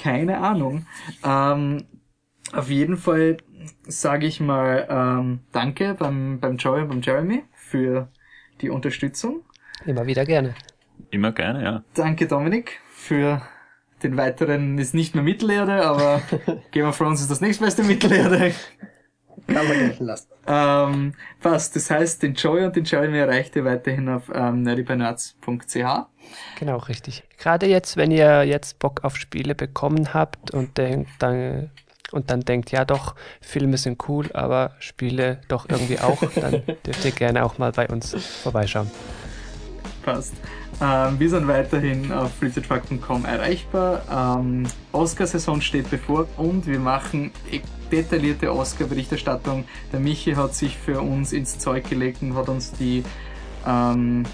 keine 0.00 0.38
Ahnung. 0.38 0.86
Ähm, 1.24 1.84
auf 2.52 2.68
jeden 2.68 2.96
Fall 2.96 3.38
sage 3.86 4.26
ich 4.26 4.40
mal 4.40 4.86
ähm, 4.88 5.40
Danke 5.52 5.94
beim, 5.94 6.40
beim 6.40 6.56
Joey 6.56 6.82
und 6.82 6.88
beim 6.88 7.00
Jeremy 7.00 7.44
für 7.52 8.08
die 8.60 8.70
Unterstützung. 8.70 9.42
Immer 9.86 10.06
wieder 10.06 10.24
gerne. 10.24 10.54
Immer 11.10 11.32
gerne, 11.32 11.62
ja. 11.62 11.84
Danke 11.94 12.26
Dominik 12.26 12.80
für 12.90 13.42
den 14.02 14.16
weiteren, 14.16 14.78
ist 14.78 14.94
nicht 14.94 15.14
mehr 15.14 15.24
Mittelerde, 15.24 15.84
aber 15.86 16.20
Game 16.70 16.86
of 16.86 16.96
Thrones 16.96 17.20
ist 17.20 17.30
das 17.30 17.40
nächstbeste 17.40 17.82
Mittelerde. 17.82 18.52
Kann 19.46 19.68
man 19.68 19.78
gelten 19.78 20.04
lassen. 20.04 20.28
Ähm, 20.46 21.14
passt. 21.40 21.74
Das 21.74 21.90
heißt, 21.90 22.22
den 22.22 22.34
Joy 22.34 22.66
und 22.66 22.76
den 22.76 22.84
Jeremy 22.84 23.16
erreicht 23.16 23.56
ihr 23.56 23.64
weiterhin 23.64 24.10
auf 24.10 24.24
ähm, 24.34 24.62
nerdybynerds.ch. 24.62 26.06
Genau, 26.58 26.76
richtig. 26.76 27.24
Gerade 27.38 27.64
jetzt, 27.64 27.96
wenn 27.96 28.10
ihr 28.10 28.44
jetzt 28.44 28.78
Bock 28.78 29.04
auf 29.04 29.16
Spiele 29.16 29.54
bekommen 29.54 30.12
habt 30.12 30.50
und 30.50 30.76
denkt, 30.76 31.10
dann 31.18 31.70
und 32.12 32.30
dann 32.30 32.42
denkt, 32.42 32.70
ja 32.70 32.84
doch, 32.84 33.14
Filme 33.40 33.76
sind 33.76 34.08
cool, 34.08 34.30
aber 34.34 34.72
Spiele 34.78 35.40
doch 35.48 35.68
irgendwie 35.68 35.98
auch, 35.98 36.22
dann 36.34 36.62
dürft 36.86 37.04
ihr 37.04 37.10
gerne 37.10 37.44
auch 37.44 37.58
mal 37.58 37.72
bei 37.72 37.88
uns 37.88 38.14
vorbeischauen. 38.42 38.90
Passt. 40.04 40.34
Ähm, 40.80 41.18
wir 41.18 41.30
sind 41.30 41.48
weiterhin 41.48 42.12
auf 42.12 42.34
freezertruck.com 42.34 43.24
erreichbar. 43.24 44.38
Ähm, 44.38 44.64
Oscar-Saison 44.92 45.60
steht 45.60 45.90
bevor 45.90 46.26
und 46.36 46.66
wir 46.66 46.78
machen 46.78 47.32
detaillierte 47.94 48.52
Oscar-Berichterstattung. 48.52 49.64
Der 49.92 50.00
Michi 50.00 50.34
hat 50.34 50.54
sich 50.54 50.76
für 50.76 51.00
uns 51.00 51.32
ins 51.32 51.58
Zeug 51.58 51.88
gelegt 51.88 52.22
und 52.22 52.34
hat 52.34 52.48
uns 52.48 52.72
die 52.72 53.04
ähm, 53.66 54.24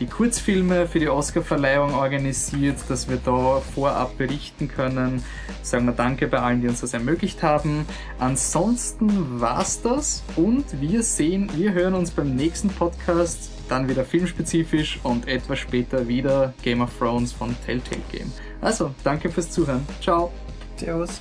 die 0.00 0.06
Kurzfilme 0.06 0.86
für 0.86 1.00
die 1.00 1.08
Oscarverleihung 1.08 1.94
organisiert, 1.94 2.76
dass 2.88 3.08
wir 3.08 3.16
da 3.16 3.60
vorab 3.74 4.16
berichten 4.16 4.68
können. 4.68 5.24
Sagen 5.62 5.86
wir 5.86 5.92
Danke 5.92 6.28
bei 6.28 6.38
allen, 6.38 6.60
die 6.60 6.68
uns 6.68 6.82
das 6.82 6.94
ermöglicht 6.94 7.42
haben. 7.42 7.84
Ansonsten 8.20 9.40
war's 9.40 9.82
das 9.82 10.22
und 10.36 10.80
wir 10.80 11.02
sehen, 11.02 11.50
wir 11.56 11.72
hören 11.72 11.94
uns 11.94 12.12
beim 12.12 12.36
nächsten 12.36 12.68
Podcast 12.68 13.50
dann 13.68 13.88
wieder 13.88 14.04
filmspezifisch 14.04 15.00
und 15.02 15.26
etwas 15.26 15.58
später 15.58 16.06
wieder 16.06 16.54
Game 16.62 16.80
of 16.80 16.90
Thrones 16.96 17.32
von 17.32 17.56
Telltale 17.66 18.00
Game. 18.12 18.32
Also, 18.60 18.94
danke 19.02 19.28
fürs 19.30 19.50
Zuhören. 19.50 19.84
Ciao. 20.00 20.32
Servus. 20.76 21.20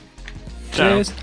Ciao. 0.72 0.98
Tschüss. 0.98 1.14